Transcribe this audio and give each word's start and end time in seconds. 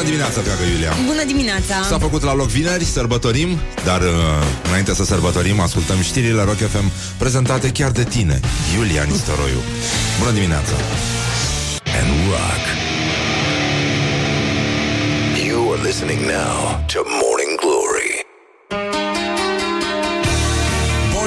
Bună 0.00 0.12
dimineața, 0.12 0.40
dragă 0.40 0.62
Iulia! 0.72 0.92
Bună 1.06 1.24
dimineața! 1.24 1.82
S-a 1.88 1.98
făcut 1.98 2.22
la 2.22 2.34
loc 2.34 2.46
vineri, 2.46 2.84
sărbătorim, 2.84 3.58
dar 3.84 4.00
uh, 4.00 4.08
înainte 4.68 4.94
să 4.94 5.04
sărbătorim, 5.04 5.60
ascultăm 5.60 6.00
știrile 6.00 6.42
Rock 6.42 6.56
FM 6.56 6.90
prezentate 7.18 7.68
chiar 7.70 7.90
de 7.90 8.04
tine, 8.04 8.40
Iulia 8.76 9.02
Nistoroiu. 9.02 9.60
Bună 10.18 10.30
dimineața! 10.30 10.72
And 12.00 12.10
rock. 12.30 12.64
You 15.46 15.72
are 15.72 15.82
listening 15.82 16.20
now 16.20 16.84
to 16.92 16.98
Morning 17.22 17.39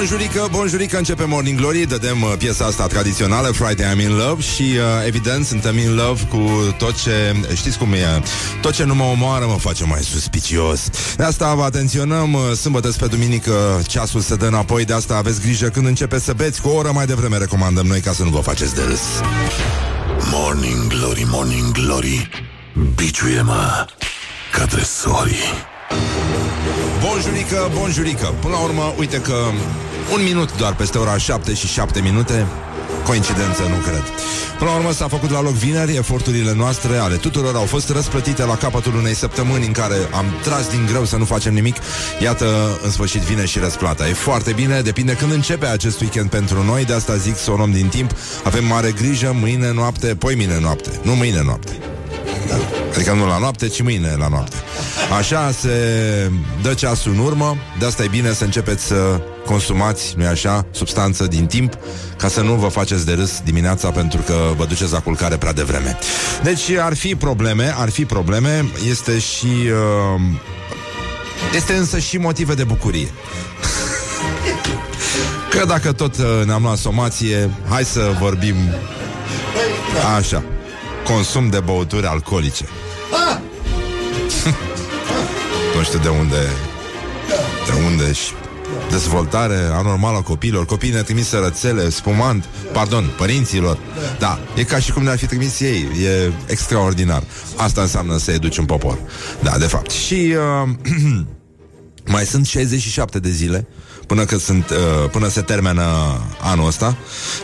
Bonjurică, 0.04 0.48
bonjurică, 0.50 0.96
începe 0.96 1.24
Morning 1.24 1.58
Glory 1.58 1.86
Dădem 1.86 2.22
uh, 2.22 2.32
piesa 2.38 2.64
asta 2.64 2.86
tradițională 2.86 3.48
Friday 3.50 3.94
I'm 3.94 4.00
in 4.00 4.16
love 4.16 4.42
Și 4.42 4.62
uh, 4.62 5.06
evident 5.06 5.46
suntem 5.46 5.78
in 5.78 5.94
love 5.94 6.22
cu 6.24 6.74
tot 6.78 7.02
ce 7.02 7.34
Știți 7.54 7.78
cum 7.78 7.92
e 7.92 8.22
Tot 8.60 8.72
ce 8.72 8.84
nu 8.84 8.94
mă 8.94 9.04
omoară 9.04 9.46
mă 9.46 9.56
face 9.58 9.84
mai 9.84 10.00
suspicios 10.00 10.88
De 11.16 11.22
asta 11.22 11.54
vă 11.54 11.62
atenționăm 11.62 12.32
uh, 12.32 12.40
Sâmbătă 12.60 12.90
spre 12.90 13.06
duminică 13.06 13.82
ceasul 13.86 14.20
se 14.20 14.34
dă 14.34 14.46
înapoi 14.46 14.84
De 14.84 14.92
asta 14.92 15.16
aveți 15.16 15.40
grijă 15.40 15.68
când 15.68 15.86
începe 15.86 16.18
să 16.18 16.32
beți 16.32 16.60
Cu 16.60 16.68
o 16.68 16.74
oră 16.74 16.90
mai 16.94 17.06
devreme 17.06 17.38
recomandăm 17.38 17.86
noi 17.86 18.00
Ca 18.00 18.12
să 18.12 18.22
nu 18.22 18.30
vă 18.30 18.40
faceți 18.40 18.74
de 18.74 18.82
râs 18.88 19.02
Morning 20.32 20.86
Glory, 20.86 21.26
Morning 21.30 21.72
Glory. 21.72 22.28
Biciuie-mă 22.94 23.86
ca 24.52 24.64
tresorii. 24.64 25.72
Bonjurică, 27.00 27.70
bonjurică 27.74 28.34
Până 28.40 28.54
la 28.54 28.60
urmă, 28.60 28.94
uite 28.98 29.20
că 29.20 29.34
Un 30.12 30.22
minut 30.24 30.56
doar 30.56 30.74
peste 30.74 30.98
ora 30.98 31.16
7 31.16 31.54
și 31.54 31.66
7 31.66 32.00
minute. 32.00 32.46
Coincidență, 33.04 33.62
nu 33.62 33.76
cred. 33.76 34.02
Până 34.58 34.70
la 34.70 34.76
urmă 34.76 34.92
s-a 34.92 35.08
făcut 35.08 35.30
la 35.30 35.42
loc 35.42 35.52
vineri. 35.52 35.96
Eforturile 35.96 36.54
noastre 36.54 36.96
ale 36.96 37.16
tuturor 37.16 37.54
au 37.54 37.64
fost 37.64 37.90
răsplătite 37.90 38.44
La 38.44 38.56
capătul 38.56 38.94
unei 38.94 39.14
săptămâni 39.14 39.66
în 39.66 39.72
care 39.72 39.94
Am 40.14 40.24
tras 40.42 40.68
din 40.68 40.86
greu 40.90 41.04
să 41.04 41.16
nu 41.16 41.24
facem 41.24 41.54
nimic. 41.54 41.76
Iată, 42.22 42.78
în 42.82 42.90
sfârșit 42.90 43.20
vine 43.20 43.44
și 43.44 43.58
răsplata. 43.58 44.08
E 44.08 44.12
foarte 44.12 44.52
bine, 44.52 44.80
depinde 44.80 45.12
când 45.12 45.32
începe 45.32 45.66
acest 45.66 46.00
weekend 46.00 46.30
pentru 46.30 46.62
noi. 46.62 46.84
De 46.84 46.92
asta 46.92 47.16
zic 47.16 47.36
să 47.36 47.50
o 47.50 47.56
luăm 47.56 47.72
din 47.72 47.88
timp. 47.88 48.10
Avem 48.44 48.64
mare 48.64 48.92
grijă, 48.92 49.36
mâine 49.40 49.72
noapte, 49.72 50.14
poi 50.14 50.34
mine 50.34 50.60
noapte. 50.60 50.90
Nu 51.02 51.14
mâine 51.14 51.42
noapte. 51.44 51.72
da. 51.80 52.03
Adică 52.94 53.12
nu 53.12 53.26
la 53.26 53.38
noapte, 53.38 53.68
ci 53.68 53.82
mâine 53.82 54.14
la 54.18 54.28
noapte. 54.28 54.56
Așa 55.18 55.50
se 55.50 55.70
dă 56.62 56.74
ceasul 56.74 57.12
în 57.12 57.18
urmă. 57.18 57.56
De 57.78 57.86
asta 57.86 58.02
e 58.02 58.08
bine 58.08 58.32
să 58.32 58.44
începeți 58.44 58.84
să 58.84 59.20
consumați, 59.46 60.14
nu 60.16 60.26
așa, 60.26 60.66
substanță 60.70 61.26
din 61.26 61.46
timp 61.46 61.78
Ca 62.16 62.28
să 62.28 62.40
nu 62.40 62.54
vă 62.54 62.68
faceți 62.68 63.06
de 63.06 63.12
râs 63.12 63.40
dimineața 63.44 63.90
Pentru 63.90 64.20
că 64.20 64.34
vă 64.56 64.64
duceți 64.64 64.92
la 64.92 65.00
culcare 65.00 65.36
prea 65.36 65.52
devreme. 65.52 65.98
Deci 66.42 66.70
ar 66.70 66.94
fi 66.94 67.14
probleme, 67.14 67.74
ar 67.76 67.90
fi 67.90 68.04
probleme. 68.04 68.64
Este 68.88 69.18
și... 69.18 69.46
Uh, 69.46 70.20
este 71.54 71.72
însă 71.72 71.98
și 71.98 72.16
motive 72.16 72.54
de 72.54 72.64
bucurie. 72.64 73.08
Că 75.50 75.64
dacă 75.66 75.92
tot 75.92 76.16
uh, 76.16 76.24
ne-am 76.46 76.62
luat 76.62 76.76
somație 76.76 77.50
Hai 77.68 77.84
să 77.84 78.16
vorbim 78.20 78.54
Așa 80.16 80.42
Consum 81.04 81.48
de 81.48 81.60
băuturi 81.60 82.06
alcoolice. 82.06 82.64
Nu 85.76 85.82
știu 85.82 85.98
de 85.98 86.08
unde 86.08 86.36
De 87.66 87.84
unde 87.86 88.12
și 88.12 88.32
Dezvoltare 88.90 89.68
anormală 89.72 90.16
a 90.16 90.22
copiilor. 90.22 90.66
Copiii 90.66 90.92
ne 90.92 91.02
trimis 91.02 91.32
rățele, 91.32 91.88
spumant 91.88 92.44
Pardon, 92.72 93.10
părinților. 93.16 93.78
Da, 94.18 94.38
e 94.56 94.64
ca 94.64 94.78
și 94.78 94.92
cum 94.92 95.02
ne-ar 95.02 95.18
fi 95.18 95.26
trimis 95.26 95.60
ei 95.60 95.86
E 96.04 96.32
extraordinar. 96.46 97.22
Asta 97.56 97.80
înseamnă 97.80 98.18
să 98.18 98.30
educi 98.30 98.56
un 98.56 98.64
popor. 98.64 98.98
Da, 99.42 99.58
de 99.58 99.66
fapt. 99.66 99.90
Și 99.90 100.34
uh, 100.64 100.68
mai 102.14 102.24
sunt 102.24 102.46
67 102.46 103.18
de 103.18 103.30
zile 103.30 103.66
Până, 104.06 104.24
că 104.24 104.38
sunt, 104.38 104.70
uh, 104.70 105.10
până 105.10 105.28
se 105.28 105.40
termină 105.40 105.82
anul 106.40 106.66
ăsta 106.66 106.96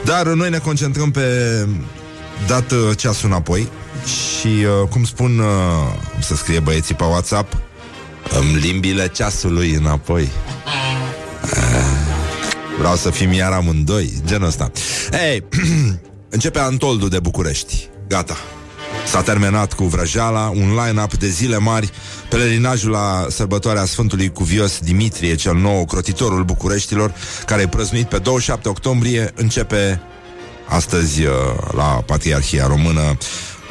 Dar 0.04 0.26
noi 0.26 0.50
ne 0.50 0.58
concentrăm 0.58 1.10
pe 1.10 1.22
Dat 2.46 2.70
uh, 2.70 2.96
ceasul 2.96 3.28
înapoi 3.28 3.68
Și 4.04 4.46
uh, 4.46 4.88
cum 4.88 5.04
spun 5.04 5.38
uh, 5.38 5.46
Să 6.20 6.34
scrie 6.34 6.60
băieții 6.60 6.94
pe 6.94 7.04
WhatsApp 7.04 7.56
În 8.38 8.56
limbile 8.58 9.08
ceasului 9.08 9.70
înapoi. 9.70 10.28
Uh, 11.42 11.80
Vreau 12.78 12.96
să 12.96 13.10
fim 13.10 13.32
iar 13.32 13.52
amândoi 13.52 14.12
Genul 14.24 14.46
ăsta. 14.46 14.70
Ei, 15.30 15.44
începe 16.28 16.58
Antoldu 16.58 17.08
de 17.08 17.18
București. 17.18 17.88
Gata. 18.08 18.36
S-a 19.06 19.22
terminat 19.22 19.72
cu 19.72 19.84
vrăjeala, 19.84 20.48
un 20.48 20.78
line-up 20.84 21.14
de 21.14 21.28
zile 21.28 21.58
mari, 21.58 21.90
pelerinajul 22.28 22.90
la 22.90 23.26
sărbătoarea 23.28 23.84
Sfântului 23.84 24.32
Cuvios 24.32 24.78
Dimitrie, 24.78 25.34
cel 25.34 25.54
nou 25.54 25.84
crotitorul 25.84 26.44
Bucureștilor, 26.44 27.14
care 27.46 27.62
e 27.62 27.68
prăznuit 27.68 28.08
pe 28.08 28.18
27 28.18 28.68
octombrie, 28.68 29.32
începe 29.34 30.00
astăzi 30.70 31.24
uh, 31.24 31.32
la 31.72 32.02
Patriarhia 32.06 32.66
Română 32.66 33.16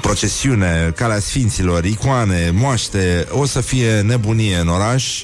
procesiune, 0.01 0.93
calea 0.95 1.19
sfinților, 1.19 1.85
icoane, 1.85 2.51
moaște, 2.53 3.27
o 3.31 3.45
să 3.45 3.61
fie 3.61 4.01
nebunie 4.01 4.57
în 4.57 4.67
oraș. 4.67 5.23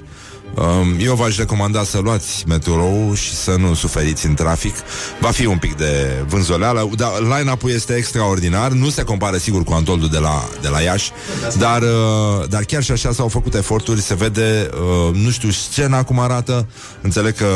Um, 0.56 0.96
Eu 1.00 1.16
v-aș 1.16 1.38
recomanda 1.38 1.84
să 1.84 2.00
luați 2.00 2.44
metrou 2.48 3.14
și 3.14 3.36
să 3.36 3.56
nu 3.60 3.74
suferiți 3.74 4.26
în 4.26 4.34
trafic. 4.34 4.76
Va 5.20 5.32
fi 5.32 5.46
un 5.46 5.58
pic 5.58 5.76
de 5.76 6.24
vânzoleală, 6.28 6.90
dar 6.96 7.10
line-up-ul 7.20 7.70
este 7.70 7.94
extraordinar. 7.94 8.72
Nu 8.72 8.90
se 8.90 9.04
compară 9.04 9.38
sigur 9.38 9.64
cu 9.64 9.74
Antoldu 9.74 10.08
de 10.08 10.18
la, 10.18 10.50
de 10.62 10.68
la 10.68 10.80
Iași, 10.80 11.12
dar, 11.58 11.82
uh, 11.82 12.50
dar 12.50 12.64
chiar 12.64 12.84
și 12.84 12.92
așa 12.92 13.12
s-au 13.12 13.28
făcut 13.28 13.54
eforturi. 13.54 14.02
Se 14.02 14.14
vede, 14.14 14.70
uh, 14.74 15.16
nu 15.16 15.30
știu, 15.30 15.50
scena 15.50 16.04
cum 16.04 16.20
arată. 16.20 16.68
Înțeleg 17.02 17.36
că 17.36 17.48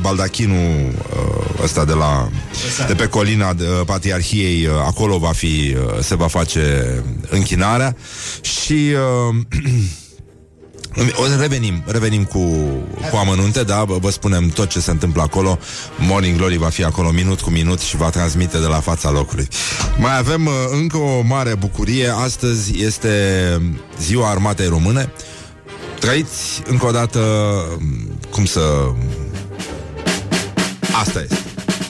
baldachinul 0.00 0.88
uh, 0.88 1.62
ăsta 1.62 1.84
de 1.84 1.92
la 1.92 2.28
de 2.86 2.94
pe 2.94 3.06
colina 3.06 3.52
de, 3.52 3.64
uh, 3.64 3.80
Patriarhiei, 3.86 4.66
uh, 4.66 4.72
acolo 4.86 5.18
va 5.18 5.32
fi, 5.32 5.76
uh, 5.76 6.02
se 6.02 6.16
va 6.16 6.26
face 6.26 6.94
închinarea 7.28 7.96
și 8.40 8.92
uh, 9.28 9.34
o, 9.34 9.34
Revenim, 11.38 11.82
revenim 11.86 12.24
cu, 12.24 12.38
cu 13.10 13.16
amănunte, 13.16 13.62
da, 13.62 13.84
vă, 13.84 13.98
vă 14.00 14.10
spunem 14.10 14.48
tot 14.48 14.68
ce 14.68 14.80
se 14.80 14.90
întâmplă 14.90 15.22
acolo. 15.22 15.58
Morning 15.98 16.36
Glory 16.36 16.56
va 16.56 16.68
fi 16.68 16.84
acolo 16.84 17.10
minut 17.10 17.40
cu 17.40 17.50
minut 17.50 17.80
și 17.80 17.96
va 17.96 18.10
transmite 18.10 18.58
de 18.58 18.66
la 18.66 18.80
fața 18.80 19.10
locului. 19.10 19.48
Mai 19.98 20.18
avem 20.18 20.46
uh, 20.46 20.52
încă 20.72 20.96
o 20.96 21.20
mare 21.22 21.54
bucurie. 21.54 22.08
Astăzi 22.08 22.82
este 22.82 23.10
ziua 24.00 24.30
Armatei 24.30 24.66
Române. 24.66 25.12
Trăiți 25.98 26.62
încă 26.66 26.86
o 26.86 26.90
dată 26.90 27.18
um, 27.78 28.18
cum 28.30 28.44
să... 28.44 28.60
Asta 30.92 31.20
este. 31.20 31.38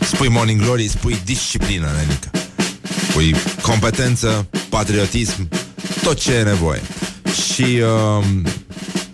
Spui 0.00 0.28
Morning 0.28 0.60
Glory, 0.60 0.88
spui 0.88 1.20
disciplină, 1.24 1.88
nenică. 1.96 2.30
Spui 3.08 3.34
competență, 3.62 4.46
patriotism, 4.68 5.48
tot 6.02 6.18
ce 6.18 6.32
e 6.32 6.42
nevoie. 6.42 6.82
Și 7.54 7.62
uh, 7.62 8.24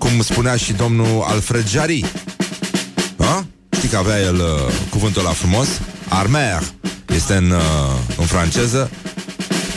cum 0.04 0.22
spunea 0.22 0.56
și 0.56 0.72
domnul 0.72 1.22
Alfred 1.22 1.68
Jarry. 1.68 2.04
Ha? 3.18 3.46
Știi 3.76 3.88
că 3.88 3.96
avea 3.96 4.20
el 4.20 4.34
uh, 4.34 4.74
cuvântul 4.90 5.22
la 5.22 5.30
frumos? 5.30 5.66
Armer. 6.08 6.62
Este 7.14 7.34
în, 7.34 7.50
uh, 7.50 7.60
în 8.18 8.24
franceză, 8.24 8.90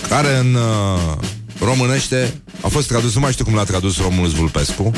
care 0.09 0.37
în 0.37 0.53
uh, 0.53 1.17
românește 1.59 2.41
a 2.61 2.67
fost 2.67 2.87
tradus, 2.87 3.13
nu 3.13 3.19
mai 3.19 3.31
știu 3.31 3.43
cum 3.45 3.53
l-a 3.53 3.63
tradus 3.63 4.01
Romulus 4.01 4.31
Vulpescu, 4.31 4.91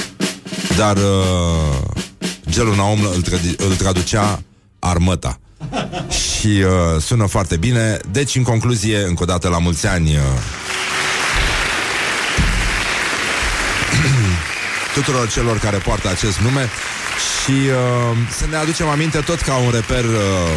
dar 0.78 0.98
uh, 0.98 1.04
Gelul 2.50 2.76
Naum 2.76 3.00
îl, 3.16 3.22
tradu- 3.22 3.56
îl 3.70 3.76
traducea 3.76 4.42
armăta. 4.80 5.40
Și 6.10 6.48
uh, 6.48 7.02
sună 7.02 7.26
foarte 7.26 7.58
bine. 7.58 7.98
Deci, 8.12 8.36
în 8.36 8.44
concluzie, 8.44 9.04
încă 9.04 9.24
o 9.24 9.26
dată 9.26 9.48
la 9.48 9.58
mulți 9.60 9.88
ani 9.88 10.10
uh, 10.10 10.22
tuturor 15.00 15.30
celor 15.30 15.58
care 15.58 15.78
poartă 15.78 16.10
acest 16.10 16.40
nume 16.40 16.70
și 17.44 17.52
uh, 17.52 18.18
să 18.38 18.46
ne 18.50 18.56
aducem 18.56 18.88
aminte 18.88 19.20
tot 19.20 19.40
ca 19.42 19.56
un 19.56 19.72
reper, 19.72 20.04
uh, 20.04 20.12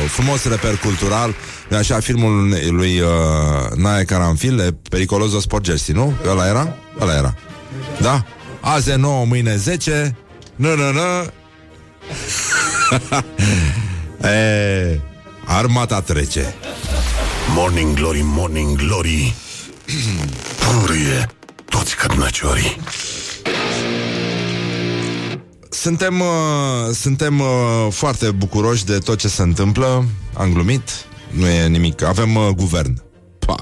frumos 0.08 0.44
reper 0.44 0.76
cultural, 0.76 1.34
de 1.68 1.76
așa 1.76 2.00
filmul 2.00 2.56
lui 2.70 3.00
uh, 3.00 3.08
Nae 3.76 4.04
Caranfil, 4.04 4.76
Pericoloso 4.88 5.40
Sporgesti, 5.40 5.92
nu? 5.92 6.14
Ăla 6.28 6.46
era? 6.46 6.76
Ăla 7.00 7.14
era. 7.14 7.34
Da? 8.00 8.24
Azi 8.60 8.90
e 8.90 8.94
9, 8.94 9.24
mâine 9.24 9.56
10. 9.56 10.16
Nu, 10.56 10.76
nu, 10.76 10.92
nu. 10.92 11.30
e, 14.28 15.00
armata 15.44 16.00
trece. 16.00 16.54
Morning 17.54 17.94
Glory, 17.94 18.20
Morning 18.22 18.76
Glory. 18.76 19.34
Purie 20.60 21.26
toți 21.68 21.96
cărnăciorii. 21.96 22.76
Suntem, 25.82 26.20
uh, 26.20 26.94
suntem 26.94 27.40
uh, 27.40 27.46
foarte 27.90 28.30
bucuroși 28.30 28.84
de 28.84 28.98
tot 28.98 29.18
ce 29.18 29.28
se 29.28 29.42
întâmplă. 29.42 30.04
Am 30.34 30.52
glumit. 30.52 30.82
Nu 31.30 31.46
e 31.46 31.66
nimic. 31.66 32.02
Avem 32.02 32.34
uh, 32.34 32.48
guvern. 32.48 33.02
Pa. 33.38 33.54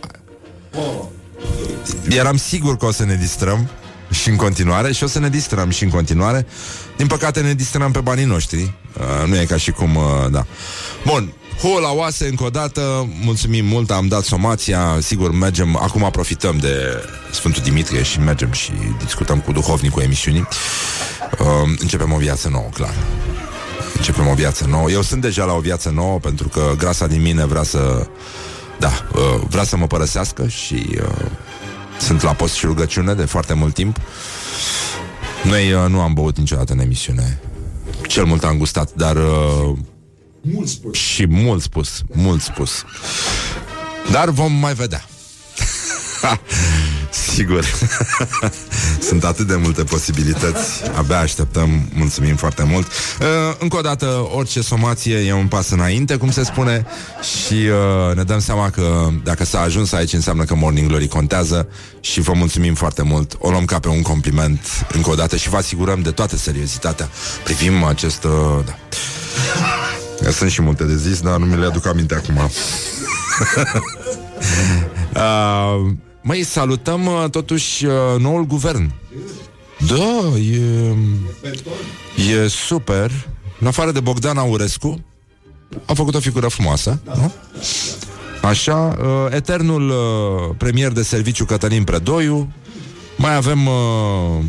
Eram 2.08 2.36
sigur 2.36 2.76
că 2.76 2.86
o 2.86 2.92
să 2.92 3.04
ne 3.04 3.14
distrăm. 3.14 3.68
și 4.10 4.28
în 4.28 4.36
continuare 4.36 4.92
și 4.92 5.04
o 5.04 5.06
să 5.06 5.18
ne 5.18 5.28
distrăm 5.28 5.70
și 5.70 5.84
în 5.84 5.90
continuare. 5.90 6.46
Din 6.96 7.06
păcate 7.06 7.40
ne 7.40 7.54
distrăm 7.54 7.90
pe 7.90 8.00
banii 8.00 8.24
noștri. 8.24 8.60
Uh, 8.62 9.28
nu 9.28 9.40
e 9.40 9.44
ca 9.44 9.56
și 9.56 9.70
cum, 9.70 9.94
uh, 9.94 10.30
da. 10.30 10.46
Bun, 11.06 11.32
Hu 11.60 11.78
la 11.78 11.92
oase 11.92 12.26
încă 12.26 12.44
o 12.44 12.50
dată, 12.50 13.08
mulțumim 13.22 13.64
mult, 13.64 13.90
am 13.90 14.08
dat 14.08 14.24
somația, 14.24 14.98
sigur 15.00 15.30
mergem, 15.30 15.76
acum 15.76 16.08
profităm 16.10 16.58
de 16.58 17.02
Sfântul 17.30 17.62
Dimitrie 17.62 18.02
și 18.02 18.20
mergem 18.20 18.52
și 18.52 18.72
discutăm 19.04 19.40
cu 19.40 19.52
duhovnicul 19.52 20.02
emisiunii. 20.02 20.48
Uh, 21.38 21.46
începem 21.78 22.12
o 22.12 22.16
viață 22.16 22.48
nouă, 22.48 22.68
clar. 22.74 22.94
Începem 23.96 24.26
o 24.26 24.34
viață 24.34 24.66
nouă. 24.66 24.90
Eu 24.90 25.02
sunt 25.02 25.20
deja 25.20 25.44
la 25.44 25.52
o 25.52 25.60
viață 25.60 25.90
nouă 25.90 26.18
pentru 26.18 26.48
că 26.48 26.74
grasa 26.78 27.06
din 27.06 27.22
mine 27.22 27.46
vrea 27.46 27.62
să 27.62 28.06
da, 28.78 28.92
uh, 29.14 29.40
vrea 29.48 29.64
să 29.64 29.76
mă 29.76 29.86
părăsească 29.86 30.48
și 30.48 30.86
uh, 30.94 31.26
sunt 31.98 32.22
la 32.22 32.32
post 32.32 32.54
și 32.54 32.66
rugăciune 32.66 33.14
de 33.14 33.24
foarte 33.24 33.54
mult 33.54 33.74
timp. 33.74 33.96
Noi 35.44 35.72
uh, 35.72 35.88
nu 35.88 36.00
am 36.00 36.12
băut 36.12 36.38
niciodată 36.38 36.72
în 36.72 36.78
emisiune. 36.78 37.40
Cel 38.06 38.24
mult 38.24 38.44
am 38.44 38.58
gustat, 38.58 38.90
dar... 38.94 39.16
Uh, 39.16 39.78
Mult 40.40 40.68
spus. 40.68 40.98
Și 40.98 41.26
mult 41.26 41.62
spus, 41.62 42.02
mult 42.12 42.42
spus. 42.42 42.84
Dar 44.10 44.30
vom 44.30 44.52
mai 44.52 44.74
vedea. 44.74 45.04
Sigur. 47.34 47.64
Sunt 49.08 49.24
atât 49.24 49.46
de 49.46 49.56
multe 49.56 49.84
posibilități. 49.84 50.82
Abia 50.96 51.18
așteptăm. 51.18 51.88
Mulțumim 51.94 52.36
foarte 52.36 52.62
mult. 52.62 52.86
Uh, 52.86 53.26
încă 53.58 53.76
o 53.76 53.80
dată, 53.80 54.06
orice 54.34 54.60
somație 54.60 55.16
e 55.16 55.32
un 55.32 55.46
pas 55.46 55.70
înainte, 55.70 56.16
cum 56.16 56.30
se 56.30 56.44
spune, 56.44 56.86
și 57.22 57.54
uh, 57.54 58.16
ne 58.16 58.22
dăm 58.22 58.38
seama 58.38 58.70
că 58.70 59.08
dacă 59.24 59.44
s-a 59.44 59.60
ajuns 59.60 59.92
aici, 59.92 60.12
înseamnă 60.12 60.44
că 60.44 60.54
Morning 60.54 60.88
Glory 60.88 61.08
contează 61.08 61.68
și 62.00 62.20
vă 62.20 62.32
mulțumim 62.32 62.74
foarte 62.74 63.02
mult. 63.02 63.36
O 63.38 63.50
luăm 63.50 63.64
ca 63.64 63.78
pe 63.78 63.88
un 63.88 64.02
compliment 64.02 64.86
încă 64.92 65.10
o 65.10 65.14
dată 65.14 65.36
și 65.36 65.48
vă 65.48 65.56
asigurăm 65.56 66.02
de 66.02 66.10
toată 66.10 66.36
seriozitatea. 66.36 67.08
Privim 67.44 67.84
acest... 67.84 68.24
Uh, 68.24 68.64
da. 68.66 68.78
Sunt 70.28 70.50
și 70.50 70.62
multe 70.62 70.84
de 70.84 70.96
zis, 70.96 71.20
dar 71.20 71.38
nu 71.38 71.44
mi 71.44 71.56
le 71.56 71.66
aduc 71.66 71.86
aminte 71.86 72.14
acum. 72.14 72.36
uh, 75.14 75.92
Măi, 76.22 76.42
salutăm 76.42 77.06
uh, 77.06 77.24
totuși 77.30 77.84
uh, 77.84 77.92
noul 78.18 78.44
guvern. 78.46 78.92
Da, 79.86 80.38
e, 80.38 80.94
e 82.42 82.48
super. 82.48 83.10
În 83.60 83.66
afară 83.66 83.92
de 83.92 84.00
Bogdan 84.00 84.38
Aurescu, 84.38 85.04
a 85.86 85.94
făcut 85.94 86.14
o 86.14 86.20
figură 86.20 86.48
frumoasă, 86.48 87.00
da. 87.04 87.12
nu? 87.16 87.32
Așa, 88.42 88.96
uh, 89.00 89.26
eternul 89.30 89.88
uh, 89.88 90.54
premier 90.58 90.92
de 90.92 91.02
serviciu 91.02 91.44
Cătălin 91.44 91.84
Predoiu, 91.84 92.52
mai 93.16 93.34
avem 93.34 93.66
uh, 93.66 94.44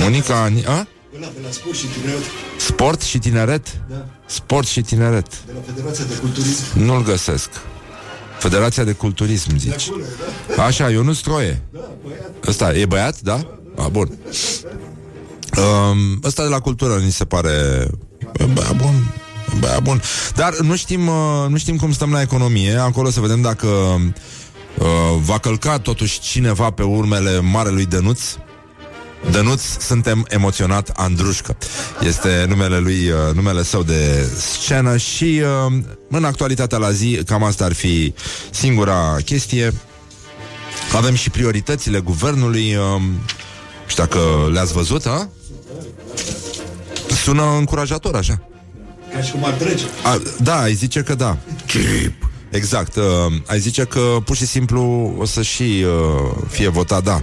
Monica... 0.00 0.42
Ani- 0.42 0.66
a? 0.66 0.86
Ăla 1.16 1.26
de 1.26 1.40
la 1.42 1.50
sport 1.50 1.76
și 1.76 1.86
tineret. 1.86 2.22
Sport 2.56 3.00
și 3.00 3.18
tineret? 3.18 3.80
Da. 3.88 4.06
Sport 4.26 4.66
și 4.66 4.80
tineret. 4.80 5.44
De 5.46 5.52
la 5.52 5.60
Federația 5.66 6.04
de 6.04 6.14
Culturism. 6.14 6.64
Nu-l 6.78 7.02
găsesc. 7.02 7.48
Federația 8.38 8.84
de 8.84 8.92
Culturism, 8.92 9.56
zici. 9.58 9.88
Acolo, 9.88 10.04
da? 10.56 10.62
Așa, 10.64 10.90
eu 10.90 11.02
nu 11.02 11.12
stroie. 11.12 11.62
Da, 11.70 11.80
băiat. 12.02 12.46
Ăsta, 12.46 12.74
e 12.74 12.86
băiat, 12.86 13.20
da? 13.20 13.46
A, 13.76 13.88
bun. 13.88 14.18
Um, 15.56 16.20
ăsta 16.24 16.42
de 16.42 16.48
la 16.48 16.60
cultură 16.60 16.98
ni 16.98 17.10
se 17.12 17.24
pare 17.24 17.50
e 18.32 18.44
băiat 18.44 18.76
bun. 18.76 19.14
e 19.54 19.58
Băiat 19.58 19.82
bun. 19.82 20.02
Dar 20.34 20.58
nu 20.60 20.76
știm, 20.76 21.06
uh, 21.06 21.46
nu 21.48 21.56
știm 21.56 21.76
cum 21.76 21.92
stăm 21.92 22.12
la 22.12 22.20
economie. 22.20 22.74
Acolo 22.76 23.10
să 23.10 23.20
vedem 23.20 23.40
dacă 23.40 23.66
uh, 23.66 24.86
va 25.20 25.38
călca 25.38 25.78
totuși 25.78 26.20
cineva 26.20 26.70
pe 26.70 26.82
urmele 26.82 27.40
marelui 27.40 27.86
Dănuț. 27.86 28.20
Dănuț, 29.30 29.62
suntem 29.78 30.26
emoționat 30.28 30.88
Andrușcă. 30.96 31.56
Este 32.00 32.44
numele 32.48 32.78
lui, 32.78 33.10
uh, 33.10 33.34
numele 33.34 33.62
său 33.62 33.82
de 33.82 34.28
scenă 34.38 34.96
și 34.96 35.42
uh, 35.66 35.72
în 36.08 36.24
actualitatea 36.24 36.78
la 36.78 36.90
zi, 36.90 37.22
cam 37.26 37.42
asta 37.42 37.64
ar 37.64 37.72
fi 37.72 38.14
singura 38.50 39.16
chestie. 39.24 39.72
Avem 40.94 41.14
și 41.14 41.30
prioritățile 41.30 41.98
guvernului. 41.98 42.74
Uh, 42.74 43.02
și 43.86 43.96
dacă 43.96 44.18
le-ați 44.52 44.72
văzut, 44.72 45.06
a? 45.06 45.28
Sună 47.22 47.56
încurajator, 47.58 48.16
așa. 48.16 48.42
Ca 49.12 49.22
și 49.22 49.32
cum 49.32 49.44
ar 49.44 49.52
trece. 49.52 49.84
A, 50.04 50.20
da, 50.42 50.60
ai 50.60 50.74
zice 50.74 51.02
că 51.02 51.14
da. 51.14 51.36
Chip. 51.66 52.28
Exact. 52.50 52.96
Uh, 52.96 53.02
ai 53.46 53.58
zice 53.58 53.84
că 53.84 54.16
pur 54.24 54.36
și 54.36 54.46
simplu 54.46 55.14
o 55.18 55.24
să 55.24 55.42
și 55.42 55.62
uh, 55.62 56.36
fie 56.48 56.68
votat 56.68 57.02
da. 57.02 57.22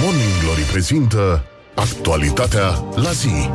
Morning 0.00 0.40
Glory 0.42 0.60
prezintă 0.60 1.44
actualitatea 1.74 2.84
la 2.94 3.10
zi. 3.10 3.50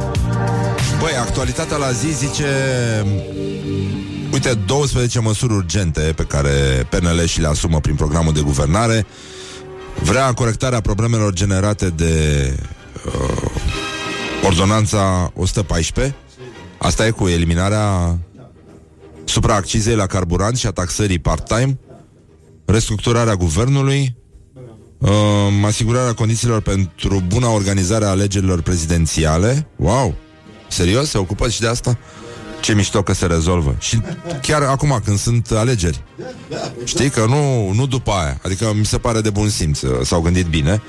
Băi, 1.00 1.12
actualitatea 1.20 1.78
la 1.78 1.92
zi 1.92 2.14
zice... 2.14 2.46
Uite, 4.32 4.54
12 4.54 5.20
măsuri 5.20 5.54
urgente 5.54 6.14
pe 6.16 6.24
care 6.24 6.88
PNL 6.90 7.26
și 7.26 7.42
le 7.42 7.48
asumă 7.48 7.80
prin 7.80 7.96
programul 7.96 8.34
de 8.34 8.42
guvernare. 8.42 9.06
Vrea 10.04 10.34
corectarea 10.34 10.82
problemelor 10.82 11.34
generate 11.34 11.90
de 11.90 12.14
uh, 13.06 13.50
ordonanța 14.46 15.32
114. 15.36 16.16
Asta 16.78 17.06
e 17.06 17.10
cu 17.10 17.28
eliminarea 17.28 18.18
supraaccizei 19.24 19.96
la 19.96 20.06
carburant 20.06 20.58
și 20.58 20.68
a 20.68 20.72
taxării 20.72 21.20
part-time, 21.20 21.80
restructurarea 22.66 23.36
guvernului, 23.36 24.16
uh, 25.02 25.12
asigurarea 25.66 26.14
condițiilor 26.14 26.62
pentru 26.62 27.24
buna 27.28 27.50
organizare 27.54 28.06
a 28.06 28.10
alegerilor 28.10 28.62
prezidențiale. 28.62 29.68
Wow! 29.76 30.16
Serios? 30.68 31.10
Se 31.10 31.18
ocupă 31.18 31.50
și 31.50 31.60
de 31.60 31.68
asta? 31.68 31.98
Ce 32.62 32.74
mișto 32.74 33.02
că 33.02 33.14
se 33.14 33.26
rezolvă. 33.26 33.76
Și 33.80 34.02
chiar 34.42 34.62
acum, 34.62 35.02
când 35.06 35.18
sunt 35.18 35.52
alegeri. 35.52 36.04
Știi 36.84 37.10
că 37.10 37.26
nu, 37.26 37.72
nu 37.72 37.86
după 37.88 38.12
aia. 38.12 38.40
Adică 38.44 38.74
mi 38.76 38.86
se 38.86 38.98
pare 38.98 39.22
de 39.22 39.30
bun 39.30 39.50
simț. 39.50 39.82
uh, 39.82 39.90
S-au 40.04 40.22
gândit 40.22 40.46
bine. 40.46 40.82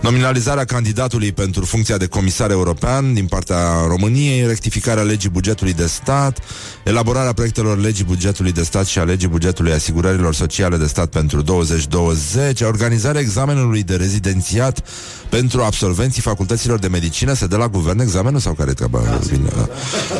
Nominalizarea 0.00 0.64
candidatului 0.64 1.32
pentru 1.32 1.64
funcția 1.64 1.96
de 1.96 2.06
comisar 2.06 2.50
european 2.50 3.14
din 3.14 3.26
partea 3.26 3.58
României, 3.86 4.46
rectificarea 4.46 5.02
legii 5.02 5.30
bugetului 5.30 5.72
de 5.72 5.86
stat, 5.86 6.38
elaborarea 6.84 7.32
proiectelor 7.32 7.78
legii 7.78 8.04
bugetului 8.04 8.52
de 8.52 8.62
stat 8.62 8.86
și 8.86 8.98
a 8.98 9.02
legii 9.02 9.28
bugetului 9.28 9.72
asigurărilor 9.72 10.34
sociale 10.34 10.76
de 10.76 10.86
stat 10.86 11.06
pentru 11.06 11.42
2020, 11.42 12.60
organizarea 12.60 13.20
examenului 13.20 13.82
de 13.82 13.96
rezidențiat 13.96 14.82
pentru 15.28 15.62
absolvenții 15.62 16.22
facultăților 16.22 16.78
de 16.78 16.88
medicină, 16.88 17.32
se 17.32 17.46
dă 17.46 17.56
la 17.56 17.68
guvern 17.68 18.00
examenul 18.00 18.40
sau 18.40 18.52
care 18.52 18.72
treaba? 18.72 19.00
Bine, 19.30 19.48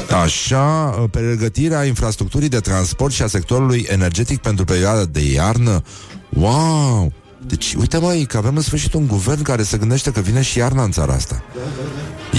da. 0.08 0.20
Așa, 0.20 0.84
pregătirea 1.10 1.84
infrastructurii 1.84 2.48
de 2.48 2.60
transport 2.60 3.12
și 3.12 3.22
a 3.22 3.26
sectorului 3.26 3.86
energetic 3.88 4.38
pentru 4.38 4.64
perioada 4.64 5.04
de 5.04 5.32
iarnă. 5.32 5.82
Wow! 6.28 7.12
Deci, 7.46 7.74
uite 7.74 7.98
mai 7.98 8.24
că 8.28 8.36
avem 8.36 8.56
în 8.56 8.62
sfârșit 8.62 8.94
un 8.94 9.06
guvern 9.06 9.42
care 9.42 9.62
se 9.62 9.76
gândește 9.76 10.10
că 10.10 10.20
vine 10.20 10.42
și 10.42 10.58
iarna 10.58 10.82
în 10.82 10.90
țara 10.90 11.12
asta. 11.12 11.42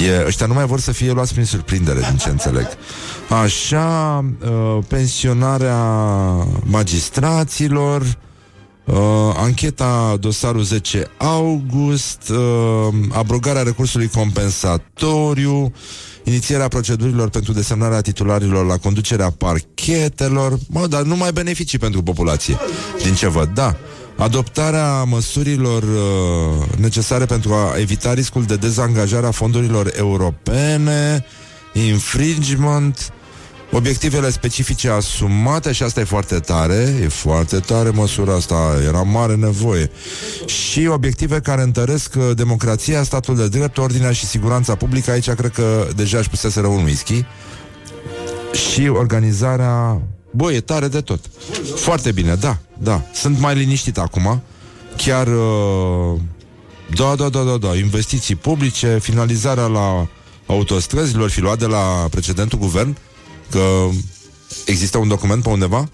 E, 0.05 0.25
ăștia 0.25 0.45
nu 0.45 0.53
mai 0.53 0.65
vor 0.65 0.79
să 0.79 0.91
fie 0.91 1.11
luați 1.11 1.33
prin 1.33 1.45
surprindere, 1.45 1.99
din 1.99 2.17
ce 2.17 2.29
înțeleg. 2.29 2.67
Așa, 3.43 4.25
uh, 4.41 4.83
pensionarea 4.87 5.83
magistraților, 6.63 8.17
uh, 8.87 8.97
ancheta 9.35 10.17
dosarul 10.19 10.63
10 10.63 11.07
august, 11.17 12.29
uh, 12.29 12.37
abrogarea 13.11 13.61
recursului 13.63 14.07
compensatoriu, 14.07 15.71
inițierea 16.23 16.67
procedurilor 16.67 17.29
pentru 17.29 17.53
desemnarea 17.53 18.01
titularilor 18.01 18.65
la 18.65 18.77
conducerea 18.77 19.29
parchetelor, 19.29 20.57
mă, 20.69 20.87
dar 20.87 21.01
numai 21.01 21.31
beneficii 21.31 21.77
pentru 21.77 22.03
populație, 22.03 22.57
din 23.03 23.13
ce 23.13 23.27
văd, 23.27 23.49
da. 23.53 23.75
Adoptarea 24.17 25.03
măsurilor 25.03 25.83
uh, 25.83 26.77
necesare 26.77 27.25
pentru 27.25 27.53
a 27.53 27.79
evita 27.79 28.13
riscul 28.13 28.43
de 28.43 28.55
dezangajare 28.55 29.25
a 29.27 29.31
fondurilor 29.31 29.91
europene, 29.95 31.25
infringement, 31.73 33.11
obiectivele 33.71 34.29
specifice 34.29 34.89
asumate 34.89 35.71
și 35.71 35.83
asta 35.83 35.99
e 35.99 36.03
foarte 36.03 36.39
tare, 36.39 36.99
e 37.01 37.07
foarte 37.07 37.59
tare 37.59 37.89
măsura 37.89 38.35
asta, 38.35 38.75
era 38.87 39.01
mare 39.01 39.35
nevoie. 39.35 39.91
Și 40.45 40.87
obiective 40.87 41.39
care 41.39 41.61
întăresc 41.61 42.15
uh, 42.17 42.29
democrația, 42.35 43.03
statul 43.03 43.35
de 43.35 43.47
drept, 43.47 43.77
ordinea 43.77 44.11
și 44.11 44.25
siguranța 44.25 44.75
publică, 44.75 45.11
aici 45.11 45.29
cred 45.29 45.51
că 45.51 45.87
deja 45.95 46.17
își 46.17 46.29
puseseră 46.29 46.67
un 46.67 46.83
whisky. 46.83 47.25
Și 48.53 48.87
organizarea 48.87 50.01
Băi, 50.31 50.55
e 50.55 50.61
tare 50.61 50.87
de 50.87 51.01
tot. 51.01 51.19
Foarte 51.75 52.11
bine, 52.11 52.35
da, 52.35 52.57
da. 52.77 53.01
Sunt 53.13 53.39
mai 53.39 53.55
liniștit 53.55 53.97
acum. 53.97 54.41
Chiar, 54.97 55.27
uh, 55.27 56.19
da, 56.95 57.15
da, 57.15 57.29
da, 57.29 57.43
da, 57.43 57.57
da, 57.57 57.75
investiții 57.75 58.35
publice, 58.35 58.99
finalizarea 59.01 59.65
la 59.65 60.07
autostrăzilor 60.45 61.29
fi 61.29 61.41
luat 61.41 61.59
de 61.59 61.65
la 61.65 62.07
precedentul 62.09 62.59
guvern, 62.59 62.97
că 63.49 63.89
există 64.65 64.97
un 64.97 65.07
document 65.07 65.43
pe 65.43 65.49
undeva? 65.49 65.89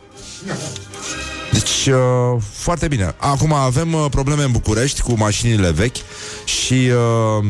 Deci, 1.51 1.85
uh, 1.93 2.41
foarte 2.51 2.87
bine. 2.87 3.15
Acum 3.17 3.53
avem 3.53 3.93
uh, 3.93 4.05
probleme 4.09 4.43
în 4.43 4.51
București 4.51 5.01
cu 5.01 5.13
mașinile 5.17 5.71
vechi 5.71 5.97
și 6.45 6.73
uh, 6.73 7.45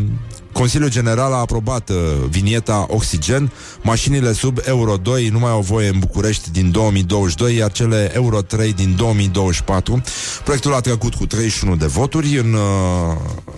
Consiliul 0.54 0.90
General 0.90 1.34
a 1.34 1.36
aprobat 1.36 1.90
uh, 1.90 1.96
vinieta 2.30 2.86
Oxigen. 2.90 3.52
Mașinile 3.82 4.34
sub 4.34 4.58
Euro 4.66 4.98
2 4.98 5.28
nu 5.28 5.40
mai 5.40 5.52
au 5.52 5.62
voie 5.62 5.88
în 5.88 6.00
București 6.00 6.52
din 6.52 6.72
2022, 6.72 7.56
iar 7.56 7.72
cele 7.72 8.12
Euro 8.14 8.42
3 8.42 8.74
din 8.74 8.96
2024. 8.96 10.02
Proiectul 10.44 10.74
a 10.74 10.80
trecut 10.80 11.14
cu 11.14 11.26
31 11.26 11.76
de 11.76 11.86
voturi 11.86 12.40
în, 12.40 12.54
uh, 12.54 12.62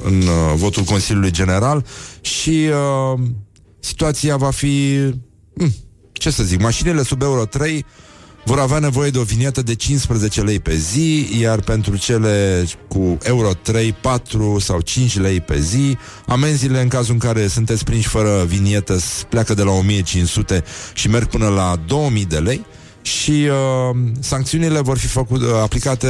în 0.03 0.21
uh, 0.21 0.53
votul 0.55 0.83
Consiliului 0.83 1.31
General 1.31 1.85
și 2.21 2.69
uh, 2.69 3.19
situația 3.79 4.37
va 4.37 4.51
fi... 4.51 4.97
Hmm, 5.57 5.73
ce 6.17 6.29
să 6.29 6.43
zic, 6.43 6.61
mașinile 6.61 7.03
sub 7.03 7.21
Euro 7.21 7.45
3 7.45 7.85
vor 8.45 8.59
avea 8.59 8.79
nevoie 8.79 9.09
de 9.09 9.17
o 9.17 9.23
vinietă 9.23 9.61
de 9.61 9.75
15 9.75 10.41
lei 10.41 10.59
pe 10.59 10.75
zi, 10.75 11.39
iar 11.39 11.59
pentru 11.59 11.97
cele 11.97 12.65
cu 12.87 13.17
Euro 13.23 13.53
3, 13.53 13.93
4 14.01 14.59
sau 14.59 14.81
5 14.81 15.19
lei 15.19 15.41
pe 15.41 15.59
zi, 15.59 15.97
amenziile 16.27 16.81
în 16.81 16.87
cazul 16.87 17.13
în 17.13 17.19
care 17.19 17.47
sunteți 17.47 17.83
prinși 17.83 18.07
fără 18.07 18.43
vinietă 18.47 18.97
pleacă 19.29 19.53
de 19.53 19.61
la 19.61 19.71
1500 19.71 20.63
și 20.93 21.07
merg 21.07 21.27
până 21.27 21.47
la 21.47 21.75
2000 21.87 22.25
de 22.25 22.37
lei 22.37 22.65
și 23.01 23.31
uh, 23.31 23.97
sancțiunile 24.19 24.81
vor 24.81 24.97
fi 24.97 25.07
făcut, 25.07 25.41
uh, 25.41 25.47
aplicate 25.61 26.07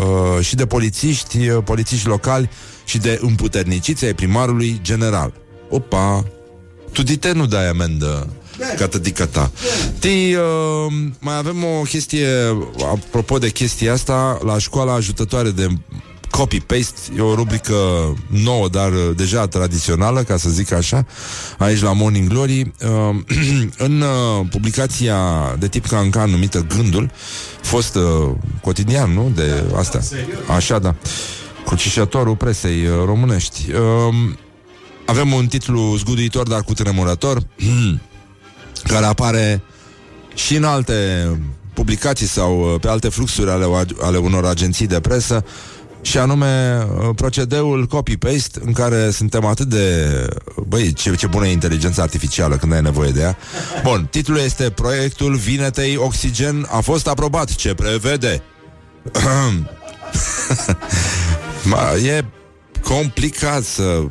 uh, 0.00 0.44
și 0.44 0.54
de 0.54 0.66
polițiști, 0.66 1.48
uh, 1.48 1.62
polițiști 1.64 2.06
locali 2.06 2.50
și 2.84 2.98
de 2.98 3.18
împuterniciți 3.22 4.04
ai 4.04 4.14
primarului 4.14 4.78
general. 4.82 5.32
Opa! 5.70 6.24
Tu 6.92 7.02
dite 7.02 7.32
nu 7.32 7.46
dai 7.46 7.68
amendă 7.68 8.28
Catădică 8.76 9.26
ta. 9.26 9.50
Ti, 9.98 10.08
uh, 10.08 10.92
mai 11.20 11.36
avem 11.36 11.64
o 11.64 11.82
chestie, 11.82 12.28
apropo 12.92 13.38
de 13.38 13.50
chestia 13.50 13.92
asta, 13.92 14.38
la 14.44 14.58
școala 14.58 14.94
ajutătoare 14.94 15.50
de 15.50 15.68
copy-paste, 16.30 17.00
e 17.16 17.20
o 17.20 17.34
rubrică 17.34 17.74
nouă, 18.26 18.68
dar 18.68 18.92
uh, 18.92 19.10
deja 19.16 19.46
tradițională, 19.46 20.22
ca 20.22 20.36
să 20.36 20.50
zic 20.50 20.72
așa, 20.72 21.06
aici 21.58 21.80
la 21.80 21.92
Morning 21.92 22.28
Glory. 22.28 22.60
Uh, 22.60 23.16
în 23.86 24.00
uh, 24.00 24.46
publicația 24.50 25.16
de 25.58 25.68
tip 25.68 25.86
cancan 25.86 26.30
numită 26.30 26.66
Gândul, 26.76 27.10
fost 27.62 27.94
uh, 27.94 28.30
cotidian, 28.62 29.12
nu? 29.12 29.32
De 29.34 29.64
asta. 29.76 30.00
Așa, 30.54 30.78
da. 30.78 30.94
Crucișătorul 31.66 32.36
presei 32.36 32.86
uh, 32.86 32.92
românești. 33.04 33.66
Uh, 33.70 34.14
avem 35.06 35.32
un 35.32 35.46
titlu 35.46 35.94
zguduitor, 35.96 36.48
dar 36.48 36.62
cu 36.62 36.72
tremurător. 36.72 37.42
care 38.86 39.04
apare 39.04 39.62
și 40.34 40.56
în 40.56 40.64
alte 40.64 41.28
publicații 41.74 42.26
sau 42.26 42.60
uh, 42.60 42.80
pe 42.80 42.88
alte 42.88 43.08
fluxuri 43.08 43.50
ale, 43.50 43.64
ale 44.00 44.16
unor 44.16 44.44
agenții 44.44 44.86
de 44.86 45.00
presă 45.00 45.44
și 46.00 46.18
anume 46.18 46.82
uh, 46.82 47.08
procedeul 47.16 47.86
copy-paste 47.86 48.60
în 48.64 48.72
care 48.72 49.10
suntem 49.10 49.44
atât 49.44 49.66
de... 49.66 50.06
Băi, 50.68 50.92
ce, 50.92 51.14
ce 51.14 51.26
bună 51.26 51.46
e 51.46 51.52
inteligența 51.52 52.02
artificială 52.02 52.56
când 52.56 52.72
ai 52.72 52.80
nevoie 52.80 53.10
de 53.10 53.20
ea. 53.20 53.36
Bun, 53.82 54.08
titlul 54.10 54.38
este 54.38 54.70
Proiectul 54.70 55.34
Vinetei 55.34 55.96
Oxigen 55.96 56.66
a 56.70 56.80
fost 56.80 57.06
aprobat. 57.06 57.54
Ce 57.54 57.74
prevede? 57.74 58.42
e 62.06 62.24
complicat 62.82 63.62
să 63.62 64.02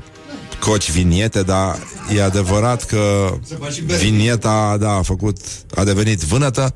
coci 0.60 0.92
viniete, 0.92 1.42
dar 1.42 1.78
e 2.16 2.24
adevărat 2.24 2.86
că 2.86 3.34
vinieta 4.00 4.78
da, 4.80 4.92
a 4.92 5.02
făcut, 5.02 5.38
a 5.76 5.84
devenit 5.84 6.22
vânătă. 6.22 6.74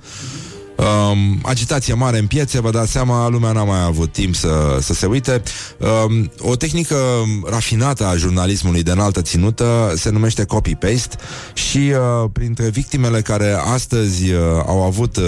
Um, 0.81 1.39
agitație 1.43 1.93
mare 1.93 2.17
în 2.17 2.27
piețe, 2.27 2.61
vă 2.61 2.71
dați 2.71 2.91
seama, 2.91 3.27
lumea 3.27 3.51
n-a 3.51 3.63
mai 3.63 3.83
avut 3.83 4.11
timp 4.11 4.35
să, 4.35 4.77
să 4.81 4.93
se 4.93 5.05
uite. 5.05 5.41
Um, 5.77 6.31
o 6.39 6.55
tehnică 6.55 6.95
rafinată 7.45 8.05
a 8.05 8.15
jurnalismului 8.15 8.83
de 8.83 8.91
înaltă 8.91 9.21
ținută 9.21 9.93
se 9.95 10.09
numește 10.09 10.45
copy-paste 10.45 11.15
și 11.53 11.77
uh, 11.77 12.29
printre 12.33 12.69
victimele 12.69 13.21
care 13.21 13.53
astăzi 13.73 14.31
uh, 14.31 14.39
au 14.65 14.83
avut 14.83 15.17
uh, 15.17 15.23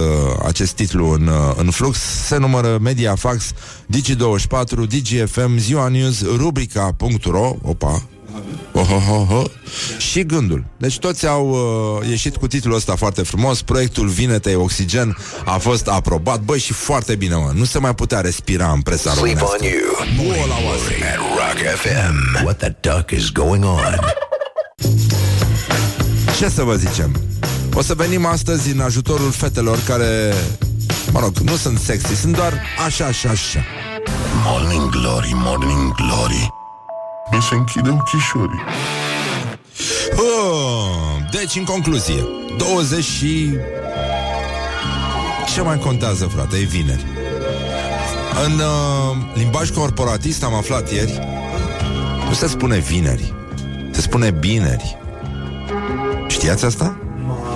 acest 0.45 0.73
titlu 0.73 1.11
în, 1.11 1.27
uh, 1.27 1.53
în 1.55 1.69
flux 1.69 1.99
se 1.99 2.37
numără 2.37 2.77
Mediafax, 2.81 3.51
Digi24, 3.95 4.87
DGFM, 4.87 5.57
Ziua 5.57 5.87
News, 5.87 6.23
Rubrica.ro, 6.37 7.55
opa, 7.61 8.03
Oh, 8.71 8.89
oh, 8.91 9.09
oh, 9.09 9.29
oh. 9.31 9.45
Și 9.97 10.23
gândul. 10.23 10.65
Deci 10.77 10.99
toți 10.99 11.27
au 11.27 11.49
uh, 11.49 12.09
ieșit 12.09 12.35
cu 12.35 12.47
titlul 12.47 12.75
ăsta 12.75 12.95
foarte 12.95 13.21
frumos. 13.21 13.61
Proiectul 13.61 14.07
Vinete 14.07 14.55
Oxigen 14.55 15.17
a 15.45 15.57
fost 15.57 15.87
aprobat. 15.87 16.39
Băi, 16.39 16.59
și 16.59 16.73
foarte 16.73 17.15
bine, 17.15 17.35
mă. 17.35 17.51
Nu 17.53 17.63
se 17.63 17.79
mai 17.79 17.95
putea 17.95 18.19
respira 18.19 18.71
în 18.71 18.81
presa 18.81 19.13
românească. 19.13 19.55
Sleep 19.57 19.61
on 19.61 19.79
you. 19.79 20.25
Morning 20.25 20.45
Glory 20.45 21.03
at 21.03 21.17
Rock 21.17 21.79
FM. 21.79 22.43
What 22.43 22.57
the 22.57 22.75
duck 22.81 23.11
is 23.11 23.31
going 23.31 23.63
on? 23.63 23.99
Ce 26.37 26.49
să 26.49 26.63
vă 26.63 26.75
zicem? 26.75 27.21
O 27.73 27.81
să 27.81 27.93
venim 27.93 28.25
astăzi 28.25 28.71
în 28.71 28.79
ajutorul 28.79 29.31
fetelor 29.31 29.79
care, 29.87 30.33
mă 31.11 31.19
rog, 31.19 31.37
nu 31.37 31.55
sunt 31.55 31.79
sexy, 31.79 32.15
sunt 32.15 32.35
doar 32.35 32.61
așa 32.85 33.11
și 33.11 33.27
așa. 33.27 33.63
Morning 34.45 34.89
Glory, 34.89 35.31
Morning 35.33 35.93
Glory. 35.95 36.62
Mi 37.33 37.41
se 37.41 37.55
închide 37.55 37.89
ochișorii. 37.89 38.61
Oh, 40.15 40.93
deci, 41.31 41.55
în 41.55 41.63
concluzie, 41.63 42.27
20 42.57 43.03
și... 43.03 43.57
Ce 45.53 45.61
mai 45.61 45.79
contează, 45.79 46.25
frate? 46.25 46.57
E 46.57 46.63
vineri. 46.63 47.05
În 48.45 48.51
uh, 48.53 49.17
limbaj 49.33 49.69
corporatist 49.69 50.43
am 50.43 50.53
aflat 50.53 50.91
ieri 50.91 51.19
Nu 52.27 52.33
se 52.33 52.47
spune 52.47 52.77
vineri 52.77 53.33
Se 53.91 54.01
spune 54.01 54.31
bineri 54.31 54.97
Știați 56.27 56.65
asta? 56.65 56.97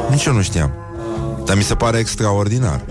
Nici 0.09 0.25
eu 0.25 0.33
nu 0.33 0.41
știam 0.41 0.71
Dar 1.45 1.55
mi 1.55 1.63
se 1.63 1.75
pare 1.75 1.97
extraordinar 1.97 2.81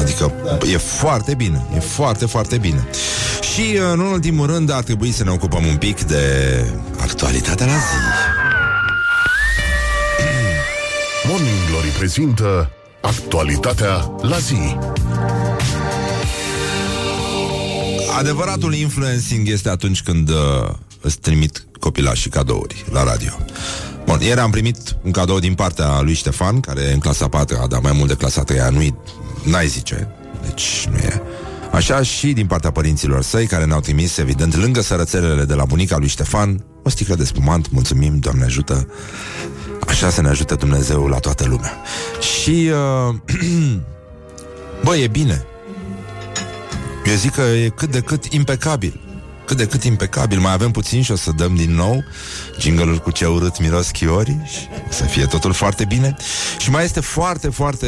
Adică 0.00 0.32
e 0.72 0.76
foarte 0.76 1.34
bine 1.34 1.66
E 1.74 1.78
foarte, 1.78 2.26
foarte 2.26 2.58
bine 2.58 2.88
Și 3.54 3.60
uh, 3.74 3.80
în 3.92 4.00
ultimul 4.00 4.46
rând 4.46 4.70
ar 4.70 4.82
trebui 4.82 5.12
să 5.12 5.24
ne 5.24 5.30
ocupăm 5.30 5.66
un 5.66 5.76
pic 5.76 6.02
de 6.02 6.24
actualitatea 7.00 7.66
la 7.66 7.72
zi 7.72 7.98
Morning 11.28 11.68
Glory 11.70 11.88
prezintă 11.88 12.70
actualitatea 13.00 14.10
la 14.20 14.38
zi. 14.38 14.76
Adevăratul 18.18 18.74
influencing 18.74 19.48
este 19.48 19.68
atunci 19.68 20.02
când 20.02 20.28
uh, 20.28 20.36
îți 21.00 21.18
trimit 21.18 21.64
copilașii 21.78 22.30
cadouri 22.30 22.84
la 22.92 23.04
radio. 23.04 23.32
Bun, 24.04 24.20
ieri 24.20 24.40
am 24.40 24.50
primit 24.50 24.76
un 25.02 25.10
cadou 25.10 25.38
din 25.38 25.54
partea 25.54 26.00
lui 26.00 26.14
Ștefan, 26.14 26.60
care 26.60 26.80
e 26.80 26.92
în 26.92 26.98
clasa 26.98 27.28
4 27.28 27.66
dar 27.68 27.80
mai 27.80 27.92
mult 27.92 28.08
de 28.08 28.14
clasa 28.14 28.42
3 28.42 28.58
nu 28.70 28.82
n-ai 29.44 29.66
zice. 29.66 30.08
Deci 30.46 30.86
nu 30.90 30.96
e. 30.96 31.22
Așa 31.72 32.02
și 32.02 32.32
din 32.32 32.46
partea 32.46 32.70
părinților 32.70 33.22
săi, 33.22 33.46
care 33.46 33.64
ne-au 33.64 33.80
trimis, 33.80 34.16
evident, 34.16 34.56
lângă 34.56 34.80
sărățelele 34.80 35.44
de 35.44 35.54
la 35.54 35.64
bunica 35.64 35.96
lui 35.98 36.08
Ștefan, 36.08 36.64
o 36.82 36.88
sticlă 36.88 37.14
de 37.14 37.24
spumant, 37.24 37.70
mulțumim, 37.70 38.18
Doamne 38.18 38.44
ajută. 38.44 38.88
Așa 39.86 40.10
să 40.10 40.22
ne 40.22 40.28
ajute 40.28 40.54
Dumnezeu 40.54 41.06
la 41.06 41.18
toată 41.18 41.46
lumea. 41.46 41.72
Și, 42.20 42.70
uh, 43.08 43.14
bă, 44.84 44.96
e 44.96 45.06
bine. 45.06 45.44
Eu 47.06 47.14
zic 47.14 47.32
că 47.32 47.40
e 47.40 47.68
cât 47.68 47.90
de 47.90 48.00
cât 48.00 48.24
impecabil. 48.24 49.09
Cât 49.50 49.58
de 49.58 49.66
cât 49.66 49.84
impecabil. 49.84 50.38
Mai 50.38 50.52
avem 50.52 50.70
puțin 50.70 51.02
și 51.02 51.10
o 51.10 51.16
să 51.16 51.32
dăm 51.32 51.54
din 51.54 51.74
nou 51.74 52.04
jingle 52.58 52.96
cu 52.96 53.10
ce 53.10 53.26
urât 53.26 53.60
miros 53.60 53.90
chiori 53.90 54.36
și 54.44 54.68
să 54.88 55.04
fie 55.04 55.24
totul 55.24 55.52
foarte 55.52 55.84
bine. 55.84 56.16
Și 56.58 56.70
mai 56.70 56.84
este 56.84 57.00
foarte, 57.00 57.48
foarte 57.48 57.86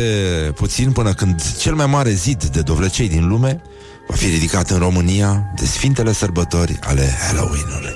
puțin 0.54 0.92
până 0.92 1.12
când 1.12 1.56
cel 1.58 1.74
mai 1.74 1.86
mare 1.86 2.10
zid 2.10 2.44
de 2.44 2.60
dovlecei 2.60 3.08
din 3.08 3.28
lume 3.28 3.62
va 4.08 4.14
fi 4.14 4.26
ridicat 4.26 4.70
în 4.70 4.78
România 4.78 5.52
de 5.56 5.66
sfintele 5.66 6.12
sărbători 6.12 6.78
ale 6.80 7.16
Halloween-ului. 7.26 7.94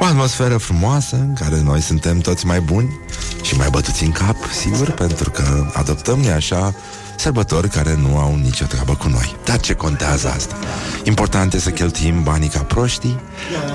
O 0.00 0.04
atmosferă 0.04 0.56
frumoasă 0.56 1.16
în 1.16 1.34
care 1.34 1.60
noi 1.60 1.80
suntem 1.80 2.18
toți 2.18 2.46
mai 2.46 2.60
buni 2.60 3.00
și 3.42 3.56
mai 3.56 3.68
bătuți 3.70 4.04
în 4.04 4.12
cap, 4.12 4.36
sigur, 4.60 4.90
pentru 4.90 5.30
că 5.30 5.70
adoptăm, 5.72 6.18
ne 6.18 6.32
așa, 6.32 6.74
sărbători 7.26 7.68
care 7.68 7.96
nu 7.96 8.18
au 8.18 8.36
nicio 8.36 8.64
treabă 8.64 8.94
cu 8.94 9.08
noi. 9.08 9.36
Dar 9.44 9.60
ce 9.60 9.74
contează 9.74 10.28
asta? 10.28 10.56
Important 11.04 11.54
e 11.54 11.58
să 11.58 11.70
cheltuim 11.70 12.22
banii 12.22 12.48
ca 12.48 12.58
proștii, 12.58 13.20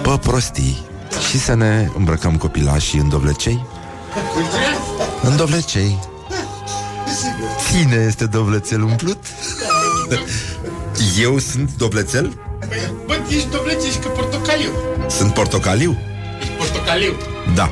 pe 0.01 0.17
prostii 0.21 0.85
și 1.29 1.39
să 1.39 1.53
ne 1.53 1.89
îmbrăcăm 1.97 2.37
copilașii 2.37 2.99
în 2.99 3.09
dovlecei. 3.09 3.65
În 5.21 5.35
dovlecei. 5.35 5.99
Cine 7.69 7.95
este 8.07 8.25
dovlețel 8.25 8.81
umplut? 8.81 9.25
Eu 11.21 11.39
sunt 11.39 11.69
dovlețel? 11.77 12.39
Bă, 13.05 13.17
ești 13.29 13.49
dovleț, 13.49 13.85
ești 13.85 13.99
că 13.99 14.07
portocaliu. 14.07 14.71
Sunt 15.09 15.33
portocaliu? 15.33 15.97
Ești 16.39 16.53
portocaliu. 16.53 17.13
Da. 17.55 17.71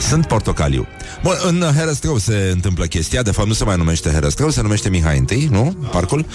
Sunt 0.00 0.26
portocaliu. 0.26 0.86
Bun, 1.22 1.34
în 1.46 1.72
Herăstrău 1.76 2.18
se 2.18 2.50
întâmplă 2.52 2.84
chestia, 2.84 3.22
de 3.22 3.30
fapt 3.30 3.48
nu 3.48 3.54
se 3.54 3.64
mai 3.64 3.76
numește 3.76 4.10
Herăstrău, 4.10 4.50
se 4.50 4.62
numește 4.62 4.88
Mihai 4.88 5.24
I, 5.30 5.48
nu? 5.50 5.76
Parcul. 5.90 6.26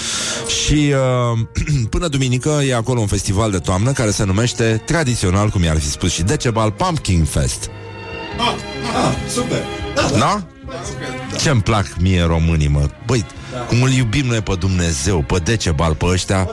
Și 0.48 0.94
uh, 1.34 1.40
până 1.90 2.08
duminică 2.08 2.62
e 2.68 2.76
acolo 2.76 3.00
un 3.00 3.08
festival 3.08 3.52
de 3.52 3.58
toamnă 3.58 3.92
care 3.92 4.12
se 4.12 4.24
numește 4.24 4.82
tradițional, 4.86 5.50
cum 5.50 5.64
i-ar 5.64 5.80
fi 5.80 5.90
spus 5.90 6.12
și 6.12 6.24
Decebal 6.24 6.72
Pumpkin 6.72 7.24
Fest. 7.24 7.70
Ah, 8.38 8.56
ah, 9.06 9.16
super. 9.30 9.64
Da, 9.96 10.10
da. 10.12 10.18
Da? 10.18 10.46
Ce-mi 11.38 11.62
plac 11.62 11.96
mie 12.00 12.24
românii, 12.24 12.68
mă 12.68 12.90
Băi, 13.06 13.26
cum 13.68 13.82
îl 13.82 13.92
iubim 13.92 14.26
noi 14.26 14.42
pe 14.42 14.56
Dumnezeu 14.60 15.22
Pe 15.22 15.38
Decebal, 15.44 15.94
pe 15.94 16.06
ăștia? 16.06 16.50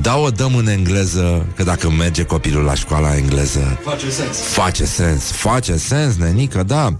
Da, 0.00 0.16
o 0.16 0.30
dăm 0.30 0.54
în 0.54 0.68
engleză 0.68 1.46
Că 1.56 1.62
dacă 1.62 1.90
merge 1.90 2.22
copilul 2.22 2.64
la 2.64 2.74
școala 2.74 3.16
engleză 3.16 3.78
Face 3.84 4.10
sens. 4.10 4.36
Face 4.38 4.84
sens, 4.84 5.30
face 5.30 5.76
sens, 5.76 6.16
nenică, 6.16 6.62
da. 6.62 6.96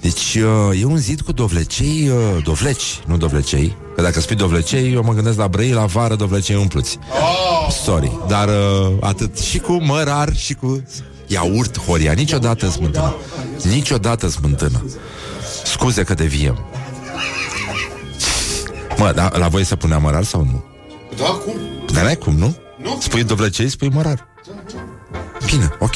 Deci 0.00 0.34
uh, 0.34 0.80
e 0.80 0.84
un 0.84 0.96
zid 0.96 1.20
cu 1.20 1.32
dovlecei 1.32 2.08
uh, 2.08 2.42
Dovleci, 2.44 3.00
nu 3.06 3.16
dovlecei. 3.16 3.76
Că 3.94 4.02
dacă 4.02 4.20
spui 4.20 4.36
dovlecei, 4.36 4.92
eu 4.92 5.02
mă 5.02 5.12
gândesc 5.12 5.36
la 5.36 5.48
brăi 5.48 5.70
La 5.70 5.84
vară 5.84 6.14
dovlecei 6.14 6.56
umpluți. 6.56 6.98
Sorry, 7.84 8.12
dar 8.28 8.48
uh, 8.48 8.92
atât. 9.00 9.38
Și 9.38 9.58
cu 9.58 9.72
mărar 9.72 10.36
și 10.36 10.54
cu 10.54 10.82
iaurt 11.26 11.78
Horia, 11.78 12.12
niciodată 12.12 12.70
smântână 12.70 13.14
Niciodată 13.62 14.28
smântână 14.28 14.84
Scuze 15.64 16.02
că 16.02 16.14
deviem 16.14 16.58
Mă, 19.04 19.12
da, 19.12 19.30
la 19.32 19.48
voi 19.48 19.64
să 19.64 19.76
punea 19.76 19.98
mărar 19.98 20.24
sau 20.24 20.44
nu? 20.44 20.64
Da, 21.16 21.24
cum? 21.24 21.54
Dar 21.92 22.02
n-ai 22.02 22.16
cum, 22.16 22.34
nu? 22.34 22.56
Nu. 22.82 22.98
Spui 23.00 23.24
dovlecei, 23.24 23.68
spui 23.68 23.88
mărar 23.88 24.26
Bine, 25.46 25.70
ok 25.78 25.94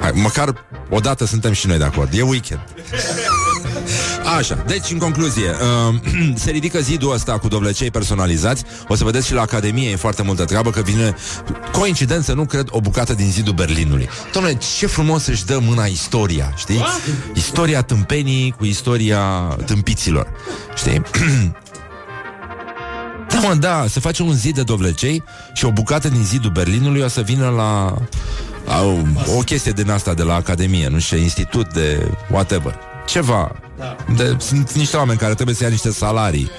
Hai, 0.00 0.10
măcar 0.14 0.66
odată 0.90 1.26
suntem 1.26 1.52
și 1.52 1.66
noi 1.66 1.78
de 1.78 1.84
acord 1.84 2.14
E 2.14 2.22
weekend 2.22 2.60
Așa, 4.38 4.64
deci 4.66 4.90
în 4.90 4.98
concluzie 4.98 5.50
uh, 5.88 5.94
Se 6.44 6.50
ridică 6.50 6.80
zidul 6.80 7.12
ăsta 7.12 7.38
cu 7.38 7.48
dovlecei 7.48 7.90
personalizați 7.90 8.64
O 8.88 8.94
să 8.94 9.04
vedeți 9.04 9.26
și 9.26 9.34
la 9.34 9.40
Academie 9.40 9.90
E 9.90 9.96
foarte 9.96 10.22
multă 10.22 10.44
treabă 10.44 10.70
că 10.70 10.80
vine 10.80 11.14
Coincidență, 11.72 12.32
nu 12.32 12.44
cred, 12.44 12.66
o 12.70 12.80
bucată 12.80 13.12
din 13.14 13.30
zidul 13.30 13.52
Berlinului 13.52 14.08
Dom'le, 14.08 14.58
ce 14.78 14.86
frumos 14.86 15.26
își 15.26 15.44
dă 15.44 15.58
mâna 15.62 15.84
istoria 15.84 16.52
Știi? 16.56 16.84
Istoria 17.34 17.82
tâmpenii 17.82 18.54
cu 18.58 18.64
istoria 18.64 19.22
tâmpiților 19.66 20.28
Știi? 20.74 21.02
Da, 23.34 23.48
mă, 23.48 23.54
da, 23.54 23.84
se 23.88 24.00
face 24.00 24.22
un 24.22 24.34
zid 24.34 24.54
de 24.54 24.62
dovlecei 24.62 25.22
și 25.52 25.64
o 25.64 25.70
bucată 25.70 26.08
din 26.08 26.24
zidul 26.24 26.50
Berlinului 26.50 27.00
o 27.00 27.08
să 27.08 27.20
vină 27.20 27.48
la 27.48 27.94
au, 28.66 29.06
o 29.36 29.40
chestie 29.40 29.72
din 29.72 29.90
asta 29.90 30.14
de 30.14 30.22
la 30.22 30.34
Academie, 30.34 30.88
nu 30.88 30.98
știu, 30.98 31.16
institut 31.16 31.72
de 31.72 32.10
whatever. 32.30 32.78
Ceva. 33.06 33.52
De, 34.16 34.36
sunt 34.38 34.72
niște 34.72 34.96
oameni 34.96 35.18
care 35.18 35.34
trebuie 35.34 35.54
să 35.54 35.62
ia 35.62 35.68
niște 35.68 35.90
salarii. 35.90 36.50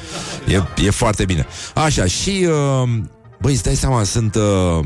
E, 0.48 0.86
e 0.86 0.90
foarte 0.90 1.26
bine. 1.26 1.46
Așa, 1.74 2.06
și 2.06 2.48
uh, 2.50 2.90
băi, 3.40 3.52
îți 3.54 3.64
dai 3.64 3.76
seama, 3.76 4.04
sunt 4.04 4.36
uh, 4.36 4.86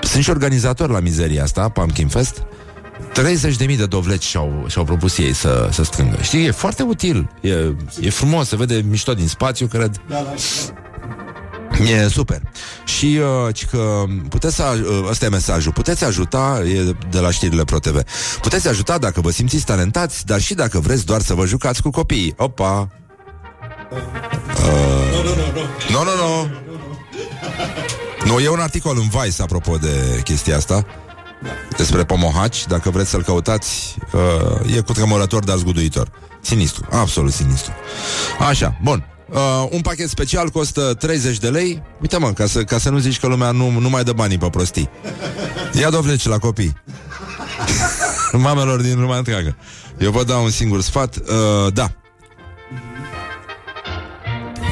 sunt 0.00 0.24
și 0.24 0.30
organizatori 0.30 0.92
la 0.92 1.00
mizeria 1.00 1.42
asta, 1.42 1.68
Pumpkin 1.68 2.08
Fest. 2.08 2.42
30.000 3.12 3.76
de 3.76 3.86
dovleci 3.86 4.24
și-au, 4.24 4.64
și-au 4.68 4.84
propus 4.84 5.18
ei 5.18 5.32
să, 5.32 5.68
să 5.72 5.84
strângă. 5.84 6.16
Știi, 6.20 6.44
e 6.44 6.50
foarte 6.50 6.82
util. 6.82 7.30
E, 7.40 7.50
e 8.00 8.10
frumos, 8.10 8.48
se 8.48 8.56
vede 8.56 8.84
mișto 8.88 9.14
din 9.14 9.28
spațiu, 9.28 9.66
cred. 9.66 10.00
Da, 10.08 10.14
da. 10.14 10.34
E 11.80 12.08
super. 12.08 12.42
Și 12.84 13.20
uh, 13.46 13.54
ci 13.54 13.66
că 13.66 14.04
puteți 14.28 14.54
să, 14.54 14.62
uh, 14.62 15.08
ăsta 15.08 15.24
e 15.24 15.28
mesajul, 15.28 15.72
puteți 15.72 16.04
ajuta, 16.04 16.62
e 16.64 16.94
de 17.10 17.18
la 17.18 17.30
știrile 17.30 17.64
ProTV, 17.64 18.02
puteți 18.40 18.68
ajuta 18.68 18.98
dacă 18.98 19.20
vă 19.20 19.30
simțiți 19.30 19.64
talentați, 19.64 20.26
dar 20.26 20.40
și 20.40 20.54
dacă 20.54 20.78
vreți 20.78 21.06
doar 21.06 21.20
să 21.20 21.34
vă 21.34 21.46
jucați 21.46 21.82
cu 21.82 21.90
copiii. 21.90 22.34
Opa! 22.36 22.88
Nu, 25.12 25.22
nu, 25.22 25.28
nu, 25.28 25.34
nu. 25.34 25.60
Nu, 25.90 26.04
nu, 26.04 26.16
nu! 26.16 26.50
Nu, 28.24 28.38
e 28.38 28.48
un 28.48 28.58
articol 28.58 28.96
în 28.96 29.08
Vice 29.22 29.42
apropo 29.42 29.76
de 29.76 30.20
chestia 30.24 30.56
asta 30.56 30.86
despre 31.76 32.04
pomohaci, 32.04 32.66
dacă 32.66 32.90
vreți 32.90 33.10
să-l 33.10 33.22
căutați, 33.22 33.96
uh, 34.12 34.76
e 34.76 34.80
cu 34.80 34.92
tremurător, 34.92 35.44
dar 35.44 35.56
zguduitor. 35.56 36.10
Sinistru, 36.40 36.86
absolut 36.90 37.32
sinistru. 37.32 37.72
Așa, 38.48 38.78
bun. 38.82 39.06
Uh, 39.32 39.68
un 39.70 39.80
pachet 39.80 40.08
special 40.08 40.48
costă 40.48 40.94
30 40.94 41.38
de 41.38 41.48
lei. 41.48 41.82
Uite 42.00 42.18
mă, 42.18 42.32
ca 42.32 42.46
să, 42.46 42.64
ca 42.64 42.78
să 42.78 42.90
nu 42.90 42.98
zici 42.98 43.20
că 43.20 43.26
lumea 43.26 43.50
nu, 43.50 43.70
nu 43.70 43.88
mai 43.88 44.04
dă 44.04 44.12
banii 44.12 44.38
pe 44.38 44.50
prostii. 44.50 44.90
Ia 45.80 45.90
dovleci 45.90 46.26
la 46.26 46.38
copii. 46.38 46.76
Mamelor 48.32 48.80
din 48.80 49.00
lumea 49.00 49.16
întreagă. 49.16 49.56
Eu 49.98 50.10
vă 50.10 50.24
dau 50.24 50.44
un 50.44 50.50
singur 50.50 50.80
sfat. 50.80 51.16
Uh, 51.16 51.72
da. 51.72 51.90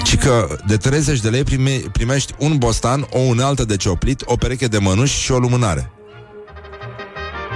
Ci 0.05 0.17
că 0.17 0.57
de 0.67 0.77
30 0.77 1.21
de 1.21 1.29
lei 1.29 1.45
prime, 1.45 1.83
primești 1.93 2.35
un 2.39 2.59
bostan, 2.59 3.07
o 3.11 3.19
unealtă 3.19 3.65
de 3.65 3.77
cioplit, 3.77 4.23
o 4.25 4.37
pereche 4.37 4.67
de 4.67 4.79
mănuși 4.79 5.19
și 5.19 5.33
o 5.33 5.39
lumânare. 5.39 5.91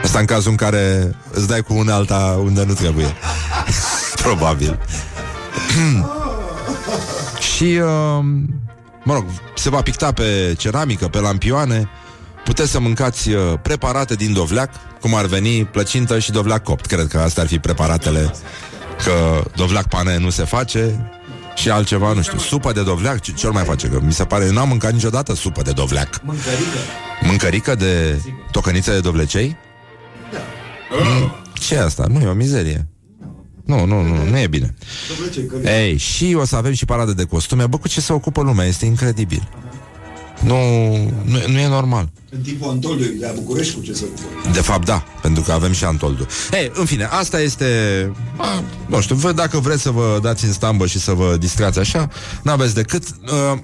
Asta 0.05 0.19
în 0.19 0.25
cazul 0.25 0.51
în 0.51 0.57
care 0.57 1.15
îți 1.33 1.47
dai 1.47 1.61
cu 1.61 1.75
unealta 1.75 2.41
unde 2.43 2.65
nu 2.65 2.73
trebuie. 2.73 3.15
Probabil. 4.23 4.79
și, 7.55 7.65
uh, 7.65 8.25
mă 9.05 9.15
rog, 9.15 9.25
se 9.55 9.71
va 9.71 9.83
picta 9.83 10.13
pe 10.13 10.55
ceramică, 10.59 11.09
pe 11.09 11.19
lampioane. 11.19 11.89
Puteți 12.45 12.71
să 12.71 12.81
mâncați 12.81 13.31
uh, 13.31 13.53
preparate 13.63 14.15
din 14.15 14.33
dovleac, 14.33 14.71
cum 15.01 15.15
ar 15.15 15.27
veni 15.27 15.65
plăcintă 15.65 16.19
și 16.19 16.31
dovleac 16.31 16.63
copt. 16.63 16.87
Cred 16.87 17.07
că 17.07 17.19
astea 17.19 17.43
ar 17.43 17.49
fi 17.49 17.59
preparatele, 17.59 18.35
că 19.05 19.45
dovleac 19.57 19.89
pane 19.89 20.19
nu 20.19 20.31
se 20.31 20.45
face 20.45 21.11
și 21.55 21.71
altceva, 21.71 22.13
nu 22.13 22.23
știu, 22.23 22.39
supă 22.39 22.73
de 22.73 22.83
dovleac, 22.83 23.21
ce, 23.21 23.33
ce 23.33 23.49
mai 23.49 23.65
face? 23.65 23.89
Că 23.89 24.01
mi 24.03 24.13
se 24.13 24.25
pare, 24.25 24.51
n-am 24.51 24.69
mâncat 24.69 24.93
niciodată 24.93 25.35
supă 25.35 25.63
de 25.63 25.73
dovleac. 25.73 26.21
Mâncărică. 26.23 26.79
Mâncărică 27.23 27.75
de 27.75 28.23
tocăniță 28.51 28.91
de 28.91 29.01
dovlecei? 29.01 29.57
Mm, 31.03 31.33
Ce 31.55 31.75
e 31.75 31.81
asta? 31.81 32.07
Nu 32.09 32.21
e 32.21 32.27
o 32.27 32.33
mizerie. 32.33 32.89
Nu, 33.65 33.85
nu, 33.85 34.03
nu, 34.03 34.29
nu 34.31 34.39
e 34.39 34.47
bine. 34.47 34.75
Dovlecei, 35.09 35.47
cări. 35.47 35.67
Ei, 35.67 35.97
și 35.97 36.37
o 36.39 36.45
să 36.45 36.57
avem 36.57 36.73
și 36.73 36.85
paradă 36.85 37.13
de 37.13 37.25
costume. 37.25 37.67
Bă, 37.67 37.77
cu 37.79 37.89
ce 37.89 38.01
se 38.01 38.13
ocupă 38.13 38.43
lumea? 38.43 38.67
Este 38.67 38.87
incredibil. 38.87 39.49
Nu, 40.41 40.57
nu, 41.25 41.39
nu 41.47 41.59
e 41.59 41.69
normal. 41.69 42.11
În 42.31 42.41
timpul 42.41 42.71
Antoldului 42.71 43.17
de 43.19 43.27
la 43.27 43.33
București, 43.33 43.75
cu 43.75 43.81
ce 43.81 43.95
să 43.95 44.05
ocupă? 44.05 44.51
De 44.53 44.61
fapt, 44.61 44.85
da, 44.85 45.05
pentru 45.23 45.43
că 45.43 45.53
avem 45.53 45.73
și 45.73 45.85
Antoldu. 45.85 46.27
Ei, 46.53 46.71
în 46.75 46.85
fine, 46.85 47.05
asta 47.05 47.41
este... 47.41 47.67
A, 48.37 48.63
nu 48.87 49.01
știu, 49.01 49.15
vă, 49.15 49.33
dacă 49.33 49.59
vreți 49.59 49.83
să 49.83 49.91
vă 49.91 50.19
dați 50.23 50.45
în 50.45 50.53
stambă 50.53 50.87
și 50.87 50.99
să 50.99 51.13
vă 51.13 51.37
distrați 51.39 51.79
așa, 51.79 52.09
n-aveți 52.43 52.75
decât... 52.75 53.05
Uh, 53.23 53.59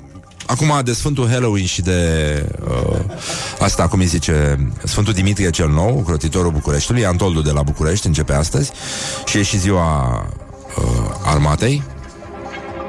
acum, 0.51 0.81
de 0.85 0.93
Sfântul 0.93 1.29
Halloween 1.29 1.67
și 1.67 1.83
de... 1.83 2.01
Uh, 2.69 3.01
asta, 3.59 3.89
cum 3.89 3.99
îi 3.99 4.07
zice... 4.07 4.67
Sfântul 4.85 5.13
Dimitrie 5.13 5.51
cel 5.51 5.69
Nou, 5.69 6.03
crotitorul 6.07 6.51
Bucureștiului, 6.51 7.07
Antoldu 7.07 7.41
de 7.41 7.51
la 7.51 7.63
București, 7.63 8.07
începe 8.07 8.33
astăzi 8.33 8.73
și 9.25 9.39
e 9.39 9.43
și 9.43 9.59
ziua 9.59 10.21
uh, 10.77 10.85
armatei. 11.25 11.83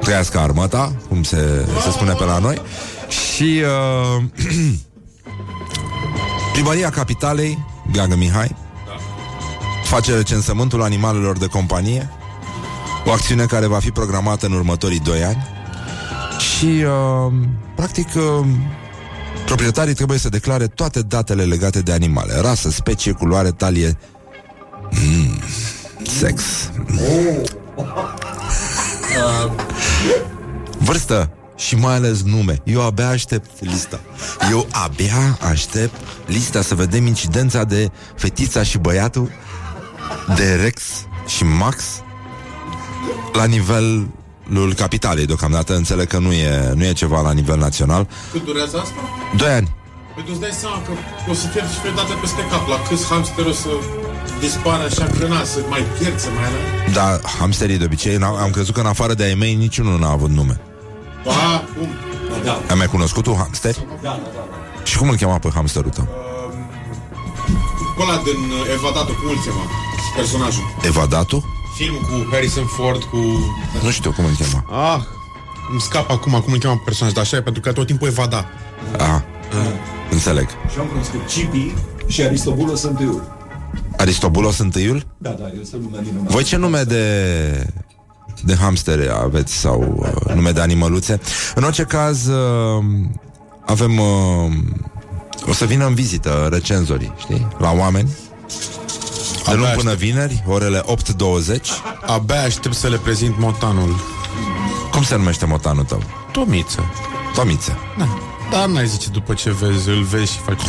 Trăiască 0.00 0.38
armata, 0.38 0.92
cum 1.08 1.22
se, 1.22 1.66
se 1.82 1.90
spune 1.90 2.12
pe 2.12 2.24
la 2.24 2.38
noi. 2.38 2.62
Și... 3.08 3.62
Uh, 4.16 4.22
Primăria 6.52 6.90
Capitalei, 6.90 7.58
Gheagă 7.92 8.16
Mihai, 8.16 8.56
face 9.84 10.14
recensământul 10.14 10.82
animalelor 10.82 11.38
de 11.38 11.46
companie, 11.46 12.10
o 13.04 13.10
acțiune 13.10 13.44
care 13.44 13.66
va 13.66 13.78
fi 13.78 13.90
programată 13.90 14.46
în 14.46 14.52
următorii 14.52 15.00
doi 15.00 15.24
ani 15.24 15.61
și, 16.62 16.84
uh, 16.84 17.32
practic, 17.74 18.08
uh, 18.14 18.46
proprietarii 19.44 19.94
trebuie 19.94 20.18
să 20.18 20.28
declare 20.28 20.66
toate 20.66 21.00
datele 21.00 21.44
legate 21.44 21.80
de 21.80 21.92
animale, 21.92 22.40
rasă, 22.40 22.70
specie, 22.70 23.12
culoare, 23.12 23.50
talie, 23.50 23.96
mm, 24.90 25.38
sex, 26.06 26.42
vârstă 30.86 31.30
și 31.56 31.76
mai 31.76 31.94
ales 31.94 32.22
nume. 32.22 32.58
Eu 32.64 32.82
abia 32.86 33.08
aștept 33.08 33.50
lista. 33.60 34.00
Eu 34.50 34.66
abia 34.70 35.38
aștept 35.50 35.94
lista 36.26 36.62
să 36.62 36.74
vedem 36.74 37.06
incidența 37.06 37.64
de 37.64 37.90
fetița 38.16 38.62
și 38.62 38.78
băiatul, 38.78 39.30
de 40.36 40.54
Rex 40.54 40.82
și 41.26 41.44
Max 41.44 41.84
la 43.32 43.44
nivelul 44.52 44.74
capitalei 44.74 45.26
deocamdată. 45.26 45.74
Înțeleg 45.76 46.06
că 46.06 46.18
nu 46.18 46.32
e, 46.32 46.72
nu 46.74 46.84
e 46.84 46.92
ceva 46.92 47.20
la 47.20 47.32
nivel 47.32 47.58
național. 47.58 48.08
Cât 48.32 48.44
durează 48.44 48.76
asta? 48.82 48.94
Doi 49.36 49.48
ani. 49.58 49.68
Păi 50.14 50.22
tu 50.24 50.30
îți 50.34 50.40
dai 50.40 50.50
seama 50.60 50.82
că 50.86 50.90
o 51.30 51.34
să 51.34 51.46
fie 51.46 51.60
și 51.60 51.94
date 51.96 52.12
peste 52.20 52.42
cap 52.50 52.68
La 52.68 52.78
câți 52.88 53.06
hamster 53.10 53.44
o 53.46 53.52
să 53.52 53.68
dispară 54.40 54.82
așa 54.90 55.04
că 55.18 55.26
na, 55.26 55.44
să 55.44 55.58
mai 55.68 55.82
pierd, 55.98 56.18
să 56.18 56.28
mai 56.34 56.44
ala 56.48 56.92
Dar 56.92 57.20
hamsterii 57.38 57.78
de 57.78 57.84
obicei, 57.84 58.16
n-au- 58.16 58.36
am 58.36 58.50
crezut 58.50 58.74
că 58.74 58.80
în 58.80 58.86
afară 58.86 59.14
de 59.14 59.24
ai 59.24 59.34
mei 59.34 59.54
niciunul 59.54 59.98
n-a 59.98 60.10
avut 60.10 60.30
nume. 60.30 60.60
Ba, 61.24 61.64
cum? 61.78 61.88
Da, 62.44 62.60
Ai 62.68 62.76
mai 62.76 62.86
cunoscut 62.86 63.26
un 63.26 63.36
hamster? 63.36 63.74
da, 63.74 63.84
da, 64.02 64.20
da. 64.34 64.84
Și 64.84 64.96
cum 64.98 65.08
îl 65.08 65.16
chema 65.16 65.38
pe 65.38 65.48
hamsterul 65.54 65.90
tău? 65.90 66.08
Cu 67.96 68.02
ăla 68.02 68.16
din 68.24 68.40
uh, 68.50 68.72
Evadatul, 68.74 69.14
cum 69.14 69.28
îl 69.28 69.38
chema? 69.44 69.64
personajul. 70.16 70.62
Evadatul? 70.82 71.42
Film 71.82 71.94
cu 71.94 72.28
Harrison 72.30 72.66
Ford, 72.66 73.02
cu... 73.02 73.16
Nu 73.82 73.90
știu 73.90 74.12
cum 74.12 74.24
îl 74.24 74.30
cheamă. 74.38 74.64
Ah, 74.94 75.00
îmi 75.70 75.80
scap 75.80 76.10
acum 76.10 76.32
cum 76.32 76.52
îl 76.52 76.58
cheamă 76.58 76.80
personaj, 76.84 77.12
dar 77.12 77.22
așa 77.22 77.36
e, 77.36 77.42
pentru 77.42 77.62
că 77.62 77.72
tot 77.72 77.86
timpul 77.86 78.08
evada. 78.08 78.46
Ah, 78.98 79.20
înțeleg. 80.10 80.48
Și 80.72 80.78
am 80.78 80.86
cunoscut 80.86 81.26
Cipi 81.26 81.74
și 82.06 82.22
Aristobulos 82.22 82.80
sunt 82.80 83.00
eu. 83.00 83.22
Aristobulos 83.96 84.58
întâiul? 84.58 85.06
Da, 85.18 85.30
da, 85.30 85.44
este 85.60 85.76
lumea 85.76 86.00
din 86.00 86.12
lumea. 86.14 86.30
Voi 86.30 86.42
ce 86.42 86.56
nume 86.56 86.82
de 86.82 87.04
de 88.44 88.54
hamstere 88.54 89.08
aveți 89.08 89.54
sau 89.54 89.94
uh, 89.98 90.34
nume 90.34 90.50
de 90.50 90.60
animăluțe? 90.60 91.20
În 91.54 91.62
orice 91.62 91.82
caz, 91.82 92.26
uh, 92.26 92.84
avem... 93.66 93.98
Uh, 93.98 94.52
o 95.48 95.52
să 95.52 95.64
vină 95.64 95.86
în 95.86 95.94
vizită 95.94 96.48
recenzorii, 96.50 97.12
știi? 97.18 97.48
La 97.58 97.72
oameni. 97.72 98.08
De 99.44 99.50
Abia 99.50 99.62
luni 99.62 99.76
până 99.76 99.90
aștept. 99.90 100.10
vineri, 100.10 100.42
orele 100.46 100.80
8.20. 100.80 101.56
Abia 102.06 102.42
aștept 102.42 102.74
să 102.74 102.88
le 102.88 102.96
prezint 102.96 103.38
motanul. 103.38 103.94
Cum 104.90 105.02
se 105.02 105.16
numește 105.16 105.46
motanul 105.46 105.84
tău? 105.84 106.02
Tomiță. 106.32 106.84
Tomiță. 107.34 107.76
Da. 107.98 108.08
Dar 108.50 108.66
n-ai 108.66 108.86
zice 108.86 109.08
după 109.08 109.34
ce 109.34 109.50
vezi, 109.52 109.88
îl 109.88 110.02
vezi 110.02 110.32
și 110.32 110.38
faci... 110.38 110.60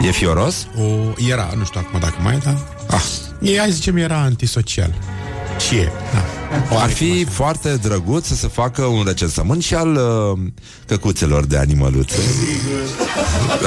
E 0.00 0.10
fioros? 0.10 0.66
O, 0.78 0.82
era, 1.30 1.50
nu 1.56 1.64
știu 1.64 1.80
acum 1.86 2.00
dacă 2.00 2.14
mai 2.22 2.34
e, 2.34 2.38
dar... 2.44 2.58
Ah. 2.90 3.02
E, 3.40 3.58
hai 3.58 3.70
zicem, 3.70 3.96
era 3.96 4.18
antisocial. 4.20 4.94
Și 5.68 5.74
e, 5.76 5.92
da. 6.12 6.24
O 6.72 6.76
Ar 6.78 6.90
fi 6.90 7.24
foarte 7.30 7.76
drăguț 7.82 8.26
să 8.26 8.34
se 8.34 8.48
facă 8.48 8.82
un 8.82 9.02
recensământ 9.06 9.62
și 9.62 9.74
al 9.74 9.94
uh, 9.94 10.38
căcuțelor 10.86 11.44
de 11.44 11.56
animăluțe. 11.56 12.16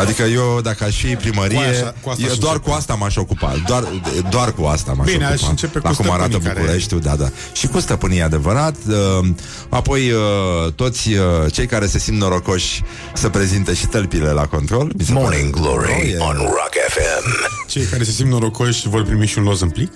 Adică 0.01 0.23
eu, 0.23 0.59
dacă 0.63 0.83
aș 0.83 0.95
fi 0.95 1.15
primărie, 1.15 1.57
Cu 1.57 1.63
așa- 1.63 1.95
cu 2.01 2.09
asta 2.09 2.21
eu 2.23 2.29
aș 2.31 2.37
doar 2.37 2.53
începe. 2.53 2.69
cu 2.69 2.75
asta 2.77 2.93
m-aș 2.93 3.15
ocupa. 3.15 3.53
Doar, 3.67 3.83
doar 4.29 4.51
cu 4.53 4.63
asta 4.63 4.93
m-aș 4.93 5.05
Bine, 5.11 5.25
ocupa. 5.25 5.43
aș 5.43 5.49
începe 5.49 5.79
cu 5.79 5.87
La 5.87 5.93
cum 5.93 6.09
arată 6.09 6.23
stăpânii 6.29 6.47
care- 6.47 6.59
Bucureștiul, 6.59 6.99
da, 6.99 7.15
da. 7.15 7.29
Și 7.53 7.67
cu 7.67 7.79
stăpânii 7.79 8.21
adevărat. 8.21 8.75
Uh, 8.87 9.27
apoi 9.69 10.11
uh, 10.11 10.71
toți 10.75 11.09
uh, 11.13 11.19
cei 11.51 11.65
care 11.65 11.85
se 11.87 11.99
simt 11.99 12.17
norocoși 12.17 12.81
să 13.13 13.29
prezinte 13.29 13.73
și 13.73 13.85
tălpile 13.87 14.29
la 14.31 14.45
control. 14.45 14.91
Mi 14.97 15.03
se 15.05 15.11
pare- 15.13 15.23
Morning 15.25 15.49
Glory 15.59 15.91
Oh, 15.91 16.09
e- 16.11 16.17
on 16.19 16.35
Rock 16.37 16.73
FM. 16.89 17.49
Cei 17.67 17.83
care 17.83 18.03
se 18.03 18.11
simt 18.11 18.29
norocoși 18.29 18.87
vor 18.89 19.03
primi 19.03 19.25
și 19.27 19.37
un 19.37 19.43
loz 19.43 19.61
în 19.61 19.69
plic? 19.69 19.91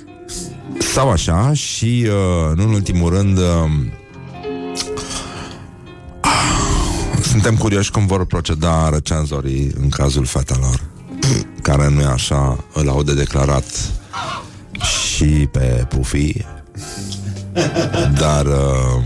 Sau 0.96 1.12
așa 1.12 1.54
și, 1.54 2.08
uh, 2.08 2.56
nu 2.56 2.64
în 2.64 2.74
ultimul 2.74 3.10
rând, 3.10 3.38
uh, 3.38 3.44
suntem 7.22 7.58
curioși 7.58 7.92
cum 7.92 8.06
vor 8.06 8.26
proceda 8.26 8.90
recenzorii 8.90 9.72
în 9.80 9.90
cazul 9.90 10.26
fetelor, 10.26 10.82
care 11.62 11.90
nu 11.90 12.02
e 12.02 12.06
așa, 12.06 12.66
îl 12.74 12.90
au 12.90 13.04
de 13.04 13.14
declarat 13.14 13.92
și 14.82 15.48
pe 15.52 15.86
Pufi, 15.90 16.46
dar 18.18 18.46
uh, 18.46 19.04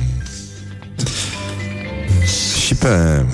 și 2.66 2.76
pe 2.76 3.26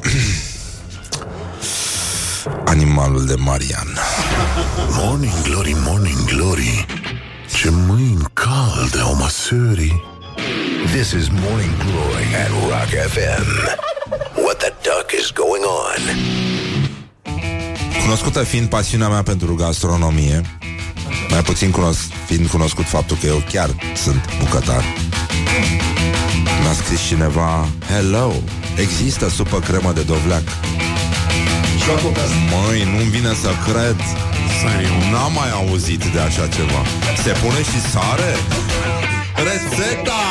animalul 2.66 3.26
de 3.26 3.36
Marian. 3.38 3.98
Morning 4.90 5.42
Glory, 5.44 5.76
Morning 5.86 6.26
Glory 6.26 6.86
Ce 7.56 7.70
mâini 7.70 8.24
calde 8.34 9.00
au 9.02 9.16
măsării 9.16 10.04
This 10.94 11.12
is 11.12 11.28
Morning 11.30 11.78
Glory 11.78 12.36
at 12.44 12.50
Rock 12.50 13.10
FM. 13.12 13.48
What 14.44 14.58
the 14.58 14.74
duck 14.82 15.12
is 15.20 15.32
going 15.32 15.64
on? 15.64 16.02
Cunoscută 18.02 18.44
fiind 18.44 18.70
pasiunea 18.70 19.10
mea 19.10 19.24
pentru 19.24 19.56
gastronomie, 19.56 20.42
mai 21.30 21.42
puțin 21.42 21.72
cunosc, 21.72 22.00
fiind 22.26 22.48
cunoscut 22.48 22.86
faptul 22.86 23.18
că 23.18 23.26
eu 23.26 23.44
chiar 23.52 23.70
sunt 23.96 24.30
bucătar. 24.40 24.84
Mi-a 26.62 26.74
scris 26.74 27.02
cineva 27.08 27.68
Hello, 27.88 28.34
există 28.78 29.30
supă 29.30 29.60
cremă 29.60 29.92
de 29.92 30.02
dovleac 30.02 30.44
Măi, 32.52 32.84
nu-mi 32.84 33.10
vine 33.10 33.34
să 33.34 33.52
cred 33.68 33.96
N-am 35.12 35.32
mai 35.34 35.52
auzit 35.52 36.04
de 36.06 36.20
așa 36.20 36.48
ceva 36.48 36.82
Se 37.24 37.32
pune 37.42 37.62
și 37.64 37.80
sare? 37.92 38.32
Rețeta! 39.48 40.24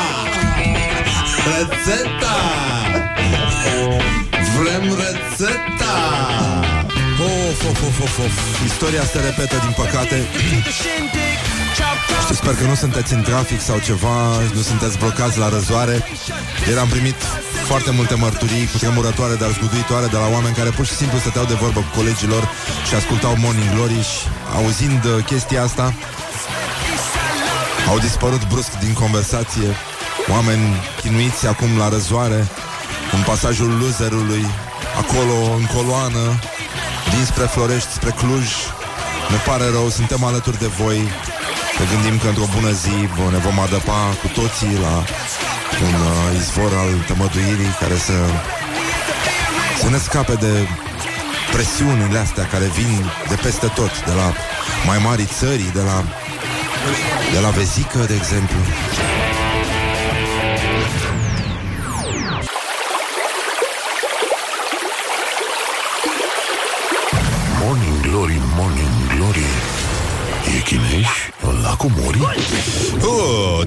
Rețeta! 1.55 2.37
Vrem 4.57 4.83
rețeta! 5.03 5.95
Of, 7.19 7.63
of, 7.69 7.83
of, 7.87 7.99
of, 8.01 8.19
of. 8.19 8.63
Istoria 8.65 9.03
se 9.03 9.19
repetă, 9.19 9.55
din 9.65 9.73
păcate 9.75 10.17
Știu, 12.21 12.35
sper 12.35 12.53
că 12.55 12.63
nu 12.63 12.75
sunteți 12.75 13.13
în 13.13 13.21
trafic 13.21 13.61
sau 13.61 13.79
ceva 13.79 14.17
Nu 14.53 14.61
sunteți 14.61 14.97
blocați 14.97 15.37
la 15.37 15.49
răzoare 15.49 16.07
Ieri 16.67 16.79
am 16.79 16.87
primit 16.87 17.15
foarte 17.65 17.91
multe 17.91 18.15
mărturii 18.15 18.69
cu 18.71 18.77
tremurătoare, 18.77 19.35
dar 19.35 19.49
zguduitoare 19.49 20.07
de 20.13 20.17
la 20.23 20.27
oameni 20.35 20.55
care 20.55 20.69
pur 20.69 20.85
și 20.85 20.95
simplu 21.01 21.17
stăteau 21.19 21.45
de 21.45 21.53
vorbă 21.53 21.79
cu 21.79 21.91
colegilor 21.99 22.43
și 22.87 22.93
ascultau 22.95 23.33
Morning 23.43 23.71
Glory 23.73 24.01
și 24.11 24.19
auzind 24.57 25.01
uh, 25.05 25.23
chestia 25.25 25.63
asta 25.63 25.93
au 27.89 27.99
dispărut 27.99 28.47
brusc 28.47 28.71
din 28.83 28.93
conversație 28.93 29.69
oameni 30.35 30.65
chinuiți 31.01 31.47
acum 31.47 31.77
la 31.77 31.89
răzoare 31.89 32.47
în 33.15 33.21
pasajul 33.25 33.71
loserului 33.81 34.45
acolo 35.01 35.37
în 35.59 35.65
coloană 35.75 36.23
dinspre 37.15 37.45
Florești 37.45 37.91
spre 37.91 38.11
Cluj. 38.19 38.47
Ne 39.29 39.39
pare 39.45 39.65
rău, 39.75 39.89
suntem 39.89 40.23
alături 40.23 40.59
de 40.59 40.69
voi. 40.81 40.99
Ne 41.79 41.85
gândim 41.91 42.15
că 42.19 42.27
într-o 42.27 42.53
bună 42.55 42.71
zi 42.71 42.95
bă, 43.15 43.25
ne 43.31 43.37
vom 43.37 43.59
adăpa 43.59 43.99
cu 44.21 44.27
toții 44.39 44.77
la 44.85 44.95
un 45.81 45.93
uh, 45.93 46.39
izvor 46.39 46.71
al 46.73 46.91
tămăduirii 47.07 47.75
care 47.79 47.97
să 47.97 48.13
să 49.81 49.89
ne 49.89 49.97
scape 49.97 50.33
de 50.33 50.67
presiunile 51.51 52.17
astea 52.17 52.45
care 52.45 52.65
vin 52.65 53.11
de 53.29 53.35
peste 53.35 53.67
tot, 53.67 54.05
de 54.05 54.11
la 54.11 54.33
mai 54.85 54.97
mari 54.97 55.25
țări, 55.39 55.71
de 55.73 55.81
la 55.81 56.03
de 57.33 57.39
la 57.39 57.49
vezică, 57.49 57.97
de 58.07 58.15
exemplu. 58.15 58.57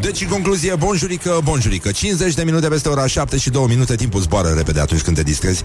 Deci, 0.00 0.20
în 0.20 0.28
concluzie, 0.28 0.74
bonjurică, 0.74 1.40
bonjurică. 1.42 1.90
50 1.90 2.34
de 2.34 2.42
minute 2.42 2.68
peste 2.68 2.88
ora 2.88 3.06
7 3.06 3.36
și 3.36 3.50
2 3.50 3.64
minute 3.68 3.94
Timpul 3.94 4.20
zboară 4.20 4.48
repede 4.48 4.80
atunci 4.80 5.02
când 5.02 5.16
te 5.16 5.22
distrezi. 5.22 5.62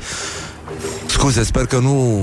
Scuze, 1.06 1.44
sper 1.44 1.66
că 1.66 1.78
nu 1.78 2.20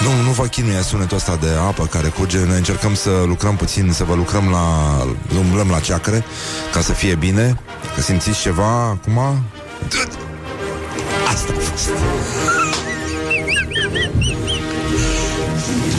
Nu, 0.00 0.22
nu 0.24 0.30
vă 0.30 0.44
chinuie 0.44 0.82
sunetul 0.82 1.16
ăsta 1.16 1.38
de 1.40 1.48
apă 1.66 1.86
care 1.86 2.08
curge. 2.08 2.38
Noi 2.38 2.56
încercăm 2.56 2.94
să 2.94 3.10
lucrăm 3.26 3.56
puțin 3.56 3.92
Să 3.92 4.04
vă 4.04 4.14
lucrăm 4.14 4.48
la 4.48 4.96
Umblăm 5.38 5.68
la 5.68 5.80
ceacre 5.80 6.24
Ca 6.72 6.80
să 6.80 6.92
fie 6.92 7.14
bine. 7.14 7.60
Că 7.94 8.00
simțiți 8.00 8.40
ceva 8.40 8.84
acum? 8.84 9.18
Asta 11.28 11.52
a 11.56 11.60
fost. 11.60 11.90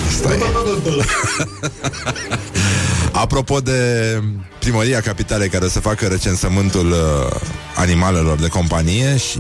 Asta 0.08 0.34
e 0.34 0.38
Apropo 3.20 3.60
de 3.60 4.22
primăria 4.60 5.02
capitalei 5.02 5.50
care 5.50 5.66
o 5.66 5.68
să 5.68 5.80
facă 5.80 6.06
recensământul 6.06 6.92
uh, 6.92 7.40
animalelor 7.76 8.38
de 8.40 8.48
companie 8.48 9.18
și 9.18 9.40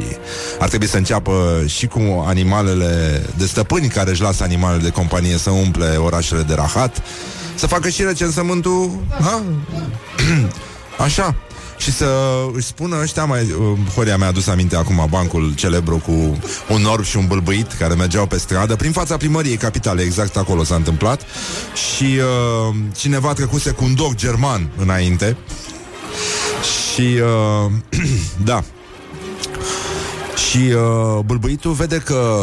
ar 0.60 0.68
trebui 0.68 0.88
să 0.88 0.98
înceapă 0.98 1.63
și 1.66 1.88
cu 1.88 2.24
animalele 2.28 3.22
de 3.38 3.46
stăpâni 3.46 3.88
care 3.88 4.10
își 4.10 4.22
lasă 4.22 4.44
animalele 4.44 4.82
de 4.82 4.90
companie 4.90 5.38
să 5.38 5.50
umple 5.50 5.96
orașele 5.96 6.42
de 6.42 6.54
rahat, 6.54 7.02
să 7.56 7.68
facă 7.68 7.90
și 7.90 8.04
recensământul 8.04 8.92
ha? 9.22 9.44
așa 11.06 11.36
și 11.78 11.92
să 11.92 12.08
își 12.54 12.66
spună 12.66 13.00
ăștia 13.02 13.26
mai... 13.26 13.42
Uh, 13.42 13.78
Horia 13.96 14.18
mi-a 14.18 14.28
adus 14.28 14.48
aminte 14.48 14.76
acum 14.76 15.08
bancul 15.10 15.54
celebru 15.56 15.98
cu 15.98 16.12
un 16.70 16.86
orb 16.86 17.04
și 17.04 17.18
un 17.18 17.28
bâlbâit 17.28 17.72
care 17.72 17.94
mergeau 17.94 18.26
pe 18.26 18.38
stradă 18.38 18.76
prin 18.76 18.92
fața 18.92 19.18
primăriei 19.18 19.58
capitale, 19.58 20.02
exact 20.02 20.38
acolo 20.38 20.63
s-a 20.63 20.76
întâmplat. 20.76 21.22
Și 21.74 22.04
uh, 22.04 22.76
cineva 22.96 23.34
trecuse 23.34 23.72
cu 23.72 23.84
un 23.84 23.96
dog 23.96 24.16
german 24.16 24.70
înainte. 24.78 25.38
Și 26.94 27.02
uh, 27.02 27.72
da. 28.52 28.63
Și 30.50 30.58
uh, 30.58 31.20
bâlbâitul 31.26 31.72
vede 31.72 31.98
că 31.98 32.38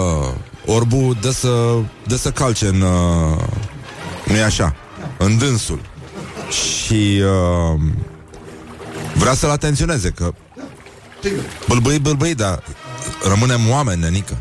orbul 0.66 1.16
dă 1.20 1.31
să, 1.31 1.75
dă 2.07 2.16
să 2.16 2.31
calce 2.31 2.66
în 2.66 2.81
uh, 2.81 3.44
nu 4.25 4.37
e 4.37 4.42
așa, 4.42 4.75
în 5.18 5.38
dânsul. 5.38 5.81
Și 6.51 7.23
uh, 7.23 7.81
vrea 9.25 9.37
să-l 9.37 9.51
atenționeze 9.51 10.11
că 10.11 10.35
bâlbâi, 11.69 11.99
bâlbâi, 11.99 12.35
dar 12.35 12.63
rămânem 13.29 13.61
oameni, 13.71 14.01
nenică. 14.01 14.37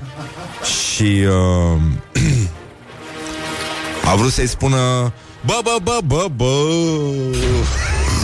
Și 0.64 1.26
uh, 1.28 1.82
a 4.12 4.16
vrut 4.16 4.32
să-i 4.32 4.48
spună 4.48 4.78
Bă, 5.46 5.60
bă, 5.64 5.78
bă, 5.84 6.00
bă, 6.06 6.28
bă 6.36 6.68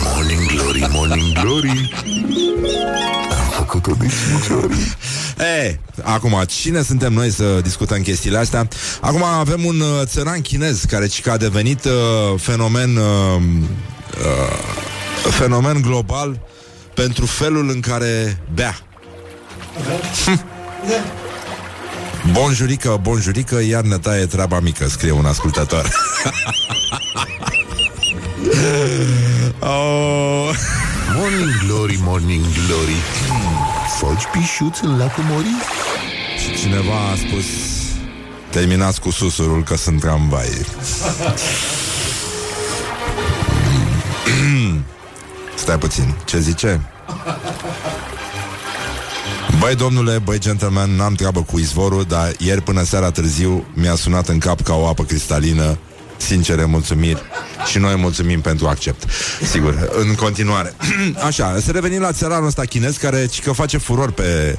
Morning 0.03 0.45
Glory, 0.47 0.87
Morning 0.91 1.39
Glory 1.39 1.91
Am 3.39 3.49
făcut-o 3.51 3.91
de 3.91 4.05
cinci 4.05 4.63
ori 4.63 4.95
E, 5.63 5.79
acum, 6.03 6.43
cine 6.47 6.81
suntem 6.81 7.13
noi 7.13 7.31
să 7.31 7.59
discutăm 7.63 8.01
chestiile 8.01 8.37
astea? 8.37 8.67
Acum 9.01 9.23
avem 9.23 9.65
un 9.65 9.79
uh, 9.79 10.01
țăran 10.03 10.41
chinez 10.41 10.83
care 10.83 11.07
ci 11.07 11.21
că 11.21 11.31
a 11.31 11.37
devenit 11.37 11.85
uh, 11.85 12.39
fenomen 12.39 12.95
uh, 12.95 13.41
uh, 14.17 14.89
fenomen 15.27 15.81
global 15.81 16.39
pentru 16.93 17.25
felul 17.25 17.69
în 17.69 17.79
care 17.79 18.41
bea. 18.53 18.77
Hm. 20.25 20.41
Bonjurică, 22.31 22.99
bonjurică, 23.01 23.61
iar 23.61 23.83
ne 23.83 23.97
taie 23.97 24.25
treaba 24.25 24.59
mică, 24.59 24.87
scrie 24.87 25.11
un 25.11 25.25
ascultător. 25.25 25.89
oh. 29.59 30.49
Morning 31.15 31.57
Glory, 31.65 31.99
Morning 32.01 32.45
Glory 32.65 32.95
Faci 33.99 34.23
pișuți 34.31 34.83
în 34.83 34.97
lacul 34.97 35.23
Mori? 35.29 35.47
Și 36.37 36.61
cineva 36.61 36.95
a 37.11 37.15
spus 37.15 37.45
Terminați 38.49 39.01
cu 39.01 39.11
susurul 39.11 39.63
că 39.63 39.75
sunt 39.75 39.99
tramvai 39.99 40.47
Stai 45.59 45.77
puțin, 45.77 46.15
ce 46.25 46.39
zice? 46.39 46.81
Băi, 49.59 49.75
domnule, 49.75 50.19
băi, 50.23 50.39
gentleman, 50.39 50.95
n-am 50.95 51.13
treabă 51.13 51.41
cu 51.41 51.59
izvorul, 51.59 52.03
dar 52.07 52.31
ieri 52.37 52.61
până 52.61 52.83
seara 52.83 53.11
târziu 53.11 53.65
mi-a 53.73 53.95
sunat 53.95 54.27
în 54.27 54.39
cap 54.39 54.61
ca 54.61 54.73
o 54.73 54.87
apă 54.87 55.03
cristalină. 55.03 55.77
Sincere, 56.17 56.65
mulțumiri. 56.65 57.21
Și 57.69 57.77
noi 57.77 57.95
mulțumim 57.95 58.41
pentru 58.41 58.67
accept. 58.67 59.03
Sigur, 59.51 59.89
în 60.07 60.15
continuare. 60.15 60.73
Așa, 61.27 61.59
să 61.59 61.71
revenim 61.71 62.01
la 62.01 62.11
țăranul 62.11 62.47
ăsta 62.47 62.63
chinez 62.65 62.97
care 62.97 63.25
ci 63.25 63.41
că 63.41 63.51
face 63.51 63.77
furor 63.77 64.11
pe, 64.11 64.57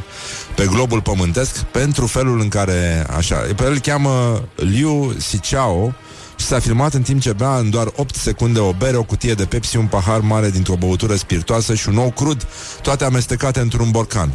pe 0.54 0.66
globul 0.66 1.00
pământesc 1.00 1.58
pentru 1.58 2.06
felul 2.06 2.40
în 2.40 2.48
care, 2.48 3.06
așa, 3.16 3.36
pe 3.56 3.64
el 3.64 3.70
îl 3.70 3.78
cheamă 3.78 4.42
Liu 4.54 5.14
Xichao 5.18 5.86
și 5.88 6.09
s-a 6.42 6.58
filmat 6.58 6.94
în 6.94 7.02
timp 7.02 7.20
ce 7.20 7.32
bea 7.32 7.56
în 7.56 7.70
doar 7.70 7.92
8 7.96 8.14
secunde 8.14 8.58
o 8.58 8.72
bere, 8.72 8.96
o 8.96 9.02
cutie 9.02 9.34
de 9.34 9.44
Pepsi, 9.44 9.76
un 9.76 9.86
pahar 9.86 10.20
mare 10.20 10.50
dintr-o 10.50 10.76
băutură 10.76 11.16
spiritoasă 11.16 11.74
și 11.74 11.88
un 11.88 11.96
ou 11.96 12.10
crud, 12.10 12.46
toate 12.82 13.04
amestecate 13.04 13.60
într-un 13.60 13.90
borcan. 13.90 14.32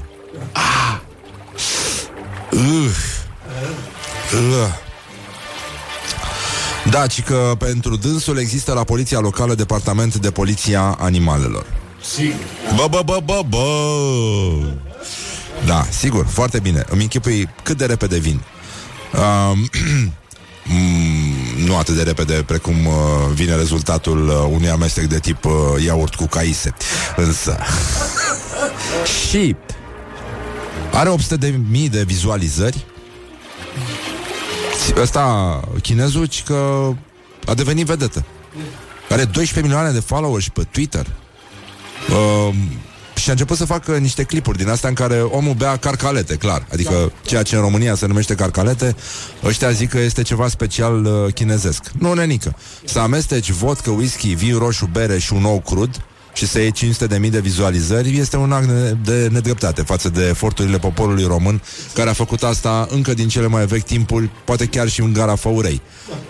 Ah! 0.52 1.00
Uh! 2.52 2.62
Uh! 4.34 4.84
Da, 6.90 7.08
ci 7.08 7.24
că 7.24 7.56
pentru 7.58 7.96
dânsul 7.96 8.38
există 8.38 8.74
la 8.74 8.84
poliția 8.84 9.20
locală 9.20 9.56
departament 9.56 10.16
de 10.16 10.32
poliția 10.32 10.98
animalelor. 11.00 11.66
Sigur. 12.14 12.36
Bă, 12.76 12.88
bă, 12.90 13.02
bă, 13.06 13.20
bă, 13.26 13.42
bă! 13.50 13.66
Da, 15.66 15.86
sigur, 15.90 16.26
foarte 16.26 16.60
bine. 16.60 16.84
Îmi 16.90 17.02
închipui 17.02 17.50
cât 17.64 17.78
de 17.78 17.86
repede 17.86 18.18
vin. 18.18 18.42
Um, 19.14 19.58
mm, 20.66 21.35
nu 21.64 21.78
atât 21.78 21.96
de 21.96 22.04
repede 22.04 22.34
precum 22.34 22.86
uh, 22.86 22.94
vine 23.34 23.56
rezultatul 23.56 24.28
uh, 24.28 24.48
unui 24.50 24.70
amestec 24.70 25.06
de 25.06 25.20
tip 25.20 25.46
uh, 25.46 25.52
iaurt 25.86 26.16
cu 26.16 26.26
caise. 26.26 26.74
Însă... 27.16 27.58
și 29.30 29.56
are 30.92 31.10
800 31.10 31.36
de 31.36 31.60
mii 31.70 31.90
de 31.90 32.04
vizualizări 32.04 32.86
Ăsta, 34.98 35.60
chinezul, 35.82 36.26
ci 36.26 36.44
că 36.44 36.90
a 37.46 37.54
devenit 37.54 37.86
vedetă. 37.86 38.26
Are 39.10 39.24
12 39.24 39.62
milioane 39.62 39.92
de 39.92 40.00
followers 40.00 40.48
pe 40.48 40.64
Twitter. 40.72 41.06
Uh, 42.10 42.56
și 43.16 43.30
a 43.30 43.32
început 43.32 43.58
să 43.58 43.66
facă 43.66 43.98
niște 43.98 44.24
clipuri 44.24 44.58
din 44.58 44.70
astea 44.70 44.90
în 44.90 44.96
care 44.96 45.22
omul 45.22 45.54
bea 45.54 45.78
carcalete, 45.78 46.36
clar. 46.36 46.68
Adică 46.72 47.12
ceea 47.22 47.44
ce 47.44 47.56
în 47.56 47.62
România 47.62 47.96
se 47.96 48.06
numește 48.06 48.36
carcalete, 48.36 48.96
ăștia 49.44 49.72
zic 49.72 49.90
că 49.90 50.00
este 50.00 50.22
ceva 50.22 50.48
special 50.48 51.06
uh, 51.06 51.34
chinezesc. 51.34 51.84
Nu, 52.00 52.14
nenică. 52.14 52.56
Să 52.86 53.00
amesteci 53.00 53.52
vodka, 53.52 53.92
whisky, 53.92 54.34
vin 54.34 54.58
roșu, 54.58 54.90
bere 54.92 55.20
și 55.20 55.34
un 55.34 55.44
ou 55.44 55.60
crud 55.60 56.02
și 56.34 56.48
să 56.48 56.60
iei 56.60 56.72
500 56.72 57.08
de 57.08 57.18
mii 57.18 57.30
de 57.30 57.40
vizualizări 57.40 58.18
este 58.18 58.38
un 58.38 58.52
act 58.52 58.68
de 59.04 59.28
nedreptate 59.32 59.82
față 59.82 60.10
de 60.10 60.28
eforturile 60.28 60.78
poporului 60.78 61.24
român 61.24 61.62
care 61.94 62.10
a 62.10 62.14
făcut 62.14 62.44
asta 62.44 62.88
încă 62.90 63.14
din 63.14 63.28
cele 63.28 63.48
mai 63.48 63.66
vechi 63.66 63.86
timpuri, 63.86 64.30
poate 64.46 64.66
chiar 64.66 64.90
și 64.90 65.02
în 65.02 65.14
gara 65.14 65.36
Făurei, 65.36 65.82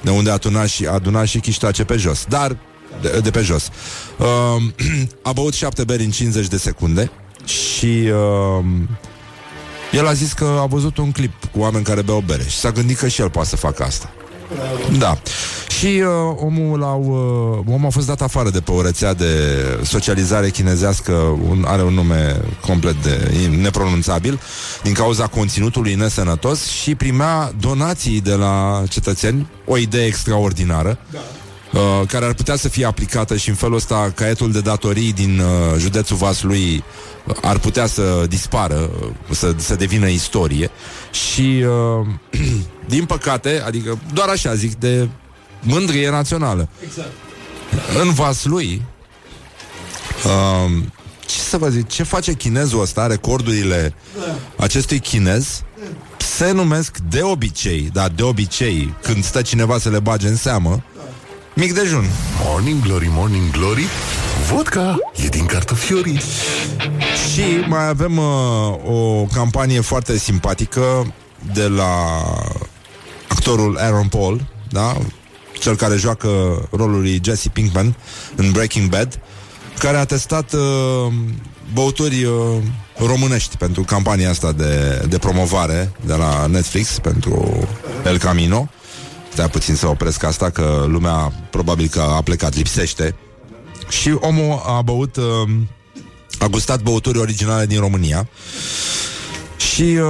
de 0.01 0.09
unde 0.09 0.29
aduna 0.29 0.65
și, 0.65 0.85
aduna 0.85 1.25
și 1.25 1.39
chiștoace 1.39 1.83
pe 1.83 1.95
jos. 1.95 2.25
Dar 2.29 2.57
de, 3.01 3.19
de 3.23 3.31
pe 3.31 3.41
jos. 3.41 3.69
Uh, 4.17 4.63
a 5.29 5.31
băut 5.31 5.53
șapte 5.53 5.83
beri 5.83 6.03
în 6.03 6.11
50 6.11 6.47
de 6.47 6.57
secunde 6.57 7.11
și 7.45 8.11
uh, 8.59 8.65
el 9.91 10.07
a 10.07 10.13
zis 10.13 10.33
că 10.33 10.57
a 10.61 10.65
văzut 10.65 10.97
un 10.97 11.11
clip 11.11 11.33
cu 11.51 11.59
oameni 11.59 11.83
care 11.83 12.01
beau 12.01 12.23
bere 12.25 12.43
și 12.47 12.57
s-a 12.57 12.71
gândit 12.71 12.97
că 12.97 13.07
și 13.07 13.21
el 13.21 13.29
poate 13.29 13.49
să 13.49 13.55
facă 13.55 13.83
asta. 13.83 14.09
Da. 14.97 15.17
Și 15.79 15.85
uh, 15.85 16.35
omul, 16.35 16.79
l-au, 16.79 17.01
uh, 17.65 17.73
omul 17.73 17.87
a 17.87 17.89
fost 17.89 18.07
dat 18.07 18.21
afară 18.21 18.49
de 18.49 18.59
pe 18.59 18.71
o 18.71 18.81
rețea 18.81 19.13
de 19.13 19.33
socializare 19.83 20.49
chinezească, 20.49 21.11
un, 21.49 21.63
are 21.67 21.83
un 21.83 21.93
nume 21.93 22.41
complet 22.61 23.03
de 23.03 23.31
nepronunțabil, 23.61 24.39
din 24.83 24.93
cauza 24.93 25.27
conținutului 25.27 25.95
nesănătos 25.95 26.65
și 26.65 26.95
primea 26.95 27.51
donații 27.59 28.21
de 28.21 28.33
la 28.33 28.83
cetățeni, 28.89 29.47
o 29.65 29.77
idee 29.77 30.05
extraordinară. 30.05 30.97
Da. 31.11 31.19
Uh, 31.75 32.07
care 32.07 32.25
ar 32.25 32.33
putea 32.33 32.55
să 32.55 32.69
fie 32.69 32.85
aplicată 32.85 33.35
și 33.35 33.49
în 33.49 33.55
felul 33.55 33.75
ăsta 33.75 34.11
caietul 34.15 34.51
de 34.51 34.61
datorii 34.61 35.13
din 35.13 35.39
uh, 35.39 35.77
județul 35.77 36.17
Vaslui 36.17 36.83
ar 37.41 37.59
putea 37.59 37.85
să 37.85 38.25
dispară, 38.29 38.89
uh, 39.01 39.09
să, 39.31 39.53
să 39.57 39.75
devină 39.75 40.07
istorie 40.07 40.69
și 41.11 41.63
uh, 41.99 42.07
din 42.95 43.05
păcate, 43.05 43.63
adică 43.65 43.99
doar 44.13 44.29
așa 44.29 44.55
zic, 44.55 44.75
de 44.75 45.07
mândrie 45.61 46.09
națională. 46.09 46.69
Exact. 46.83 47.11
În 48.01 48.13
Vaslui 48.13 48.81
uh, 50.25 50.83
ce 51.25 51.39
să 51.39 51.57
vă 51.57 51.69
zic, 51.69 51.87
ce 51.87 52.03
face 52.03 52.33
chinezul 52.33 52.81
ăsta, 52.81 53.07
recordurile 53.07 53.93
acestui 54.57 54.99
chinez 54.99 55.63
se 56.17 56.51
numesc 56.51 56.97
de 57.09 57.21
obicei, 57.21 57.89
da, 57.93 58.09
de 58.09 58.23
obicei, 58.23 58.93
când 59.01 59.23
stă 59.23 59.41
cineva 59.41 59.77
să 59.77 59.89
le 59.89 59.99
bage 59.99 60.27
în 60.27 60.35
seamă, 60.35 60.83
mic 61.55 61.73
dejun. 61.73 62.05
Morning 62.43 62.83
Glory, 62.83 63.07
Morning 63.09 63.51
Glory 63.51 63.85
Vodka 64.51 64.95
e 65.23 65.27
din 65.27 65.45
cartofiorii 65.45 66.21
Și 67.31 67.41
mai 67.67 67.87
avem 67.87 68.17
uh, 68.17 68.25
o 68.85 69.25
campanie 69.33 69.79
foarte 69.79 70.17
simpatică 70.17 71.13
de 71.53 71.67
la 71.67 72.23
actorul 73.27 73.77
Aaron 73.77 74.07
Paul, 74.07 74.47
da? 74.69 74.97
Cel 75.59 75.75
care 75.75 75.95
joacă 75.95 76.29
rolul 76.71 77.01
lui 77.01 77.21
Jesse 77.23 77.49
Pinkman 77.49 77.95
în 78.35 78.51
Breaking 78.51 78.89
Bad, 78.89 79.19
care 79.79 79.97
a 79.97 80.05
testat 80.05 80.53
uh, 80.53 81.13
băuturi 81.73 82.23
uh, 82.23 82.33
românești 82.97 83.57
pentru 83.57 83.81
campania 83.81 84.29
asta 84.29 84.51
de, 84.51 85.05
de 85.09 85.17
promovare 85.17 85.91
de 86.05 86.13
la 86.13 86.45
Netflix 86.45 86.99
pentru 86.99 87.67
El 88.05 88.17
Camino. 88.17 88.69
Stai 89.35 89.49
puțin 89.49 89.75
să 89.75 89.87
opresc 89.87 90.23
asta, 90.23 90.49
că 90.49 90.85
lumea 90.87 91.33
probabil 91.49 91.87
că 91.87 92.01
a 92.01 92.21
plecat, 92.21 92.55
lipsește. 92.55 93.15
Și 93.89 94.17
omul 94.19 94.61
a 94.65 94.81
băut, 94.81 95.15
uh, 95.15 95.49
a 96.39 96.47
gustat 96.47 96.81
băuturi 96.81 97.17
originale 97.17 97.65
din 97.65 97.79
România 97.79 98.27
și 99.57 99.81
uh, 99.81 100.07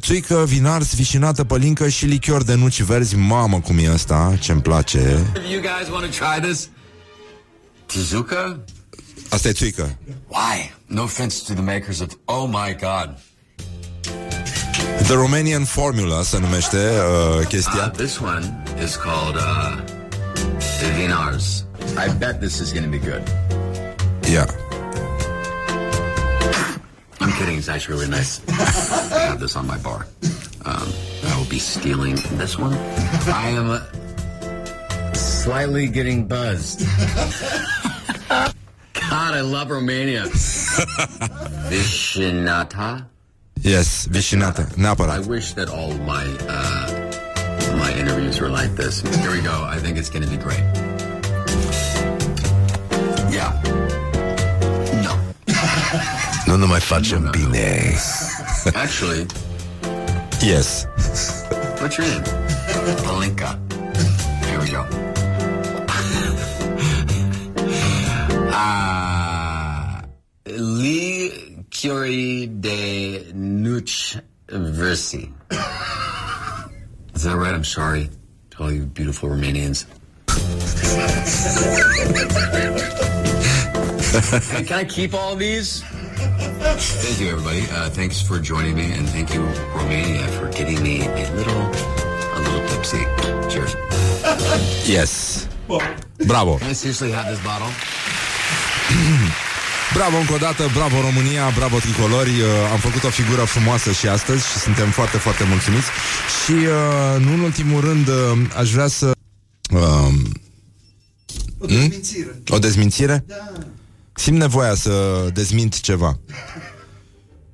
țuică, 0.00 0.44
vinars, 0.46 0.94
vișinată, 0.94 1.44
pălincă 1.44 1.88
și 1.88 2.04
lichior 2.04 2.42
de 2.42 2.54
nuci 2.54 2.82
verzi. 2.82 3.16
Mamă, 3.16 3.60
cum 3.60 3.78
e 3.78 3.88
asta, 3.88 4.36
ce-mi 4.40 4.62
place. 4.62 4.98
You 5.50 5.60
guys 5.60 5.88
want 5.92 6.04
to 6.04 6.24
try 6.24 6.48
this? 6.48 6.68
Tezuka? 7.86 8.60
Asta 9.28 9.48
e 9.48 9.52
țuică. 9.52 9.98
Why? 10.28 10.74
No 10.86 11.02
offense 11.02 11.42
to 11.46 11.52
the 11.52 11.62
makers 11.62 12.00
of. 12.00 12.08
Oh 12.24 12.48
my 12.48 12.76
god. 12.80 13.18
The 15.06 15.14
Romanian 15.14 15.64
Formula 15.64 16.22
se 16.22 16.38
numește 16.38 16.76
uh, 16.76 17.46
chestia. 17.46 17.84
Uh, 17.84 17.90
this 17.92 18.20
one 18.20 18.42
is 18.82 18.96
called 18.96 19.36
uh, 19.36 19.76
Vinars. 20.96 21.64
I 21.96 22.08
bet 22.18 22.40
this 22.40 22.60
is 22.60 22.72
going 22.72 22.84
to 22.84 22.90
be 22.90 22.98
good. 22.98 23.22
Yeah. 24.28 24.46
I'm 27.20 27.32
kidding. 27.38 27.56
It's 27.58 27.68
actually 27.68 27.98
really 27.98 28.10
nice. 28.10 28.40
I 28.48 29.18
have 29.28 29.38
this 29.38 29.54
on 29.54 29.66
my 29.66 29.78
bar. 29.78 30.06
Um, 30.64 30.88
I 31.30 31.36
will 31.38 31.48
be 31.48 31.60
stealing 31.60 32.16
this 32.38 32.58
one. 32.58 32.72
I 33.28 33.50
am 33.50 33.70
uh, 33.70 33.80
slightly 35.14 35.86
getting 35.86 36.26
buzzed. 36.26 36.80
God, 38.28 39.34
I 39.34 39.40
love 39.40 39.70
Romania. 39.70 40.22
Vishinata. 41.70 43.06
Yes, 43.62 44.06
vișinată, 44.10 44.68
I 44.76 45.28
wish 45.28 45.52
that 45.52 45.68
all 45.68 45.92
my 45.92 46.24
uh, 46.48 46.88
my 47.82 47.90
interviews 47.98 48.38
were 48.40 48.50
like 48.60 48.74
this. 48.82 49.00
Here 49.00 49.30
we 49.30 49.40
go. 49.40 49.56
I 49.74 49.78
think 49.82 49.96
it's 49.98 50.10
going 50.10 50.24
to 50.24 50.30
be 50.30 50.42
great. 50.46 50.64
Yeah. 53.30 53.52
No. 55.02 55.12
Nu 56.46 56.56
ne 56.56 56.64
mai 56.66 56.80
facem 56.80 57.30
bine. 57.30 57.94
Actually, 58.74 59.26
Yes. 60.40 60.86
what's 61.80 61.96
your 61.98 62.06
name? 62.08 62.22
Palinka. 63.06 63.50
Here 64.48 64.60
we 64.64 64.68
go. 64.76 64.82
Ah, 68.52 70.02
Lee 70.46 71.05
Curie 71.78 72.46
de 72.46 73.32
Nuch 73.34 74.18
Versi. 74.48 75.30
Is 77.14 77.22
that 77.22 77.36
right? 77.36 77.52
I'm 77.52 77.64
sorry 77.64 78.08
to 78.52 78.62
all 78.62 78.72
you 78.72 78.86
beautiful 78.86 79.28
Romanians. 79.28 79.84
Hey, 84.52 84.64
can 84.64 84.78
I 84.78 84.84
keep 84.84 85.12
all 85.12 85.36
these? 85.36 85.82
Thank 85.82 87.20
you, 87.20 87.28
everybody. 87.28 87.66
Uh, 87.70 87.90
thanks 87.90 88.22
for 88.22 88.38
joining 88.38 88.74
me, 88.74 88.92
and 88.92 89.06
thank 89.10 89.34
you, 89.34 89.42
Romania, 89.74 90.26
for 90.28 90.48
getting 90.48 90.82
me 90.82 91.02
a 91.04 91.30
little, 91.34 91.60
a 91.60 92.40
little 92.40 92.66
tipsy. 92.68 93.04
Cheers. 93.50 93.74
Yes. 94.88 95.46
Bravo. 96.26 96.56
Can 96.56 96.70
I 96.70 96.72
seriously 96.72 97.10
have 97.10 97.26
this 97.26 97.44
bottle? 97.44 97.68
Bravo 99.94 100.16
încă 100.16 100.32
o 100.32 100.36
dată, 100.36 100.70
bravo 100.74 101.00
România, 101.00 101.52
bravo 101.56 101.78
tricolori 101.78 102.30
uh, 102.30 102.46
Am 102.72 102.78
făcut 102.78 103.04
o 103.04 103.08
figură 103.08 103.42
frumoasă 103.44 103.92
și 103.92 104.08
astăzi 104.08 104.46
Și 104.50 104.58
suntem 104.58 104.90
foarte, 104.90 105.16
foarte 105.16 105.44
mulțumiți 105.44 105.86
Și 106.44 106.52
uh, 106.52 107.24
nu 107.24 107.32
în 107.32 107.40
ultimul 107.40 107.80
rând 107.80 108.08
uh, 108.08 108.14
Aș 108.56 108.72
vrea 108.72 108.86
să 108.86 109.12
uh, 109.70 110.14
O 111.58 111.66
dezmințire. 111.66 112.42
O 112.48 112.58
dezmințire? 112.58 113.24
Da. 113.26 113.52
Simt 114.14 114.38
nevoia 114.38 114.74
să 114.74 115.26
dezmint 115.32 115.80
ceva 115.80 116.18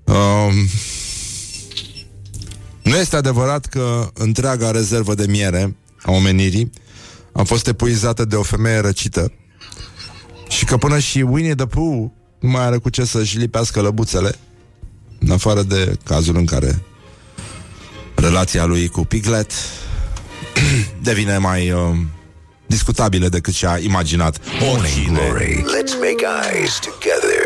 uh, 0.04 0.52
Nu 2.82 2.96
este 2.96 3.16
adevărat 3.16 3.66
că 3.66 4.10
Întreaga 4.14 4.70
rezervă 4.70 5.14
de 5.14 5.26
miere 5.26 5.76
A 6.02 6.10
omenirii 6.10 6.70
A 7.32 7.42
fost 7.42 7.66
epuizată 7.66 8.24
de 8.24 8.36
o 8.36 8.42
femeie 8.42 8.78
răcită 8.78 9.32
și 10.48 10.64
că 10.64 10.76
până 10.76 10.98
și 10.98 11.18
Winnie 11.18 11.54
the 11.54 11.66
Pooh 11.66 11.94
nu 11.94 12.12
mai 12.48 12.64
are 12.64 12.76
cu 12.76 12.90
ce 12.90 13.04
să-și 13.04 13.38
lipească 13.38 13.80
lăbuțele, 13.80 14.34
în 15.18 15.30
afară 15.30 15.62
de 15.62 15.96
cazul 16.04 16.36
în 16.36 16.44
care 16.44 16.82
relația 18.14 18.64
lui 18.64 18.88
cu 18.88 19.04
Piglet 19.04 19.52
devine 21.02 21.38
mai 21.38 21.70
uh, 21.70 21.80
discutabilă 22.66 23.28
decât 23.28 23.54
și-a 23.54 23.78
imaginat 23.78 24.38
Morning 24.60 24.78
oricine. 24.78 25.18
Glory. 25.18 25.54
Let's 25.54 25.94
make 26.00 26.24
eyes 26.52 26.78
together 26.78 27.41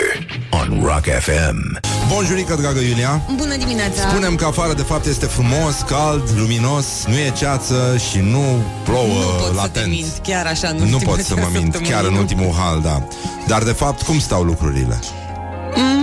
on 0.51 0.81
Rock 0.83 1.05
FM. 1.21 1.79
Bonjurică, 2.09 2.57
dragă 2.61 2.81
Iulia! 2.81 3.23
Bună 3.37 3.57
dimineața! 3.57 4.09
Spunem 4.09 4.35
că 4.35 4.45
afară 4.45 4.75
de 4.75 4.83
fapt 4.83 5.07
este 5.07 5.27
frumos, 5.27 5.75
cald, 5.89 6.31
luminos, 6.37 6.87
nu 7.07 7.15
e 7.15 7.31
ceață 7.37 7.97
și 8.11 8.19
nu 8.19 8.63
plouă 8.85 9.07
nu 9.07 9.45
pot 9.45 9.55
latent. 9.55 9.75
să 9.75 9.81
te 9.81 9.87
mint, 9.89 10.13
chiar 10.23 10.47
așa 10.47 10.69
în 10.69 10.77
nu 10.77 10.83
ultima 10.83 11.11
pot 11.13 11.21
să 11.21 11.35
mă 11.35 11.41
mint, 11.53 11.55
săptămânii, 11.63 11.93
chiar 11.93 12.05
în 12.05 12.13
nu. 12.13 12.19
ultimul 12.19 12.53
hal, 12.59 12.81
da. 12.81 13.03
Dar 13.47 13.63
de 13.63 13.73
fapt, 13.73 14.03
cum 14.03 14.19
stau 14.21 14.43
lucrurile? 14.43 14.99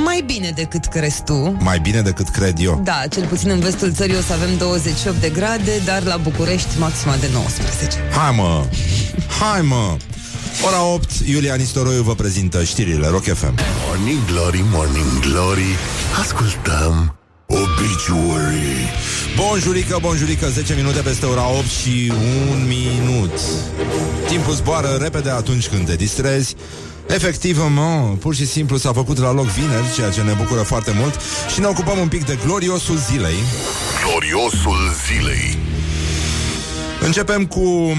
Mai 0.03 0.23
bine 0.25 0.51
decât 0.55 0.85
crezi 0.85 1.23
tu. 1.23 1.55
Mai 1.59 1.79
bine 1.79 2.01
decât 2.01 2.29
cred 2.29 2.57
eu. 2.59 2.81
Da, 2.83 3.01
cel 3.09 3.25
puțin 3.25 3.49
în 3.49 3.59
vestul 3.59 3.93
țării 3.93 4.15
o 4.15 4.21
să 4.21 4.33
avem 4.33 4.57
28 4.57 5.17
de 5.21 5.29
grade, 5.29 5.81
dar 5.85 6.03
la 6.03 6.17
București 6.17 6.67
maxima 6.79 7.15
de 7.15 7.29
19. 7.33 7.97
Hai 8.17 8.33
mă! 8.35 8.65
Hai 9.39 9.61
mă! 9.61 9.97
Ora 10.61 10.83
8, 10.83 11.11
Iulia 11.25 11.55
Nistoroiu 11.55 12.01
vă 12.01 12.15
prezintă 12.15 12.63
știrile 12.63 13.07
Rock 13.07 13.23
FM. 13.23 13.53
Morning 13.87 14.25
Glory, 14.25 14.63
Morning 14.71 15.19
Glory 15.19 15.77
Ascultăm 16.19 17.15
Obituary 17.45 18.91
Bonjurică, 19.35 19.97
bonjurică, 20.01 20.49
10 20.49 20.73
minute 20.75 20.99
peste 20.99 21.25
ora 21.25 21.49
8 21.49 21.65
și 21.65 22.11
1 22.51 22.65
minut. 22.65 23.39
Timpul 24.27 24.53
zboară 24.53 24.97
repede 25.01 25.29
atunci 25.29 25.67
când 25.67 25.85
te 25.85 25.95
distrezi. 25.95 26.55
Efectiv, 27.07 27.59
mă, 27.73 28.15
pur 28.19 28.35
și 28.35 28.45
simplu 28.45 28.77
s-a 28.77 28.93
făcut 28.93 29.17
la 29.17 29.31
loc 29.31 29.45
vineri, 29.45 29.93
ceea 29.95 30.09
ce 30.09 30.21
ne 30.21 30.33
bucură 30.33 30.61
foarte 30.61 30.91
mult 30.99 31.19
și 31.53 31.59
ne 31.59 31.65
ocupăm 31.65 31.97
un 31.97 32.07
pic 32.07 32.25
de 32.25 32.37
gloriosul 32.45 32.97
zilei. 32.97 33.35
Gloriosul 34.05 34.93
zilei 35.07 35.57
Începem 37.01 37.45
cu 37.45 37.97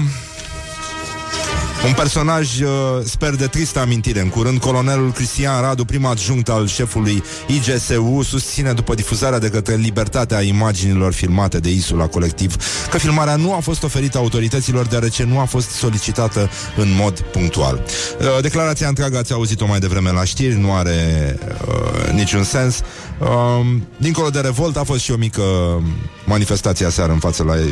un 1.85 1.93
personaj, 1.93 2.59
uh, 2.59 2.69
sper 3.03 3.35
de 3.35 3.47
tristă 3.47 3.79
amintire. 3.79 4.19
În 4.19 4.29
curând, 4.29 4.59
colonelul 4.59 5.11
Cristian 5.11 5.61
Radu, 5.61 5.85
prim 5.85 6.05
adjunct 6.05 6.49
al 6.49 6.67
șefului 6.67 7.23
IGSU, 7.47 8.21
susține 8.23 8.73
după 8.73 8.95
difuzarea 8.95 9.39
de 9.39 9.49
către 9.49 9.75
Libertatea 9.75 10.41
imaginilor 10.41 11.13
filmate 11.13 11.59
de 11.59 11.69
Isula 11.69 12.07
Colectiv 12.07 12.55
că 12.89 12.97
filmarea 12.97 13.35
nu 13.35 13.53
a 13.53 13.59
fost 13.59 13.83
oferită 13.83 14.17
autorităților 14.17 14.85
deoarece 14.85 15.23
nu 15.23 15.39
a 15.39 15.43
fost 15.43 15.69
solicitată 15.69 16.49
în 16.77 16.87
mod 16.99 17.19
punctual. 17.19 17.83
Uh, 18.19 18.41
Declarația 18.41 18.87
întreagă 18.87 19.17
ați 19.17 19.33
auzit-o 19.33 19.65
mai 19.65 19.79
devreme 19.79 20.11
la 20.11 20.23
știri, 20.23 20.59
nu 20.59 20.73
are 20.73 21.39
uh, 21.67 22.11
niciun 22.11 22.43
sens. 22.43 22.81
Uh, 23.19 23.27
dincolo 23.97 24.29
de 24.29 24.39
revolt 24.39 24.77
a 24.77 24.83
fost 24.83 25.01
și 25.01 25.11
o 25.11 25.15
mică 25.15 25.43
manifestație 26.25 26.85
aseară 26.85 27.11
în 27.11 27.19
fața 27.19 27.43
la 27.43 27.53
uh, 27.55 27.69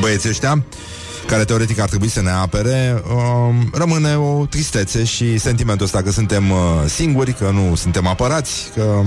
băieții 0.00 0.28
ăștia 0.28 0.64
care 1.26 1.44
teoretic 1.44 1.78
ar 1.78 1.88
trebui 1.88 2.08
să 2.08 2.22
ne 2.22 2.30
apere, 2.30 3.02
um, 3.14 3.70
rămâne 3.72 4.16
o 4.16 4.46
tristețe 4.46 5.04
și 5.04 5.38
sentimentul 5.38 5.84
ăsta 5.84 6.02
că 6.02 6.10
suntem 6.10 6.50
uh, 6.50 6.58
singuri, 6.86 7.32
că 7.32 7.50
nu 7.52 7.74
suntem 7.74 8.06
apărați, 8.06 8.70
că 8.74 9.02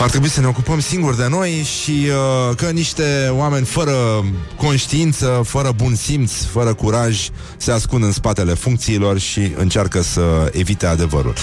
ar 0.00 0.10
trebui 0.10 0.28
să 0.28 0.40
ne 0.40 0.46
ocupăm 0.46 0.80
singuri 0.80 1.16
de 1.16 1.26
noi 1.28 1.50
și 1.50 2.06
uh, 2.06 2.56
că 2.56 2.66
niște 2.66 3.28
oameni 3.32 3.66
fără 3.66 4.24
conștiință, 4.56 5.42
fără 5.44 5.72
bun 5.76 5.94
simț, 5.94 6.32
fără 6.32 6.74
curaj, 6.74 7.28
se 7.56 7.72
ascund 7.72 8.04
în 8.04 8.12
spatele 8.12 8.54
funcțiilor 8.54 9.18
și 9.18 9.52
încearcă 9.56 10.02
să 10.02 10.50
evite 10.52 10.86
adevărul. 10.86 11.34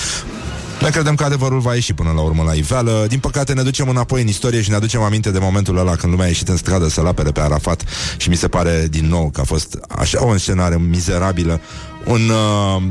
Noi 0.81 0.91
credem 0.91 1.15
că 1.15 1.23
adevărul 1.23 1.59
va 1.59 1.73
ieși 1.73 1.93
până 1.93 2.11
la 2.15 2.21
urmă 2.21 2.43
la 2.43 2.53
iveală. 2.53 3.05
Din 3.07 3.19
păcate 3.19 3.53
ne 3.53 3.61
ducem 3.61 3.89
înapoi 3.89 4.21
în 4.21 4.27
istorie 4.27 4.61
și 4.61 4.69
ne 4.69 4.75
aducem 4.75 5.01
aminte 5.01 5.31
de 5.31 5.39
momentul 5.39 5.77
ăla 5.77 5.95
când 5.95 6.11
lumea 6.11 6.25
a 6.25 6.29
ieșit 6.29 6.47
în 6.47 6.57
stradă 6.57 6.87
să-l 6.87 7.07
apere 7.07 7.31
pe 7.31 7.39
Arafat 7.39 7.83
și 8.17 8.29
mi 8.29 8.35
se 8.35 8.47
pare 8.47 8.87
din 8.89 9.07
nou 9.07 9.29
că 9.29 9.41
a 9.41 9.43
fost 9.43 9.79
așa 9.89 10.25
o 10.25 10.27
înscenare 10.27 10.77
mizerabilă. 10.89 11.61
Un... 12.05 12.29
Uh, 12.29 12.83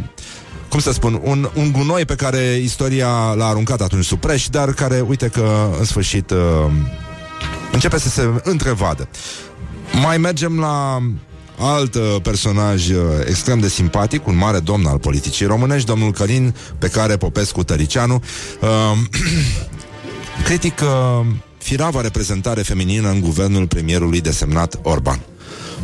cum 0.68 0.81
să 0.81 0.92
spun, 0.92 1.20
un, 1.22 1.49
un 1.55 1.72
gunoi 1.72 2.05
pe 2.05 2.14
care 2.14 2.61
istoria 2.62 3.09
l-a 3.37 3.46
aruncat 3.46 3.81
atunci 3.81 4.05
sub 4.05 4.20
preș, 4.20 4.49
dar 4.49 4.72
care, 4.72 5.05
uite 5.09 5.29
că, 5.29 5.70
în 5.79 5.85
sfârșit, 5.85 6.31
uh, 6.31 6.38
începe 7.72 7.99
să 7.99 8.09
se 8.09 8.31
întrevadă. 8.42 9.09
Mai 10.03 10.18
mergem 10.18 10.59
la 10.59 11.03
alt 11.59 11.95
uh, 11.95 12.16
personaj 12.23 12.88
uh, 12.88 12.97
extrem 13.27 13.59
de 13.59 13.69
simpatic, 13.69 14.27
un 14.27 14.37
mare 14.37 14.59
domn 14.59 14.87
al 14.87 14.99
politicii 14.99 15.47
românești, 15.47 15.87
domnul 15.87 16.12
Călin, 16.12 16.55
pe 16.79 16.88
care 16.88 17.16
Popescu 17.16 17.62
Tăricianu 17.62 18.23
uh, 18.61 18.69
critică 20.47 21.25
firava 21.59 22.01
reprezentare 22.01 22.62
feminină 22.62 23.11
în 23.11 23.21
guvernul 23.21 23.66
premierului 23.66 24.21
desemnat 24.21 24.79
Orban. 24.83 25.21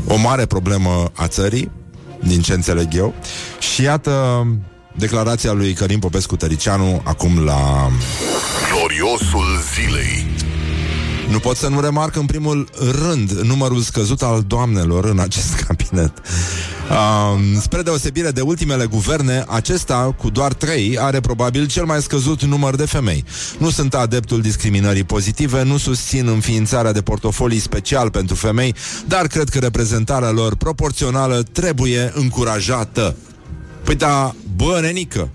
O 0.06 0.16
mare 0.16 0.46
problemă 0.46 1.11
a 1.14 1.28
țării, 1.28 1.70
din 2.26 2.40
ce 2.40 2.52
înțeleg 2.52 2.88
eu, 2.94 3.14
și 3.72 3.82
iată 3.82 4.46
declarația 4.96 5.52
lui 5.52 5.72
Călin 5.72 5.98
Popescu 5.98 6.37
Tăricianu 6.37 7.00
acum 7.04 7.44
la 7.44 7.90
Gloriosul 8.72 9.61
zilei 9.74 10.26
Nu 11.33 11.38
pot 11.38 11.57
să 11.57 11.68
nu 11.68 11.81
remarc 11.81 12.16
în 12.16 12.27
primul 12.27 12.68
rând 13.07 13.31
numărul 13.31 13.81
scăzut 13.81 14.23
al 14.23 14.45
doamnelor 14.47 15.05
în 15.05 15.18
acest 15.18 15.55
cabinet. 15.66 16.12
Um, 16.90 17.61
spre 17.61 17.83
deosebire 17.83 18.31
de 18.31 18.40
ultimele 18.40 18.87
guverne, 18.87 19.45
acesta, 19.49 20.14
cu 20.18 20.30
doar 20.30 20.53
trei, 20.53 20.99
are 20.99 21.20
probabil 21.20 21.66
cel 21.66 21.85
mai 21.85 22.03
scăzut 22.03 22.43
număr 22.43 22.76
de 22.76 22.87
femei. 22.87 23.24
Nu 23.59 23.70
sunt 23.70 23.95
adeptul 23.95 24.41
discriminării 24.41 25.05
pozitive, 25.05 25.62
nu 25.62 25.76
susțin 25.76 26.28
înființarea 26.28 26.93
de 26.93 27.03
portofolii 27.03 27.59
special 27.59 28.11
pentru 28.11 28.35
femei, 28.35 28.74
dar 29.07 29.26
cred 29.26 29.49
că 29.49 29.59
reprezentarea 29.59 30.30
lor 30.30 30.57
proporțională 30.57 31.43
trebuie 31.53 32.12
încurajată. 32.14 33.16
Păi 33.85 33.95
da, 33.95 34.35
bă, 34.57 34.78
nenică, 34.83 35.28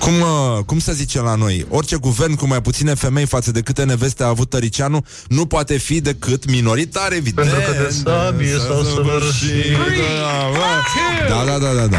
Cum, 0.00 0.20
uh, 0.20 0.64
cum 0.66 0.78
să 0.78 0.92
zice 0.92 1.20
la 1.20 1.34
noi? 1.34 1.66
Orice 1.68 1.96
guvern 1.96 2.34
cu 2.34 2.46
mai 2.46 2.60
puține 2.62 2.94
femei 2.94 3.26
față 3.26 3.50
de 3.50 3.60
câte 3.60 3.84
neveste 3.84 4.22
a 4.22 4.26
avut 4.28 4.50
Tăricianu 4.50 5.04
nu 5.28 5.46
poate 5.46 5.76
fi 5.76 6.00
decât 6.00 6.50
minoritar, 6.50 7.12
evident. 7.12 7.48
Pentru 7.48 7.72
că 7.72 7.82
de 7.82 7.94
sabie 8.04 8.56
s-au 8.66 8.82
săvârșit. 8.82 9.76
Da, 11.28 11.44
da, 11.44 11.58
da, 11.58 11.72
da, 11.72 11.86
da. 11.86 11.98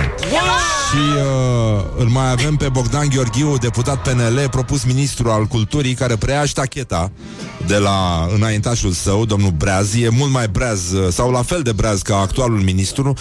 Și 0.89 0.97
uh, 0.97 1.83
îl 1.97 2.07
mai 2.07 2.31
avem 2.31 2.55
pe 2.55 2.69
Bogdan 2.69 3.07
Gheorghiu, 3.09 3.57
deputat 3.57 4.01
PNL, 4.01 4.47
propus 4.51 4.83
ministru 4.83 5.29
al 5.29 5.45
culturii, 5.45 5.93
care 5.93 6.15
preia 6.15 6.45
ștacheta 6.45 7.11
de 7.67 7.77
la 7.77 8.27
înaintașul 8.35 8.91
său, 8.91 9.25
domnul 9.25 9.51
Breaz. 9.51 9.95
E 9.95 10.09
mult 10.09 10.31
mai 10.31 10.47
breaz, 10.47 10.91
uh, 10.91 11.07
sau 11.11 11.31
la 11.31 11.41
fel 11.41 11.61
de 11.61 11.71
breaz 11.71 12.01
ca 12.01 12.17
actualul 12.17 12.59
ministru. 12.59 13.13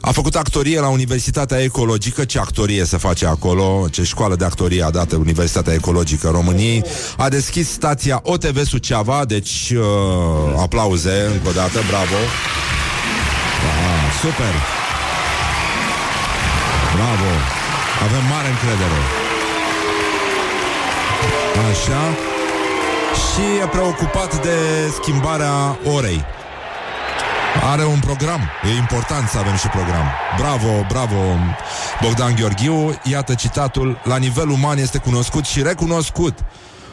A 0.00 0.10
făcut 0.10 0.34
actorie 0.34 0.80
la 0.80 0.88
Universitatea 0.88 1.62
Ecologică. 1.62 2.24
Ce 2.24 2.38
actorie 2.38 2.84
se 2.84 2.96
face 2.96 3.26
acolo? 3.26 3.86
Ce 3.90 4.02
școală 4.02 4.21
de 4.30 4.44
actorie 4.44 4.84
a 4.84 4.90
dat 4.90 5.12
Universitatea 5.12 5.72
Ecologică 5.72 6.28
României? 6.28 6.84
A 7.16 7.28
deschis 7.28 7.70
stația 7.70 8.20
OTV 8.24 8.64
Suceava, 8.64 9.24
deci 9.24 9.72
uh, 9.76 10.60
aplauze 10.60 11.30
încă 11.32 11.48
o 11.48 11.52
dată, 11.52 11.78
bravo. 11.88 12.18
Da, 13.62 14.10
super! 14.20 14.54
Bravo! 16.94 17.30
Avem 18.04 18.24
mare 18.30 18.48
încredere. 18.48 19.00
Așa. 21.70 22.02
Și 23.24 23.44
e 23.62 23.66
preocupat 23.66 24.42
de 24.42 24.56
schimbarea 25.00 25.78
orei. 25.96 26.24
Are 27.60 27.84
un 27.84 27.98
program. 28.00 28.40
E 28.74 28.78
important 28.78 29.28
să 29.28 29.38
avem 29.38 29.56
și 29.56 29.66
program. 29.66 30.06
Bravo, 30.38 30.86
bravo, 30.88 31.38
Bogdan 32.02 32.34
Gheorghiu. 32.34 33.00
Iată 33.10 33.34
citatul. 33.34 34.00
La 34.04 34.16
nivel 34.16 34.48
uman 34.48 34.78
este 34.78 34.98
cunoscut 34.98 35.44
și 35.44 35.62
recunoscut 35.62 36.38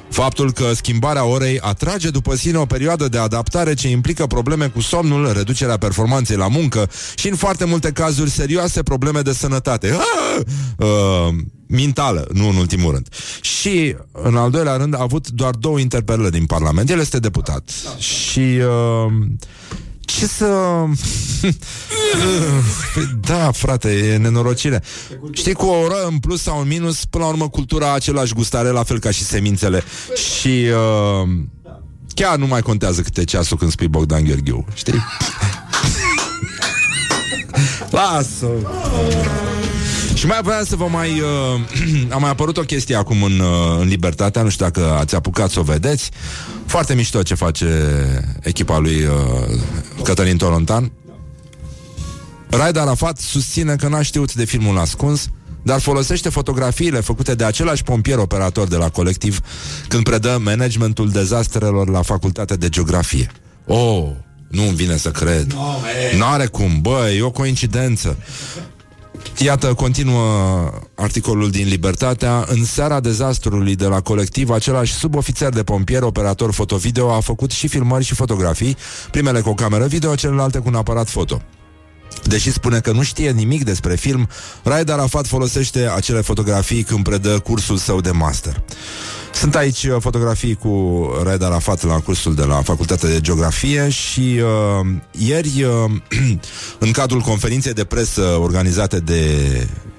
Faptul 0.09 0.51
că 0.51 0.73
schimbarea 0.73 1.25
orei 1.25 1.59
atrage 1.59 2.09
după 2.09 2.35
sine 2.35 2.57
o 2.57 2.65
perioadă 2.65 3.07
de 3.07 3.17
adaptare 3.17 3.73
ce 3.73 3.89
implică 3.89 4.27
probleme 4.27 4.67
cu 4.67 4.81
somnul, 4.81 5.33
reducerea 5.33 5.77
performanței 5.77 6.37
la 6.37 6.47
muncă 6.47 6.89
și 7.15 7.29
în 7.29 7.35
foarte 7.35 7.65
multe 7.65 7.91
cazuri 7.91 8.29
serioase 8.29 8.83
probleme 8.83 9.21
de 9.21 9.33
sănătate. 9.33 9.91
Ah! 9.91 10.41
Uh, 10.77 11.35
mentală, 11.67 12.27
nu 12.33 12.47
în 12.47 12.55
ultimul 12.55 12.91
rând. 12.91 13.07
Și, 13.41 13.95
în 14.11 14.35
al 14.35 14.51
doilea 14.51 14.75
rând, 14.75 14.95
a 14.95 15.01
avut 15.01 15.29
doar 15.29 15.53
două 15.55 15.79
interpelări 15.79 16.31
din 16.31 16.45
Parlament. 16.45 16.89
El 16.89 16.99
este 16.99 17.19
deputat. 17.19 17.69
Și... 17.97 18.39
Uh, 18.39 19.13
ce 20.09 20.27
să... 20.27 20.83
da, 23.29 23.51
frate, 23.51 23.89
e 23.89 24.17
nenorocire. 24.17 24.83
Știi, 25.31 25.53
cu 25.53 25.65
o 25.65 25.79
oră 25.79 26.05
în 26.09 26.17
plus 26.17 26.41
sau 26.41 26.61
în 26.61 26.67
minus, 26.67 27.05
până 27.05 27.23
la 27.23 27.29
urmă, 27.29 27.49
cultura 27.49 27.93
același 27.93 28.33
gustare, 28.33 28.69
la 28.69 28.83
fel 28.83 28.99
ca 28.99 29.11
și 29.11 29.23
semințele. 29.23 29.83
Și 30.15 30.65
uh, 31.23 31.29
chiar 32.13 32.37
nu 32.37 32.47
mai 32.47 32.61
contează 32.61 33.01
câte 33.01 33.23
ceasul 33.23 33.57
când 33.57 33.71
spui 33.71 33.87
Bogdan 33.87 34.23
Gheorghiu, 34.23 34.65
știi? 34.73 35.03
Lasă! 37.89 38.47
Și 40.13 40.25
mai 40.25 40.39
vreau 40.43 40.63
să 40.63 40.75
vă 40.75 40.87
mai... 40.87 41.19
Uh, 41.19 41.59
a 42.15 42.17
mai 42.17 42.29
apărut 42.29 42.57
o 42.57 42.61
chestie 42.61 42.95
acum 42.95 43.23
în, 43.23 43.39
uh, 43.39 43.77
în 43.79 43.87
Libertatea, 43.87 44.41
nu 44.41 44.49
știu 44.49 44.65
dacă 44.65 44.91
ați 44.99 45.15
apucat 45.15 45.49
să 45.49 45.59
o 45.59 45.63
vedeți. 45.63 46.11
Foarte 46.65 46.93
mișto 46.93 47.23
ce 47.23 47.35
face 47.35 47.67
echipa 48.41 48.77
lui 48.77 49.03
uh, 49.03 49.59
Cătălin 50.03 50.37
Torontan. 50.37 50.91
Raed 52.49 52.77
Arafat 52.77 53.17
susține 53.17 53.75
că 53.75 53.87
n-a 53.87 54.01
știut 54.01 54.33
de 54.33 54.45
filmul 54.45 54.77
ascuns, 54.77 55.29
dar 55.61 55.79
folosește 55.79 56.29
fotografiile 56.29 56.99
făcute 56.99 57.35
de 57.35 57.43
același 57.43 57.83
pompier 57.83 58.17
operator 58.17 58.67
de 58.67 58.75
la 58.75 58.89
colectiv 58.89 59.39
când 59.87 60.03
predă 60.03 60.39
managementul 60.43 61.09
dezastrelor 61.09 61.89
la 61.89 62.01
facultatea 62.01 62.55
de 62.55 62.69
geografie. 62.69 63.31
Oh, 63.65 64.07
nu-mi 64.47 64.75
vine 64.75 64.97
să 64.97 65.11
cred. 65.11 65.53
No, 65.53 65.75
N-are 66.17 66.45
cum, 66.45 66.81
bă, 66.81 67.11
e 67.17 67.21
o 67.21 67.31
coincidență. 67.31 68.17
Iată, 69.37 69.73
continuă 69.73 70.23
articolul 70.95 71.49
din 71.49 71.67
Libertatea. 71.67 72.45
În 72.47 72.65
seara 72.65 72.99
dezastrului 72.99 73.75
de 73.75 73.85
la 73.85 74.01
colectiv, 74.01 74.49
același 74.49 74.93
subofițer 74.93 75.49
de 75.49 75.63
pompier, 75.63 76.01
operator 76.01 76.53
fotovideo, 76.53 77.13
a 77.13 77.19
făcut 77.19 77.51
și 77.51 77.67
filmări 77.67 78.03
și 78.03 78.15
fotografii, 78.15 78.77
primele 79.11 79.41
cu 79.41 79.49
o 79.49 79.53
cameră 79.53 79.85
video, 79.85 80.15
celelalte 80.15 80.57
cu 80.57 80.67
un 80.67 80.75
aparat 80.75 81.09
foto. 81.09 81.41
Deși 82.23 82.51
spune 82.51 82.79
că 82.79 82.91
nu 82.91 83.03
știe 83.03 83.31
nimic 83.31 83.63
despre 83.63 83.95
film, 83.95 84.27
Raed 84.63 84.89
Arafat 84.89 85.27
folosește 85.27 85.89
acele 85.95 86.21
fotografii 86.21 86.83
când 86.83 87.03
predă 87.03 87.39
cursul 87.39 87.77
său 87.77 88.01
de 88.01 88.11
master. 88.11 88.63
Sunt 89.33 89.55
aici 89.55 89.83
uh, 89.83 89.95
fotografii 89.99 90.55
cu 90.55 91.03
Raed 91.23 91.43
Arafat 91.43 91.83
la 91.83 91.99
cursul 91.99 92.35
de 92.35 92.43
la 92.43 92.61
Facultatea 92.61 93.09
de 93.09 93.21
Geografie 93.21 93.89
și 93.89 94.41
uh, 94.41 94.87
ieri, 95.11 95.63
uh, 95.63 95.91
în 96.85 96.91
cadrul 96.91 97.21
conferinței 97.21 97.73
de 97.73 97.83
presă 97.83 98.21
organizate 98.21 98.99
de 98.99 99.21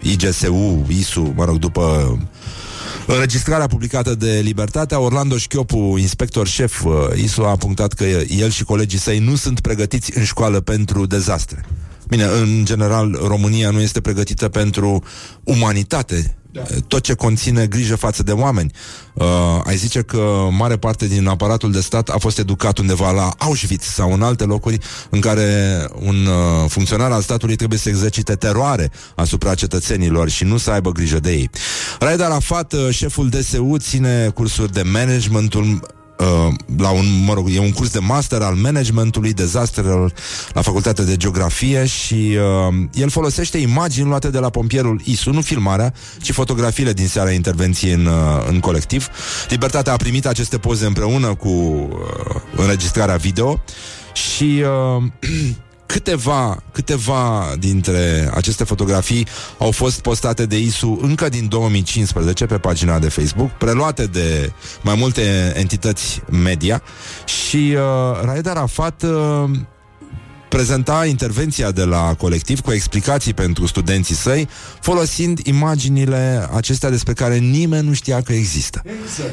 IGSU, 0.01 0.87
ISU, 0.89 1.33
mă 1.37 1.45
rog, 1.45 1.57
după 1.57 2.19
Înregistrarea 3.07 3.67
publicată 3.67 4.15
de 4.15 4.41
Libertatea, 4.43 4.99
Orlando 4.99 5.37
Șchiopu, 5.37 5.97
inspector 5.99 6.47
șef 6.47 6.85
uh, 6.85 6.93
ISU, 7.15 7.43
a 7.43 7.57
punctat 7.57 7.93
că 7.93 8.05
el 8.29 8.51
și 8.51 8.65
colegii 8.65 8.99
săi 8.99 9.19
nu 9.19 9.37
sunt 9.37 9.61
pregătiți 9.61 10.17
în 10.17 10.25
școală 10.25 10.61
pentru 10.61 11.07
dezastre. 11.07 11.65
Bine, 12.09 12.25
în 12.25 12.65
general, 12.65 13.19
România 13.27 13.71
nu 13.71 13.81
este 13.81 14.01
pregătită 14.01 14.49
pentru 14.49 15.05
umanitate, 15.45 16.37
da. 16.53 16.63
tot 16.87 17.03
ce 17.03 17.15
conține 17.15 17.67
grijă 17.67 17.97
față 17.97 18.23
de 18.23 18.33
oameni. 18.33 18.73
Uh, 19.15 19.27
ai 19.65 19.77
zice 19.77 20.03
că 20.03 20.49
mare 20.51 20.77
parte 20.77 21.07
din 21.07 21.27
aparatul 21.27 21.73
de 21.73 21.81
stat 21.81 22.09
a 22.09 22.19
fost 22.19 22.39
educat 22.39 22.79
undeva 22.79 23.11
la 23.11 23.35
Auschwitz 23.39 23.85
sau 23.85 24.13
în 24.13 24.23
alte 24.23 24.45
locuri 24.45 24.79
în 25.11 25.21
care 25.21 25.49
un 25.99 26.27
uh, 26.27 26.69
funcționar 26.69 27.11
al 27.11 27.23
statului 27.23 27.57
trebuie 27.57 27.79
să 27.79 27.89
exercite 27.89 28.35
teroare 28.35 28.91
asupra 29.15 29.55
cetățenilor 29.55 30.29
și 30.29 30.45
nu 30.45 30.57
să 30.57 30.71
aibă 30.71 30.91
grijă 30.91 31.21
de 31.21 31.33
ei. 31.33 31.51
Raed 31.99 32.21
Arafat, 32.21 32.73
uh, 32.73 32.89
șeful 32.91 33.29
DSU, 33.29 33.77
ține 33.79 34.29
cursuri 34.29 34.73
de 34.73 34.83
managementul 34.83 35.81
Uh, 36.21 36.55
la 36.77 36.91
un, 36.91 37.25
mă 37.25 37.35
rog, 37.35 37.49
e 37.55 37.59
un 37.59 37.73
curs 37.73 37.91
de 37.91 37.99
master 37.99 38.43
al 38.43 38.55
managementului 38.55 39.33
dezastrelor 39.33 40.13
la 40.53 40.61
Facultatea 40.61 41.05
de 41.05 41.17
Geografie 41.17 41.87
și 41.87 42.37
uh, 42.69 42.75
el 42.93 43.11
folosește 43.11 43.59
imagini 43.59 44.09
luate 44.09 44.31
de 44.31 44.39
la 44.39 44.51
pompierul 44.51 45.01
ISU, 45.05 45.31
nu 45.31 45.41
filmarea, 45.41 45.95
ci 46.23 46.33
fotografiile 46.33 46.93
din 46.93 47.09
seara 47.09 47.31
intervenției 47.31 47.93
în, 47.93 48.07
uh, 48.07 48.47
în 48.49 48.61
colectiv. 48.61 49.09
Libertatea 49.49 49.93
a 49.93 49.97
primit 49.97 50.27
aceste 50.27 50.59
poze 50.59 50.87
împreună 50.87 51.35
cu 51.35 51.49
uh, 51.49 52.41
înregistrarea 52.57 53.17
video 53.17 53.63
și 54.13 54.63
uh, 54.99 55.03
câteva, 55.93 56.63
câteva 56.73 57.53
dintre 57.59 58.31
aceste 58.35 58.65
fotografii 58.65 59.27
au 59.59 59.71
fost 59.71 60.01
postate 60.01 60.47
de 60.47 60.59
ISU 60.59 60.99
încă 61.03 61.29
din 61.29 61.49
2015 61.49 62.47
pe 62.47 62.59
pagina 62.59 62.99
de 62.99 63.09
Facebook, 63.09 63.51
preluate 63.51 64.07
de 64.07 64.53
mai 64.83 64.95
multe 64.99 65.53
entități 65.57 66.23
media. 66.31 66.83
Și 67.25 67.75
uh, 67.75 68.21
Raed 68.23 68.47
Arafat 68.47 69.03
uh, 69.03 69.51
prezenta 70.49 71.07
intervenția 71.07 71.71
de 71.71 71.85
la 71.85 72.15
colectiv 72.15 72.61
cu 72.61 72.73
explicații 72.73 73.35
pentru 73.35 73.67
studenții 73.67 74.15
săi, 74.15 74.49
folosind 74.81 75.39
imaginile 75.39 76.49
acestea 76.55 76.91
despre 76.91 77.13
care 77.13 77.37
nimeni 77.37 77.87
nu 77.87 77.93
știa 77.93 78.23
că 78.23 78.33
există. 78.33 78.83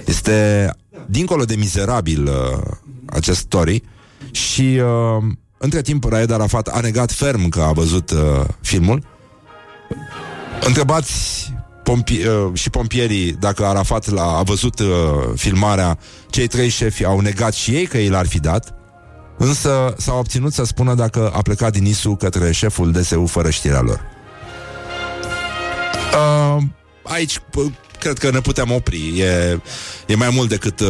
Este 0.06 0.70
dincolo 1.06 1.44
de 1.44 1.56
mizerabil 1.56 2.24
uh, 2.24 2.72
acest 3.06 3.40
story. 3.40 3.84
Și 4.32 4.82
uh, 4.82 5.24
între 5.58 5.82
timp, 5.82 6.04
Raed 6.04 6.32
Arafat 6.32 6.68
a 6.68 6.80
negat 6.80 7.12
ferm 7.12 7.50
că 7.50 7.62
a 7.62 7.72
văzut 7.72 8.12
uh, 8.12 8.46
filmul. 8.62 9.04
Întrebați 10.62 11.52
pompi- 11.84 12.26
uh, 12.28 12.54
și 12.54 12.70
pompierii 12.70 13.32
dacă 13.32 13.66
Arafat 13.66 14.10
l-a, 14.10 14.38
a 14.38 14.44
văzut 14.44 14.80
uh, 14.80 14.88
filmarea, 15.36 15.98
cei 16.30 16.48
trei 16.48 16.70
șefi 16.70 17.06
au 17.06 17.20
negat 17.20 17.54
și 17.54 17.72
ei 17.72 17.86
că 17.86 17.98
ei 17.98 18.10
l-ar 18.10 18.28
fi 18.28 18.40
dat, 18.40 18.74
însă 19.38 19.96
s-au 19.98 20.20
obținut 20.20 20.54
să 20.54 20.64
spună 20.64 20.94
dacă 20.94 21.32
a 21.34 21.42
plecat 21.42 21.72
din 21.72 21.86
ISU 21.86 22.16
către 22.16 22.52
șeful 22.52 22.92
DSU 22.92 23.26
fără 23.26 23.50
știrea 23.50 23.82
lor. 23.82 24.02
Uh, 26.14 26.64
aici 27.04 27.42
cred 28.00 28.18
că 28.18 28.32
ne 28.32 28.40
putem 28.40 28.72
opri. 28.72 29.20
E, 29.20 29.60
e 30.06 30.16
mai 30.16 30.30
mult 30.34 30.50
decât 30.50 30.80
uh, 30.80 30.88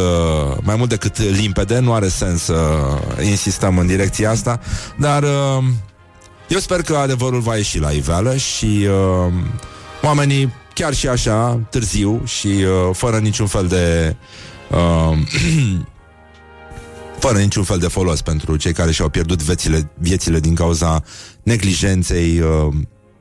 mai 0.60 0.76
mult 0.76 0.88
decât 0.88 1.18
limpede, 1.18 1.78
nu 1.78 1.92
are 1.92 2.08
sens 2.08 2.42
să 2.42 2.78
insistăm 3.22 3.78
în 3.78 3.86
direcția 3.86 4.30
asta, 4.30 4.60
dar 4.96 5.22
uh, 5.22 5.64
eu 6.48 6.58
sper 6.58 6.82
că 6.82 6.96
adevărul 6.96 7.40
va 7.40 7.56
ieși 7.56 7.78
la 7.78 7.90
iveală 7.90 8.36
și 8.36 8.86
uh, 8.86 9.32
oamenii 10.02 10.52
chiar 10.74 10.94
și 10.94 11.08
așa, 11.08 11.60
târziu 11.70 12.22
și 12.24 12.46
uh, 12.46 12.90
fără 12.92 13.18
niciun 13.18 13.46
fel 13.46 13.66
de 13.66 14.16
uh, 14.70 15.18
fără 17.24 17.38
niciun 17.38 17.62
fel 17.62 17.78
de 17.78 17.88
folos 17.88 18.22
pentru 18.22 18.56
cei 18.56 18.72
care 18.72 18.90
și-au 18.90 19.08
pierdut 19.08 19.42
viețile, 19.42 19.90
viețile 19.94 20.40
din 20.40 20.54
cauza 20.54 21.02
neglijenței, 21.42 22.40
uh, 22.40 22.74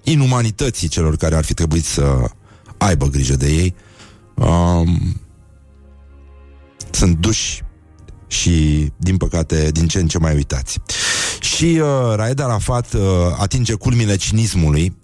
inumanității 0.04 0.88
celor 0.88 1.16
care 1.16 1.36
ar 1.36 1.44
fi 1.44 1.54
trebuit 1.54 1.86
să 1.86 2.30
aibă 2.78 3.06
grijă 3.06 3.36
de 3.36 3.48
ei, 3.48 3.76
um, 4.34 5.22
sunt 6.92 7.18
duși 7.18 7.62
și, 8.28 8.90
din 8.98 9.18
păcate, 9.18 9.72
din 9.72 9.88
ce 9.88 10.00
în 10.00 10.08
ce 10.08 10.18
mai 10.18 10.36
uitați. 10.36 10.80
Și 11.40 11.80
uh, 11.82 12.14
Raed 12.16 12.40
Arafat 12.40 12.94
uh, 12.94 13.02
atinge 13.38 13.74
culmile 13.74 14.16
cinismului 14.16 14.98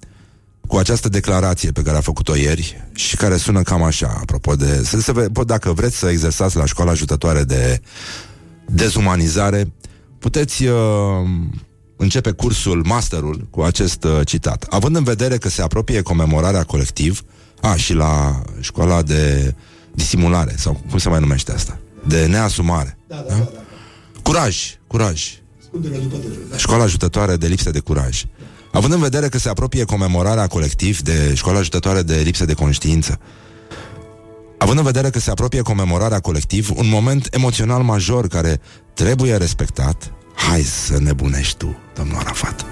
cu 0.67 0.78
această 0.78 1.09
declarație 1.09 1.71
pe 1.71 1.82
care 1.82 1.97
a 1.97 2.01
făcut-o 2.01 2.36
ieri 2.36 2.88
și 2.93 3.15
care 3.15 3.38
sună 3.38 3.61
cam 3.61 3.84
așa, 3.84 4.17
apropo 4.21 4.55
de... 4.55 4.84
Să, 4.84 5.01
să, 5.01 5.11
ve- 5.11 5.28
dacă 5.45 5.71
vreți 5.71 5.97
să 5.97 6.09
exersați 6.09 6.55
la 6.57 6.65
școala 6.65 6.91
ajutătoare 6.91 7.43
de 7.43 7.82
dezumanizare, 8.65 9.74
puteți 10.19 10.65
uh, 10.65 10.78
începe 11.97 12.32
cursul, 12.32 12.84
masterul, 12.86 13.47
cu 13.49 13.61
acest 13.61 14.03
uh, 14.03 14.19
citat. 14.26 14.65
Având 14.69 14.95
în 14.95 15.03
vedere 15.03 15.38
că 15.38 15.49
se 15.49 15.61
apropie 15.61 16.01
comemorarea 16.01 16.63
colectiv, 16.63 17.21
a, 17.64 17.76
și 17.76 17.93
la 17.93 18.41
școala 18.59 19.01
de 19.01 19.55
disimulare, 19.91 20.55
sau 20.57 20.82
cum 20.89 20.97
se 20.97 21.09
mai 21.09 21.20
numește 21.20 21.51
asta, 21.51 21.80
de 22.07 22.26
neasumare. 22.26 22.97
Da, 23.07 23.16
da, 23.28 23.34
da. 23.34 23.49
da. 23.53 23.61
Curaj, 24.22 24.57
curaj. 24.88 25.41
Scundere 25.64 25.97
după 25.97 26.18
tine. 26.18 26.34
Da. 26.49 26.57
Școala 26.57 26.84
ajutătoare 26.84 27.36
de 27.36 27.47
lipsă 27.47 27.70
de 27.70 27.80
curaj. 27.80 28.24
Având 28.72 28.93
în 28.93 28.99
vedere 28.99 29.30
că 29.30 29.38
se 29.38 29.49
apropie 29.49 29.84
comemorarea 29.84 30.47
colectiv 30.47 31.01
de 31.01 31.34
școala 31.36 31.59
ajutătoare 31.59 32.01
de 32.01 32.16
lipsă 32.16 32.45
de 32.45 32.53
conștiință, 32.53 33.20
având 34.57 34.78
în 34.78 34.84
vedere 34.84 35.09
că 35.09 35.20
se 35.20 35.30
apropie 35.30 35.61
comemorarea 35.61 36.20
colectiv, 36.20 36.70
un 36.76 36.89
moment 36.89 37.28
emoțional 37.32 37.82
major 37.82 38.28
care 38.28 38.61
trebuie 38.93 39.36
respectat, 39.36 40.14
hai 40.36 40.61
să 40.61 40.99
nebunești 40.99 41.57
tu, 41.57 41.78
domnul 41.95 42.18
Arafat. 42.18 42.66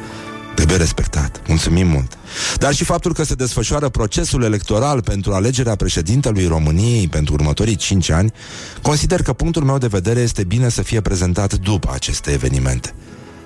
Trebuie 0.56 0.78
respectat. 0.78 1.41
Mulțumim 1.47 1.88
mult. 1.88 2.18
Dar 2.58 2.74
și 2.74 2.84
faptul 2.84 3.14
că 3.14 3.24
se 3.24 3.34
desfășoară 3.34 3.89
procesul 3.89 4.43
electoral 4.43 5.02
pentru 5.02 5.34
alegerea 5.34 5.76
președintelui 5.76 6.47
României 6.47 7.08
pentru 7.08 7.34
următorii 7.34 7.76
5 7.76 8.10
ani, 8.10 8.32
consider 8.82 9.22
că 9.22 9.34
punctul 9.34 9.64
meu 9.64 9.78
de 9.78 9.88
vedere 9.88 10.20
este 10.20 10.43
bine 10.43 10.70
să 10.70 10.82
fie 10.82 11.02
prezentat 11.02 11.54
după 11.54 11.89
aceste 11.93 12.32
evenimente. 12.32 12.93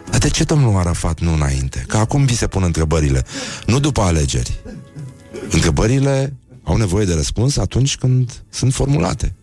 Dar 0.09 0.19
de 0.19 0.29
ce 0.29 0.43
domnul 0.43 0.77
Arafat 0.77 1.19
nu 1.19 1.33
înainte? 1.33 1.83
Că 1.87 1.97
acum 1.97 2.25
vi 2.25 2.35
se 2.35 2.47
pun 2.47 2.63
întrebările, 2.63 3.25
nu 3.65 3.79
după 3.79 4.01
alegeri. 4.01 4.59
Întrebările 5.49 6.33
au 6.63 6.77
nevoie 6.77 7.05
de 7.05 7.13
răspuns 7.13 7.57
atunci 7.57 7.97
când 7.97 8.43
sunt 8.49 8.73
formulate. 8.73 9.35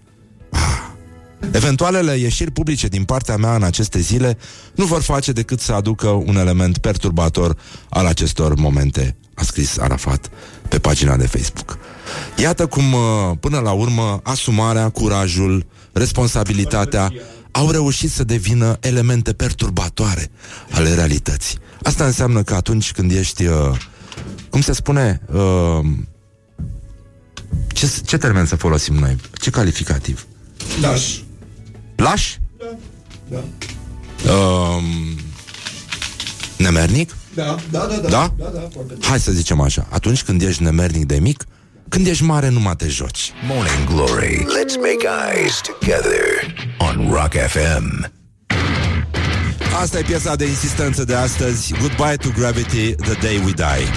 Ah. 1.43 1.49
Eventualele 1.53 2.17
ieșiri 2.17 2.51
publice 2.51 2.87
din 2.87 3.05
partea 3.05 3.37
mea 3.37 3.55
în 3.55 3.63
aceste 3.63 3.99
zile 3.99 4.39
nu 4.75 4.85
vor 4.85 5.03
face 5.03 5.33
decât 5.33 5.61
să 5.61 5.73
aducă 5.73 6.09
un 6.09 6.37
element 6.37 6.79
perturbator 6.79 7.57
al 7.89 8.07
acestor 8.07 8.55
momente, 8.55 9.17
a 9.35 9.43
scris 9.43 9.79
Arafat 9.79 10.31
pe 10.69 10.79
pagina 10.79 11.17
de 11.17 11.27
Facebook. 11.27 11.79
Iată 12.37 12.67
cum, 12.67 12.93
uh, 12.93 13.01
până 13.41 13.59
la 13.59 13.71
urmă, 13.71 14.21
asumarea, 14.23 14.89
curajul, 14.89 15.67
responsabilitatea 15.93 17.13
au 17.51 17.71
reușit 17.71 18.11
să 18.11 18.25
devină 18.25 18.77
elemente 18.81 19.33
perturbatoare 19.33 20.31
ale 20.71 20.95
realității. 20.95 21.59
Asta 21.83 22.05
înseamnă 22.05 22.43
că 22.43 22.55
atunci 22.55 22.93
când 22.93 23.11
ești, 23.11 23.45
uh, 23.45 23.79
cum 24.51 24.61
se 24.61 24.73
spune, 24.73 25.21
uh, 25.33 25.87
ce, 27.73 27.91
ce 28.07 28.19
termen 28.19 28.47
să 28.47 28.57
folosim 28.57 28.95
noi? 28.95 29.17
Ce 29.33 29.51
calificativ? 29.51 30.27
Laș. 30.81 31.19
Laș? 31.97 32.37
Da. 33.29 33.43
Um, 34.33 34.85
nemernic? 36.57 37.17
Da, 37.35 37.57
da, 37.71 37.79
da, 37.87 37.97
da. 37.97 38.09
Da? 38.09 38.35
Da, 38.39 38.45
da, 38.45 38.69
foarte 38.73 38.95
bine. 38.95 39.07
Hai 39.07 39.21
să 39.21 39.33
zicem 39.33 39.61
așa, 39.61 39.87
atunci 39.91 40.23
când 40.23 40.43
ești 40.43 40.63
nemernic 40.63 41.05
de 41.05 41.19
mic, 41.19 41.45
când 41.89 42.07
ești 42.07 42.23
mare 42.25 42.49
nu 42.49 42.61
mai 42.61 42.77
te 42.77 42.89
joci. 42.89 43.33
Morning 43.47 43.89
Glory. 43.89 44.37
Let's 44.37 44.77
make 44.77 45.07
eyes 45.33 45.61
together 45.61 46.55
on 46.79 47.11
Rock 47.11 47.33
FM. 47.49 48.13
Asta 49.81 49.99
e 49.99 50.03
piesa 50.03 50.37
de 50.37 50.47
insistență 50.47 51.05
de 51.05 51.15
astăzi 51.15 51.75
Goodbye 51.81 52.17
to 52.17 52.29
Gravity, 52.39 52.95
The 52.95 53.15
Day 53.21 53.41
We 53.45 53.53
Die 53.53 53.89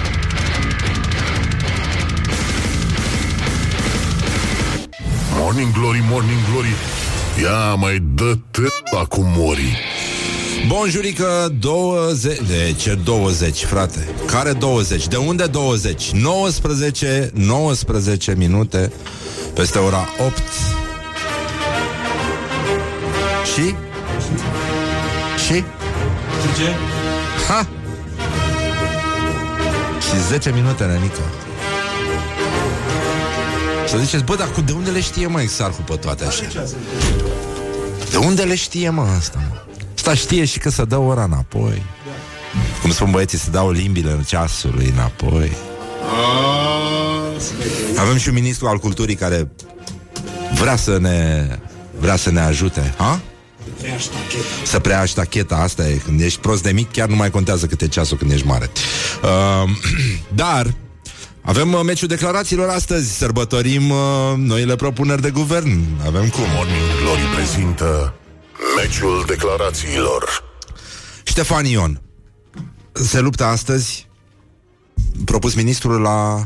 Morning 5.37 5.73
Glory, 5.73 6.01
Morning 6.09 6.39
Glory 6.51 6.73
Ia 7.41 7.73
mai 7.73 8.03
dă 8.15 8.37
la 8.91 9.05
cu 9.05 9.21
mori 9.37 9.77
Bonjurică 10.67 11.53
20 11.59 12.37
De 12.37 12.75
ce 12.77 12.97
20, 13.03 13.63
frate? 13.63 14.07
Care 14.25 14.53
20? 14.53 15.07
De 15.07 15.15
unde 15.15 15.45
20? 15.45 16.11
19 16.11 17.31
19 17.33 18.35
minute 18.37 18.91
Peste 19.53 19.77
ora 19.77 20.07
8 20.25 20.37
Și? 23.53 23.75
Și? 25.45 25.63
Ce? 26.57 26.75
Ha! 27.47 27.67
Și 29.99 30.21
10 30.27 30.51
minute, 30.51 30.83
Nenică 30.83 31.44
Să 33.87 33.97
ziceți, 33.97 34.23
bă, 34.23 34.35
dar 34.35 34.51
cu 34.51 34.61
de 34.61 34.71
unde 34.71 34.89
le 34.89 35.01
știe, 35.01 35.27
mă, 35.27 35.41
Exarhu 35.41 35.81
pe 35.81 35.95
toate 35.95 36.25
așa? 36.25 36.43
De 38.09 38.17
unde 38.17 38.43
le 38.43 38.55
știe, 38.55 38.89
mă, 38.89 39.01
asta, 39.17 39.43
mă? 39.49 39.55
Asta 39.95 40.13
știe 40.13 40.45
și 40.45 40.59
că 40.59 40.69
să 40.69 40.85
dă 40.85 40.97
ora 40.97 41.23
înapoi 41.23 41.83
Cum 42.81 42.91
spun 42.91 43.11
băieții, 43.11 43.37
să 43.37 43.49
dau 43.49 43.71
limbile 43.71 44.11
în 44.11 44.23
ceasului 44.23 44.93
înapoi 44.93 45.51
Avem 47.97 48.17
și 48.17 48.27
un 48.27 48.33
ministru 48.33 48.67
al 48.67 48.77
culturii 48.77 49.15
care 49.15 49.47
vrea 50.59 50.75
să 50.75 50.97
ne 50.99 51.47
vrea 51.99 52.15
să 52.15 52.31
ne 52.31 52.39
ajute, 52.39 52.93
ha? 52.97 53.21
Să 54.63 54.79
preia 54.79 55.05
ștacheta, 55.05 55.55
asta 55.55 55.87
e 55.87 55.93
Când 55.95 56.21
ești 56.21 56.39
prost 56.39 56.63
de 56.63 56.71
mic, 56.71 56.91
chiar 56.91 57.07
nu 57.07 57.15
mai 57.15 57.29
contează 57.29 57.65
câte 57.65 57.87
ceasul 57.87 58.17
când 58.17 58.31
ești 58.31 58.47
mare 58.47 58.69
uh, 59.23 59.69
Dar 60.41 60.73
avem 61.45 61.73
uh, 61.73 61.81
meciul 61.83 62.07
declarațiilor 62.07 62.69
astăzi. 62.69 63.17
Sărbătorim 63.17 63.89
uh, 63.89 63.97
noile 64.37 64.75
propuneri 64.75 65.21
de 65.21 65.29
guvern. 65.29 65.79
Avem 66.05 66.29
cum. 66.29 66.43
Morning 66.55 66.77
Glory 67.01 67.21
prezintă 67.35 68.13
Meciul 68.77 69.23
declarațiilor. 69.27 70.43
Ștefan 71.23 71.65
Ion 71.65 72.01
Se 72.91 73.19
luptă 73.19 73.43
astăzi 73.43 74.07
Propus 75.25 75.53
ministrul 75.53 76.01
la 76.01 76.45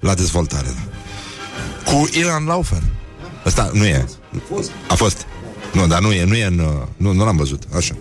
La 0.00 0.14
dezvoltare 0.14 0.66
da. 0.66 1.90
Cu 1.90 2.08
Ilan 2.12 2.44
Laufer. 2.44 2.82
Ăsta 3.46 3.70
nu 3.72 3.84
e. 3.84 4.08
A 4.88 4.94
fost. 4.94 5.26
Nu, 5.72 5.86
dar 5.86 6.00
nu 6.00 6.12
e, 6.12 6.24
nu 6.24 6.34
e 6.34 6.44
în, 6.44 6.58
uh, 6.58 6.66
Nu, 6.96 7.12
nu 7.12 7.24
l-am 7.24 7.36
văzut, 7.36 7.62
așa. 7.76 7.94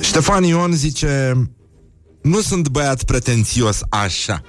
Ștefan 0.00 0.44
Ion 0.44 0.72
zice 0.72 1.32
Nu 2.22 2.40
sunt 2.40 2.68
băiat 2.68 3.02
pretențios 3.02 3.80
așa 3.88 4.42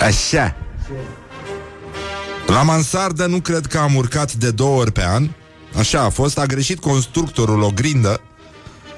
Așa. 0.00 0.56
La 2.46 2.62
mansardă 2.62 3.26
nu 3.26 3.40
cred 3.40 3.66
că 3.66 3.78
am 3.78 3.94
urcat 3.94 4.32
de 4.32 4.50
două 4.50 4.80
ori 4.80 4.92
pe 4.92 5.04
an. 5.04 5.28
Așa 5.78 6.00
a 6.00 6.08
fost, 6.08 6.38
a 6.38 6.44
greșit 6.46 6.80
constructorul 6.80 7.62
o 7.62 7.70
grindă 7.74 8.20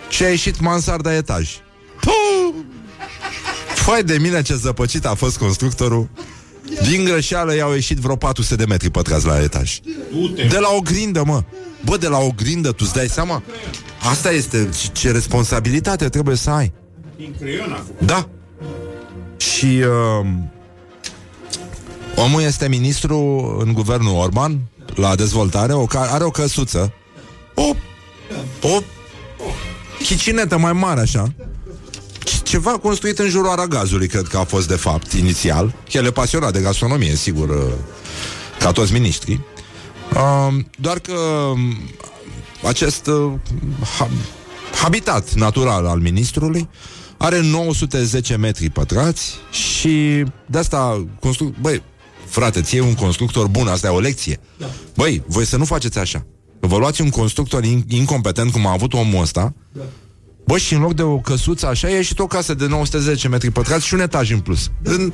Și 0.09 0.23
a 0.25 0.29
ieșit 0.29 0.61
mansarda 0.61 1.15
etaj. 1.15 1.51
Puh! 2.01 2.55
Fai 3.75 4.03
de 4.05 4.19
mine 4.19 4.43
ce 4.43 4.55
zăpăcit 4.55 5.07
a 5.07 5.15
fost 5.15 5.39
constructorul. 5.39 6.09
Din 6.91 7.05
greșeală 7.05 7.55
i-au 7.55 7.73
ieșit 7.73 7.99
vreo 7.99 8.17
400 8.17 8.55
de 8.57 8.65
metri 8.65 8.91
pătrați 8.91 9.27
la 9.27 9.43
etaj. 9.43 9.79
De 10.49 10.59
la 10.59 10.69
o 10.77 10.81
grindă, 10.81 11.23
mă. 11.27 11.43
Bă, 11.85 11.97
de 11.97 12.09
la 12.09 12.19
o 12.19 12.31
grindă, 12.37 12.69
tu 12.69 12.77
îți 12.85 12.95
dai 12.95 13.09
seama? 13.09 13.43
Asta 14.11 14.31
este 14.33 14.69
ce- 14.81 14.89
ce 14.93 15.11
responsabilitate 15.11 16.09
trebuie 16.09 16.37
să 16.37 16.51
ai. 16.51 16.73
Din 17.17 17.35
creion 17.41 17.73
a 17.73 17.77
făcut. 17.87 18.07
Da 18.07 18.29
Și 19.57 19.65
uh, 19.67 20.27
Omul 22.17 22.43
este 22.43 22.69
ministru 22.69 23.17
în 23.65 23.73
guvernul 23.73 24.15
Orban 24.17 24.59
La 24.95 25.15
dezvoltare 25.15 25.73
o, 25.73 25.85
ca- 25.87 26.09
Are 26.13 26.25
o 26.25 26.31
căsuță. 26.31 26.93
O 27.55 27.63
O 28.63 28.81
Chicinetă 30.03 30.59
mai 30.59 30.73
mare 30.73 31.01
așa. 31.01 31.35
C- 32.25 32.43
Ceva 32.43 32.71
construit 32.71 33.19
în 33.19 33.29
jurul 33.29 33.49
aragazului 33.51 34.07
Cred 34.09 34.27
că 34.27 34.37
a 34.39 34.45
fost 34.45 34.69
de 34.69 34.75
fapt 34.77 35.13
inițial. 35.13 35.75
El 35.91 36.05
e 36.05 36.11
pasionat 36.11 36.53
de 36.53 36.61
gastronomie, 36.61 37.15
sigur 37.15 37.49
uh, 37.49 37.73
Ca 38.59 38.73
toți 38.73 38.93
miniștrii. 38.93 39.45
Uh, 40.15 40.55
Doar 40.79 40.99
că 40.99 41.13
um, 41.53 41.59
Acest 42.67 43.07
uh, 43.07 43.33
ha- 43.99 44.09
Habitat 44.83 45.33
natural 45.33 45.87
al 45.87 45.99
ministrului 45.99 46.69
are 47.25 47.41
910 47.41 48.37
metri 48.37 48.71
pătrați 48.71 49.35
și 49.51 50.25
de 50.47 50.59
asta 50.59 51.07
construc... 51.21 51.57
Băi, 51.61 51.83
frate, 52.27 52.63
ție 52.63 52.81
un 52.81 52.95
constructor 52.95 53.47
bun, 53.47 53.67
asta 53.67 53.87
e 53.87 53.91
o 53.91 54.01
lecție. 54.01 54.41
Da. 54.59 54.67
Băi, 54.95 55.23
voi 55.27 55.45
să 55.45 55.57
nu 55.57 55.65
faceți 55.65 55.99
așa. 55.99 56.27
Că 56.61 56.67
vă 56.67 56.77
luați 56.77 57.01
un 57.01 57.11
constructor 57.11 57.65
in- 57.65 57.89
incompetent, 57.89 58.53
cum 58.53 58.67
a 58.67 58.73
avut 58.73 58.93
omul 58.93 59.23
ăsta, 59.23 59.55
da. 59.73 59.83
Bă, 60.47 60.59
și 60.59 60.75
în 60.75 60.81
loc 60.81 60.95
de 60.95 61.03
o 61.03 61.19
căsuță 61.19 61.67
așa, 61.67 61.91
e 61.91 61.95
ieșit 61.95 62.19
o 62.19 62.27
casă 62.27 62.55
de 62.55 62.67
910 62.67 63.29
metri 63.29 63.51
pătrați 63.51 63.87
și 63.87 63.95
un 63.95 64.01
etaj 64.01 64.31
în 64.31 64.41
plus. 64.41 64.71
În, 64.83 65.13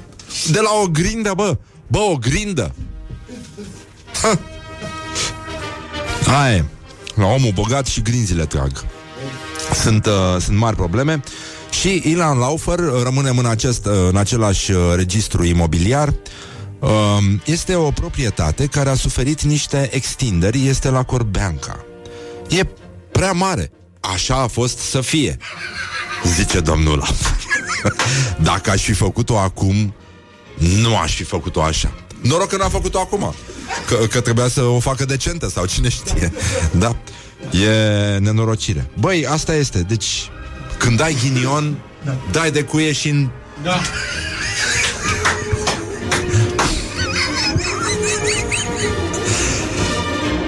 de 0.50 0.60
la 0.60 0.70
o 0.82 0.86
grindă, 0.86 1.32
bă. 1.36 1.58
Bă, 1.86 1.98
o 1.98 2.16
grindă. 2.16 2.74
Aia 6.26 6.56
e. 6.56 6.64
La 7.14 7.26
omul 7.26 7.52
bogat 7.54 7.86
și 7.86 8.02
grinzile 8.02 8.46
trag. 8.46 8.84
Sunt, 9.74 10.06
uh, 10.06 10.12
sunt 10.40 10.56
mari 10.56 10.76
probleme. 10.76 11.22
Și 11.70 12.02
Ilan 12.04 12.38
Laufer, 12.38 12.78
uh, 12.78 13.02
rămânem 13.02 13.38
în, 13.38 13.46
acest, 13.46 13.86
uh, 13.86 13.92
în 14.08 14.16
același 14.16 14.70
uh, 14.72 14.78
registru 14.94 15.44
imobiliar, 15.44 16.14
uh, 16.78 16.88
este 17.44 17.74
o 17.74 17.90
proprietate 17.90 18.66
care 18.66 18.88
a 18.90 18.94
suferit 18.94 19.42
niște 19.42 19.88
extinderi, 19.92 20.66
este 20.66 20.90
la 20.90 21.02
Corbeanca. 21.02 21.84
E 22.48 22.66
prea 23.12 23.32
mare. 23.32 23.72
Așa 24.00 24.34
a 24.34 24.46
fost 24.46 24.78
să 24.78 25.00
fie, 25.00 25.36
zice 26.24 26.60
domnul 26.60 26.98
Laufer. 26.98 27.36
Dacă 28.50 28.70
aș 28.70 28.82
fi 28.82 28.92
făcut-o 28.92 29.38
acum, 29.38 29.94
nu 30.82 30.96
aș 30.96 31.14
fi 31.14 31.24
făcut-o 31.24 31.62
așa. 31.62 31.92
Noroc 32.20 32.48
că 32.48 32.56
n-a 32.56 32.68
făcut-o 32.68 32.98
acum. 32.98 33.34
Că, 33.86 33.94
că 33.94 34.20
trebuia 34.20 34.48
să 34.48 34.62
o 34.62 34.78
facă 34.78 35.04
decentă 35.04 35.48
sau 35.48 35.66
cine 35.66 35.88
știe. 35.88 36.32
Da. 36.78 36.96
E 37.50 38.18
nenorocire. 38.18 38.90
Băi, 38.98 39.26
asta 39.26 39.54
este. 39.54 39.78
Deci, 39.78 40.30
când 40.80 41.00
ai 41.00 41.16
ghinion, 41.22 41.76
dai 42.30 42.50
de 42.50 42.62
cuie 42.62 42.92
și 42.92 43.08
în... 43.08 43.28
Da. 43.62 43.80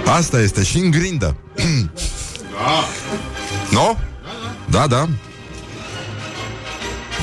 Asta 0.07 0.41
este. 0.41 0.63
Și 0.63 0.79
în 0.79 0.91
grindă. 0.91 1.37
Da. 1.55 2.85
Nu? 3.71 3.99
Da, 4.71 4.87
da. 4.87 5.09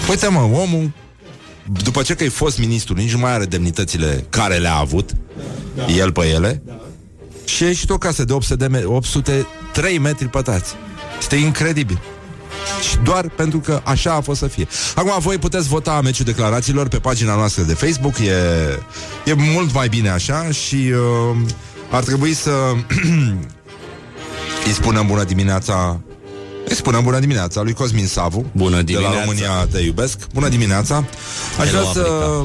Uite 0.09 0.27
mă, 0.27 0.39
omul 0.39 0.91
după 1.83 2.01
ce 2.01 2.13
că 2.13 2.23
e 2.23 2.29
fost 2.29 2.57
ministru, 2.59 2.93
nici 2.93 3.11
nu 3.13 3.19
mai 3.19 3.31
are 3.31 3.45
demnitățile 3.45 4.25
care 4.29 4.55
le-a 4.55 4.75
avut 4.75 5.11
da. 5.75 5.85
el 5.85 6.11
pe 6.11 6.25
ele 6.27 6.61
și 7.45 7.63
a 7.63 7.67
ieșit 7.67 7.89
o 7.89 7.97
casă 7.97 8.23
de 8.23 8.33
800 8.33 8.55
de 8.55 8.67
me- 8.67 8.83
803 8.85 9.97
metri 9.97 10.27
pătrați. 10.27 10.73
Este 11.19 11.35
incredibil. 11.35 11.99
Și 12.89 12.97
doar 13.03 13.29
pentru 13.35 13.59
că 13.59 13.81
așa 13.83 14.13
a 14.13 14.21
fost 14.21 14.39
să 14.39 14.47
fie. 14.47 14.67
Acum 14.95 15.11
voi 15.19 15.37
puteți 15.37 15.67
vota 15.67 15.99
meciul 16.03 16.25
declarațiilor 16.25 16.87
pe 16.87 16.97
pagina 16.97 17.35
noastră 17.35 17.63
de 17.63 17.73
Facebook. 17.73 18.17
E, 18.17 18.31
e 19.25 19.33
mult 19.33 19.73
mai 19.73 19.87
bine 19.87 20.09
așa 20.09 20.51
și 20.51 20.75
uh, 20.75 21.35
ar 21.91 22.03
trebui 22.03 22.33
să 22.33 22.51
îi 24.65 24.71
spunem 24.73 25.07
bună 25.07 25.23
dimineața 25.23 25.99
îi 26.65 26.75
spunem 26.75 27.03
bună 27.03 27.19
dimineața 27.19 27.61
lui 27.61 27.73
Cosmin 27.73 28.07
Savu 28.07 28.45
Bună 28.51 28.81
De 28.81 28.93
la 28.93 28.99
dimineața. 28.99 29.19
România 29.19 29.67
te 29.71 29.79
iubesc 29.79 30.17
Bună 30.33 30.47
dimineața 30.47 31.05
Aș 31.59 31.69
vrea 31.69 31.81
Hello, 31.81 31.91
să, 31.93 32.43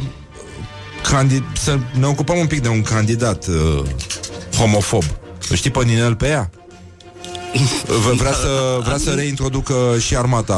candi- 1.03 1.43
să 1.53 1.79
ne 1.99 2.07
ocupăm 2.07 2.39
un 2.39 2.47
pic 2.47 2.63
de 2.63 2.69
un 2.69 2.83
candidat 2.83 3.47
uh, 3.47 3.83
homofob 4.57 5.03
Îl 5.49 5.57
știi 5.57 5.71
pe 5.71 5.85
Ninel 5.85 6.15
pe 6.15 6.29
ea? 6.29 6.51
V- 7.87 8.17
Vrea 8.17 8.33
să, 8.33 8.79
vrea 8.85 8.99
să 8.99 9.11
reintroducă 9.11 9.75
și 9.99 10.17
armata 10.17 10.57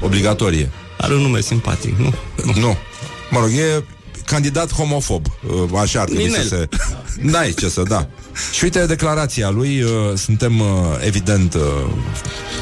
obligatorie 0.00 0.70
Are 0.98 1.14
un 1.14 1.20
nume 1.20 1.40
simpatic, 1.40 1.96
nu? 1.98 2.14
Nu 2.54 2.76
Mă 3.30 3.40
rog, 3.40 3.48
e 3.50 3.84
candidat 4.24 4.72
homofob 4.72 5.26
Uh, 5.70 5.78
Așa 5.80 6.00
ar 6.00 6.06
trebui 6.06 6.24
Ninel. 6.24 6.42
să 6.42 6.48
se... 6.48 6.68
N-ai 7.20 7.52
ce 7.52 7.68
să, 7.68 7.82
da 7.82 8.06
Și 8.52 8.64
uite 8.64 8.86
declarația 8.86 9.50
lui 9.50 9.82
uh, 9.82 9.90
Suntem, 10.14 10.60
uh, 10.60 10.66
evident, 11.00 11.54
uh, 11.54 11.60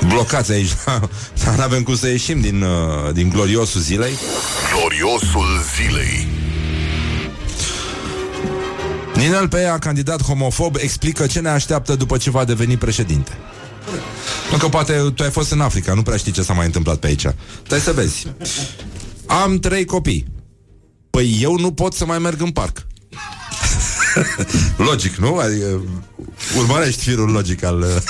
blocați 0.09 0.53
aici 0.53 0.71
Nu 1.57 1.62
avem 1.62 1.83
cum 1.83 1.97
să 1.97 2.09
ieșim 2.09 2.41
din, 2.41 2.62
uh, 2.62 3.12
din 3.12 3.29
gloriosul 3.29 3.81
zilei 3.81 4.12
Gloriosul 4.77 5.47
zilei. 5.77 6.27
Ninel 9.14 9.49
Peia, 9.49 9.79
candidat 9.79 10.23
homofob, 10.23 10.77
explică 10.79 11.27
ce 11.27 11.41
ne 11.41 11.49
așteaptă 11.49 11.95
după 11.95 12.17
ce 12.17 12.31
va 12.31 12.45
deveni 12.45 12.77
președinte. 12.77 13.31
Nu 14.51 14.57
că 14.57 14.68
poate 14.68 15.12
tu 15.14 15.22
ai 15.22 15.30
fost 15.30 15.51
în 15.51 15.61
Africa, 15.61 15.95
nu 15.95 16.03
prea 16.03 16.16
știi 16.16 16.32
ce 16.32 16.43
s-a 16.43 16.53
mai 16.53 16.66
întâmplat 16.66 16.97
pe 16.97 17.07
aici. 17.07 17.26
Stai 17.66 17.80
să 17.80 17.93
vezi. 17.93 18.26
Am 19.26 19.59
trei 19.59 19.84
copii. 19.84 20.26
Păi 21.11 21.39
eu 21.41 21.59
nu 21.59 21.72
pot 21.72 21.95
să 21.95 22.05
mai 22.05 22.18
merg 22.18 22.41
în 22.41 22.51
parc. 22.51 22.87
Logic, 24.89 25.14
nu? 25.14 25.37
Adică 25.37 25.80
urmărești 26.57 27.03
firul 27.03 27.30
logic 27.30 27.64
al... 27.64 27.84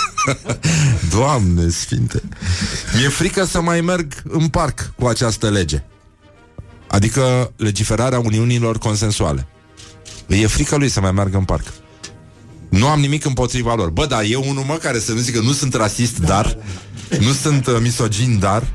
Doamne 1.17 1.69
sfinte! 1.69 2.23
Mi-e 2.95 3.09
frică 3.09 3.45
să 3.45 3.61
mai 3.61 3.81
merg 3.81 4.23
în 4.29 4.49
parc 4.49 4.93
cu 4.99 5.07
această 5.07 5.51
lege. 5.51 5.83
Adică 6.89 7.53
legiferarea 7.57 8.19
uniunilor 8.19 8.79
consensuale. 8.79 9.47
Îi 10.27 10.41
e 10.41 10.47
frică 10.47 10.77
lui 10.77 10.89
să 10.89 11.01
mai 11.01 11.13
meargă 11.13 11.37
în 11.37 11.45
parc. 11.45 11.65
Nu 12.69 12.87
am 12.87 13.01
nimic 13.01 13.25
împotriva 13.25 13.75
lor. 13.75 13.91
Bă, 13.91 14.07
dar 14.07 14.23
e 14.29 14.37
unul, 14.37 14.63
mă, 14.63 14.75
care 14.75 14.99
să 14.99 15.13
nu 15.13 15.19
zică 15.19 15.41
nu 15.41 15.53
sunt 15.53 15.75
rasist, 15.75 16.19
dar 16.19 16.59
nu 17.21 17.33
sunt 17.33 17.67
uh, 17.67 17.77
misogin, 17.81 18.39
dar 18.39 18.67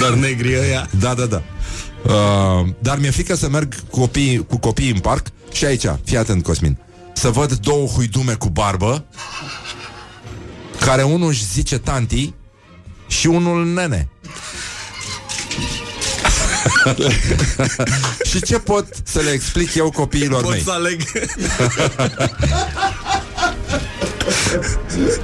Dar 0.00 0.12
negri 0.12 0.58
ăia 0.58 0.88
da, 0.98 1.14
da, 1.14 1.24
da. 1.24 1.42
Uh, 2.04 2.66
dar 2.78 2.98
mi-e 2.98 3.10
frică 3.10 3.34
să 3.34 3.48
merg 3.48 3.74
cu 3.90 3.98
copii, 3.98 4.46
cu 4.48 4.56
copii 4.56 4.90
în 4.90 4.98
parc 4.98 5.26
și 5.52 5.64
aici, 5.64 5.86
fii 6.04 6.16
atent, 6.16 6.42
Cosmin, 6.42 6.78
să 7.12 7.28
văd 7.28 7.52
două 7.52 7.86
huidume 7.86 8.32
cu 8.34 8.48
barbă 8.48 9.04
care 10.80 11.02
unul 11.02 11.28
își 11.28 11.44
zice 11.44 11.78
tanti 11.78 12.32
și 13.06 13.26
unul 13.26 13.66
nene. 13.66 14.08
și 18.30 18.42
ce 18.42 18.58
pot 18.58 18.86
să 19.02 19.20
le 19.20 19.30
explic 19.30 19.74
eu 19.74 19.90
copiilor 19.90 20.42
Pot 20.42 20.50
mei? 20.50 20.62
să 20.62 20.70
aleg 20.70 21.00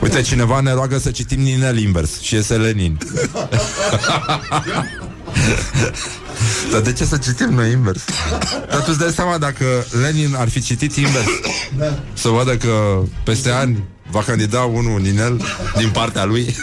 Uite, 0.00 0.20
cineva 0.20 0.60
ne 0.60 0.72
roagă 0.72 0.98
să 0.98 1.10
citim 1.10 1.40
Ninel 1.40 1.78
invers 1.78 2.20
și 2.20 2.36
este 2.36 2.56
Lenin. 2.56 2.98
Dar 6.72 6.80
de 6.80 6.92
ce 6.92 7.04
să 7.04 7.16
citim 7.16 7.48
noi 7.48 7.70
invers? 7.70 8.02
Dar 8.68 8.78
tu 8.78 8.86
îți 8.88 8.98
dai 8.98 9.10
seama 9.14 9.38
dacă 9.38 9.64
Lenin 10.00 10.34
ar 10.34 10.48
fi 10.48 10.60
citit 10.60 10.96
invers 10.96 11.26
Să 12.12 12.28
vadă 12.28 12.56
că 12.56 13.02
peste 13.24 13.50
ani 13.50 13.84
va 14.10 14.20
candida 14.22 14.60
unul 14.60 15.00
Ninel 15.00 15.42
din 15.76 15.90
partea 15.90 16.24
lui. 16.24 16.56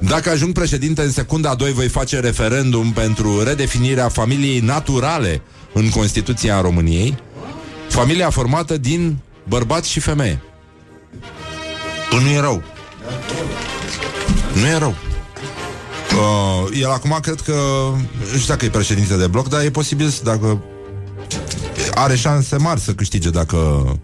Dacă 0.00 0.30
ajung 0.30 0.52
președinte 0.52 1.02
în 1.02 1.10
secunda 1.10 1.50
a 1.50 1.54
2 1.54 1.72
voi 1.72 1.88
face 1.88 2.20
referendum 2.20 2.92
pentru 2.92 3.42
redefinirea 3.42 4.08
familiei 4.08 4.60
naturale 4.60 5.42
în 5.72 5.88
Constituția 5.88 6.60
României 6.60 7.16
Familia 7.88 8.30
formată 8.30 8.76
din 8.76 9.16
bărbat 9.48 9.84
și 9.84 10.00
femeie. 10.00 10.40
Păi 12.10 12.22
nu 12.22 12.28
e 12.28 12.40
rău. 12.40 12.62
Nu 14.60 14.66
e 14.66 14.78
rău. 14.78 14.94
Uh, 16.12 16.78
El 16.80 16.90
acum 16.90 17.18
cred 17.22 17.40
că 17.40 17.52
Nu 18.32 18.38
știu 18.38 18.52
dacă 18.52 18.64
e 18.64 18.68
președinte 18.68 19.16
de 19.16 19.26
bloc 19.26 19.48
Dar 19.48 19.62
e 19.64 19.70
posibil 19.70 20.08
să- 20.08 20.20
dacă 20.24 20.62
Are 22.02 22.16
șanse 22.16 22.56
mari 22.56 22.80
să 22.80 22.92
câștige 22.92 23.30
dacă 23.30 23.56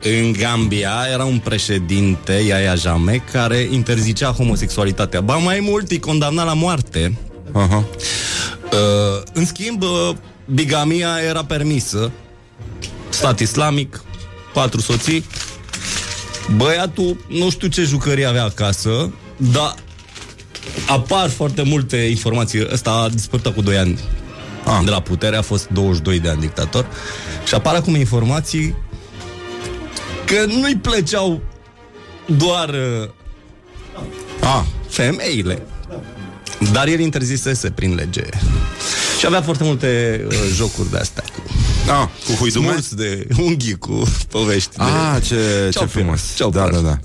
În 0.02 0.32
Gambia 0.32 0.92
era 1.12 1.24
un 1.24 1.38
președinte, 1.38 2.32
Yahya 2.32 2.74
Jammeh, 2.74 3.20
care 3.32 3.68
interzicea 3.70 4.30
homosexualitatea. 4.30 5.20
Ba 5.20 5.36
mai 5.36 5.60
mult, 5.60 5.90
îi 5.90 5.98
condamna 5.98 6.44
la 6.44 6.54
moarte. 6.54 7.18
uh-huh. 7.50 7.84
Uh, 8.72 9.22
în 9.32 9.46
schimb, 9.46 9.82
uh, 9.82 10.10
bigamia 10.46 11.08
era 11.28 11.44
permisă. 11.44 12.10
Stat 13.08 13.40
islamic, 13.40 14.02
patru 14.52 14.80
soții. 14.80 15.24
Băiatul, 16.56 17.24
nu 17.28 17.50
știu 17.50 17.68
ce 17.68 17.82
jucării 17.82 18.26
avea 18.26 18.44
acasă, 18.44 19.12
dar 19.36 19.74
apar 20.88 21.28
foarte 21.28 21.62
multe 21.62 21.96
informații. 21.96 22.66
Ăsta 22.72 22.90
a 22.90 23.08
dispărut 23.08 23.54
cu 23.54 23.62
2 23.62 23.76
ani 23.76 23.98
Ah. 24.68 24.84
de 24.84 24.90
la 24.90 25.00
putere, 25.00 25.36
a 25.36 25.42
fost 25.42 25.68
22 25.68 26.20
de 26.20 26.28
ani 26.28 26.40
dictator. 26.40 26.86
Și 27.46 27.54
apar 27.54 27.74
acum 27.74 27.94
informații 27.94 28.74
că 30.24 30.44
nu-i 30.46 30.76
plăceau 30.76 31.40
doar 32.26 32.68
uh, 32.68 33.08
ah, 34.40 34.62
femeile. 34.88 35.62
Dar 36.72 36.88
el 36.88 37.00
interzisese 37.00 37.70
prin 37.70 37.94
lege. 37.94 38.24
Și 39.18 39.26
avea 39.26 39.42
foarte 39.42 39.64
multe 39.64 40.24
uh, 40.28 40.34
jocuri 40.54 40.90
de 40.90 40.98
astea 40.98 41.24
cu 41.34 41.42
ah, 41.90 42.08
cu 42.26 42.32
huidume 42.32 42.66
smuls 42.66 42.94
de 42.94 43.26
unghii, 43.38 43.78
cu 43.78 44.02
povești 44.28 44.76
de... 44.76 44.82
Ah, 44.82 45.22
ce, 45.22 45.34
ce 45.34 45.68
Ce-au 45.70 45.86
frumos 45.86 46.20
fi, 46.20 46.36
ce-au 46.36 46.50
Da, 46.50 46.60
da, 46.60 46.68
fost. 46.68 46.82
da 46.82 46.98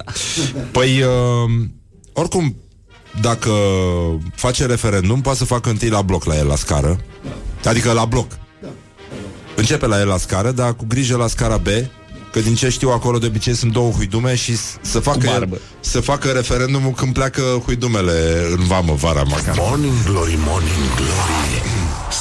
Păi, 0.72 1.02
uh, 1.02 1.66
oricum 2.14 2.56
Dacă 3.22 3.52
face 4.36 4.66
referendum 4.66 5.22
Poate 5.22 5.38
să 5.38 5.46
facă 5.46 5.70
întâi 5.70 5.90
la 5.90 6.02
bloc 6.02 6.24
la 6.24 6.38
el 6.38 6.48
la 6.48 6.56
scară 6.56 7.00
Adică 7.66 7.92
la 7.92 8.06
bloc 8.06 8.32
Începe 9.56 9.88
la 9.88 10.00
el 10.00 10.08
la 10.08 10.18
scară, 10.18 10.52
dar 10.52 10.74
cu 10.76 10.86
grijă 10.88 11.18
la 11.18 11.28
scara 11.28 11.58
B 11.58 11.68
Că 12.32 12.40
din 12.40 12.56
ce 12.56 12.70
știu 12.70 12.90
acolo 12.90 13.18
de 13.18 13.26
obicei 13.26 13.54
sunt 13.56 13.72
două 13.72 13.92
huidume 13.92 14.36
și 14.36 14.58
s- 14.58 14.78
să 14.82 15.00
facă, 15.00 15.20
barbă. 15.26 15.58
să 15.80 16.00
facă 16.00 16.30
referendumul 16.30 16.92
când 16.92 17.14
pleacă 17.14 17.42
huidumele 17.66 18.48
în 18.58 18.64
vamă 18.64 18.94
vara 18.94 19.24
măcar. 19.24 19.56
Morning 19.58 19.94
glory, 20.06 20.38
morning 20.46 20.96
glory. 20.96 21.62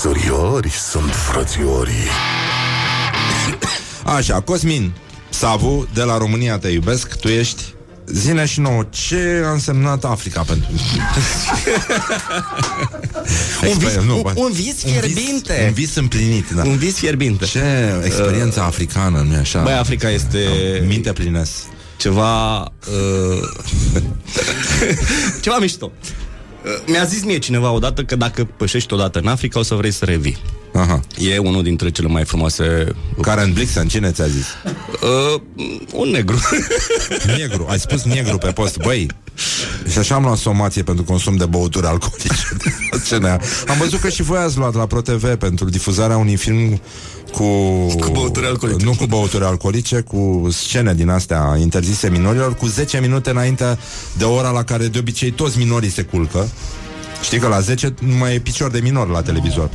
Săriori 0.00 0.70
sunt 0.70 1.14
frățiorii. 1.14 2.06
Așa, 4.04 4.40
Cosmin 4.40 4.92
Savu, 5.28 5.86
de 5.94 6.02
la 6.02 6.18
România 6.18 6.58
te 6.58 6.68
iubesc, 6.68 7.16
tu 7.16 7.28
ești 7.28 7.62
Zine 8.12 8.44
și 8.44 8.60
nouă, 8.60 8.86
ce 8.90 9.42
a 9.44 9.50
însemnat 9.50 10.04
Africa 10.04 10.42
pentru 10.42 10.68
Un 13.70 13.78
vis, 13.78 13.88
Exper- 13.88 14.02
nu, 14.04 14.16
un, 14.16 14.22
bă. 14.22 14.32
un 14.34 14.52
vis 14.52 14.74
fierbinte. 14.84 15.64
Un 15.66 15.72
vis 15.72 15.94
împlinit, 15.96 16.50
da. 16.50 16.62
Un 16.64 16.76
vis 16.76 16.94
fierbinte. 16.94 17.44
Ce 17.44 17.62
experiență 18.04 18.60
africană, 18.60 19.24
nu-i 19.28 19.36
așa? 19.36 19.62
Băi, 19.62 19.72
Africa 19.72 20.10
este 20.10 20.38
Minte 20.86 21.12
plinesc. 21.12 21.50
ceva... 21.96 22.60
Uh, 22.60 23.48
ceva 25.42 25.58
mișto. 25.58 25.92
Uh, 26.64 26.70
Mi-a 26.86 27.04
zis 27.04 27.24
mie 27.24 27.38
cineva 27.38 27.70
odată 27.70 28.02
că 28.04 28.16
dacă 28.16 28.44
pășești 28.56 28.92
odată 28.94 29.18
în 29.18 29.26
Africa 29.26 29.58
o 29.58 29.62
să 29.62 29.74
vrei 29.74 29.90
să 29.90 30.04
revii. 30.04 30.36
Aha. 30.74 31.00
E 31.18 31.38
unul 31.38 31.62
dintre 31.62 31.90
cele 31.90 32.08
mai 32.08 32.24
frumoase... 32.24 32.94
Karen 33.20 33.52
Blixen, 33.52 33.88
cine 33.88 34.10
ți-a 34.10 34.26
zis? 34.26 34.46
Uh, 35.34 35.40
un 35.92 36.08
negru. 36.08 36.36
Negru, 37.38 37.66
ai 37.70 37.78
spus 37.78 38.02
negru 38.02 38.38
pe 38.38 38.50
post 38.50 38.76
Băi, 38.76 39.06
și 39.90 39.98
așa 39.98 40.14
am 40.14 40.22
luat 40.22 40.36
somație 40.36 40.82
pentru 40.82 41.04
consum 41.04 41.36
de 41.36 41.44
băuturi 41.46 41.86
alcoolice 41.86 42.28
Ce 43.08 43.16
ne-a- 43.16 43.40
Am 43.68 43.76
văzut 43.78 44.00
că 44.00 44.08
și 44.08 44.22
voi 44.22 44.38
ați 44.38 44.56
luat 44.58 44.74
la 44.74 44.86
ProTV 44.86 45.34
Pentru 45.34 45.64
difuzarea 45.64 46.16
unui 46.16 46.36
film 46.36 46.80
cu... 47.32 47.44
Cu 48.00 48.10
băuturi 48.12 48.46
alcoolice. 48.46 48.84
Nu 48.84 48.94
cu 48.98 49.06
băuturi 49.06 49.44
alcoolice 49.44 50.00
Cu 50.00 50.48
scene 50.50 50.94
din 50.94 51.08
astea 51.08 51.56
interzise 51.60 52.08
minorilor 52.10 52.54
Cu 52.54 52.66
10 52.66 52.98
minute 53.00 53.30
înainte 53.30 53.78
de 54.18 54.24
ora 54.24 54.50
la 54.50 54.62
care 54.64 54.86
de 54.86 54.98
obicei 54.98 55.30
toți 55.30 55.58
minorii 55.58 55.90
se 55.90 56.02
culcă 56.02 56.48
Știi 57.22 57.38
că 57.38 57.48
la 57.48 57.60
10 57.60 57.94
nu 58.00 58.16
mai 58.16 58.34
e 58.34 58.38
picior 58.38 58.70
de 58.70 58.80
minor 58.82 59.08
la 59.08 59.22
televizor 59.22 59.70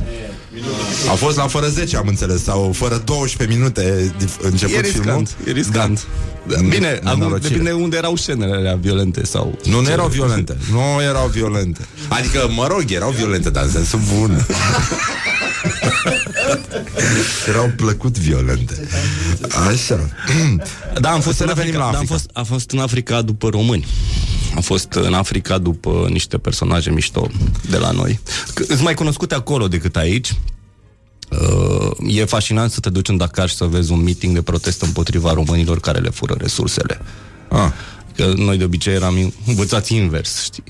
A 1.10 1.12
fost 1.14 1.36
la 1.36 1.46
fără 1.46 1.66
10, 1.68 1.96
am 1.96 2.06
înțeles 2.08 2.42
Sau 2.42 2.72
fără 2.74 3.02
12 3.04 3.56
minute 3.58 4.12
dif- 4.22 4.40
început 4.40 4.74
E 4.76 4.80
riscant, 4.80 5.04
filmul 5.04 5.26
e 5.46 5.50
riscant. 5.52 6.06
Da. 6.48 6.56
Bine, 6.68 7.00
acum 7.04 7.18
Nenorocire. 7.18 7.48
depinde 7.48 7.70
unde 7.72 7.96
erau 7.96 8.16
scenele 8.16 8.54
alea 8.54 8.78
violente 8.80 9.24
sau... 9.24 9.58
Nu, 9.64 9.78
nu 9.80 9.84
ce- 9.86 9.92
erau 9.92 10.06
violente. 10.08 10.56
Nu 10.72 11.02
erau 11.02 11.26
violente. 11.26 11.80
Adică, 12.08 12.48
mă 12.54 12.66
rog, 12.66 12.84
erau 12.90 13.10
violente, 13.10 13.50
dar 13.50 13.64
în 13.64 13.70
sensul 13.70 14.00
bun. 14.18 14.46
erau 17.48 17.72
plăcut 17.76 18.18
violente. 18.18 18.88
Așa. 19.68 19.98
Da, 21.00 21.10
am 21.10 21.20
fost, 21.20 21.36
Să 21.36 21.42
în 21.42 21.48
revenim 21.48 21.80
Africa, 21.80 21.84
la 21.86 21.90
da, 21.92 21.98
am 21.98 22.02
Africa. 22.04 22.12
fost, 22.14 22.30
am 22.32 22.44
fost 22.44 22.70
în 22.70 22.78
Africa 22.78 23.22
după 23.22 23.48
români. 23.48 23.86
Am 24.54 24.60
fost 24.62 24.92
în 24.92 25.14
Africa 25.14 25.58
după 25.58 26.06
niște 26.10 26.38
personaje 26.38 26.90
mișto 26.90 27.28
de 27.70 27.76
la 27.76 27.90
noi. 27.90 28.20
Că- 28.54 28.64
Îți 28.68 28.82
mai 28.82 28.94
cunoscute 28.94 29.34
acolo 29.34 29.68
decât 29.68 29.96
aici. 29.96 30.34
Uh, 31.30 31.90
e 32.16 32.24
fascinant 32.24 32.70
să 32.70 32.80
te 32.80 32.90
duci 32.90 33.08
în 33.08 33.16
Dakar 33.16 33.48
și 33.48 33.56
să 33.56 33.64
vezi 33.64 33.92
un 33.92 34.02
meeting 34.02 34.34
de 34.34 34.42
protest 34.42 34.82
împotriva 34.82 35.32
românilor 35.32 35.80
care 35.80 35.98
le 35.98 36.08
fură 36.10 36.34
resursele. 36.38 37.00
Ah. 37.48 37.70
Că 38.18 38.32
noi 38.36 38.56
de 38.56 38.64
obicei 38.64 38.94
eram 38.94 39.32
învățați 39.46 39.94
invers, 39.94 40.42
știi? 40.42 40.62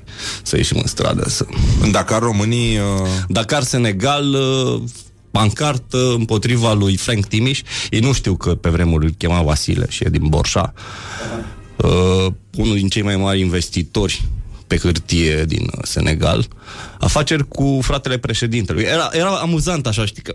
Să 0.42 0.56
ieșim 0.56 0.78
în 0.80 0.86
stradă, 0.86 1.28
să... 1.28 1.46
În 1.80 1.90
Dakar, 1.90 2.20
românii... 2.22 2.76
Uh... 2.78 2.84
Dakar, 3.28 3.62
Senegal, 3.62 4.34
uh, 4.34 4.82
pancartă 5.30 6.12
împotriva 6.12 6.72
lui 6.72 6.96
Frank 6.96 7.26
Timiș. 7.26 7.62
Ei 7.90 8.00
nu 8.00 8.12
știu 8.12 8.36
că 8.36 8.54
pe 8.54 8.68
vremuri 8.68 9.04
îl 9.04 9.14
chema 9.18 9.42
Vasile 9.42 9.86
și 9.88 10.04
e 10.04 10.08
din 10.08 10.26
Borșa. 10.28 10.72
Uh, 11.76 12.26
unul 12.56 12.74
din 12.76 12.88
cei 12.88 13.02
mai 13.02 13.16
mari 13.16 13.40
investitori 13.40 14.24
pe 14.66 14.76
hârtie 14.76 15.44
din 15.44 15.62
uh, 15.62 15.82
Senegal, 15.82 16.48
afaceri 16.98 17.48
cu 17.48 17.78
fratele 17.82 18.18
președintelui. 18.18 18.82
Era, 18.82 19.08
era 19.12 19.30
amuzant 19.30 19.86
așa, 19.86 20.06
știi 20.06 20.22
că 20.22 20.34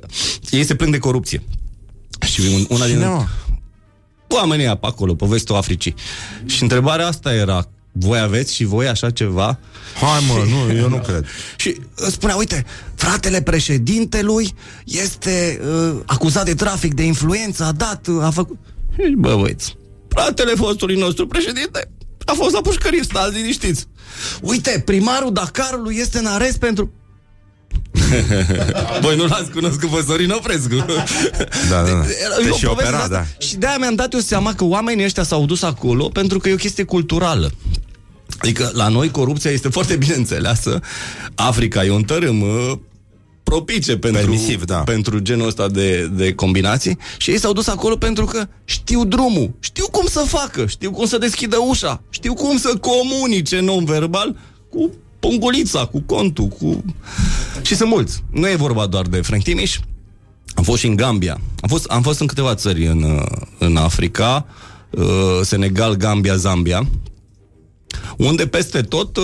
ei 0.49 0.63
se 0.63 0.75
plâng 0.75 0.91
de 0.91 0.97
corupție. 0.97 1.43
Și 2.25 2.41
un, 2.53 2.65
una 2.69 2.85
din 2.85 2.93
Cine, 2.93 3.07
mă? 3.07 3.25
Oamenii 4.33 4.65
ăia 4.65 4.75
pe 4.75 4.85
acolo, 4.85 5.15
pe 5.15 5.25
vestul 5.25 5.55
Africii. 5.55 5.95
Și 6.45 6.61
întrebarea 6.61 7.07
asta 7.07 7.33
era, 7.33 7.67
voi 7.91 8.19
aveți 8.19 8.53
și 8.53 8.63
voi 8.63 8.87
așa 8.87 9.09
ceva? 9.09 9.59
Hai 10.01 10.25
mă, 10.27 10.45
nu, 10.49 10.73
eu 10.81 10.89
nu 10.89 10.99
cred. 10.99 11.25
Și 11.55 11.75
uh, 11.77 12.07
spunea, 12.11 12.35
uite, 12.35 12.65
fratele 12.95 13.41
președintelui 13.41 14.53
este 14.85 15.61
uh, 15.65 15.99
acuzat 16.05 16.45
de 16.45 16.53
trafic 16.53 16.93
de 16.93 17.03
influență, 17.03 17.63
a 17.63 17.71
dat, 17.71 18.07
uh, 18.07 18.23
a 18.23 18.29
făcut... 18.29 18.57
Și, 18.93 19.13
Bă, 19.17 19.35
băieți, 19.35 19.77
fratele 20.07 20.53
fostului 20.55 20.95
nostru 20.95 21.27
președinte 21.27 21.89
a 22.25 22.33
fost 22.35 22.53
la 22.53 22.61
pușcărie, 22.61 23.03
stați 23.03 23.35
liniștiți. 23.35 23.87
Uite, 24.41 24.81
primarul 24.85 25.33
Dakarului 25.33 25.95
este 25.95 26.17
în 26.17 26.25
arest 26.25 26.57
pentru... 26.57 26.91
Voi 29.01 29.15
nu 29.15 29.25
l-ați 29.25 29.51
cunoscut 29.51 29.89
pe 29.89 30.03
Sorin 30.07 30.29
Oprescu. 30.29 30.75
Da, 30.75 30.85
da, 31.69 31.81
da. 31.83 31.89
Era- 31.91 32.35
Te 32.37 32.45
eu 32.47 32.53
și 32.53 32.65
povestea 32.65 32.71
opera, 32.71 32.97
asta. 32.97 33.07
da. 33.07 33.45
Și 33.45 33.55
de-aia 33.55 33.77
mi-am 33.77 33.95
dat 33.95 34.13
eu 34.13 34.19
seama 34.19 34.53
că 34.53 34.63
oamenii 34.63 35.05
ăștia 35.05 35.23
s-au 35.23 35.45
dus 35.45 35.61
acolo 35.61 36.07
pentru 36.09 36.39
că 36.39 36.49
e 36.49 36.53
o 36.53 36.55
chestie 36.55 36.83
culturală. 36.83 37.51
Adică 38.37 38.71
la 38.73 38.87
noi 38.87 39.11
corupția 39.11 39.51
este 39.51 39.69
foarte 39.69 39.95
bine 39.95 40.13
înțeleasă. 40.13 40.79
Africa 41.35 41.85
e 41.85 41.91
un 41.91 42.03
tărâm 42.03 42.41
uh, 42.41 42.71
propice 43.43 43.97
pentru, 43.97 44.21
Permisiv, 44.21 44.63
da. 44.65 44.77
pentru 44.77 45.19
genul 45.19 45.47
ăsta 45.47 45.67
de, 45.67 46.09
de 46.13 46.33
combinații 46.33 46.97
și 47.17 47.31
ei 47.31 47.39
s-au 47.39 47.53
dus 47.53 47.67
acolo 47.67 47.95
pentru 47.95 48.25
că 48.25 48.47
știu 48.65 49.05
drumul, 49.05 49.51
știu 49.59 49.87
cum 49.91 50.05
să 50.07 50.19
facă, 50.27 50.65
știu 50.65 50.91
cum 50.91 51.05
să 51.05 51.17
deschidă 51.17 51.57
ușa, 51.67 52.01
știu 52.09 52.33
cum 52.33 52.57
să 52.57 52.73
comunice 52.81 53.59
non-verbal 53.59 54.35
cu 54.69 54.91
pungulița, 55.27 55.85
cu 55.85 55.99
contul, 56.01 56.47
cu... 56.47 56.83
Și 57.61 57.75
sunt 57.75 57.89
mulți. 57.89 58.23
Nu 58.31 58.49
e 58.49 58.55
vorba 58.55 58.85
doar 58.85 59.05
de 59.07 59.21
Frank 59.21 59.43
Timiș, 59.43 59.79
am 60.55 60.63
fost 60.63 60.79
și 60.79 60.87
în 60.87 60.95
Gambia. 60.95 61.33
Am 61.61 61.69
fost, 61.69 61.85
am 61.85 62.01
fost 62.01 62.19
în 62.19 62.27
câteva 62.27 62.55
țări 62.55 62.85
în, 62.87 63.03
uh, 63.03 63.25
în 63.59 63.75
Africa, 63.77 64.45
uh, 64.89 65.05
Senegal, 65.41 65.95
Gambia, 65.95 66.35
Zambia, 66.35 66.87
unde 68.17 68.47
peste 68.47 68.81
tot, 68.81 69.17
uh, 69.17 69.23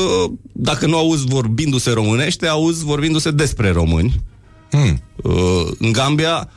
dacă 0.54 0.86
nu 0.86 0.98
auzi 0.98 1.26
vorbindu-se 1.26 1.92
românește, 1.92 2.48
auzi 2.48 2.84
vorbindu-se 2.84 3.32
despre 3.32 3.72
români. 3.72 4.22
Hmm. 4.70 5.02
Uh, 5.24 5.72
În 5.80 5.92
Gambia 5.92 6.50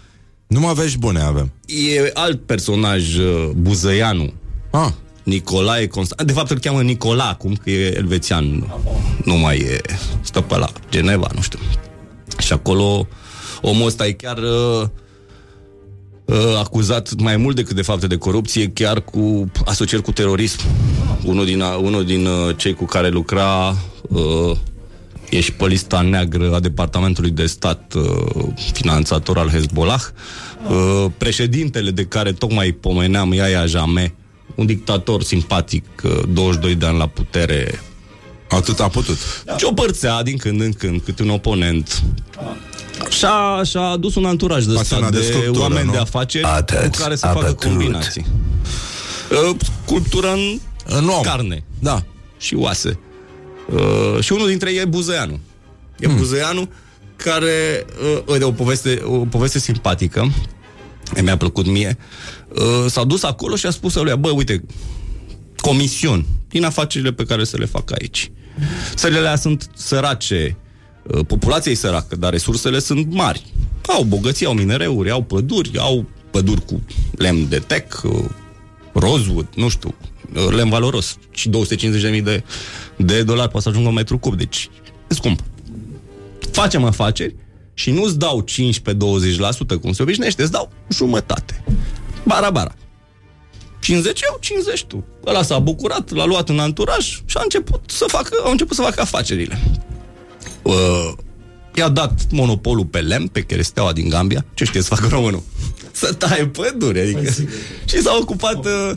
Numai 0.46 0.74
vești 0.74 0.98
bune 0.98 1.20
avem. 1.20 1.52
e 1.66 2.10
alt 2.14 2.46
personaj, 2.46 3.16
uh, 3.18 3.50
Buzăianu, 3.56 4.32
Ah, 4.70 4.90
Nicolae 5.22 5.86
Constant. 5.86 6.22
De 6.26 6.32
fapt 6.32 6.50
îl 6.50 6.58
cheamă 6.58 6.82
Nicola 6.82 7.28
acum, 7.28 7.54
că 7.54 7.70
e 7.70 7.96
elvețian. 7.96 8.74
Nu 9.24 9.34
mai 9.34 9.56
e, 9.56 9.80
stă 10.20 10.40
pe 10.40 10.56
la 10.56 10.68
Geneva, 10.90 11.28
nu 11.34 11.40
știu. 11.40 11.58
Și 12.38 12.52
acolo 12.52 13.06
omul 13.60 13.86
ăsta 13.86 14.06
e 14.06 14.12
chiar 14.12 14.38
uh, 14.38 14.86
uh, 16.24 16.58
acuzat 16.58 17.20
mai 17.20 17.36
mult 17.36 17.56
decât 17.56 17.76
de 17.76 17.82
fapte 17.82 18.06
de 18.06 18.16
corupție, 18.16 18.68
chiar 18.68 19.00
cu 19.00 19.50
asocieri 19.64 20.02
cu 20.02 20.12
terorism. 20.12 20.60
Unul 21.24 21.44
din, 21.44 21.60
unul 21.60 22.04
din 22.04 22.26
uh, 22.26 22.56
cei 22.56 22.74
cu 22.74 22.84
care 22.84 23.08
lucra 23.08 23.76
uh, 24.08 24.56
e 25.30 25.40
și 25.40 25.52
pe 25.52 25.66
lista 25.66 26.00
neagră 26.00 26.54
a 26.54 26.60
Departamentului 26.60 27.30
de 27.30 27.46
Stat 27.46 27.94
uh, 27.94 28.46
finanțator 28.72 29.38
al 29.38 29.48
Hezbollah. 29.48 30.02
Uh, 30.68 31.06
președintele 31.18 31.90
de 31.90 32.04
care 32.04 32.32
tocmai 32.32 32.72
pomeneam, 32.72 33.32
Yahya 33.32 33.66
Jammeh, 33.66 34.10
un 34.54 34.66
dictator 34.66 35.22
simpatic, 35.22 35.84
uh, 36.04 36.22
22 36.28 36.74
de 36.74 36.86
ani 36.86 36.98
la 36.98 37.06
putere, 37.06 37.80
atât 38.48 38.80
a 38.80 38.88
putut. 38.88 39.16
și 39.56 39.64
o 39.64 39.72
părțea 39.72 40.22
din 40.22 40.36
când 40.36 40.60
în 40.60 40.72
când 40.72 41.00
câte 41.04 41.22
un 41.22 41.28
oponent. 41.30 42.02
Și-a, 43.08 43.62
și-a 43.64 43.80
adus 43.80 44.14
un 44.14 44.24
anturaj 44.24 44.64
de 44.64 44.72
Pasionat 44.74 45.08
stat 45.08 45.20
de 45.20 45.26
de, 45.26 45.32
sculptură, 45.32 45.58
oameni 45.62 45.86
nu? 45.86 45.92
de 45.92 45.98
afaceri 45.98 46.44
Atât 46.44 46.96
cu 46.96 47.02
care 47.02 47.16
să 47.16 47.26
a 47.26 47.28
facă 47.32 47.44
bătut. 47.46 47.62
combinații. 47.68 48.26
Uh, 49.50 49.56
Sculptură 49.84 50.30
în, 50.32 50.58
În 50.84 51.08
om. 51.08 51.22
carne 51.22 51.64
Da. 51.78 52.02
și 52.38 52.54
oase. 52.54 52.98
Uh, 53.74 54.20
și 54.22 54.32
unul 54.32 54.46
dintre 54.48 54.70
ei 54.72 54.78
e 54.78 54.84
Buzăianu. 54.84 55.38
E 55.98 56.06
hmm. 56.06 56.16
Buzăianu 56.16 56.68
care... 57.16 57.86
Uh, 58.14 58.22
uite, 58.26 58.44
o 58.44 58.52
poveste, 58.52 59.02
o 59.04 59.16
poveste 59.18 59.58
simpatică. 59.58 60.32
Mi-a 61.20 61.36
plăcut 61.36 61.66
mie. 61.66 61.98
Uh, 62.48 62.90
s-a 62.90 63.04
dus 63.04 63.22
acolo 63.22 63.56
și 63.56 63.66
a 63.66 63.70
spus 63.70 63.94
lui, 63.94 64.16
bă, 64.16 64.30
uite, 64.30 64.64
comision 65.56 66.26
din 66.48 66.64
afacerile 66.64 67.12
pe 67.12 67.24
care 67.24 67.44
să 67.44 67.56
le 67.56 67.64
fac 67.64 67.92
aici. 68.00 68.30
Țările 68.94 69.18
alea 69.18 69.36
sunt 69.36 69.70
sărace, 69.74 70.56
uh, 71.02 71.26
populația 71.26 71.72
e 71.72 71.74
săracă, 71.74 72.16
dar 72.16 72.32
resursele 72.32 72.78
sunt 72.78 73.12
mari. 73.12 73.52
Au 73.86 74.02
bogății, 74.02 74.46
au 74.46 74.52
minereuri, 74.52 75.10
au 75.10 75.22
păduri, 75.22 75.78
au 75.78 76.06
păduri 76.30 76.64
cu 76.64 76.82
lemn 77.16 77.48
de 77.48 77.58
tec, 77.58 78.00
uh, 78.04 78.24
rosewood, 78.92 79.48
nu 79.54 79.68
știu, 79.68 79.94
uh, 80.34 80.54
lemn 80.54 80.70
valoros 80.70 81.16
și 81.30 81.48
250.000 81.48 82.22
de, 82.22 82.44
de 82.96 83.22
dolari 83.22 83.50
poate 83.50 83.60
să 83.60 83.68
ajungă 83.68 83.88
un 83.88 83.94
metru 83.94 84.18
cub, 84.18 84.36
deci 84.36 84.70
e 85.08 85.14
scump. 85.14 85.42
Facem 86.50 86.84
afaceri 86.84 87.34
și 87.74 87.90
nu-ți 87.90 88.18
dau 88.18 88.44
15-20% 89.76 89.80
cum 89.80 89.92
se 89.92 90.02
obișnuiește, 90.02 90.42
îți 90.42 90.50
dau 90.50 90.72
jumătate. 90.88 91.64
Bara, 92.24 92.50
bara. 92.50 92.74
50 93.80 94.20
eu, 94.28 94.38
50 94.40 94.84
tu. 94.84 95.04
Ăla 95.26 95.42
s-a 95.42 95.58
bucurat, 95.58 96.10
l-a 96.10 96.24
luat 96.24 96.48
în 96.48 96.58
anturaj 96.58 97.04
și 97.24 97.36
a 97.36 97.40
început 97.42 97.82
să 97.86 98.04
facă, 98.08 98.36
au 98.44 98.50
început 98.50 98.76
să 98.76 98.82
facă 98.82 99.00
afacerile. 99.00 99.58
Uh, 100.62 101.12
i-a 101.74 101.88
dat 101.88 102.26
monopolul 102.30 102.84
pe 102.84 103.00
lemn, 103.00 103.26
pe 103.26 103.40
cheresteaua 103.40 103.92
din 103.92 104.08
Gambia. 104.08 104.44
Ce 104.54 104.64
știe 104.64 104.80
să 104.82 104.94
facă 104.94 105.08
românul? 105.10 105.42
să 105.92 106.12
taie 106.12 106.46
pădure. 106.46 107.00
Adică. 107.00 107.32
Și 107.88 108.02
s-au 108.02 108.20
ocupat 108.20 108.64
uh, 108.64 108.90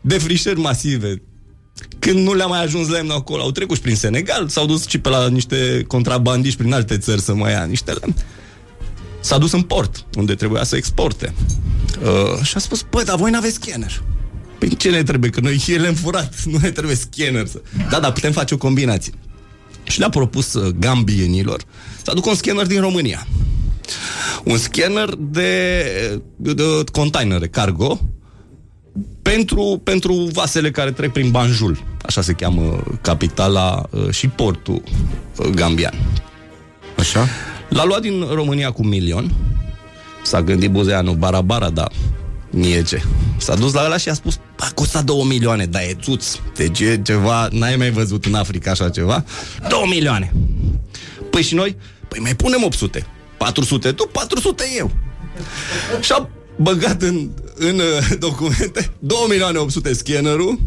de 0.00 0.18
frișări 0.18 0.60
masive. 0.60 1.22
Când 1.98 2.18
nu 2.18 2.34
le-a 2.34 2.46
mai 2.46 2.62
ajuns 2.62 2.88
lemnul 2.88 3.16
acolo, 3.16 3.42
au 3.42 3.50
trecut 3.50 3.76
și 3.76 3.82
prin 3.82 3.96
Senegal, 3.96 4.48
s-au 4.48 4.66
dus 4.66 4.86
și 4.86 4.98
pe 4.98 5.08
la 5.08 5.28
niște 5.28 5.84
contrabandiști 5.86 6.58
prin 6.58 6.72
alte 6.72 6.98
țări 6.98 7.20
să 7.20 7.34
mai 7.34 7.52
ia 7.52 7.64
niște 7.64 7.92
lemn. 7.92 8.14
S-a 9.20 9.38
dus 9.38 9.52
în 9.52 9.62
port, 9.62 10.06
unde 10.16 10.34
trebuia 10.34 10.64
să 10.64 10.76
exporte. 10.76 11.34
Uh, 12.02 12.42
și 12.42 12.56
a 12.56 12.58
spus, 12.58 12.86
bă, 12.90 13.02
dar 13.02 13.16
voi 13.16 13.30
n-aveți 13.30 13.54
scanner. 13.54 14.02
Păi 14.58 14.76
ce 14.76 14.90
ne 14.90 15.02
trebuie? 15.02 15.30
Că 15.30 15.40
noi 15.40 15.64
e 15.66 15.76
lemn 15.76 15.94
furat, 15.94 16.42
nu 16.50 16.58
ne 16.62 16.70
trebuie 16.70 16.96
scanner. 16.96 17.46
Să... 17.46 17.62
Da, 17.90 18.00
da, 18.00 18.12
putem 18.12 18.32
face 18.32 18.54
o 18.54 18.56
combinație. 18.56 19.12
Și 19.82 19.98
le-a 19.98 20.08
propus 20.08 20.52
uh, 20.52 20.74
gambienilor 20.78 21.62
să 22.02 22.10
aducă 22.10 22.28
un 22.28 22.34
scanner 22.34 22.66
din 22.66 22.80
România. 22.80 23.26
Un 24.44 24.58
scanner 24.58 25.08
de, 25.18 25.84
de 26.36 26.62
containere, 26.92 27.48
cargo, 27.48 28.00
pentru, 29.22 29.80
pentru 29.84 30.12
vasele 30.32 30.70
care 30.70 30.92
trec 30.92 31.12
prin 31.12 31.30
Banjul, 31.30 31.82
așa 32.02 32.20
se 32.20 32.32
cheamă 32.32 32.82
capitala 33.00 33.86
uh, 33.90 34.10
și 34.10 34.28
portul 34.28 34.82
uh, 35.36 35.46
gambian. 35.46 35.94
Așa? 36.98 37.26
L-a 37.68 37.84
luat 37.84 38.00
din 38.00 38.26
România 38.32 38.70
cu 38.70 38.82
un 38.82 38.88
milion, 38.88 39.30
s-a 40.22 40.42
gândit 40.42 40.70
Buzeanu, 40.70 41.12
bara-bara, 41.12 41.70
da, 41.70 41.86
mie 42.50 42.82
ce. 42.82 43.02
S-a 43.36 43.54
dus 43.54 43.72
la 43.72 43.84
ăla 43.84 43.96
și 43.96 44.08
a 44.08 44.14
spus, 44.14 44.38
a 44.58 44.70
costat 44.74 45.04
2 45.04 45.24
milioane, 45.24 45.66
dar 45.66 45.82
e 45.82 45.96
țuț. 46.02 46.36
Deci 46.56 46.80
e 46.80 47.00
ceva, 47.02 47.48
n-ai 47.50 47.76
mai 47.76 47.90
văzut 47.90 48.24
în 48.24 48.34
Africa 48.34 48.70
așa 48.70 48.90
ceva. 48.90 49.24
2 49.68 49.82
milioane. 49.88 50.32
Păi 51.30 51.42
și 51.42 51.54
noi? 51.54 51.76
Păi 52.08 52.20
mai 52.20 52.34
punem 52.34 52.62
800. 52.64 53.06
400 53.36 53.92
tu, 53.92 54.08
400 54.12 54.64
eu. 54.76 54.90
Și 56.00 56.12
a 56.12 56.28
băgat 56.62 57.02
în, 57.02 57.28
în 57.54 57.78
uh, 57.78 58.16
documente 58.26 58.90
2 58.98 59.18
milioane 59.28 59.58
800 59.58 59.92
scannerul 59.92 60.58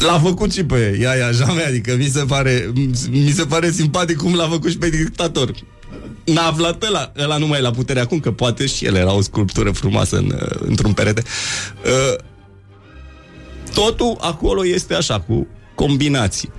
L-a 0.00 0.20
făcut 0.20 0.52
și 0.52 0.64
pe 0.64 0.98
Iaia 1.00 1.30
Jame, 1.30 1.62
adică 1.62 1.96
mi 1.96 2.04
se 2.04 2.24
pare, 2.24 2.72
mi 3.10 3.30
se 3.30 3.44
pare 3.44 3.70
simpatic 3.70 4.16
cum 4.16 4.34
l-a 4.34 4.48
făcut 4.48 4.70
și 4.70 4.78
pe 4.78 4.88
dictator. 4.88 5.54
N-a 6.24 6.46
aflat 6.46 6.82
ăla, 6.82 7.12
ăla 7.18 7.36
nu 7.36 7.46
mai 7.46 7.58
e 7.58 7.62
la 7.62 7.70
putere 7.70 8.00
acum, 8.00 8.20
că 8.20 8.32
poate 8.32 8.66
și 8.66 8.84
el 8.84 8.94
era 8.94 9.12
o 9.12 9.20
sculptură 9.20 9.70
frumoasă 9.70 10.16
în, 10.16 10.32
uh, 10.34 10.60
într-un 10.60 10.92
perete. 10.92 11.22
Uh, 11.84 12.24
totul 13.74 14.16
acolo 14.20 14.66
este 14.66 14.94
așa, 14.94 15.20
cu 15.20 15.46
combinații. 15.74 16.50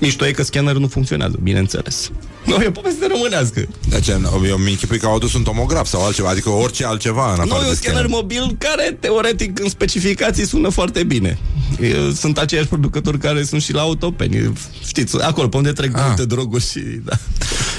Mișto 0.00 0.26
e 0.26 0.30
că 0.30 0.42
scannerul 0.42 0.80
nu 0.80 0.86
funcționează, 0.86 1.38
bineînțeles. 1.42 2.10
Nu, 2.44 2.54
e 2.62 2.66
o 2.66 2.70
poveste 2.70 3.06
românească. 3.10 3.66
Deci, 3.88 4.08
eu 4.48 4.56
mi 4.56 4.70
închipui 4.70 4.98
că 4.98 5.06
au 5.06 5.14
adus 5.14 5.34
un 5.34 5.42
tomograf 5.42 5.86
sau 5.86 6.04
altceva, 6.04 6.28
adică 6.28 6.48
orice 6.50 6.84
altceva 6.84 7.28
în 7.30 7.34
Nu, 7.36 7.42
afară 7.42 7.60
e 7.60 7.62
de 7.64 7.68
un 7.68 7.74
scanner 7.74 8.06
mobil 8.06 8.56
care, 8.58 8.96
teoretic, 9.00 9.60
în 9.60 9.68
specificații 9.68 10.46
sună 10.46 10.68
foarte 10.68 11.02
bine. 11.04 11.38
E, 11.80 11.94
Sunt 12.14 12.38
aceiași 12.38 12.68
producători 12.68 13.18
care 13.18 13.42
sunt 13.44 13.62
și 13.62 13.72
la 13.72 13.80
autopeni. 13.80 14.52
Știți, 14.86 15.22
acolo 15.22 15.48
pe 15.48 15.56
unde 15.56 15.72
trec 15.72 15.96
Ah. 15.96 16.02
multe 16.06 16.24
droguri 16.24 16.64
și... 16.70 16.80
Da. 17.04 17.12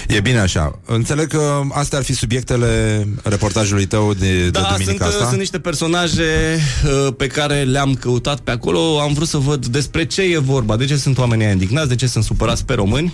E 0.08 0.20
bine 0.20 0.40
așa. 0.40 0.80
Înțeleg 0.86 1.28
că 1.28 1.62
astea 1.72 1.98
ar 1.98 2.04
fi 2.04 2.14
subiectele 2.14 3.08
reportajului 3.24 3.86
tău 3.86 4.14
de, 4.14 4.44
de 4.44 4.50
Da, 4.50 4.60
sunt, 4.68 4.78
duminica 4.78 5.06
asta. 5.06 5.26
sunt 5.28 5.40
niște 5.40 5.60
personaje 5.60 6.60
uh, 6.86 7.14
pe 7.18 7.28
care 7.28 7.64
le-am 7.64 7.94
căutat 7.94 8.40
pe 8.40 8.52
acolo. 8.52 9.00
Am 9.00 9.14
vrut 9.14 9.28
să 9.28 9.38
văd 9.38 9.66
despre 9.66 10.06
ce 10.06 10.22
e 10.22 10.38
vorba, 10.38 10.76
de 10.76 10.86
ce 10.86 10.96
sunt 10.98 11.18
oamenii 11.18 11.44
aia 11.44 11.54
indignați, 11.54 11.88
de 11.88 11.96
ce 11.96 12.08
sunt 12.08 12.24
supărați 12.24 12.66
pe 12.66 12.74
români. 12.74 13.14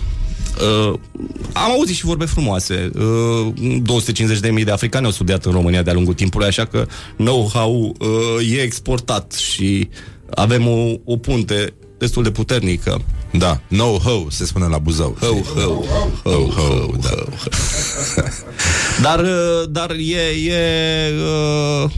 Uh, 0.60 0.98
am 1.52 1.70
auzit 1.70 1.96
și 1.96 2.04
vorbe 2.04 2.24
frumoase. 2.24 2.90
Uh, 2.94 3.52
250.000 4.58 4.64
de 4.64 4.70
africani 4.70 5.04
au 5.04 5.10
studiat 5.10 5.44
în 5.44 5.52
România 5.52 5.82
de-a 5.82 5.92
lungul 5.92 6.14
timpului, 6.14 6.46
așa 6.46 6.64
că 6.64 6.86
know-how 7.16 7.94
uh, 7.98 8.50
e 8.52 8.60
exportat 8.60 9.32
și 9.32 9.88
avem 10.34 10.66
o, 10.66 10.94
o 11.04 11.16
punte 11.16 11.74
destul 11.98 12.22
de 12.22 12.30
puternică. 12.30 13.02
Da, 13.32 13.60
no-ho, 13.68 14.30
se 14.30 14.44
spune 14.44 14.66
la 14.66 14.78
Buzău. 14.78 15.16
Ho, 15.20 15.60
ho, 15.60 15.84
ho, 16.22 16.30
ho, 16.30 16.90
da. 17.00 17.24
Dar, 19.02 19.18
uh, 19.18 19.68
dar 19.70 19.90
e, 19.90 20.50
e, 20.50 21.12
uh, 21.84 21.90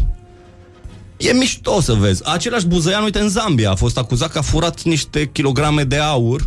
e 1.16 1.32
mișto 1.32 1.80
să 1.80 1.92
vezi. 1.92 2.22
Același 2.24 2.66
buzăian, 2.66 3.02
uite, 3.02 3.18
în 3.18 3.28
Zambia 3.28 3.70
a 3.70 3.74
fost 3.74 3.98
acuzat 3.98 4.32
că 4.32 4.38
a 4.38 4.42
furat 4.42 4.82
niște 4.82 5.28
kilograme 5.32 5.84
de 5.84 5.96
aur 5.96 6.40
uh, 6.40 6.46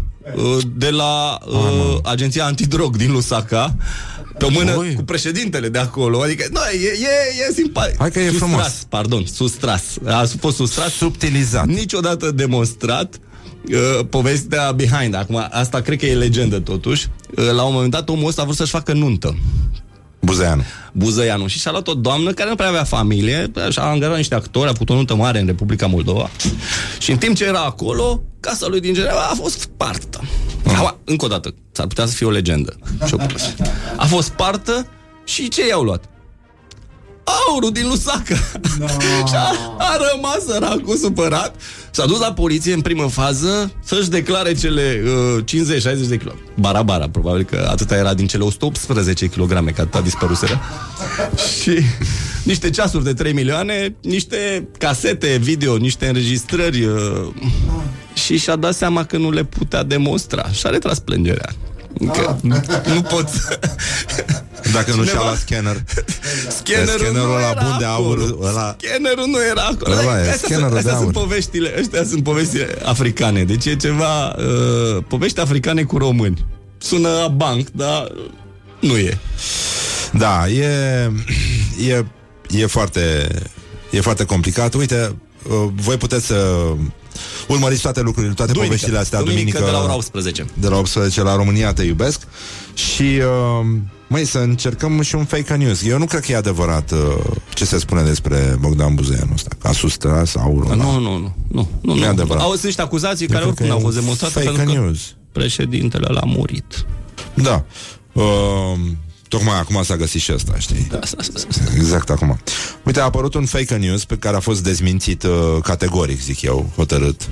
de 0.76 0.90
la 0.90 1.38
uh, 1.48 1.98
agenția 2.04 2.46
antidrog 2.46 2.96
din 2.96 3.12
Lusaka 3.12 3.76
pe 4.38 4.46
o 4.46 4.50
mână 4.50 4.78
Oi. 4.78 4.94
cu 4.94 5.04
președintele 5.04 5.70
de 5.70 5.80
acolo. 5.80 6.22
Adică, 6.22 6.46
nu, 6.52 6.60
e, 6.60 6.88
e, 6.88 7.50
e 7.50 7.54
simpatic. 7.54 7.98
Hai 7.98 8.12
că 8.12 8.20
e 8.20 8.30
sustras, 8.30 8.50
frumos. 8.50 8.86
Pardon, 8.90 9.26
sustras. 9.26 9.84
A 10.06 10.26
fost 10.40 10.56
sustras. 10.56 10.94
Subtilizat. 10.94 11.66
Niciodată 11.66 12.32
demonstrat 12.32 13.16
uh, 13.70 14.06
povestea 14.10 14.72
behind. 14.72 15.16
Acum, 15.16 15.48
asta 15.52 15.82
cred 15.82 16.00
că 16.00 16.06
e 16.06 16.16
legendă 16.16 16.60
totuși. 16.60 17.08
Uh, 17.38 17.52
la 17.52 17.64
un 17.64 17.74
moment 17.74 17.92
dat, 17.92 18.10
omul 18.10 18.28
ăsta 18.28 18.42
a 18.42 18.46
vrut 18.46 18.58
să-și 18.58 18.72
facă 18.72 18.94
nuntă. 18.94 19.38
Buzăianu. 20.20 20.64
Buzăianu 20.94 21.48
și 21.48 21.60
și-a 21.60 21.72
luat 21.72 21.88
o 21.88 21.94
doamnă 21.94 22.32
care 22.32 22.50
nu 22.50 22.56
prea 22.56 22.68
avea 22.68 22.84
familie, 22.84 23.52
și-a 23.70 23.84
angajat 23.84 24.16
niște 24.16 24.36
actori, 24.36 24.70
a 24.70 24.72
putut 24.72 24.90
o 24.90 24.94
nuntă 24.94 25.16
mare 25.16 25.40
în 25.40 25.46
Republica 25.46 25.86
Moldova. 25.86 26.30
Și 27.00 27.12
în 27.12 27.18
timp 27.18 27.36
ce 27.36 27.46
era 27.46 27.64
acolo, 27.64 28.24
casa 28.40 28.68
lui 28.68 28.80
din 28.80 28.94
Geneva 28.94 29.28
a 29.32 29.36
fost 29.36 29.60
spartă. 29.60 30.17
Acum, 30.76 30.98
încă 31.04 31.26
o 31.26 31.28
dată, 31.28 31.54
s-ar 31.72 31.88
putea 31.88 32.06
să 32.06 32.14
fie 32.14 32.26
o 32.26 32.30
legendă. 32.30 32.78
Și 33.06 33.14
o 33.14 33.18
poveste. 33.18 33.72
a 33.96 34.06
fost 34.06 34.28
spartă 34.28 34.88
și 35.24 35.48
ce 35.48 35.68
i-au 35.68 35.84
luat? 35.84 36.04
Aurul 37.48 37.72
din 37.72 37.88
Lusaka. 37.88 38.36
No. 38.80 38.88
și 39.30 39.36
a, 39.36 39.76
a 39.78 39.98
rămas 40.12 40.46
săracul 40.48 40.96
supărat. 40.96 41.56
S-a 41.92 42.06
dus 42.06 42.20
la 42.20 42.34
poliție 42.34 42.74
în 42.74 42.82
primă 42.82 43.08
fază 43.08 43.72
să-și 43.84 44.10
declare 44.10 44.54
cele 44.54 45.04
uh, 45.38 45.44
50-60 45.44 46.08
de 46.08 46.18
kg. 46.18 46.36
Bara-bara, 46.56 47.10
probabil 47.10 47.44
că 47.44 47.68
atâta 47.72 47.96
era 47.96 48.14
din 48.14 48.28
cele 48.28 48.44
118 48.44 49.26
kg, 49.28 49.50
că 49.50 49.82
atâta 49.82 50.02
dispăruseră. 50.02 50.62
și 51.62 51.80
niște 52.44 52.70
ceasuri 52.70 53.04
de 53.04 53.14
3 53.14 53.34
milioane, 53.34 53.96
niște 54.02 54.68
casete 54.78 55.38
video, 55.42 55.78
niște 55.78 56.08
înregistrări 56.08 56.84
uh, 56.84 57.28
și 58.18 58.38
și-a 58.38 58.56
dat 58.56 58.74
seama 58.76 59.06
că 59.06 59.18
nu 59.18 59.32
le 59.32 59.44
putea 59.44 59.84
demonstra. 59.84 60.50
Și-a 60.52 60.70
retras 60.70 61.00
plângerea. 61.00 61.50
Că 62.14 62.36
nu, 62.42 62.62
nu 62.94 63.02
pot 63.02 63.28
să... 63.30 63.60
Dacă 64.74 64.90
nu 64.96 65.04
și-a 65.04 65.12
Cineva- 65.12 65.24
luat 65.24 65.38
scanner. 65.38 65.84
Scannerul, 66.50 67.00
Scannerul 67.00 67.14
nu 67.30 67.34
ăla 67.34 67.50
era 67.50 67.62
bun 67.64 67.76
de 67.80 67.86
aur, 67.86 68.18
acolo. 68.18 68.48
ăla- 68.50 68.76
Scannerul 68.80 69.26
nu 69.28 69.38
era 69.52 69.62
acolo. 69.62 69.96
Ăla 70.00 70.18
e, 70.26 70.30
Astea 70.30 70.34
scannerul 70.48 70.70
sunt, 70.72 70.72
de 70.72 70.78
astea 70.78 70.94
aur. 70.94 71.04
sunt 71.04 71.14
poveștile, 71.14 71.74
ăștia 71.80 72.04
sunt 72.04 72.24
povestile 72.24 72.68
africane. 72.86 73.44
Deci 73.44 73.66
e 73.66 73.76
ceva 73.76 74.28
uh, 74.28 75.04
povești 75.08 75.40
africane 75.40 75.84
cu 75.84 75.98
români. 75.98 76.46
Sună 76.78 77.10
a 77.24 77.28
banc, 77.28 77.68
dar 77.70 78.12
nu 78.80 78.98
e. 78.98 79.18
Da, 80.14 80.48
e, 80.48 80.66
e, 81.88 82.06
e 82.50 82.66
foarte 82.66 83.28
e 83.92 84.02
foarte 84.02 84.26
complicat. 84.26 84.74
Uite, 84.74 85.16
uh, 85.50 85.70
voi 85.76 85.98
puteți 85.98 86.26
să 86.26 86.56
urmăriți 87.48 87.82
toate 87.82 88.02
lucrurile, 88.02 88.34
toate 88.34 88.52
Duminică. 88.52 88.74
poveștile 88.76 89.00
astea 89.04 89.20
Duminică 89.20 89.58
duminică, 89.58 89.72
de 89.72 89.78
la 89.78 89.84
ora 89.84 89.96
18. 89.96 90.46
de 90.54 90.68
la 90.68 90.78
18 90.78 91.22
la 91.22 91.36
România 91.36 91.74
Te 91.74 91.84
Iubesc 91.84 92.22
și 92.74 93.02
uh, 93.04 93.66
măi, 94.08 94.26
să 94.26 94.38
încercăm 94.38 95.02
și 95.02 95.16
un 95.16 95.26
fake 95.26 95.54
news. 95.56 95.84
Eu 95.84 95.98
nu 95.98 96.06
cred 96.06 96.22
că 96.22 96.32
e 96.32 96.36
adevărat 96.36 96.92
uh, 96.92 96.98
ce 97.54 97.66
se 97.66 97.78
spune 97.80 98.02
despre 98.02 98.58
Bogdan 98.60 98.96
Buzeanu 98.96 99.32
ăsta, 99.34 99.50
că 99.60 99.68
a 99.68 99.72
sustras 99.72 100.36
aurul. 100.36 100.76
Nu, 100.76 101.00
nu, 101.00 101.18
nu. 101.18 101.36
Nu, 101.48 101.70
nu, 101.82 101.94
Nu 101.94 102.02
e 102.02 102.04
nu. 102.06 102.10
adevărat. 102.12 102.44
Au 102.44 102.52
sunt 102.52 102.64
niște 102.64 102.82
acuzații 102.82 103.26
Eu 103.28 103.32
care 103.40 103.44
cred 103.44 103.56
că 103.56 103.64
oricum 103.64 103.66
e 103.66 103.68
n-au 103.70 103.78
un 103.78 103.84
fost 103.84 103.96
demonstrate 104.00 104.34
fake 104.34 104.46
pentru 104.46 104.74
că 104.74 104.80
news. 104.80 105.00
președintele 105.32 106.06
ăla 106.10 106.20
a 106.20 106.26
murit. 106.26 106.86
Da. 107.34 107.64
Uh, 108.14 108.24
tocmai 109.28 109.60
acum 109.60 109.84
s-a 109.84 109.96
găsit 109.96 110.22
și 110.22 110.34
ăsta, 110.34 110.54
știi? 110.58 110.88
Da, 110.90 111.00
asta, 111.00 111.18
asta, 111.20 111.48
asta. 111.50 111.62
Exact 111.76 112.10
acum. 112.10 112.40
Uite, 112.84 113.00
a 113.00 113.04
apărut 113.04 113.34
un 113.34 113.46
fake 113.46 113.76
news 113.76 114.06
pe 114.06 114.18
care 114.18 114.36
a 114.36 114.40
fost 114.40 114.64
dezmințit 114.64 115.24
uh, 115.24 115.58
categoric, 115.64 116.22
zic 116.22 116.42
eu, 116.42 116.70
hotărât. 116.76 117.28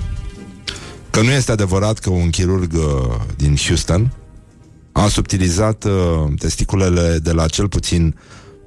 Că 1.10 1.22
nu 1.22 1.30
este 1.30 1.52
adevărat 1.52 1.98
că 1.98 2.10
un 2.10 2.30
chirurg 2.30 2.72
uh, 2.72 3.14
din 3.36 3.56
Houston 3.66 4.12
a 4.92 5.08
subtilizat 5.08 5.84
uh, 5.84 5.92
testiculele 6.38 7.18
de 7.22 7.32
la 7.32 7.46
cel 7.46 7.68
puțin 7.68 8.14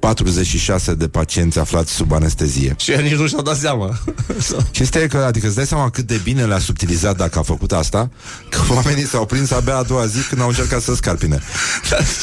46 0.00 0.94
de 0.94 1.08
pacienți 1.08 1.58
aflați 1.58 1.92
sub 1.92 2.12
anestezie. 2.12 2.74
Și 2.78 2.92
el 2.92 3.02
nici 3.02 3.14
nu 3.14 3.26
și-au 3.26 3.42
dat 3.42 3.56
seama. 3.56 3.98
Chestia 4.72 5.00
e 5.00 5.06
că, 5.06 5.16
adică 5.16 5.46
îți 5.46 5.56
dai 5.56 5.66
seama 5.66 5.90
cât 5.90 6.06
de 6.06 6.20
bine 6.22 6.44
le-a 6.44 6.58
subtilizat 6.58 7.16
dacă 7.16 7.38
a 7.38 7.42
făcut 7.42 7.72
asta, 7.72 8.10
că 8.48 8.60
oamenii 8.74 9.06
s-au 9.06 9.26
prins 9.26 9.50
abia 9.50 9.76
a 9.76 9.82
doua 9.82 10.06
zi 10.06 10.18
când 10.28 10.40
au 10.40 10.48
încercat 10.48 10.82
să 10.82 10.94
scarpine. 10.94 11.42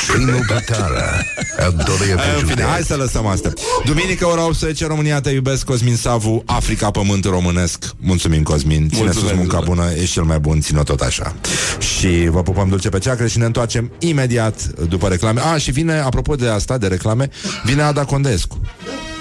Primo 0.07 0.39
Batara, 0.47 1.25
a 1.59 1.69
Doria 1.69 2.15
Aia, 2.15 2.33
în 2.39 2.45
fine, 2.45 2.63
hai 2.63 2.81
să 2.81 2.95
lăsăm 2.95 3.25
asta. 3.25 3.53
Duminică, 3.85 4.25
ora 4.25 4.45
18, 4.45 4.87
România 4.87 5.21
te 5.21 5.29
iubesc, 5.29 5.65
Cosmin 5.65 5.95
Savu, 5.95 6.43
Africa, 6.45 6.91
pământ 6.91 7.25
românesc. 7.25 7.85
Mulțumim, 7.97 8.43
Cosmin. 8.43 8.89
Ține 8.89 9.03
Mulțumesc, 9.03 9.19
sus 9.19 9.37
munca 9.37 9.59
da. 9.59 9.63
bună, 9.65 9.91
ești 9.99 10.13
cel 10.13 10.23
mai 10.23 10.39
bun, 10.39 10.61
ține 10.61 10.83
tot 10.83 10.99
așa. 10.99 11.35
Și 11.79 12.27
vă 12.29 12.41
pupăm 12.41 12.69
dulce 12.69 12.89
pe 12.89 12.99
ceacră 12.99 13.27
și 13.27 13.37
ne 13.37 13.45
întoarcem 13.45 13.91
imediat 13.99 14.61
după 14.67 15.07
reclame. 15.07 15.41
A, 15.41 15.57
și 15.57 15.71
vine, 15.71 15.99
apropo 15.99 16.35
de 16.35 16.47
asta, 16.47 16.77
de 16.77 16.87
reclame, 16.87 17.29
vine 17.67 17.81
Ada 17.81 18.05
Condescu. 18.05 18.61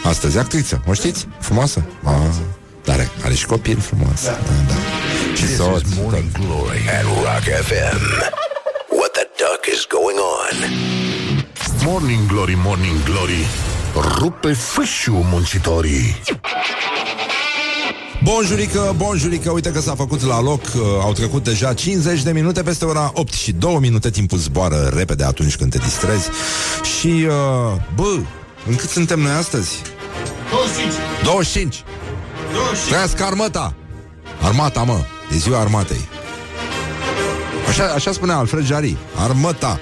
astăzi, 0.05 0.39
actriță, 0.39 0.83
o 0.87 0.93
știți? 0.93 1.27
Frumoasă? 1.41 1.85
Ah, 2.05 2.13
dar 2.85 3.09
are 3.25 3.35
și 3.35 3.47
copil 3.47 3.79
frumos. 3.81 4.25
Da, 4.25 4.31
da. 4.69 4.75
Și 5.35 5.43
This 5.45 5.57
soț. 5.57 5.81
is 5.83 5.95
Morning 6.01 6.31
Glory 6.33 6.89
at 6.99 7.03
Rock 7.05 7.45
FM. 7.67 8.01
What 8.99 9.11
the 9.19 9.27
duck 9.43 9.63
is 9.75 9.87
going 9.97 10.19
on? 10.39 10.57
Morning 11.85 12.27
Glory, 12.27 12.55
Morning 12.65 13.03
Glory 13.05 13.47
Rupe 14.19 14.53
fâșiu 14.53 15.15
muncitorii 15.31 16.17
Bonjurică, 18.27 18.95
bonjurică, 18.97 19.51
uite 19.51 19.71
că 19.73 19.81
s-a 19.81 19.95
făcut 19.95 20.23
la 20.23 20.41
loc 20.41 20.61
uh, 20.63 20.83
Au 21.01 21.13
trecut 21.13 21.45
deja 21.45 21.75
50 21.75 22.23
de 22.23 22.33
minute 22.33 22.63
Peste 22.63 22.85
ora 22.85 23.11
8 23.15 23.33
și 23.33 23.53
2 23.53 23.79
minute. 23.81 24.11
Timpul 24.11 24.39
zboară 24.39 24.91
repede 24.95 25.25
atunci 25.25 25.57
când 25.57 25.71
te 25.71 25.79
distrezi. 25.79 26.29
Și, 26.99 27.07
uh, 27.07 27.81
bă, 27.95 28.19
în 28.69 28.77
cât 28.77 28.89
suntem 28.89 29.21
noi 29.21 29.31
astăzi? 29.31 29.83
25. 30.51 30.93
25 31.25 31.85
25. 32.53 32.89
Trăiască 32.89 33.25
armata. 33.25 33.75
Armata, 34.41 34.83
mă, 34.83 34.99
e 35.35 35.37
ziua 35.37 35.61
armatei. 35.61 36.09
Așa, 37.69 37.85
așa 37.85 38.13
spunea 38.13 38.37
Alfred 38.37 38.65
Jari. 38.65 38.97
Armata. 39.17 39.81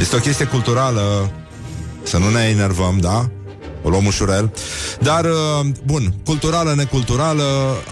Este 0.00 0.16
o 0.16 0.18
chestie 0.18 0.44
culturală. 0.44 1.30
Să 2.02 2.18
nu 2.18 2.30
ne 2.30 2.42
enervăm, 2.42 2.98
da? 3.00 3.30
O 3.82 3.88
luăm 3.88 4.06
ușurel 4.06 4.52
Dar, 5.00 5.24
uh, 5.24 5.66
bun, 5.84 6.14
culturală, 6.24 6.74
neculturală 6.76 7.44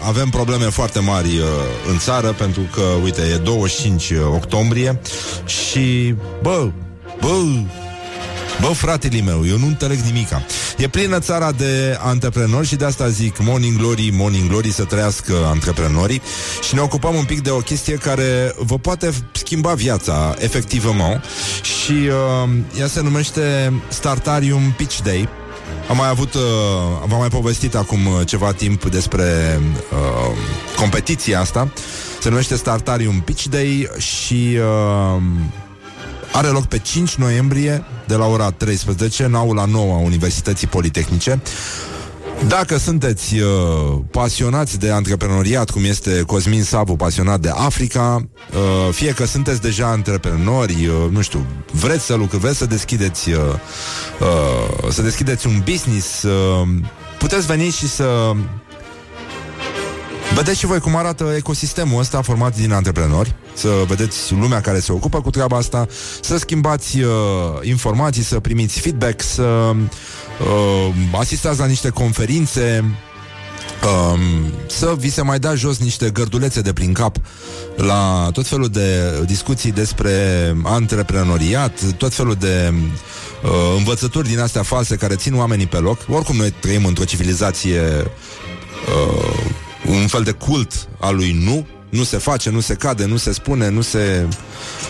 Avem 0.07 0.29
probleme 0.29 0.65
foarte 0.65 0.99
mari 0.99 1.27
uh, 1.27 1.43
în 1.89 1.97
țară 1.97 2.27
Pentru 2.27 2.61
că, 2.73 2.81
uite, 3.03 3.21
e 3.21 3.37
25 3.37 4.11
octombrie 4.33 4.99
Și, 5.45 6.15
bă, 6.41 6.69
bă 7.19 7.33
Bă, 8.61 8.67
fratele 8.67 9.21
meu, 9.21 9.47
eu 9.47 9.57
nu 9.57 9.65
înțeleg 9.65 9.99
nimica. 9.99 10.45
E 10.77 10.87
plină 10.87 11.19
țara 11.19 11.51
de 11.51 11.97
antreprenori 11.99 12.67
și 12.67 12.75
de 12.75 12.85
asta 12.85 13.07
zic 13.07 13.37
Morning 13.39 13.77
Glory, 13.77 14.09
Morning 14.13 14.49
Glory, 14.49 14.71
să 14.71 14.83
trăiască 14.83 15.33
antreprenorii 15.45 16.21
și 16.67 16.75
ne 16.75 16.81
ocupăm 16.81 17.15
un 17.15 17.23
pic 17.23 17.41
de 17.41 17.49
o 17.49 17.57
chestie 17.57 17.95
care 17.95 18.53
vă 18.57 18.77
poate 18.77 19.11
schimba 19.31 19.73
viața, 19.73 20.35
efectivement, 20.39 21.23
și 21.61 21.91
uh, 21.91 22.49
ea 22.79 22.87
se 22.87 23.01
numește 23.01 23.73
Startarium 23.87 24.73
Pitch 24.77 24.99
Day. 25.03 25.40
Am 25.89 25.97
mai 25.97 26.09
avut, 26.09 26.33
uh, 26.33 26.41
v-am 27.07 27.19
mai 27.19 27.27
povestit 27.27 27.75
acum 27.75 28.05
uh, 28.05 28.25
ceva 28.25 28.53
timp 28.53 28.85
despre 28.85 29.59
uh, 29.91 30.37
competiția 30.75 31.39
asta. 31.39 31.71
Se 32.21 32.29
numește 32.29 32.55
Startarium 32.55 33.21
Pitch 33.21 33.45
Day 33.45 33.89
și 33.97 34.57
uh, 35.15 35.21
are 36.31 36.47
loc 36.47 36.65
pe 36.65 36.77
5 36.77 37.15
noiembrie 37.15 37.83
de 38.07 38.15
la 38.15 38.25
ora 38.25 38.51
13 38.51 39.23
în 39.23 39.35
aula 39.35 39.65
nouă 39.65 39.93
a 39.93 39.97
Universității 39.97 40.67
Politehnice. 40.67 41.41
Dacă 42.47 42.77
sunteți 42.77 43.35
uh, 43.39 43.99
pasionați 44.11 44.79
de 44.79 44.91
antreprenoriat, 44.91 45.69
cum 45.69 45.83
este 45.83 46.21
Cosmin 46.21 46.63
Savu 46.63 46.95
pasionat 46.95 47.39
de 47.39 47.49
Africa, 47.49 48.27
uh, 48.53 48.93
fie 48.93 49.13
că 49.13 49.25
sunteți 49.25 49.61
deja 49.61 49.87
antreprenori, 49.87 50.87
uh, 50.87 51.11
nu 51.11 51.21
știu, 51.21 51.45
vreți 51.71 52.05
să 52.05 52.13
lucrați, 52.13 52.43
vreți 52.43 52.57
să 52.57 52.65
deschideți, 52.65 53.29
uh, 53.29 53.37
uh, 54.19 54.91
să 54.91 55.01
deschideți 55.01 55.47
un 55.47 55.61
business, 55.65 56.23
uh, 56.23 56.67
puteți 57.17 57.45
veni 57.45 57.69
și 57.69 57.87
să 57.87 58.33
Vedeți 60.35 60.59
și 60.59 60.65
voi 60.65 60.79
cum 60.79 60.95
arată 60.95 61.33
ecosistemul 61.37 61.99
ăsta 61.99 62.21
format 62.21 62.55
din 62.55 62.71
antreprenori 62.71 63.35
Să 63.53 63.69
vedeți 63.87 64.33
lumea 64.33 64.61
care 64.61 64.79
se 64.79 64.91
ocupă 64.91 65.21
cu 65.21 65.29
treaba 65.29 65.57
asta 65.57 65.87
Să 66.21 66.37
schimbați 66.37 66.99
uh, 66.99 67.09
informații, 67.61 68.23
să 68.23 68.39
primiți 68.39 68.79
feedback 68.79 69.21
Să 69.21 69.75
uh, 70.43 70.93
asistați 71.19 71.59
la 71.59 71.65
niște 71.65 71.89
conferințe 71.89 72.83
Um, 73.83 74.51
să 74.67 74.95
vi 74.97 75.09
se 75.09 75.21
mai 75.21 75.39
dea 75.39 75.55
jos 75.55 75.77
niște 75.77 76.09
gărdulețe 76.09 76.61
de 76.61 76.73
prin 76.73 76.93
cap 76.93 77.15
la 77.75 78.29
tot 78.33 78.47
felul 78.47 78.67
de 78.67 79.19
discuții 79.25 79.71
despre 79.71 80.11
antreprenoriat, 80.63 81.79
tot 81.97 82.13
felul 82.13 82.35
de 82.35 82.73
uh, 82.73 83.49
învățături 83.77 84.27
din 84.27 84.39
astea 84.39 84.63
false 84.63 84.95
care 84.95 85.15
țin 85.15 85.35
oamenii 85.35 85.67
pe 85.67 85.77
loc. 85.77 85.99
Oricum 86.09 86.35
noi 86.35 86.53
trăim 86.59 86.85
într-o 86.85 87.03
civilizație 87.03 87.81
uh, 87.81 89.33
un 89.85 90.07
fel 90.07 90.23
de 90.23 90.31
cult 90.31 90.87
al 90.99 91.15
lui 91.15 91.41
nu, 91.43 91.67
nu 91.89 92.03
se 92.03 92.17
face, 92.17 92.49
nu 92.49 92.59
se 92.59 92.73
cade, 92.73 93.05
nu 93.05 93.17
se 93.17 93.31
spune, 93.31 93.69
nu 93.69 93.81
se, 93.81 94.27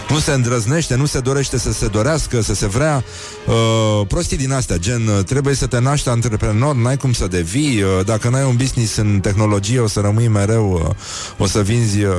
nu 0.09 0.19
se 0.19 0.31
îndrăznește, 0.31 0.95
nu 0.95 1.05
se 1.05 1.19
dorește 1.19 1.57
să 1.57 1.71
se 1.71 1.87
dorească, 1.87 2.41
să 2.41 2.53
se 2.53 2.67
vrea. 2.67 3.03
Uh, 3.47 4.07
prostii 4.07 4.37
din 4.37 4.51
astea, 4.51 4.77
gen, 4.77 5.07
uh, 5.07 5.23
trebuie 5.23 5.55
să 5.55 5.67
te 5.67 5.79
naști 5.79 6.09
antreprenor, 6.09 6.75
n-ai 6.75 6.97
cum 6.97 7.13
să 7.13 7.27
devii, 7.27 7.81
uh, 7.81 8.05
dacă 8.05 8.29
n-ai 8.29 8.43
un 8.43 8.55
business 8.55 8.95
în 8.95 9.19
tehnologie, 9.19 9.79
o 9.79 9.87
să 9.87 9.99
rămâi 9.99 10.27
mereu, 10.27 10.71
uh, 10.73 10.95
o 11.37 11.45
să 11.45 11.61
vinzi 11.61 12.03
uh, 12.03 12.13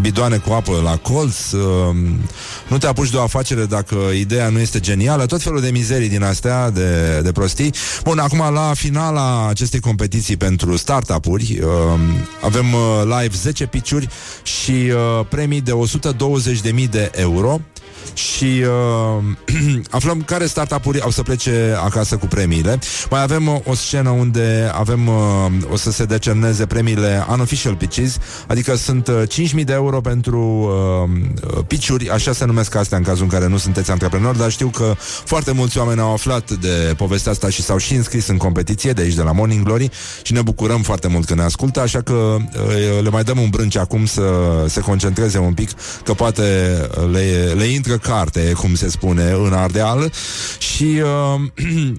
bidoane 0.00 0.36
cu 0.36 0.52
apă 0.52 0.80
la 0.82 0.96
colț, 0.96 1.50
uh, 1.52 1.96
nu 2.68 2.78
te 2.78 2.86
apuci 2.86 3.10
de 3.10 3.16
o 3.16 3.22
afacere 3.22 3.64
dacă 3.64 3.96
ideea 4.14 4.48
nu 4.48 4.58
este 4.58 4.80
genială, 4.80 5.26
tot 5.26 5.42
felul 5.42 5.60
de 5.60 5.70
mizerii 5.70 6.08
din 6.08 6.22
astea, 6.22 6.70
de, 6.70 7.20
de 7.22 7.32
prostii. 7.32 7.74
Bun, 8.04 8.18
acum 8.18 8.38
la 8.52 8.72
finala 8.74 9.48
acestei 9.48 9.80
competiții 9.80 10.36
pentru 10.36 10.76
startup-uri, 10.76 11.58
uh, 11.62 12.00
avem 12.40 12.72
uh, 12.72 13.02
live 13.20 13.34
10 13.36 13.66
piciuri 13.66 14.08
și 14.42 14.70
uh, 14.70 15.26
premii 15.28 15.60
de 15.60 15.72
120.000 15.72 16.65
de 16.72 17.10
euro 17.14 17.60
și 18.14 18.62
uh, 19.18 19.24
aflăm 19.90 20.22
care 20.22 20.46
startup-uri 20.46 21.00
au 21.00 21.10
să 21.10 21.22
plece 21.22 21.76
acasă 21.84 22.16
cu 22.16 22.26
premiile. 22.26 22.78
Mai 23.10 23.22
avem 23.22 23.46
uh, 23.46 23.58
o 23.64 23.74
scenă 23.74 24.10
unde 24.10 24.70
avem 24.74 25.06
uh, 25.06 25.14
o 25.70 25.76
să 25.76 25.90
se 25.90 26.04
decerneze 26.04 26.66
premiile 26.66 27.26
Unofficial 27.30 27.74
Pitches, 27.74 28.18
adică 28.46 28.76
sunt 28.76 29.08
uh, 29.08 29.22
5.000 29.58 29.64
de 29.64 29.72
euro 29.72 30.00
pentru 30.00 30.40
uh, 30.40 31.64
pitch-uri, 31.66 32.10
așa 32.10 32.32
se 32.32 32.44
numesc 32.44 32.74
astea 32.74 32.98
în 32.98 33.04
cazul 33.04 33.22
în 33.22 33.28
care 33.28 33.48
nu 33.48 33.56
sunteți 33.56 33.90
antreprenori, 33.90 34.38
dar 34.38 34.50
știu 34.50 34.68
că 34.68 34.94
foarte 35.24 35.52
mulți 35.52 35.78
oameni 35.78 36.00
au 36.00 36.12
aflat 36.12 36.50
de 36.50 36.94
povestea 36.96 37.32
asta 37.32 37.48
și 37.48 37.62
s-au 37.62 37.76
și 37.76 37.94
înscris 37.94 38.26
în 38.26 38.36
competiție 38.36 38.92
de 38.92 39.02
aici 39.02 39.14
de 39.14 39.22
la 39.22 39.32
Morning 39.32 39.64
Glory 39.64 39.90
și 40.22 40.32
ne 40.32 40.42
bucurăm 40.42 40.82
foarte 40.82 41.08
mult 41.08 41.26
că 41.26 41.34
ne 41.34 41.42
ascultă, 41.42 41.80
așa 41.80 42.00
că 42.00 42.12
uh, 42.12 43.02
le 43.02 43.10
mai 43.10 43.24
dăm 43.24 43.38
un 43.38 43.48
brânci 43.50 43.76
acum 43.76 44.06
să 44.06 44.22
se 44.68 44.80
concentreze 44.80 45.38
un 45.38 45.54
pic, 45.54 45.70
că 46.04 46.14
poate 46.14 46.42
le, 47.10 47.52
le 47.56 47.64
intră 47.64 47.95
carte, 47.98 48.52
cum 48.52 48.74
se 48.74 48.88
spune, 48.90 49.30
în 49.30 49.52
Ardeal. 49.52 50.12
Și 50.58 51.02
uh, 51.34 51.40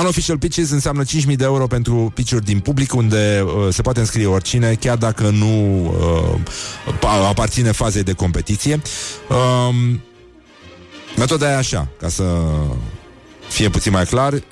Unofficial 0.00 0.38
Pitches 0.38 0.70
înseamnă 0.70 1.02
5.000 1.04 1.36
de 1.36 1.44
euro 1.44 1.66
pentru 1.66 2.10
pitch 2.14 2.36
din 2.44 2.60
public 2.60 2.94
unde 2.94 3.44
uh, 3.44 3.72
se 3.72 3.82
poate 3.82 4.00
înscrie 4.00 4.26
oricine, 4.26 4.74
chiar 4.74 4.96
dacă 4.96 5.30
nu 5.30 5.84
uh, 5.84 7.26
aparține 7.28 7.72
fazei 7.72 8.02
de 8.02 8.12
competiție. 8.12 8.80
Uh, 9.28 9.94
metoda 11.16 11.50
e 11.50 11.56
așa, 11.56 11.88
ca 12.00 12.08
să 12.08 12.24
fie 13.48 13.68
puțin 13.68 13.92
mai 13.92 14.04
clar, 14.04 14.42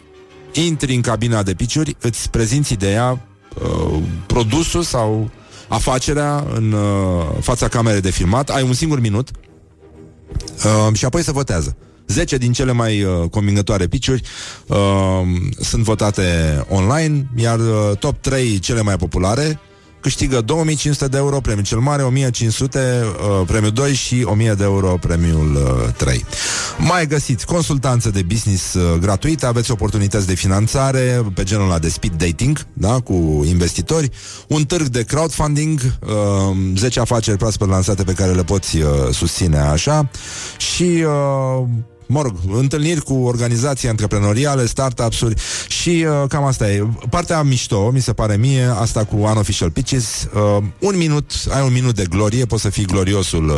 intri 0.52 0.94
în 0.94 1.00
cabina 1.00 1.42
de 1.42 1.54
piciuri, 1.54 1.96
îți 2.00 2.30
prezinți 2.30 2.72
ideea, 2.72 3.26
uh, 3.62 3.98
produsul 4.26 4.82
sau 4.82 5.30
afacerea 5.68 6.44
în 6.54 6.72
uh, 6.72 7.26
fața 7.40 7.68
camerei 7.68 8.00
de 8.00 8.10
filmat, 8.10 8.50
ai 8.50 8.62
un 8.62 8.72
singur 8.72 9.00
minut 9.00 9.30
uh, 10.64 10.94
și 10.94 11.04
apoi 11.04 11.22
se 11.22 11.32
votează. 11.32 11.76
10 12.06 12.36
din 12.36 12.52
cele 12.52 12.72
mai 12.72 13.02
uh, 13.02 13.28
convingătoare 13.30 13.86
piciuri 13.86 14.22
uh, 14.66 14.76
sunt 15.60 15.82
votate 15.82 16.24
online, 16.68 17.26
iar 17.36 17.58
uh, 17.58 17.98
top 17.98 18.20
3 18.20 18.58
cele 18.58 18.82
mai 18.82 18.96
populare 18.96 19.60
câștigă 20.00 20.40
2500 20.40 21.08
de 21.08 21.16
euro 21.16 21.40
premiul 21.40 21.64
cel 21.64 21.78
mare, 21.78 22.02
1500 22.02 23.04
uh, 23.04 23.46
premiul 23.46 23.72
2 23.72 23.94
și 23.94 24.22
1000 24.24 24.52
de 24.52 24.64
euro 24.64 24.98
premiul 25.00 25.54
uh, 25.54 25.92
3. 25.96 26.24
Mai 26.78 27.06
găsiți 27.06 27.46
consultanță 27.46 28.10
de 28.10 28.22
business 28.22 28.74
uh, 28.74 28.98
gratuită, 29.00 29.46
aveți 29.46 29.70
oportunități 29.70 30.26
de 30.26 30.34
finanțare 30.34 31.24
pe 31.34 31.42
genul 31.42 31.64
ăla 31.64 31.78
de 31.78 31.88
speed 31.88 32.14
dating, 32.14 32.66
da, 32.72 33.00
cu 33.00 33.44
investitori, 33.46 34.10
un 34.48 34.64
târg 34.64 34.86
de 34.86 35.02
crowdfunding, 35.02 35.80
uh, 35.80 36.56
10 36.76 37.00
afaceri 37.00 37.36
proaspăt 37.36 37.68
lansate 37.68 38.02
pe 38.02 38.12
care 38.12 38.32
le 38.32 38.44
poți 38.44 38.76
uh, 38.76 38.88
susține 39.10 39.58
așa 39.58 40.10
și 40.58 41.04
uh, 41.04 41.66
mă 42.06 42.22
rog, 42.22 42.34
întâlniri 42.52 43.00
cu 43.00 43.14
organizații 43.14 43.88
antreprenoriale, 43.88 44.66
startups-uri 44.66 45.34
și 45.68 46.06
uh, 46.08 46.28
cam 46.28 46.44
asta 46.44 46.70
e. 46.70 46.86
Partea 47.10 47.42
mișto, 47.42 47.90
mi 47.90 48.00
se 48.00 48.12
pare 48.12 48.36
mie, 48.36 48.64
asta 48.80 49.04
cu 49.04 49.16
Unofficial 49.16 49.70
Pitches, 49.70 50.28
uh, 50.34 50.62
un 50.78 50.96
minut, 50.96 51.30
ai 51.50 51.62
un 51.62 51.72
minut 51.72 51.94
de 51.94 52.04
glorie, 52.08 52.44
poți 52.44 52.62
să 52.62 52.68
fii 52.68 52.84
gloriosul 52.84 53.48
uh, 53.48 53.54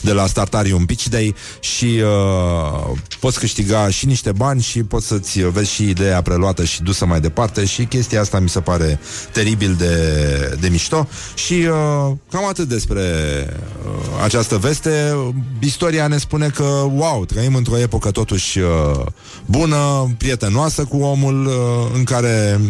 de 0.00 0.12
la 0.12 0.26
Startarium 0.26 0.86
Pitch 0.86 1.04
Day 1.04 1.34
și 1.60 2.00
uh, 2.02 2.98
poți 3.20 3.38
câștiga 3.38 3.88
și 3.90 4.06
niște 4.06 4.32
bani 4.32 4.60
și 4.62 4.82
poți 4.82 5.06
să-ți 5.06 5.40
vezi 5.40 5.70
și 5.70 5.88
ideea 5.88 6.22
preluată 6.22 6.64
și 6.64 6.82
dusă 6.82 7.06
mai 7.06 7.20
departe 7.20 7.64
și 7.64 7.84
chestia 7.84 8.20
asta 8.20 8.38
mi 8.38 8.48
se 8.48 8.60
pare 8.60 9.00
teribil 9.32 9.74
de, 9.78 10.56
de 10.60 10.68
mișto. 10.68 11.08
Și 11.34 11.52
uh, 11.52 12.16
cam 12.30 12.46
atât 12.48 12.68
despre 12.68 13.02
această 14.24 14.56
veste, 14.56 15.16
istoria 15.60 16.06
ne 16.06 16.18
spune 16.18 16.48
că, 16.48 16.64
wow, 16.94 17.24
trăim 17.24 17.54
într-o 17.54 17.78
epocă 17.88 18.10
totuși 18.10 18.58
uh, 18.58 19.06
bună, 19.46 20.10
prietenoasă 20.18 20.84
cu 20.84 20.96
omul, 20.96 21.46
uh, 21.46 21.52
în 21.94 22.04
care 22.04 22.60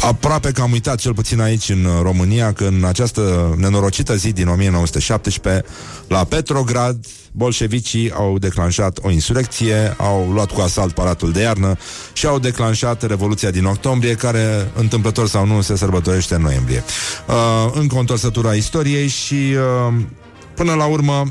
aproape 0.00 0.50
că 0.50 0.60
am 0.60 0.72
uitat, 0.72 0.98
cel 0.98 1.14
puțin 1.14 1.40
aici 1.40 1.68
în 1.68 1.86
România, 2.02 2.52
că 2.52 2.64
în 2.64 2.84
această 2.84 3.54
nenorocită 3.58 4.16
zi 4.16 4.32
din 4.32 4.48
1917, 4.48 5.64
la 6.08 6.24
Petrograd, 6.24 7.06
bolșevicii 7.32 8.12
au 8.12 8.38
declanșat 8.38 8.98
o 9.02 9.10
insurecție, 9.10 9.94
au 9.98 10.30
luat 10.32 10.50
cu 10.50 10.60
asalt 10.60 10.94
paratul 10.94 11.32
de 11.32 11.40
iarnă 11.40 11.76
și 12.12 12.26
au 12.26 12.38
declanșat 12.38 13.02
Revoluția 13.02 13.50
din 13.50 13.64
octombrie, 13.64 14.14
care, 14.14 14.70
întâmplător 14.74 15.28
sau 15.28 15.46
nu, 15.46 15.60
se 15.60 15.76
sărbătorește 15.76 16.34
în 16.34 16.42
noiembrie. 16.42 16.84
Uh, 17.26 17.72
încă 17.74 17.94
o 17.94 17.98
întorsătură 17.98 18.48
a 18.48 18.54
istoriei 18.54 19.08
și, 19.08 19.34
uh, 19.34 19.94
până 20.54 20.74
la 20.74 20.84
urmă, 20.84 21.24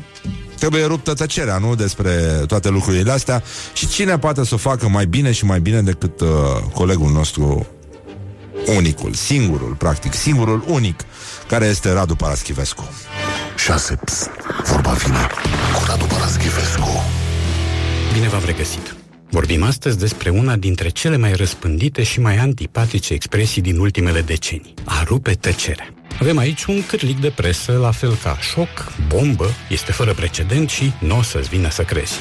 trebuie 0.63 0.85
ruptă 0.85 1.13
tăcerea, 1.13 1.57
nu? 1.57 1.75
Despre 1.75 2.11
toate 2.47 2.69
lucrurile 2.69 3.11
astea 3.11 3.43
și 3.73 3.87
cine 3.87 4.17
poate 4.17 4.45
să 4.45 4.53
o 4.53 4.57
facă 4.57 4.87
mai 4.87 5.05
bine 5.05 5.31
și 5.31 5.45
mai 5.45 5.59
bine 5.59 5.81
decât 5.81 6.19
uh, 6.19 6.27
colegul 6.73 7.11
nostru 7.11 7.67
unicul, 8.75 9.13
singurul, 9.13 9.75
practic, 9.77 10.13
singurul 10.13 10.63
unic, 10.67 11.03
care 11.47 11.65
este 11.65 11.91
Radu 11.91 12.15
Paraschivescu. 12.15 12.89
6. 13.57 13.95
Pst, 14.05 14.29
vorba 14.65 14.91
vine 14.91 15.27
cu 15.73 15.83
Radu 15.87 16.05
Paraschivescu. 16.05 17.03
Bine 18.13 18.27
v-am 18.27 18.43
regăsit! 18.45 19.02
Vorbim 19.33 19.63
astăzi 19.63 19.97
despre 19.97 20.29
una 20.29 20.55
dintre 20.55 20.89
cele 20.89 21.17
mai 21.17 21.33
răspândite 21.33 22.03
și 22.03 22.19
mai 22.19 22.37
antipatice 22.37 23.13
expresii 23.13 23.61
din 23.61 23.77
ultimele 23.77 24.21
decenii. 24.21 24.73
A 24.85 25.03
rupe 25.03 25.33
tăcerea. 25.33 25.93
Avem 26.19 26.37
aici 26.37 26.63
un 26.63 26.85
cârlic 26.85 27.19
de 27.19 27.29
presă, 27.35 27.77
la 27.77 27.91
fel 27.91 28.15
ca 28.23 28.37
șoc, 28.39 28.91
bombă, 29.07 29.49
este 29.69 29.91
fără 29.91 30.13
precedent 30.13 30.69
și 30.69 30.91
nu 30.99 31.17
o 31.17 31.21
să-ți 31.21 31.49
vină 31.49 31.69
să 31.69 31.83
crezi. 31.83 32.13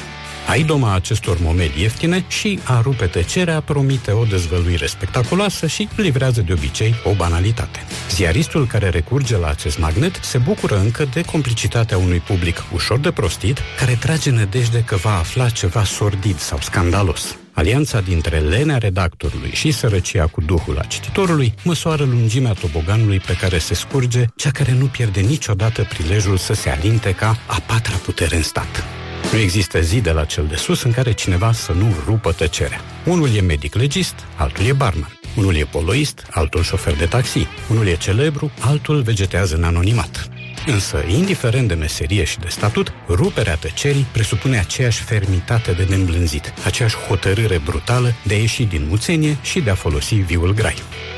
Aidoma 0.47 0.93
acestor 0.93 1.37
momedi 1.41 1.81
ieftine 1.81 2.25
și 2.27 2.59
a 2.63 2.81
rupe 2.81 3.05
tăcerea 3.05 3.61
promite 3.61 4.11
o 4.11 4.23
dezvăluire 4.23 4.85
spectaculoasă 4.85 5.67
și 5.67 5.87
livrează 5.95 6.41
de 6.41 6.53
obicei 6.53 6.95
o 7.03 7.13
banalitate. 7.13 7.79
Ziaristul 8.09 8.67
care 8.67 8.89
recurge 8.89 9.37
la 9.37 9.47
acest 9.47 9.79
magnet 9.79 10.19
se 10.21 10.37
bucură 10.37 10.79
încă 10.79 11.05
de 11.13 11.21
complicitatea 11.21 11.97
unui 11.97 12.19
public 12.19 12.63
ușor 12.73 12.99
de 12.99 13.11
prostit, 13.11 13.59
care 13.77 13.97
trage 13.99 14.31
nădejde 14.31 14.83
că 14.83 14.95
va 14.95 15.17
afla 15.17 15.49
ceva 15.49 15.83
sordid 15.83 16.39
sau 16.39 16.59
scandalos. 16.61 17.37
Alianța 17.53 18.01
dintre 18.01 18.39
lenea 18.39 18.77
redactorului 18.77 19.51
și 19.51 19.71
sărăcia 19.71 20.27
cu 20.27 20.41
duhul 20.41 20.77
a 20.77 20.83
cititorului 20.83 21.53
măsoară 21.63 22.03
lungimea 22.03 22.53
toboganului 22.53 23.19
pe 23.19 23.35
care 23.35 23.57
se 23.57 23.73
scurge 23.73 24.25
cea 24.35 24.51
care 24.51 24.71
nu 24.71 24.85
pierde 24.85 25.19
niciodată 25.19 25.83
prilejul 25.83 26.37
să 26.37 26.53
se 26.53 26.69
alinte 26.69 27.11
ca 27.11 27.37
a 27.47 27.61
patra 27.65 27.95
putere 27.95 28.35
în 28.35 28.43
stat. 28.43 29.02
Nu 29.31 29.39
există 29.39 29.81
zi 29.81 30.01
de 30.01 30.11
la 30.11 30.25
cel 30.25 30.45
de 30.45 30.55
sus 30.55 30.83
în 30.83 30.91
care 30.91 31.11
cineva 31.11 31.51
să 31.51 31.71
nu 31.71 31.95
rupă 32.05 32.31
tăcerea. 32.31 32.81
Unul 33.05 33.35
e 33.35 33.41
medic 33.41 33.75
legist, 33.75 34.15
altul 34.35 34.65
e 34.65 34.73
barman. 34.73 35.19
Unul 35.37 35.55
e 35.55 35.63
poloist, 35.63 36.27
altul 36.31 36.63
șofer 36.63 36.95
de 36.95 37.05
taxi. 37.05 37.47
Unul 37.69 37.87
e 37.87 37.95
celebru, 37.95 38.51
altul 38.59 39.01
vegetează 39.01 39.55
în 39.55 39.63
anonimat. 39.63 40.29
Însă, 40.65 41.03
indiferent 41.07 41.67
de 41.67 41.73
meserie 41.73 42.23
și 42.23 42.39
de 42.39 42.47
statut, 42.49 42.93
ruperea 43.07 43.55
tăcerii 43.55 44.05
presupune 44.11 44.57
aceeași 44.59 45.03
fermitate 45.03 45.71
de 45.71 45.85
neîmblânzit, 45.89 46.53
aceeași 46.65 46.95
hotărâre 46.95 47.57
brutală 47.57 48.13
de 48.23 48.33
a 48.33 48.37
ieși 48.37 48.63
din 48.63 48.85
muțenie 48.87 49.37
și 49.41 49.59
de 49.59 49.69
a 49.69 49.75
folosi 49.75 50.15
viul 50.15 50.53
grai. 50.53 50.75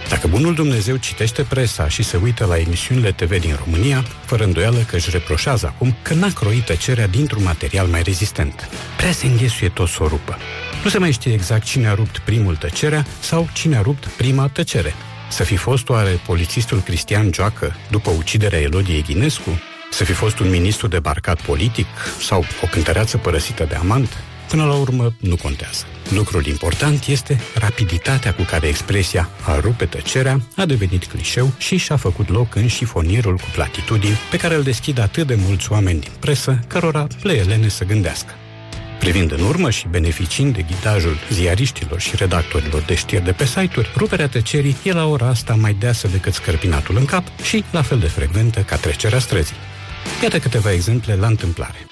Dacă 0.10 0.28
bunul 0.28 0.54
Dumnezeu 0.54 0.96
citește 0.96 1.42
presa 1.42 1.88
și 1.90 2.04
se 2.04 2.18
uită 2.24 2.46
la 2.46 2.58
emisiunile 2.58 3.12
TV 3.12 3.40
din 3.40 3.60
România, 3.64 4.06
fără 4.26 4.44
îndoială 4.44 4.78
că 4.78 4.96
își 4.96 5.10
reproșează 5.10 5.68
acum 5.68 5.96
că 6.02 6.14
n-a 6.14 6.30
croit 6.30 6.66
tăcerea 6.66 7.08
dintr-un 7.08 7.44
material 7.44 7.88
mai 7.88 8.02
rezistent. 8.02 8.70
Prea 8.98 9.12
se 9.12 9.26
înghesuie 9.26 9.70
tot 9.70 9.88
să 9.88 10.04
o 10.04 10.08
rupă. 10.08 10.38
Nu 10.84 10.90
se 10.90 10.98
mai 10.98 11.12
știe 11.12 11.34
exact 11.34 11.64
cine 11.64 11.88
a 11.88 11.94
rupt 11.94 12.18
primul 12.18 12.56
tăcerea 12.56 13.06
sau 13.20 13.50
cine 13.54 13.78
a 13.78 13.82
rupt 13.82 14.06
prima 14.06 14.48
tăcere. 14.48 14.94
Să 15.30 15.44
fi 15.44 15.56
fost 15.56 15.90
oare 15.90 16.20
polițistul 16.26 16.80
Cristian 16.80 17.30
Joacă 17.34 17.76
după 17.90 18.10
uciderea 18.18 18.60
Elodiei 18.60 19.04
Ghinescu? 19.04 19.60
Să 19.92 20.04
fi 20.04 20.12
fost 20.12 20.40
un 20.40 20.50
ministru 20.50 20.88
debarcat 20.88 21.42
politic 21.42 21.88
sau 22.22 22.46
o 22.64 22.68
cântăreață 22.68 23.18
părăsită 23.18 23.66
de 23.70 23.76
amant? 23.76 24.18
Până 24.50 24.66
la 24.66 24.74
urmă, 24.74 25.16
nu 25.20 25.36
contează. 25.36 25.86
Lucrul 26.10 26.46
important 26.46 27.06
este 27.06 27.40
rapiditatea 27.56 28.34
cu 28.34 28.42
care 28.42 28.68
expresia 28.68 29.30
a 29.42 29.60
rupe 29.60 29.86
tăcerea 29.86 30.42
a 30.56 30.66
devenit 30.66 31.06
clișeu 31.06 31.52
și 31.58 31.78
și-a 31.78 31.96
făcut 31.96 32.30
loc 32.30 32.56
în 32.56 32.68
șifonierul 32.68 33.36
cu 33.36 33.48
platitudini 33.54 34.20
pe 34.32 34.38
care 34.38 34.56
îl 34.56 34.64
deschid 34.64 35.00
atât 35.00 35.28
de 35.28 35.36
mulți 35.36 35.72
oameni 35.72 36.00
din 36.00 36.12
presă, 36.20 36.60
cărora 36.68 37.08
le 37.22 37.34
elene 37.34 37.68
să 37.68 37.84
gândească. 37.84 38.34
Privind 39.06 39.32
în 39.32 39.42
urmă 39.42 39.70
și 39.70 39.88
beneficiind 39.88 40.56
de 40.56 40.62
ghidajul 40.62 41.18
ziariștilor 41.32 42.00
și 42.00 42.16
redactorilor 42.16 42.82
de 42.82 42.96
știri 42.96 43.24
de 43.24 43.32
pe 43.32 43.46
site-uri, 43.46 43.92
ruperea 43.98 44.28
tăcerii 44.28 44.76
e 44.84 44.92
la 44.92 45.06
ora 45.06 45.28
asta 45.28 45.56
mai 45.56 45.74
deasă 45.74 46.08
decât 46.08 46.34
scărpinatul 46.34 46.98
în 46.98 47.06
cap 47.06 47.24
și 47.44 47.64
la 47.72 47.82
fel 47.82 48.00
de 48.00 48.08
frecventă 48.08 48.60
ca 48.60 48.76
trecerea 48.76 49.20
străzii. 49.20 49.56
Iată 50.24 50.40
câteva 50.40 50.72
exemple 50.72 51.16
la 51.16 51.28
întâmplare. 51.28 51.88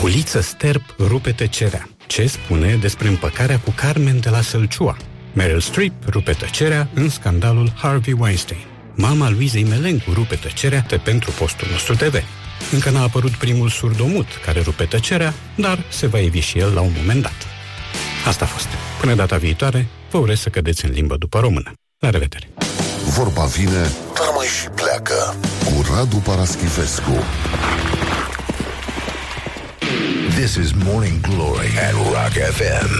Culiță 0.00 0.40
sterp 0.40 0.94
rupe 0.98 1.32
tăcerea. 1.32 1.88
Ce 2.06 2.26
spune 2.26 2.74
despre 2.74 3.08
împăcarea 3.08 3.58
cu 3.58 3.70
Carmen 3.76 4.20
de 4.20 4.28
la 4.28 4.40
Sălciua? 4.40 4.96
Meryl 5.32 5.60
Streep 5.60 6.08
rupe 6.08 6.32
tăcerea 6.32 6.88
în 6.94 7.08
scandalul 7.08 7.72
Harvey 7.76 8.16
Weinstein. 8.18 8.60
Mama 8.94 9.30
Luizei 9.30 9.64
Melencu 9.64 10.12
rupe 10.12 10.34
tăcerea 10.34 10.84
de 10.88 10.96
pentru 10.96 11.30
postul 11.30 11.68
nostru 11.70 11.94
TV. 11.94 12.22
Încă 12.72 12.90
n-a 12.90 13.02
apărut 13.02 13.30
primul 13.30 13.68
surdomut 13.68 14.26
care 14.44 14.60
rupe 14.60 14.84
tăcerea, 14.84 15.34
dar 15.54 15.84
se 15.88 16.06
va 16.06 16.18
evi 16.20 16.40
și 16.40 16.58
el 16.58 16.74
la 16.74 16.80
un 16.80 16.92
moment 16.96 17.22
dat. 17.22 17.46
Asta 18.26 18.44
a 18.44 18.48
fost. 18.48 18.66
Până 19.00 19.14
data 19.14 19.36
viitoare, 19.36 19.86
vă 20.10 20.18
urez 20.18 20.40
să 20.40 20.48
cădeți 20.48 20.84
în 20.84 20.90
limbă 20.90 21.16
după 21.16 21.38
română. 21.38 21.72
La 21.98 22.10
revedere! 22.10 22.48
Vorba 23.04 23.44
vine, 23.44 23.90
dar 24.14 24.28
mai 24.36 24.46
și 24.46 24.68
pleacă 24.68 25.36
cu 25.64 25.86
Radu 25.94 26.16
Paraschivescu. 26.16 27.24
This 30.34 30.54
is 30.54 30.72
Morning 30.84 31.20
Glory 31.20 31.78
at 31.86 31.92
Rock 31.92 32.34
FM. 32.56 32.90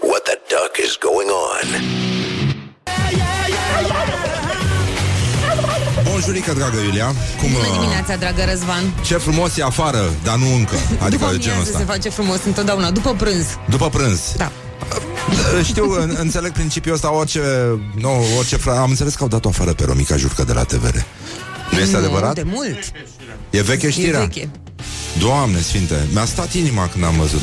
What 0.00 0.22
the 0.24 0.38
duck 0.48 0.76
is 0.86 0.96
going 1.00 1.30
on? 1.30 1.66
Bonjurică, 6.18 6.52
dragă 6.52 6.78
Iulia 6.80 7.06
Cum, 7.40 7.48
Bună 7.52 7.66
uh, 7.66 7.72
dimineața, 7.78 8.16
dragă 8.16 8.42
Răzvan. 8.50 8.94
Ce 9.04 9.16
frumos 9.16 9.56
e 9.56 9.62
afară, 9.62 10.02
dar 10.22 10.36
nu 10.36 10.54
încă 10.54 10.74
Adică 10.98 11.08
După 11.08 11.36
genul 11.36 11.40
amiază 11.50 11.60
ăsta 11.60 11.78
se 11.78 11.84
face 11.84 12.08
frumos 12.08 12.38
întotdeauna, 12.44 12.90
după 12.90 13.14
prânz. 13.14 13.46
După 13.68 13.88
prânz 13.88 14.20
Da. 14.36 14.50
Uh, 15.58 15.64
Știu, 15.64 15.90
în- 16.02 16.16
înțeleg 16.18 16.52
principiul 16.52 16.94
ăsta 16.94 17.12
Orice, 17.14 17.40
nu, 17.94 18.10
orice 18.38 18.56
fra... 18.56 18.80
Am 18.80 18.90
înțeles 18.90 19.14
că 19.14 19.22
au 19.22 19.28
dat-o 19.28 19.48
afară 19.48 19.72
pe 19.72 19.84
Romica 19.84 20.16
Jurcă 20.16 20.44
de 20.44 20.52
la 20.52 20.62
TVR 20.62 20.96
Nu 21.70 21.78
este 21.78 21.92
Nu, 21.92 21.98
adevărat? 21.98 22.34
De 22.34 22.42
mult. 22.46 22.78
E 23.50 23.62
veche 23.62 23.86
E 23.86 23.90
știrea? 23.90 24.20
veche. 24.20 24.48
Doamne 25.18 25.60
sfinte, 25.60 25.94
mi-a 26.12 26.24
stat 26.24 26.52
inima 26.54 26.88
când 26.92 27.04
am 27.04 27.14
văzut 27.18 27.40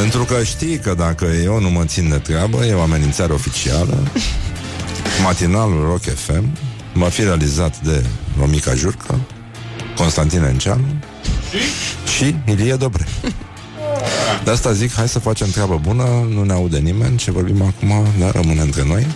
Pentru 0.00 0.24
că 0.24 0.42
știi 0.42 0.78
că 0.78 0.94
dacă 0.98 1.24
eu 1.44 1.60
nu 1.60 1.70
mă 1.70 1.84
țin 1.84 2.08
de 2.08 2.16
treabă 2.18 2.64
E 2.64 2.72
o 2.74 2.82
amenințare 2.82 3.32
oficială 3.32 3.98
Matinalul 5.24 5.84
Rock 5.86 6.02
FM 6.02 6.44
Va 6.94 7.08
fi 7.08 7.22
realizat 7.22 7.80
de 7.80 8.04
Romica 8.38 8.74
Jurcă 8.74 9.20
Constantin 9.96 10.42
Enceanu 10.42 10.84
Și? 12.16 12.34
Ilie 12.46 12.74
Dobre. 12.74 13.06
De 14.44 14.50
asta 14.50 14.72
zic, 14.72 14.92
hai 14.92 15.08
să 15.08 15.18
facem 15.18 15.50
treabă 15.50 15.78
bună 15.82 16.04
Nu 16.28 16.44
ne 16.44 16.52
aude 16.52 16.78
nimeni 16.78 17.16
ce 17.16 17.30
vorbim 17.30 17.62
acum 17.62 18.06
Dar 18.18 18.32
rămâne 18.32 18.60
între 18.60 18.84
noi. 18.86 19.06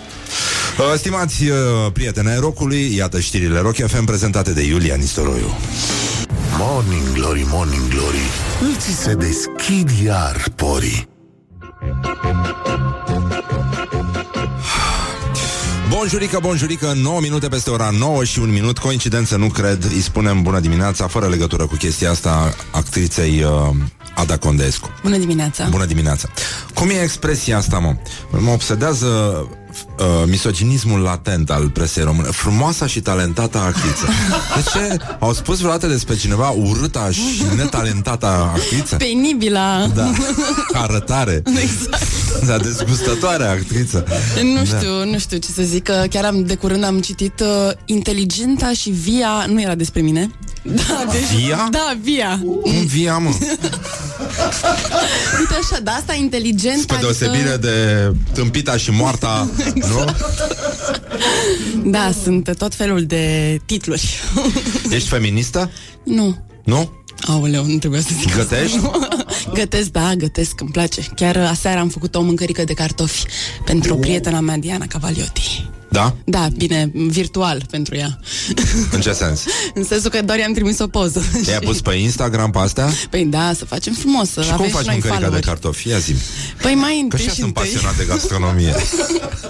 Uh, 0.79 0.85
Stimați 0.97 1.45
uh, 1.45 1.57
prieteni 1.93 2.29
ai 2.29 2.39
rocului, 2.39 2.95
iată 2.95 3.21
știrile 3.21 3.61
Rock 3.61 3.75
FM 3.75 4.05
prezentate 4.05 4.53
de 4.53 4.67
Iulia 4.67 4.95
Nistoroiu. 4.95 5.57
Morning 6.59 7.13
Glory, 7.13 7.47
Morning 7.49 7.89
Glory 7.89 8.23
Îți 8.75 9.03
se 9.03 9.15
deschid 9.15 9.91
iar 10.05 10.45
porii 10.55 11.09
Bonjurică, 15.89 16.39
bonjurică, 16.43 16.93
9 17.03 17.21
minute 17.21 17.49
peste 17.49 17.71
ora 17.71 17.91
9 17.99 18.25
și 18.25 18.39
un 18.39 18.51
minut, 18.51 18.79
coincidență 18.79 19.37
nu 19.37 19.47
cred, 19.47 19.85
îi 19.85 20.01
spunem 20.01 20.43
bună 20.43 20.61
dimineața, 20.61 21.07
fără 21.07 21.29
legătură 21.29 21.67
cu 21.67 21.75
chestia 21.75 22.11
asta, 22.11 22.55
actriței 22.71 23.43
uh, 23.43 23.77
Ada 24.15 24.37
Condescu. 24.37 24.91
Bună 25.03 25.17
dimineața! 25.17 25.67
Bună 25.71 25.85
dimineața! 25.85 26.29
Cum 26.75 26.89
e 26.89 27.03
expresia 27.03 27.57
asta, 27.57 27.79
mă? 27.79 27.97
Mă 28.31 28.51
obsedează 28.51 29.07
uh, 29.99 30.05
misoginismul 30.27 31.01
latent 31.01 31.51
al 31.51 31.69
presei 31.71 32.05
române. 32.05 32.29
Frumoasa 32.31 32.87
și 32.87 33.01
talentata 33.01 33.59
actriță. 33.59 34.07
De 34.57 34.63
ce? 34.73 34.97
Au 35.19 35.33
spus 35.33 35.59
vreodată 35.59 35.87
despre 35.87 36.17
cineva 36.17 36.49
urâta 36.51 37.11
și 37.11 37.43
netalentata 37.57 38.53
actriță? 38.55 38.97
Penibila! 38.97 39.87
Da. 39.95 40.11
Arătare. 40.73 41.43
Exact. 41.47 42.07
Da, 42.47 42.57
dezgustătoare 42.59 43.45
actriță. 43.45 44.05
Nu 44.43 44.55
Da. 44.55 44.65
știu, 44.65 45.05
nu 45.11 45.19
știu 45.19 45.37
ce 45.39 45.49
să 45.55 45.63
zic, 45.63 45.83
că 45.83 46.05
chiar 46.11 46.25
am, 46.25 46.45
de 46.45 46.55
curând 46.55 46.85
am 46.85 47.01
citit 47.01 47.41
uh, 47.41 47.73
Inteligenta 47.85 48.73
și 48.73 48.91
Via, 48.91 49.45
nu 49.49 49.61
era 49.61 49.75
despre 49.75 50.01
mine. 50.01 50.31
Da, 50.63 51.05
deci, 51.13 51.41
Via? 51.41 51.69
Da, 51.71 51.97
Via. 52.03 52.39
Cum 52.63 52.87
via, 52.87 53.19
mă? 53.19 53.31
Uite 55.39 55.55
așa, 55.63 55.81
da, 55.83 55.93
asta 55.93 56.15
inteligent. 56.15 56.81
Spre 56.81 56.97
deosebire 57.01 57.57
de 57.61 58.13
tâmpita 58.33 58.77
și 58.77 58.91
moarta, 58.91 59.51
nu? 59.91 60.05
Da, 61.85 62.11
sunt 62.23 62.55
tot 62.59 62.75
felul 62.75 63.05
de 63.05 63.57
titluri. 63.67 64.21
Ești 64.91 65.09
feministă? 65.09 65.71
nu. 66.03 66.37
Nu? 66.65 66.93
Aoleu, 67.27 67.65
nu 67.65 67.79
trebuia 67.79 68.01
să 68.01 68.09
zic 68.21 68.37
Gătești? 68.37 68.77
asta. 68.77 69.09
Gătesc, 69.55 69.89
da, 69.91 70.15
gătesc, 70.15 70.61
îmi 70.61 70.71
place. 70.71 71.01
Chiar 71.15 71.37
uh, 71.37 71.49
aseară 71.51 71.79
am 71.81 71.89
făcut 71.89 72.15
o 72.15 72.21
mâncărică 72.23 72.65
de 72.65 72.73
cartofi 72.73 73.25
pentru 73.65 73.97
prietena 73.97 74.41
mea, 74.41 74.57
Diana 74.57 74.87
Cavaliotti. 74.87 75.69
Da? 75.91 76.15
Da, 76.25 76.49
bine, 76.57 76.91
virtual 76.95 77.63
pentru 77.71 77.97
ea. 77.97 78.19
În 78.93 79.01
ce 79.01 79.13
sens? 79.13 79.45
În 79.75 79.85
sensul 79.85 80.11
că 80.11 80.23
doar 80.23 80.39
i-am 80.39 80.53
trimis 80.53 80.79
o 80.79 80.87
poză. 80.87 81.23
I-ai 81.49 81.59
pus 81.59 81.81
pe 81.81 81.95
Instagram 81.95 82.51
pe 82.51 82.59
astea? 82.59 82.89
Păi 83.11 83.25
da, 83.25 83.53
să 83.57 83.65
facem 83.65 83.93
frumos, 83.93 84.31
să 84.31 84.43
Și 84.43 84.49
avem 84.53 84.57
cum 84.57 84.67
și 84.67 84.73
faci 84.73 84.85
noi 84.85 84.93
mâncărica 84.95 85.19
de 85.19 85.25
followeri. 85.25 85.47
cartofi? 85.47 85.89
Ia 85.89 85.99
zi 85.99 86.13
Păi 86.63 86.75
mai 86.75 86.93
Că 86.93 86.99
întâi 87.03 87.19
și 87.19 87.29
și 87.29 87.35
sunt 87.35 87.47
întâi. 87.47 87.63
pasionat 87.73 87.97
de 87.97 88.05
gastronomie. 88.09 88.75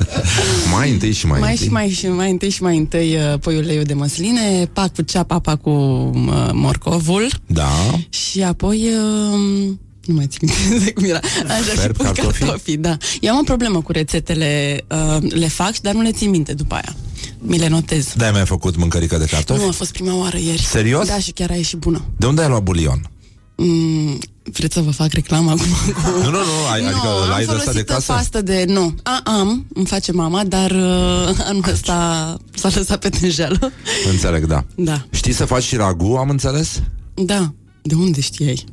mai 0.74 0.90
întâi 0.90 1.12
și 1.12 1.26
mai, 1.26 1.40
mai 1.40 1.50
întâi. 1.50 1.66
și 1.66 1.72
mai 1.72 1.88
și 1.90 2.06
mai 2.06 2.30
întâi 2.30 2.50
și 2.50 2.62
mai 2.62 2.76
întâi 2.76 3.16
uh, 3.16 3.38
pui 3.40 3.56
uleiul 3.56 3.84
de 3.84 3.94
măsline, 3.94 4.70
pac 4.72 4.94
cu 4.94 5.02
ceapa, 5.02 5.38
pac 5.38 5.60
cu 5.60 5.70
uh, 5.70 6.48
morcovul 6.52 7.28
Da. 7.46 7.70
și 8.08 8.42
apoi 8.42 8.88
uh, 8.88 9.70
nu 10.08 10.14
mai 10.14 10.26
țin 10.26 10.48
minte 10.70 10.92
cum 10.96 11.04
era. 11.04 11.20
Așa 11.48 11.62
și 11.70 11.76
Ferb 11.76 11.96
pui 11.96 12.04
cartofii? 12.04 12.44
cartofii, 12.44 12.76
da. 12.76 12.96
Eu 13.20 13.32
am 13.32 13.38
o 13.38 13.42
problemă 13.42 13.82
cu 13.82 13.92
rețetele, 13.92 14.80
uh, 15.16 15.32
le 15.32 15.48
fac, 15.48 15.78
dar 15.80 15.94
nu 15.94 16.00
le 16.00 16.12
țin 16.12 16.30
minte 16.30 16.52
după 16.52 16.74
aia. 16.74 16.94
Mi 17.38 17.58
le 17.58 17.68
notez. 17.68 18.12
De-aia 18.16 18.32
mi-ai 18.32 18.46
făcut 18.46 18.76
mâncărică 18.76 19.16
de 19.18 19.24
cartofi? 19.24 19.60
Nu, 19.60 19.68
a 19.68 19.70
fost 19.72 19.92
prima 19.92 20.16
oară 20.16 20.36
ieri. 20.38 20.62
Serios? 20.62 21.06
Da, 21.06 21.18
și 21.18 21.30
chiar 21.30 21.50
a 21.50 21.54
ieșit 21.54 21.78
bună. 21.78 22.04
De 22.16 22.26
unde 22.26 22.42
ai 22.42 22.48
luat 22.48 22.62
bulion? 22.62 23.10
Mm, 23.56 24.18
vreți 24.52 24.74
să 24.74 24.80
vă 24.80 24.90
fac 24.90 25.12
reclamă 25.12 25.50
acum? 25.50 25.66
Cu... 26.02 26.10
Nu, 26.22 26.24
nu, 26.24 26.30
nu, 26.30 26.66
ai, 26.72 26.80
adică 26.84 27.00
nu, 27.22 27.28
l-ai 27.28 27.40
am 27.40 27.46
de 27.46 27.52
ăsta 27.54 27.56
de 27.56 27.62
folosit 27.64 27.86
casă? 27.86 28.12
pastă 28.12 28.42
de... 28.42 28.64
Nu, 28.68 28.94
a, 29.02 29.20
am, 29.24 29.66
îmi 29.74 29.86
face 29.86 30.12
mama, 30.12 30.44
dar 30.44 30.70
uh, 30.70 31.36
anul 31.44 31.64
ăsta 31.72 32.36
s-a 32.54 32.70
lăsat 32.74 32.98
pe 33.00 33.08
tânjeală. 33.08 33.72
Înțeleg, 34.10 34.46
da. 34.46 34.64
Da, 34.74 35.04
Știi 35.10 35.32
să 35.32 35.44
faci 35.44 35.62
și 35.62 35.76
ragu, 35.76 36.14
am 36.14 36.28
înțeles? 36.30 36.82
da. 37.14 37.52
De 37.82 37.94
unde 37.94 38.20
știai? 38.20 38.64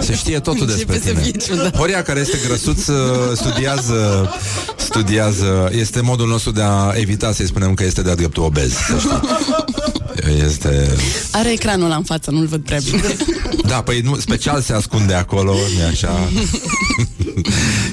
Se 0.00 0.14
știe 0.14 0.40
totul 0.40 0.66
despre 0.66 0.94
Începe 0.94 1.06
să 1.06 1.20
tine. 1.20 1.22
fie 1.22 1.54
ciudat. 1.54 1.76
Horia, 1.76 2.02
care 2.02 2.20
este 2.20 2.38
grăsuț, 2.46 2.86
uh, 2.86 2.96
studiază, 3.34 4.30
studiază, 4.76 5.68
este 5.72 6.00
modul 6.00 6.28
nostru 6.28 6.50
de 6.50 6.62
a 6.62 6.92
evita 6.94 7.32
să-i 7.32 7.46
spunem 7.46 7.74
că 7.74 7.84
este 7.84 8.02
de-a 8.02 8.14
dreptul 8.14 8.42
obez, 8.42 8.72
să 8.72 8.96
știi. 8.98 10.44
Este... 10.44 10.96
Are 11.32 11.52
ecranul 11.52 11.84
ăla 11.84 11.96
în 11.96 12.02
față, 12.02 12.30
nu-l 12.30 12.46
văd 12.46 12.60
prea 12.64 12.78
bine. 12.84 13.16
Da, 13.66 13.82
păi 13.82 14.00
nu, 14.00 14.18
special 14.18 14.60
se 14.60 14.72
ascunde 14.72 15.14
acolo, 15.14 15.52
nu 15.52 15.80
e 15.80 15.84
așa? 15.86 16.28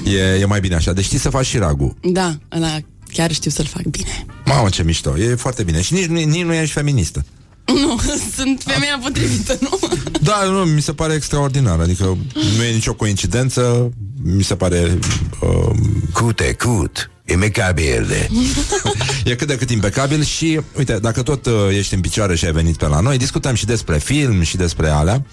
e, 0.04 0.40
e 0.40 0.44
mai 0.44 0.60
bine 0.60 0.74
așa. 0.74 0.92
Deci 0.92 1.04
știi 1.04 1.18
să 1.18 1.30
faci 1.30 1.46
și 1.46 1.58
ragu. 1.58 1.96
Da, 2.02 2.34
ăla 2.56 2.78
chiar 3.12 3.32
știu 3.32 3.50
să-l 3.50 3.66
fac 3.66 3.82
bine. 3.82 4.26
Mamă, 4.44 4.68
ce 4.68 4.82
mișto, 4.82 5.18
e 5.18 5.34
foarte 5.34 5.62
bine. 5.62 5.80
Și 5.82 5.92
nici, 5.92 6.04
nici, 6.06 6.24
nici 6.24 6.42
nu 6.44 6.52
ești 6.52 6.72
feministă. 6.72 7.24
Nu, 7.82 8.00
sunt 8.36 8.62
femeia 8.66 8.98
potrivită, 9.02 9.58
nu? 9.60 9.78
Da, 10.20 10.44
nu, 10.44 10.58
mi 10.64 10.82
se 10.82 10.92
pare 10.92 11.14
extraordinar. 11.14 11.80
Adică 11.80 12.16
nu 12.56 12.62
e 12.62 12.72
nicio 12.72 12.94
coincidență, 12.94 13.92
mi 14.22 14.42
se 14.42 14.54
pare... 14.56 14.98
Uh, 15.40 15.76
Cute, 16.12 16.52
cut, 16.52 17.10
impecabil. 17.26 18.28
e 19.24 19.34
cât 19.34 19.46
de 19.46 19.56
cât 19.56 19.70
impecabil 19.70 20.24
și, 20.24 20.60
uite, 20.78 20.98
dacă 20.98 21.22
tot 21.22 21.46
uh, 21.46 21.52
ești 21.70 21.94
în 21.94 22.00
picioare 22.00 22.36
și 22.36 22.44
ai 22.44 22.52
venit 22.52 22.76
pe 22.76 22.86
la 22.86 23.00
noi, 23.00 23.18
discutăm 23.18 23.54
și 23.54 23.64
despre 23.64 23.98
film 23.98 24.42
și 24.42 24.56
despre 24.56 24.88
alea, 24.88 25.26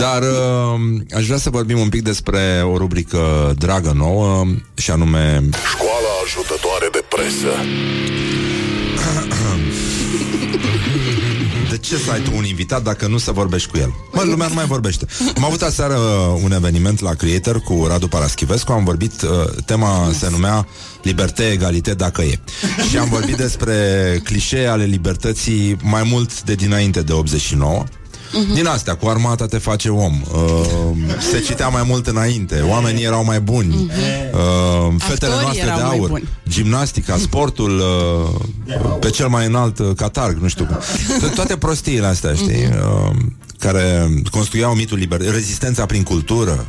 dar 0.00 0.22
uh, 0.22 1.00
aș 1.16 1.26
vrea 1.26 1.38
să 1.38 1.50
vorbim 1.50 1.78
un 1.78 1.88
pic 1.88 2.02
despre 2.02 2.62
o 2.72 2.76
rubrică 2.76 3.54
dragă 3.58 3.92
nouă 3.96 4.44
și 4.74 4.90
anume... 4.90 5.48
Școala 5.70 6.10
ajutătoare 6.24 6.88
de 6.92 7.04
presă. 7.08 7.52
Ce 11.80 11.96
să 11.96 12.10
ai 12.10 12.20
tu 12.20 12.30
un 12.36 12.44
invitat 12.44 12.82
dacă 12.82 13.06
nu 13.06 13.18
să 13.18 13.32
vorbești 13.32 13.70
cu 13.70 13.76
el? 13.76 13.94
Mă, 14.12 14.22
lumea 14.24 14.46
nu 14.46 14.54
mai 14.54 14.66
vorbește. 14.66 15.06
Am 15.36 15.44
avut 15.44 15.62
aseară 15.62 15.94
uh, 15.94 16.40
un 16.42 16.52
eveniment 16.52 17.00
la 17.00 17.14
Creator 17.14 17.60
cu 17.60 17.84
Radu 17.88 18.08
Paraschivescu, 18.08 18.72
am 18.72 18.84
vorbit, 18.84 19.22
uh, 19.22 19.30
tema 19.64 20.10
se 20.18 20.28
numea 20.30 20.66
Liberté, 21.02 21.50
egalitate, 21.50 21.96
dacă 21.96 22.22
e. 22.22 22.38
Și 22.88 22.98
am 22.98 23.08
vorbit 23.08 23.36
despre 23.36 23.74
clișee 24.24 24.66
ale 24.66 24.84
libertății 24.84 25.76
mai 25.82 26.02
mult 26.02 26.42
de 26.42 26.54
dinainte 26.54 27.02
de 27.02 27.12
89. 27.12 27.84
Mhm. 28.32 28.54
Din 28.54 28.66
astea, 28.66 28.94
cu 28.96 29.06
armata 29.08 29.46
te 29.46 29.58
face 29.58 29.88
om. 29.88 30.22
Uh, 30.34 30.40
Se 31.30 31.40
citea 31.40 31.68
mai 31.68 31.82
mult 31.86 32.06
înainte. 32.06 32.60
Oamenii 32.68 33.04
erau 33.04 33.24
mai 33.24 33.40
buni. 33.40 33.74
Uh, 33.74 34.94
Fetele 34.98 35.34
Mhm. 35.34 35.38
Actorii 35.38 35.40
noastre 35.42 35.64
erau 35.66 35.76
de 35.78 35.82
mai 35.84 35.96
aur. 35.98 36.08
buni. 36.08 36.28
Gimnastica, 36.48 37.16
sportul 37.16 37.78
uh, 37.78 38.40
Pe 39.00 39.10
cel 39.10 39.28
mai 39.28 39.46
înalt 39.46 39.78
uh, 39.78 39.90
catarg 39.96 40.38
Nu 40.40 40.48
știu 40.48 40.64
cum. 40.64 40.76
To- 41.20 41.34
Toate 41.34 41.56
prostiile 41.56 42.06
astea, 42.06 42.34
știi? 42.34 42.64
Uh, 42.66 43.16
Care 43.58 44.08
construiau 44.30 44.74
mitul 44.74 44.98
liber 44.98 45.20
Rezistența 45.20 45.86
prin 45.86 46.02
cultură 46.02 46.66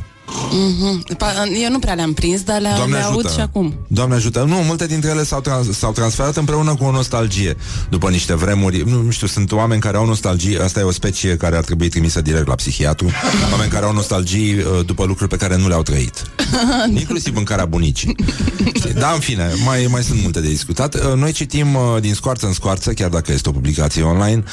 Mhm. 0.50 1.16
Pa- 1.16 1.32
Eu 1.62 1.70
nu 1.70 1.78
prea 1.78 1.94
le-am 1.94 2.12
prins, 2.12 2.40
dar 2.42 2.60
le, 2.60 2.72
Doamne 2.76 2.96
le 2.96 3.02
aud 3.02 3.16
ajută. 3.18 3.32
și 3.34 3.40
acum. 3.40 3.74
Doamne 3.88 4.14
ajută. 4.14 4.44
Nu, 4.48 4.54
multe 4.56 4.86
dintre 4.86 5.10
ele 5.10 5.24
s-au, 5.24 5.40
trans- 5.40 5.78
s-au 5.78 5.92
transferat 5.92 6.36
împreună 6.36 6.74
cu 6.74 6.84
o 6.84 6.90
nostalgie 6.90 7.56
după 7.90 8.08
niște 8.10 8.34
vremuri. 8.34 8.82
Nu, 8.90 9.02
nu 9.02 9.10
știu, 9.10 9.26
sunt 9.26 9.52
oameni 9.52 9.80
care 9.80 9.96
au 9.96 10.06
nostalgie. 10.06 10.60
Asta 10.60 10.80
e 10.80 10.82
o 10.82 10.90
specie 10.90 11.36
care 11.36 11.56
ar 11.56 11.64
trebui 11.64 11.88
trimisă 11.88 12.20
direct 12.20 12.46
la 12.46 12.54
psihiatru. 12.54 13.10
Oameni 13.52 13.70
care 13.70 13.84
au 13.84 13.92
nostalgii 13.92 14.54
uh, 14.58 14.64
după 14.86 15.04
lucruri 15.04 15.30
pe 15.30 15.36
care 15.36 15.56
nu 15.56 15.68
le-au 15.68 15.82
trăit. 15.82 16.22
Inclusiv 17.00 17.34
mâncarea 17.34 17.64
bunicii. 17.64 18.14
Știi? 18.74 18.92
Da, 18.92 19.10
în 19.10 19.20
fine, 19.20 19.50
mai, 19.64 19.86
mai 19.90 20.02
sunt 20.02 20.22
multe 20.22 20.40
de 20.40 20.48
discutat. 20.48 20.94
Uh, 20.94 21.12
Noi 21.14 21.32
citim 21.32 21.74
uh, 21.74 21.82
din 22.00 22.14
scoarță 22.14 22.46
în 22.46 22.52
scoarță, 22.52 22.92
chiar 22.92 23.08
dacă 23.08 23.32
este 23.32 23.48
o 23.48 23.52
publicație 23.52 24.02
online, 24.02 24.44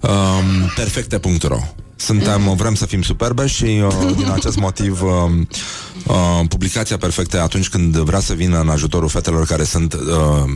um, 0.00 0.70
perfecte.ro. 0.76 1.58
Suntem, 1.96 2.54
vrem 2.56 2.74
să 2.74 2.86
fim 2.86 3.02
superbe 3.02 3.46
și 3.46 3.64
uh, 3.64 4.14
din 4.16 4.30
acest 4.30 4.56
motiv 4.56 5.02
uh, 5.02 5.10
uh, 6.06 6.48
publicația 6.48 6.96
perfectă 6.96 7.40
atunci 7.40 7.68
când 7.68 7.96
vrea 7.96 8.20
să 8.20 8.32
vină 8.32 8.60
în 8.60 8.68
ajutorul 8.68 9.08
fetelor 9.08 9.46
care 9.46 9.64
sunt 9.64 9.92
uh, 9.92 10.00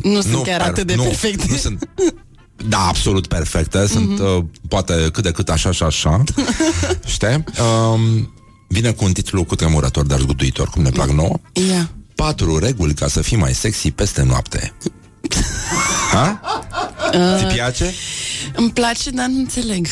Nu 0.03 0.21
sunt 0.21 0.43
chiar 0.43 0.61
atât 0.61 0.87
de 0.87 0.95
nu, 0.95 1.03
perfecte. 1.03 1.47
Nu 1.49 1.57
sunt 1.57 1.89
da, 2.69 2.87
absolut 2.87 3.27
perfecte 3.27 3.87
Sunt 3.87 4.19
uh, 4.19 4.45
poate 4.69 5.09
cât 5.12 5.23
de 5.23 5.31
cât 5.31 5.49
așa 5.49 5.71
și 5.71 5.83
așa 5.83 6.25
Știi? 7.07 7.45
Um, 7.93 8.35
vine 8.69 8.91
cu 8.91 9.05
un 9.05 9.12
titlu 9.12 9.45
cu 9.45 9.55
tremurător, 9.55 10.07
dar 10.07 10.19
zguduitor 10.19 10.69
Cum 10.69 10.83
ne 10.83 10.91
plac 10.91 11.11
nouă 11.11 11.39
Ia. 11.53 11.91
Patru 12.15 12.59
reguli 12.59 12.95
ca 12.95 13.09
să 13.09 13.23
fii 13.23 13.37
mai 13.37 13.55
sexy 13.55 13.91
peste 13.91 14.23
noapte 14.23 14.73
Ha? 16.12 16.41
Ți 17.39 17.55
place? 17.55 17.95
Îmi 18.55 18.71
place, 18.71 19.11
dar 19.11 19.27
nu 19.27 19.39
înțeleg. 19.39 19.87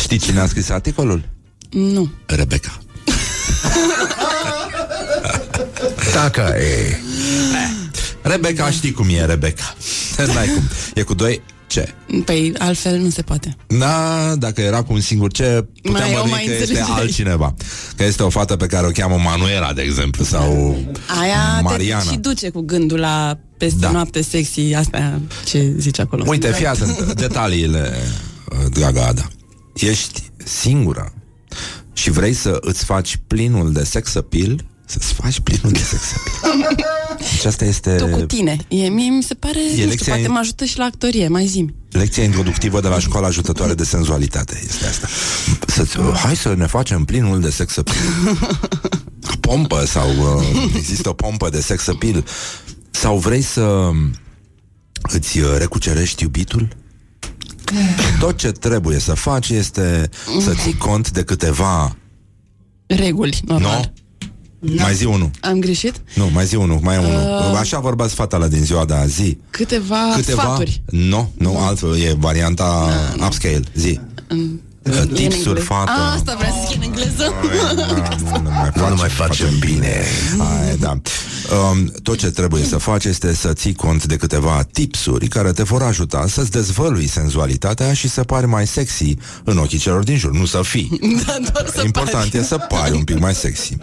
Știi 0.00 0.18
cine 0.18 0.40
a 0.40 0.46
scris 0.46 0.68
articolul? 0.70 1.28
Nu. 1.70 2.10
Rebecca 2.26 2.78
Taca 6.12 6.56
e. 6.58 6.96
Rebecca, 8.22 8.70
știi 8.70 8.92
cum 8.92 9.06
e 9.08 9.24
Rebecca 9.24 9.74
N-ai 10.34 10.46
cum 10.54 10.62
E 10.94 11.02
cu 11.02 11.14
doi 11.14 11.42
ce? 11.66 11.94
Păi 12.24 12.52
altfel 12.58 12.98
nu 12.98 13.10
se 13.10 13.22
poate. 13.22 13.56
Da, 13.66 14.34
dacă 14.38 14.60
era 14.60 14.82
cu 14.82 14.92
un 14.92 15.00
singur 15.00 15.32
ce, 15.32 15.64
puteam 15.82 16.08
Mai- 16.10 16.12
o 16.12 16.16
bănui 16.16 16.30
mai 16.30 16.44
că 16.44 16.50
este 16.50 16.62
înțelegeai. 16.64 16.98
altcineva. 17.00 17.54
Că 17.96 18.04
este 18.04 18.22
o 18.22 18.28
fată 18.28 18.56
pe 18.56 18.66
care 18.66 18.86
o 18.86 18.90
cheamă 18.90 19.16
Manuela, 19.16 19.72
de 19.72 19.82
exemplu, 19.82 20.24
sau 20.24 20.76
Aia 21.20 21.60
Mariana. 21.62 22.02
te 22.02 22.08
și 22.08 22.16
duce 22.16 22.48
cu 22.50 22.60
gândul 22.60 22.98
la 22.98 23.38
peste 23.58 23.78
Da. 23.80 23.90
noapte 23.90 24.22
sexy, 24.22 24.74
asta 24.74 25.20
ce 25.44 25.72
zice 25.78 26.00
acolo. 26.00 26.24
Uite, 26.26 26.52
fii 26.52 26.66
atent, 26.66 27.12
detaliile, 27.12 27.92
uh, 28.50 28.58
dragă 28.72 29.00
Ada. 29.02 29.28
Ești 29.80 30.30
singură 30.44 31.12
și 31.92 32.10
vrei 32.10 32.32
să 32.32 32.58
îți 32.60 32.84
faci 32.84 33.18
plinul 33.26 33.72
de 33.72 33.84
sex 33.84 34.14
appeal, 34.14 34.64
să-ți 34.86 35.12
faci 35.12 35.40
plinul 35.40 35.72
de 35.72 35.78
sex 35.78 36.02
appeal. 36.16 36.74
Deci 37.34 37.44
asta 37.44 37.64
este 37.64 37.94
Tu 37.96 38.06
cu 38.06 38.20
tine. 38.20 38.56
E, 38.68 38.88
mie 38.88 39.10
mi 39.10 39.22
se 39.22 39.34
pare, 39.34 39.58
nu 39.64 39.70
știu, 39.70 39.86
lecția 39.88 40.12
poate 40.12 40.28
in- 40.28 40.32
mă 40.32 40.38
ajută 40.38 40.64
și 40.64 40.78
la 40.78 40.84
actorie, 40.84 41.28
mai 41.28 41.46
zi 41.46 41.66
lecția 41.90 42.22
introductivă 42.24 42.80
de 42.80 42.88
la 42.88 42.98
școala 42.98 43.26
ajutătoare 43.26 43.74
de 43.74 43.84
senzualitate. 43.84 44.60
Este 44.66 44.86
asta. 44.86 45.08
Să-ți, 45.66 45.98
uh, 45.98 46.12
hai 46.14 46.36
să 46.36 46.54
ne 46.54 46.66
facem 46.66 47.04
plinul 47.04 47.40
de 47.40 47.50
sex 47.50 47.76
appeal. 47.76 47.96
Pompă 49.40 49.84
sau 49.86 50.08
uh, 50.10 50.70
există 50.76 51.08
o 51.08 51.12
pompă 51.12 51.48
de 51.48 51.60
sex 51.60 51.86
appeal. 51.88 52.24
Sau 52.90 53.18
vrei 53.18 53.42
să 53.42 53.90
îți 55.02 55.38
uh, 55.38 55.46
recucerești 55.58 56.22
iubitul? 56.22 56.68
Tot 58.18 58.36
ce 58.36 58.52
trebuie 58.52 58.98
să 58.98 59.14
faci 59.14 59.48
este 59.48 60.08
să 60.40 60.54
ții 60.54 60.76
cont 60.76 61.10
de 61.10 61.22
câteva 61.22 61.96
Reguli, 62.86 63.40
normal. 63.44 63.92
nu? 64.60 64.74
Mai 64.76 64.94
zi 64.94 65.04
unul. 65.04 65.30
Am 65.40 65.58
greșit? 65.60 66.00
Nu, 66.14 66.30
mai 66.32 66.44
zi 66.46 66.54
unul, 66.54 66.78
mai 66.82 66.94
e 66.94 66.98
unul. 66.98 67.50
Uh. 67.52 67.58
Așa 67.58 67.78
vorba 67.80 68.08
sfata 68.08 68.36
la 68.36 68.48
din 68.48 68.64
ziua 68.64 68.84
de 68.84 68.94
azi. 68.94 69.12
Zi. 69.22 69.38
Câteva, 69.50 70.12
Câteva... 70.14 70.42
sfaturi. 70.42 70.82
Nu, 70.90 71.32
nu, 71.38 71.58
altfel, 71.58 71.96
e 72.00 72.14
varianta 72.18 72.88
upscale. 73.26 73.60
Zi. 73.74 74.00
În- 74.82 74.92
Uh, 74.92 74.98
în 75.00 75.08
Tipsuri, 75.08 75.44
engleză. 75.46 75.60
fată. 75.66 75.90
A, 75.90 76.12
asta 76.12 76.34
vrea 76.38 76.50
să 76.50 76.66
zic 76.68 76.76
în 76.76 76.82
engleză. 76.82 77.32
Nu, 78.32 78.40
nu 78.42 78.50
mai, 78.50 78.70
face, 78.74 78.88
Nu 78.88 78.94
mai 78.96 79.08
facem 79.08 79.58
bine. 79.58 80.04
Aia, 80.38 80.74
da. 80.74 80.90
Um, 81.70 81.84
tot 82.02 82.18
ce 82.18 82.30
trebuie 82.30 82.64
să 82.64 82.76
faci 82.76 83.04
este 83.04 83.34
să 83.34 83.52
ții 83.52 83.74
cont 83.74 84.04
de 84.06 84.16
câteva 84.16 84.62
tipsuri 84.72 85.28
care 85.28 85.52
te 85.52 85.62
vor 85.62 85.82
ajuta 85.82 86.26
să-ți 86.28 86.50
dezvălui 86.50 87.06
senzualitatea 87.06 87.92
și 87.94 88.08
să 88.08 88.22
pari 88.24 88.46
mai 88.46 88.66
sexy 88.66 89.14
în 89.44 89.56
ochii 89.58 89.78
celor 89.78 90.02
din 90.04 90.16
jur, 90.16 90.30
nu 90.32 90.44
să 90.44 90.60
fii. 90.62 90.98
Da, 91.26 91.36
doar 91.52 91.66
să 91.74 91.82
Important 91.84 92.24
pari. 92.30 92.36
e 92.38 92.42
să 92.42 92.56
pari 92.56 92.94
un 92.96 93.04
pic 93.04 93.18
mai 93.18 93.34
sexy. 93.34 93.76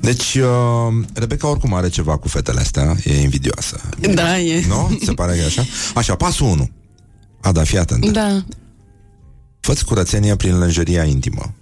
Deci, 0.00 0.34
uh, 0.34 1.04
Rebecca 1.14 1.48
oricum 1.48 1.74
are 1.74 1.88
ceva 1.88 2.16
cu 2.16 2.28
fetele 2.28 2.60
astea, 2.60 2.96
e 3.04 3.20
invidioasă. 3.20 3.80
Da, 4.14 4.38
e. 4.38 4.64
Nu? 4.68 4.98
Se 5.04 5.12
pare 5.12 5.32
că 5.32 5.38
e 5.38 5.44
așa? 5.44 5.64
Așa, 5.94 6.14
pasul 6.14 6.46
1. 6.46 6.70
Ada, 7.40 7.62
fii 7.64 7.78
atent. 7.78 8.10
Da. 8.10 8.44
Fă-ți 9.62 9.84
curățenie 9.84 10.36
prin 10.36 10.58
lânjeria 10.58 11.04
intimă. 11.04 11.54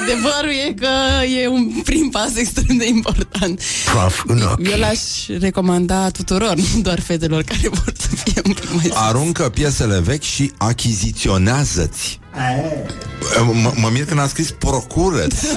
Adevărul 0.00 0.50
e 0.68 0.72
că 0.72 1.24
e 1.42 1.48
un 1.48 1.70
prim 1.84 2.08
pas 2.10 2.36
extrem 2.36 2.76
de 2.76 2.86
important. 2.86 3.60
Praf 3.92 4.22
în 4.26 4.42
ochi. 4.42 4.68
Eu 4.70 4.78
l-aș 4.78 4.98
recomanda 5.40 6.08
tuturor, 6.10 6.54
nu 6.54 6.80
doar 6.82 7.00
fetelor 7.00 7.42
care 7.42 7.68
vor 7.68 7.92
să 7.98 8.08
fie 8.24 8.40
un 8.46 8.52
pic 8.52 8.72
mai 8.72 8.90
Aruncă 8.94 9.48
piesele 9.48 10.00
vechi 10.00 10.22
și 10.22 10.52
achiziționează-ți. 10.58 12.20
M- 13.52 13.74
mă 13.74 13.88
mir 13.92 14.04
când 14.04 14.20
a 14.20 14.26
scris 14.26 14.50
procură-ți. 14.50 15.46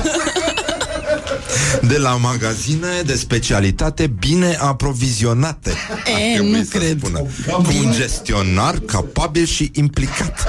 De 1.82 1.98
la 1.98 2.10
magazine 2.16 3.02
de 3.06 3.16
specialitate 3.16 4.08
bine 4.08 4.58
aprovizionate. 4.60 5.74
Ar 5.92 6.20
E, 6.20 6.34
trebui 6.34 6.52
nu 6.52 6.64
să 6.64 6.78
cred. 6.78 6.98
Spună. 6.98 7.20
Cu 7.52 7.72
un 7.86 7.92
gestionar 7.92 8.80
capabil 8.80 9.46
și 9.46 9.72
implicat. 9.74 10.48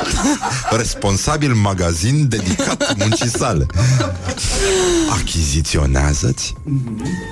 Responsabil 0.71 1.55
magazin 1.55 2.29
dedicat 2.29 2.95
muncii 2.99 3.29
sale. 3.29 3.67
Achiziționează-ți? 5.21 6.55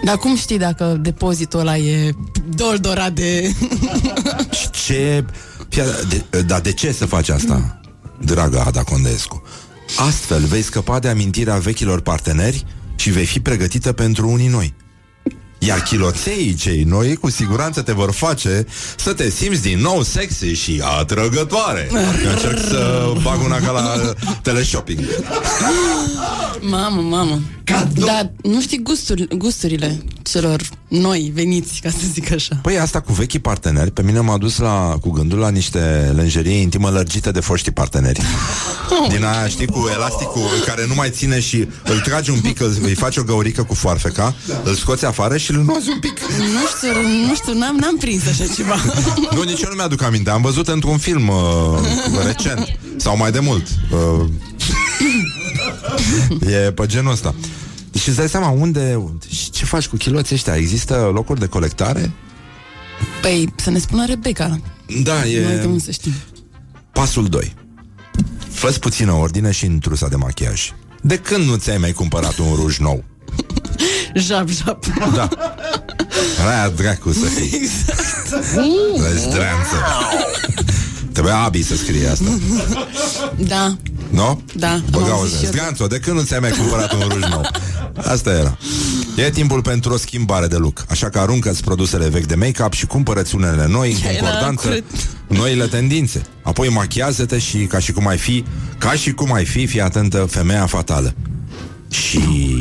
Dar 0.04 0.16
cum 0.16 0.36
știi 0.36 0.58
dacă 0.58 0.98
depozitul 1.00 1.60
ăla 1.60 1.76
e 1.76 2.14
doldorat 2.48 3.12
de... 3.12 3.52
Ce... 4.86 5.24
Fia, 5.68 5.84
de, 6.08 6.40
dar 6.40 6.60
de 6.60 6.72
ce 6.72 6.92
să 6.92 7.06
faci 7.06 7.28
asta, 7.28 7.80
dragă 8.20 8.62
Ada 8.66 8.82
Condescu? 8.82 9.42
Astfel 9.96 10.44
vei 10.44 10.62
scăpa 10.62 10.98
de 10.98 11.08
amintirea 11.08 11.56
vechilor 11.56 12.00
parteneri 12.00 12.66
și 13.00 13.10
vei 13.10 13.24
fi 13.24 13.40
pregătită 13.40 13.92
pentru 13.92 14.28
unii 14.28 14.48
noi. 14.48 14.74
Iar 15.58 15.82
chiloței 15.82 16.54
cei 16.54 16.82
noi 16.82 17.16
cu 17.16 17.30
siguranță 17.30 17.82
te 17.82 17.92
vor 17.92 18.12
face 18.12 18.66
să 18.96 19.12
te 19.12 19.30
simți 19.30 19.62
din 19.62 19.78
nou 19.78 20.02
sexy 20.02 20.52
și 20.52 20.82
atrăgătoare. 20.98 21.88
Eu 22.24 22.30
încerc 22.30 22.58
să 22.58 23.12
bag 23.22 23.42
una 23.44 23.58
ca 23.58 23.70
la 23.70 24.14
teleshopping. 24.42 25.00
Mamă, 26.60 27.00
mamă. 27.00 27.40
Dar 27.94 28.32
nu 28.42 28.60
știi 28.60 28.82
gusturi, 28.82 29.28
gusturile 29.36 30.02
celor 30.22 30.60
noi 30.88 31.30
veniți, 31.34 31.80
ca 31.82 31.90
să 31.90 31.96
zic 32.12 32.32
așa. 32.32 32.58
Păi 32.62 32.78
asta 32.78 33.00
cu 33.00 33.12
vechii 33.12 33.38
parteneri. 33.38 33.90
Pe 33.90 34.02
mine 34.02 34.20
m-a 34.20 34.38
dus 34.38 34.58
la, 34.58 34.96
cu 35.00 35.10
gândul 35.10 35.38
la 35.38 35.48
niște 35.48 36.12
lenjerie 36.14 36.60
intimă 36.60 36.90
lărgită 36.90 37.30
de 37.30 37.40
foștii 37.40 37.72
parteneri. 37.72 38.20
Din 39.08 39.24
aia, 39.24 39.48
știi, 39.48 39.66
cu 39.66 39.90
elasticul 39.94 40.48
Care 40.66 40.84
nu 40.88 40.94
mai 40.94 41.10
ține 41.10 41.40
și 41.40 41.68
îl 41.84 41.98
tragi 41.98 42.30
un 42.30 42.40
pic 42.40 42.60
îl, 42.60 42.76
Îi 42.82 42.94
faci 42.94 43.16
o 43.16 43.22
găurică 43.22 43.62
cu 43.62 43.74
foarfeca 43.74 44.34
Îl 44.64 44.74
scoți 44.74 45.04
afară 45.04 45.36
și 45.36 45.50
îl 45.50 45.62
nozi 45.62 45.90
un 45.90 45.98
pic. 45.98 46.20
Nu 46.38 46.66
știu, 46.76 47.08
nu 47.28 47.34
știu, 47.34 47.58
n-am, 47.58 47.76
n-am 47.76 47.96
prins 47.96 48.26
așa 48.26 48.44
ceva. 48.56 48.76
Nu, 49.34 49.42
nici 49.42 49.60
eu 49.60 49.68
nu 49.68 49.74
mi-aduc 49.74 50.02
aminte. 50.02 50.30
Am 50.30 50.42
văzut 50.42 50.68
într-un 50.68 50.98
film 50.98 51.28
uh, 51.28 52.24
recent 52.26 52.78
Sau 52.96 53.16
mai 53.16 53.30
de 53.30 53.38
mult 53.38 53.66
uh, 53.92 54.28
E 56.66 56.72
pe 56.72 56.86
genul 56.86 57.12
ăsta 57.12 57.34
și 57.98 58.08
îți 58.08 58.18
dai 58.18 58.28
seama 58.28 58.48
unde 58.48 59.02
Și 59.28 59.50
ce 59.50 59.64
faci 59.64 59.86
cu 59.86 59.96
chiloții 59.96 60.34
ăștia? 60.34 60.56
Există 60.56 61.10
locuri 61.14 61.40
de 61.40 61.46
colectare? 61.46 62.10
Păi, 63.20 63.52
să 63.56 63.70
ne 63.70 63.78
spună 63.78 64.06
Rebecca. 64.06 64.60
Da, 65.02 65.26
e... 65.26 65.44
Noi 65.44 65.56
de 65.56 65.64
unde 65.66 65.82
să 65.82 65.90
știm. 65.90 66.12
Pasul 66.92 67.28
2 67.28 67.54
Fă 68.48 68.68
puțină 68.80 69.12
ordine 69.12 69.50
și 69.50 69.64
în 69.64 69.78
trusa 69.78 70.08
de 70.08 70.16
machiaj 70.16 70.72
De 71.00 71.16
când 71.18 71.44
nu 71.44 71.56
ți-ai 71.56 71.78
mai 71.78 71.92
cumpărat 71.92 72.38
un 72.38 72.54
ruj 72.54 72.78
nou? 72.78 73.04
Jap, 74.14 74.48
jap. 74.48 74.84
Da 75.14 75.28
Aia 76.48 76.68
dracu 76.68 77.12
să 77.12 77.24
fii 77.24 77.50
Exact. 77.62 78.56
Răzdreanță 78.96 79.76
Trebuia 81.12 81.36
Abi 81.36 81.62
să 81.62 81.76
scrie 81.76 82.08
asta 82.08 82.38
Da, 83.36 83.76
Nu? 84.10 84.42
da. 84.54 84.70
am 84.70 84.84
Băga 84.90 85.10
o 85.10 85.18
auzit 85.18 85.38
și 85.38 85.44
eu. 85.44 85.50
Zdreanță, 85.50 85.86
de 85.86 85.98
când 85.98 86.16
nu 86.16 86.22
ți-ai 86.22 86.40
mai 86.40 86.50
cumpărat 86.50 86.92
un 86.92 87.00
ruj 87.08 87.22
nou? 87.22 87.50
Asta 88.04 88.30
era 88.30 88.56
E 89.16 89.30
timpul 89.30 89.62
pentru 89.62 89.92
o 89.92 89.96
schimbare 89.96 90.46
de 90.46 90.56
look 90.56 90.84
Așa 90.88 91.08
că 91.08 91.18
aruncă-ți 91.18 91.64
produsele 91.64 92.08
vechi 92.08 92.26
de 92.26 92.34
make-up 92.34 92.72
Și 92.72 92.86
cumpărăți 92.86 93.34
unele 93.34 93.66
noi 93.68 93.92
în 93.92 93.98
Era 94.10 94.18
concordanță 94.18 94.66
curând. 94.66 94.84
Noile 95.26 95.66
tendințe 95.66 96.22
Apoi 96.42 96.68
machiază-te 96.68 97.38
și 97.38 97.58
ca 97.58 97.78
și 97.78 97.92
cum 97.92 98.06
ai 98.06 98.18
fi 98.18 98.44
Ca 98.78 98.92
și 98.92 99.12
cum 99.12 99.32
ai 99.32 99.44
fi, 99.44 99.66
fii 99.66 99.80
atentă, 99.80 100.26
femeia 100.30 100.66
fatală 100.66 101.14
Și 101.90 102.20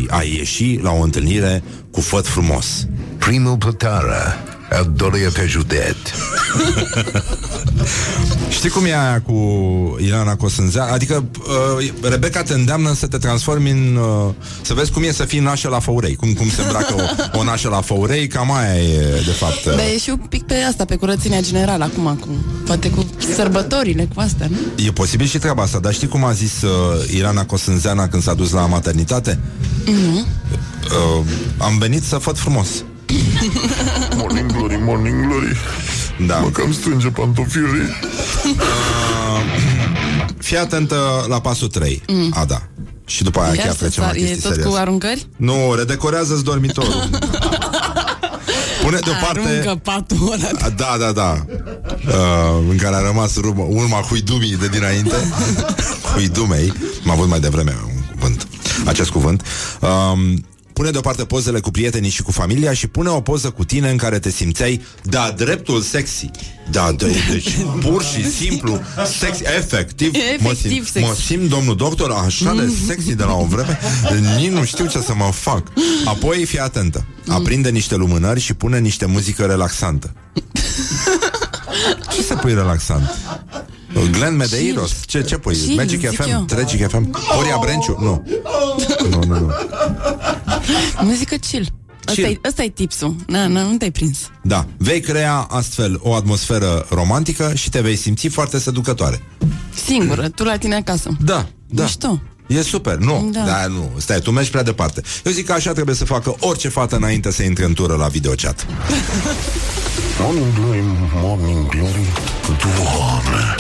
ai 0.10 0.36
ieși 0.38 0.80
la 0.82 0.92
o 0.92 1.02
întâlnire 1.02 1.64
cu 1.92 2.02
făt 2.02 2.28
frumos 2.28 2.88
Primul 3.18 3.58
plătară 3.58 4.44
Adorie 4.70 5.30
pe 5.34 5.46
județ 5.48 5.98
Știi 8.50 8.70
cum 8.70 8.86
e 8.86 9.00
aia 9.00 9.22
cu 9.22 9.34
Ileana 10.00 10.36
Cosânzea? 10.36 10.84
Adică 10.84 11.26
uh, 11.80 11.92
Rebecca 12.02 12.44
te 12.44 12.54
îndeamnă 12.54 12.94
să 12.94 13.08
te 13.08 13.18
transformi 13.18 13.70
în... 13.70 13.96
Uh, 13.96 14.34
să 14.62 14.74
vezi 14.74 14.92
cum 14.92 15.04
e 15.04 15.12
să 15.12 15.26
fii 15.26 15.40
nașă 15.40 15.70
la 15.70 15.80
făurei 15.80 16.16
Cum, 16.16 16.34
cum 16.34 16.50
se 16.50 16.62
îmbracă 16.62 16.94
o, 17.34 17.38
o 17.40 17.44
nașă 17.44 17.70
la 17.70 17.82
făurei 17.82 18.28
Cam 18.28 18.52
aia 18.52 18.82
e, 18.82 19.22
de 19.26 19.32
fapt 19.32 19.66
uh, 19.66 19.76
Dar 19.76 19.86
e 19.94 19.98
și 19.98 20.10
un 20.10 20.18
pic 20.18 20.44
pe 20.44 20.54
asta, 20.54 20.86
pe 20.86 20.96
curățenia 20.96 21.42
generală 21.42 21.84
acum, 21.84 22.18
cu, 22.20 22.28
poate 22.66 22.90
cu 22.90 23.06
sărbătorile, 23.36 24.08
cu 24.16 24.20
astea, 24.20 24.48
nu? 24.50 24.84
E 24.86 24.92
posibil 24.92 25.28
și 25.28 25.38
treaba 25.38 25.64
asta 25.64 25.80
Dar 25.80 25.94
știi 25.94 26.08
cum 26.08 26.24
a 26.24 26.32
zis 26.32 26.62
uh, 26.62 26.70
Ileana 27.16 27.46
Cosânzeana 27.46 28.08
Când 28.08 28.24
s-a 28.24 28.34
dus 28.34 28.52
la 28.52 28.66
maternitate? 28.66 29.40
Nu. 29.86 30.18
Uh, 30.20 31.26
am 31.58 31.78
venit 31.78 32.04
să 32.04 32.18
făt 32.18 32.38
frumos 32.38 32.68
Morning 34.16 34.52
glory, 34.52 34.80
morning 34.84 35.26
glory. 35.28 35.58
Da. 36.28 36.38
Mă 36.38 36.48
cam 36.50 36.74
strânge 36.74 37.08
pantofiorii. 37.08 37.90
Fii 40.38 40.58
atentă 40.58 41.26
la 41.28 41.40
pasul 41.42 41.68
3 41.68 42.02
Mm. 42.08 42.34
Ada. 42.36 42.68
Și 43.06 43.24
după 43.24 43.40
aia 43.40 43.54
Ia 43.54 43.62
chiar 43.64 43.72
să 43.72 43.78
trecem 43.78 44.04
la 44.04 44.08
sar, 44.10 44.16
e 44.18 44.20
chestii 44.20 44.42
tot 44.42 44.52
cu 44.52 44.56
serioase 44.58 44.80
aruncări? 44.82 45.28
Nu, 45.36 45.74
redecorează-ți 45.78 46.44
dormitorul. 46.44 47.10
Pune 48.84 49.00
deoparte 49.00 49.40
Aruncă 49.50 49.80
patul 49.84 50.32
ăla. 50.32 50.70
Da, 50.70 50.96
da, 51.00 51.12
da. 51.12 51.46
Uh, 52.08 52.64
În 52.70 52.78
care 52.78 52.96
a 52.96 53.00
rămas 53.00 53.36
urma, 53.36 53.64
urma 53.64 53.98
huidumii 54.02 54.56
de 54.58 54.68
dinainte. 54.68 55.16
Huidumei 56.14 56.74
M-a 57.04 57.14
avut 57.14 57.28
mai 57.28 57.40
devreme 57.40 57.76
un 57.86 58.02
cuvânt. 58.20 58.48
Acest 58.86 59.10
cuvânt. 59.10 59.44
Um, 59.82 60.46
Pune 60.80 60.92
deoparte 60.92 61.26
pozele 61.26 61.60
cu 61.60 61.72
prietenii 61.72 62.10
și 62.10 62.22
cu 62.22 62.32
familia 62.32 62.74
Și 62.74 62.88
pune 62.88 63.10
o 63.10 63.22
poză 63.22 63.50
cu 63.50 63.64
tine 63.64 63.90
în 63.90 63.98
care 63.98 64.20
te 64.20 64.30
simțeai 64.30 64.82
Da, 65.04 65.34
dreptul 65.38 65.82
sexy 65.82 66.30
Da, 66.72 66.92
de, 66.92 67.16
deci 67.32 67.58
pur 67.86 68.04
și 68.04 68.30
simplu 68.32 68.82
Sexy, 69.20 69.44
efectiv 69.58 70.12
mă, 70.14 70.50
Efectiv 70.50 70.72
simt, 70.72 70.88
sexy. 70.88 71.08
mă 71.10 71.16
simt, 71.16 71.50
domnul 71.50 71.76
doctor, 71.76 72.12
așa 72.12 72.54
de 72.54 72.72
sexy 72.88 73.16
de 73.16 73.24
la 73.24 73.34
o 73.34 73.46
vreme 73.46 73.80
Nici 74.38 74.50
nu 74.50 74.64
știu 74.64 74.88
ce 74.88 75.00
să 75.00 75.14
mă 75.16 75.30
fac 75.34 75.64
Apoi 76.06 76.46
fii 76.46 76.60
atentă 76.60 77.06
Aprinde 77.28 77.70
niște 77.70 77.96
lumânări 77.96 78.40
și 78.40 78.54
pune 78.54 78.80
niște 78.80 79.06
muzică 79.06 79.46
relaxantă 79.46 80.14
ce 82.10 82.22
să 82.22 82.36
pui 82.36 82.54
relaxant? 82.54 83.18
Glenn 84.12 84.36
Medeiros? 84.36 84.92
Ce, 85.06 85.22
ce 85.22 85.38
pui? 85.38 85.56
Chill, 85.56 85.76
Magic 85.76 86.00
zic 86.00 86.22
FM? 86.22 86.30
eu. 86.30 86.44
Tragic 86.44 86.88
FM? 86.88 87.12
Horia 87.36 87.58
Brenciu? 87.62 87.98
Nu. 88.06 88.24
Nu, 89.10 89.24
nu, 89.28 89.40
nu. 89.40 89.52
Muzică 91.02 91.36
chill. 91.36 91.68
Ăsta 92.08 92.22
e, 92.22 92.40
ăsta 92.48 92.64
e 92.64 92.70
tipsul. 92.70 93.16
Na, 93.28 93.48
na, 93.48 93.62
nu 93.62 93.78
te-ai 93.78 93.92
prins. 93.92 94.18
Da. 94.44 94.66
Vei 94.78 95.00
crea 95.02 95.36
astfel 95.50 96.00
o 96.02 96.14
atmosferă 96.14 96.86
romantică 96.90 97.52
și 97.56 97.70
te 97.70 97.82
vei 97.82 97.96
simți 97.96 98.28
foarte 98.28 98.60
seducătoare. 98.60 99.22
Singură, 99.86 100.30
tu 100.30 100.44
la 100.44 100.58
tine 100.58 100.76
acasă. 100.76 101.10
Da, 101.20 101.48
da. 101.68 101.84
Mișto. 101.84 102.22
E 102.48 102.62
super, 102.62 102.96
nu, 102.96 103.30
Da. 103.34 103.44
da. 103.46 103.68
nu, 103.68 103.92
stai, 103.98 104.20
tu 104.20 104.32
mergi 104.32 104.50
prea 104.50 104.64
departe 104.64 105.02
Eu 105.26 105.32
zic 105.32 105.46
că 105.46 105.52
așa 105.54 105.72
trebuie 105.72 105.96
să 105.96 106.06
facă 106.06 106.36
orice 106.40 106.70
fată 106.70 106.96
înainte 106.96 107.32
să 107.32 107.44
intre 107.44 107.66
în 107.66 107.74
tură 107.74 107.96
la 107.96 108.08
videochat 108.08 108.66
Morning 110.22 110.54
glory, 110.54 110.84
morning 111.14 111.68
glory 111.68 112.06
Doamne 112.48 113.56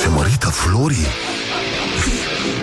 Se 0.00 0.08
mărită 0.08 0.46
florii 0.48 1.06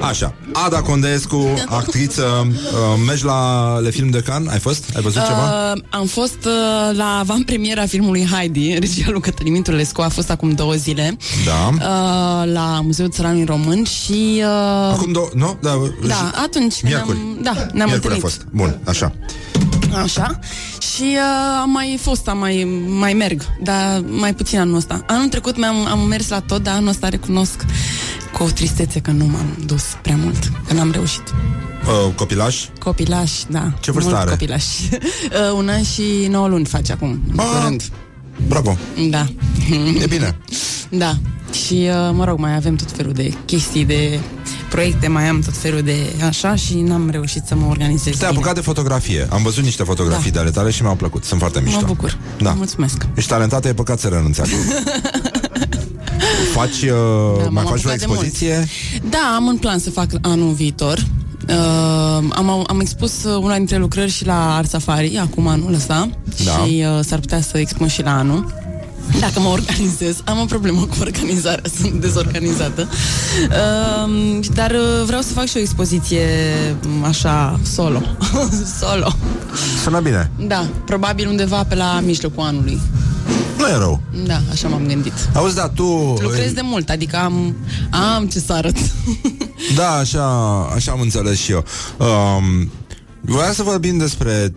Așa, 0.02 0.34
Ada 0.54 0.82
Condescu, 0.82 1.48
actriță, 1.68 2.48
uh, 2.48 3.04
mergi 3.06 3.24
la 3.26 3.78
Le 3.80 3.90
Film 3.90 4.10
de 4.10 4.20
Can? 4.22 4.48
Ai 4.48 4.60
fost? 4.60 4.84
Ai 4.96 5.02
văzut 5.02 5.24
ceva? 5.26 5.72
Uh, 5.74 5.82
am 5.90 6.06
fost 6.06 6.38
uh, 6.46 6.98
la 6.98 7.18
avant-premiera 7.20 7.86
filmului 7.86 8.28
Heidi, 8.32 8.74
regia 8.80 9.06
lui 9.10 9.22
Cătălin 9.22 9.52
Mitulescu, 9.54 10.02
a 10.02 10.08
fost 10.10 10.30
acum 10.30 10.52
două 10.52 10.74
zile 10.74 11.18
Da. 11.46 11.70
uh, 11.74 12.52
la 12.54 12.80
Muzeul 12.84 13.10
Țăranului 13.10 13.46
Român 13.46 13.84
și... 13.84 14.42
Uh, 14.44 14.92
Acum 14.92 15.12
două, 15.12 15.30
nu? 15.34 15.58
Da, 15.62 15.70
da, 16.08 16.32
atunci 16.44 16.74
când 16.80 16.92
Miercuri. 16.94 17.18
am, 17.18 17.38
da, 17.42 17.52
ne-am 17.52 17.68
Miercuri 17.74 17.92
a 17.92 17.94
întâlnit. 17.94 18.22
fost. 18.22 18.46
Bun, 18.52 18.80
așa. 18.88 19.14
Așa. 20.04 20.40
Și 20.96 21.02
uh, 21.04 21.60
am 21.62 21.70
mai 21.70 22.00
fost, 22.02 22.28
am 22.28 22.38
mai, 22.38 22.84
mai 22.88 23.14
merg, 23.14 23.42
dar 23.64 24.04
mai 24.08 24.34
puțin 24.34 24.60
anul 24.60 24.76
ăsta. 24.76 25.04
Anul 25.08 25.28
trecut 25.28 25.58
mi-am, 25.58 25.86
am 25.88 26.00
mers 26.00 26.30
la 26.30 26.40
tot, 26.40 26.64
dar 26.64 26.76
anul 26.76 26.88
ăsta 26.90 27.10
recunosc 27.10 27.66
cu 28.34 28.44
o 28.44 28.48
tristețe 28.50 29.00
că 29.00 29.12
nu 29.12 29.26
m-am 29.26 29.58
dus 29.66 29.75
prea 30.02 30.16
mult, 30.16 30.52
că 30.68 30.74
n-am 30.74 30.92
reușit. 30.92 31.24
Uh, 31.86 32.14
copilaș? 32.16 32.66
Copilaș, 32.80 33.32
da. 33.48 33.72
Ce 33.80 33.92
vârstă 33.92 34.10
mult 34.10 34.22
are? 34.22 34.30
Copilaș. 34.30 34.64
uh, 34.90 35.54
un 35.56 35.70
an 35.70 35.84
și 35.84 36.28
9 36.30 36.48
luni 36.48 36.66
face 36.66 36.92
acum, 36.92 37.08
în 37.32 37.36
curând. 37.36 37.84
Bravo. 38.48 38.78
Da. 39.10 39.28
E 40.02 40.06
bine. 40.10 40.38
Da. 40.90 41.18
Și, 41.66 41.74
uh, 41.90 42.12
mă 42.14 42.26
rog, 42.26 42.40
mai 42.40 42.56
avem 42.56 42.76
tot 42.76 42.92
felul 42.92 43.14
de 43.14 43.34
chestii, 43.46 43.86
de 43.86 44.20
proiecte, 44.70 45.08
mai 45.08 45.28
am 45.28 45.40
tot 45.40 45.58
felul 45.58 45.82
de 45.82 45.96
așa 46.26 46.56
și 46.56 46.80
n-am 46.82 47.10
reușit 47.10 47.44
să 47.48 47.56
mă 47.56 47.66
organizez 47.70 48.04
Te-ai 48.04 48.16
bine. 48.18 48.28
apucat 48.28 48.56
de 48.56 48.62
fotografie. 48.62 49.28
Am 49.30 49.44
văzut 49.44 49.64
niște 49.64 49.84
fotografii 49.84 50.32
de 50.32 50.40
ale 50.40 50.50
tale 50.50 50.70
și 50.70 50.82
mi-au 50.82 50.96
plăcut. 50.96 51.24
Sunt 51.24 51.40
foarte 51.40 51.60
mișto. 51.60 51.80
Mă 51.80 51.86
bucur. 51.88 52.18
Da. 52.38 52.52
Mulțumesc. 52.52 53.06
Ești 53.14 53.30
talentată, 53.30 53.68
e 53.68 53.74
păcat 53.74 54.00
să 54.00 54.08
renunți 54.08 54.42
acum. 54.42 54.58
faci, 56.54 56.82
uh, 56.82 57.38
Da, 57.38 57.50
mai 57.50 57.64
m-am 57.64 57.66
faci 57.66 57.84
o 57.84 57.90
apucat 57.90 57.98
de 58.00 58.06
mult. 58.08 58.22
expoziție? 58.22 58.68
Da, 59.10 59.34
am 59.36 59.48
în 59.48 59.58
plan 59.58 59.80
să 59.80 59.90
fac 59.90 60.10
anul 60.22 60.54
viitor. 60.54 61.06
Uh, 61.50 61.56
am, 62.30 62.64
am 62.68 62.80
expus 62.80 63.24
uh, 63.24 63.38
una 63.44 63.56
dintre 63.56 63.78
lucrări 63.78 64.12
și 64.12 64.26
la 64.26 64.56
Art 64.56 64.70
Safari, 64.70 65.18
acum 65.18 65.48
anul 65.48 65.74
ăsta, 65.74 66.10
Da. 66.46 66.52
și 66.52 66.84
uh, 66.98 67.00
s-ar 67.04 67.20
putea 67.20 67.42
să 67.42 67.58
expun 67.58 67.88
și 67.88 68.02
la 68.02 68.18
anul. 68.18 68.54
Dacă 69.20 69.40
mă 69.40 69.48
organizez, 69.48 70.18
am 70.24 70.40
o 70.40 70.46
problemă 70.46 70.82
cu 70.82 70.96
organizarea, 71.00 71.70
sunt 71.82 71.94
dezorganizată. 71.94 72.88
Uh, 73.50 74.40
dar 74.54 74.72
uh, 74.72 75.06
vreau 75.06 75.22
să 75.22 75.34
fac 75.34 75.46
și 75.46 75.58
o 75.58 75.60
expoziție 75.60 76.26
m, 77.00 77.04
așa, 77.04 77.60
solo. 77.74 78.02
solo. 78.80 79.16
Sună 79.84 80.00
bine. 80.00 80.32
Da, 80.48 80.68
probabil 80.86 81.28
undeva 81.28 81.64
pe 81.64 81.76
la 81.76 82.02
mijlocul 82.06 82.44
anului. 82.44 82.80
Nu 83.58 83.68
e 83.68 83.78
rău. 83.78 84.02
Da, 84.26 84.42
așa 84.52 84.68
m-am 84.68 84.86
gândit. 84.88 85.14
Auzi, 85.34 85.56
da, 85.56 85.70
tu... 85.70 85.84
Lucrez 86.22 86.52
de 86.52 86.62
mult, 86.64 86.90
adică 86.90 87.18
am, 87.18 87.56
am 88.16 88.28
ce 88.28 88.40
să 88.40 88.54
arăt. 88.54 88.76
Da, 89.76 89.92
așa, 89.92 90.26
așa 90.76 90.92
am 90.92 91.00
înțeles 91.02 91.38
și 91.38 91.52
eu. 91.52 91.64
Um, 91.98 92.72
voiam 93.22 93.54
să 93.54 93.64
vorbim 93.64 93.98
despre 93.98 94.54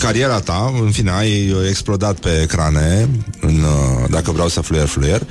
cariera 0.00 0.40
ta, 0.40 0.72
în 0.82 0.90
fine, 0.90 1.10
ai 1.10 1.54
explodat 1.68 2.18
pe 2.18 2.40
ecrane, 2.42 3.08
în, 3.40 3.56
uh, 3.62 4.08
dacă 4.10 4.30
vreau 4.30 4.48
să 4.48 4.60
fluier, 4.60 4.86
fluier. 4.86 5.22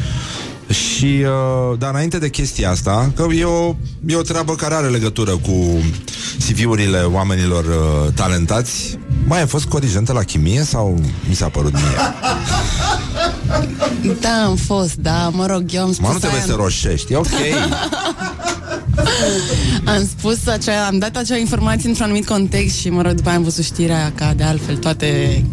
Și, 0.69 1.05
uh, 1.23 1.77
dar 1.77 1.89
înainte 1.89 2.17
de 2.17 2.29
chestia 2.29 2.69
asta, 2.69 3.11
că 3.15 3.25
e 3.33 3.43
o, 3.45 3.75
e 4.05 4.15
o 4.15 4.21
treabă 4.21 4.55
care 4.55 4.73
are 4.73 4.87
legătură 4.87 5.31
cu 5.31 5.83
CV-urile 6.47 6.99
oamenilor 6.99 7.65
uh, 7.65 8.13
talentați, 8.13 8.97
mai 9.25 9.39
ai 9.39 9.47
fost 9.47 9.65
corigentă 9.65 10.13
la 10.13 10.23
chimie 10.23 10.63
sau 10.63 10.99
mi 11.29 11.35
s-a 11.35 11.47
părut 11.47 11.71
mie? 11.71 11.97
Da, 14.19 14.43
am 14.45 14.55
fost, 14.55 14.95
da, 14.95 15.29
mă 15.33 15.45
rog, 15.45 15.63
eu 15.71 15.81
am 15.83 15.93
spus 15.93 16.07
Mă, 16.07 16.13
nu 16.13 16.19
trebuie 16.19 16.39
aia- 16.41 16.45
să 16.47 16.55
roșești, 16.55 17.13
e 17.13 17.15
ok. 17.15 17.25
Am 19.85 20.09
spus 20.17 20.47
acea, 20.47 20.85
am 20.85 20.97
dat 20.97 21.15
acea 21.15 21.37
informație 21.37 21.89
într-un 21.89 22.05
anumit 22.05 22.25
context 22.25 22.77
și, 22.77 22.89
mă 22.89 23.01
rog, 23.01 23.11
după 23.11 23.27
aia 23.27 23.37
am 23.37 23.43
văzut 23.43 23.63
știrea 23.63 24.11
ca 24.15 24.33
de 24.33 24.43
altfel 24.43 24.77
toate... 24.77 25.43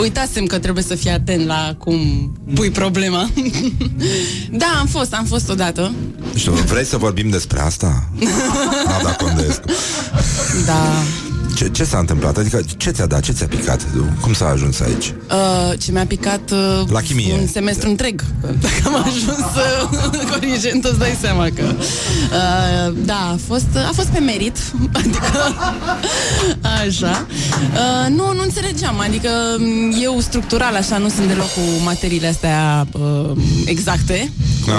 Uitasem 0.00 0.44
că 0.44 0.58
trebuie 0.58 0.84
să 0.84 0.94
fii 0.94 1.10
atent 1.10 1.46
la 1.46 1.74
cum 1.78 1.98
pui 2.54 2.70
problema. 2.70 3.30
da, 4.50 4.66
am 4.80 4.86
fost, 4.86 5.14
am 5.14 5.24
fost 5.24 5.48
odată. 5.50 5.94
Știu, 6.34 6.52
vrei 6.52 6.84
să 6.84 6.96
vorbim 6.96 7.28
despre 7.28 7.60
asta? 7.60 8.08
Ada 8.98 9.12
Condescu. 9.24 9.64
Da. 10.66 11.02
Ce, 11.56 11.68
ce 11.68 11.84
s-a 11.84 11.98
întâmplat? 11.98 12.36
Adică 12.36 12.60
ce 12.76 12.90
ți-a 12.90 13.06
dat? 13.06 13.20
Ce 13.20 13.32
ți-a 13.32 13.46
picat? 13.46 13.86
Cum 14.20 14.32
s-a 14.32 14.48
ajuns 14.48 14.80
aici? 14.80 15.14
Uh, 15.30 15.78
ce 15.78 15.92
mi-a 15.92 16.06
picat 16.06 16.50
uh, 16.50 16.88
La 16.90 17.00
chimie. 17.00 17.34
un 17.40 17.46
semestru 17.46 17.88
întreg. 17.88 18.24
Dacă 18.62 18.80
am 18.84 18.94
ajuns 18.94 19.38
uh, 19.38 20.28
corigent, 20.30 20.84
îți 20.84 20.98
dai 20.98 21.16
seama 21.20 21.48
că... 21.54 21.62
Uh, 21.62 22.94
da, 23.04 23.30
a 23.32 23.38
fost, 23.46 23.66
a 23.88 23.90
fost 23.94 24.08
pe 24.08 24.18
merit. 24.18 24.56
Adică... 24.98 25.54
Așa. 26.86 27.26
Uh, 27.72 28.08
nu, 28.08 28.32
nu 28.32 28.42
înțelegeam. 28.42 29.00
Adică 29.00 29.28
m, 29.58 29.94
eu 30.02 30.20
structural 30.20 30.74
așa 30.74 30.98
nu 30.98 31.08
sunt 31.08 31.26
deloc 31.26 31.46
cu 31.52 31.60
materiile 31.84 32.26
astea 32.26 32.86
uh, 32.92 33.30
exacte. 33.64 34.32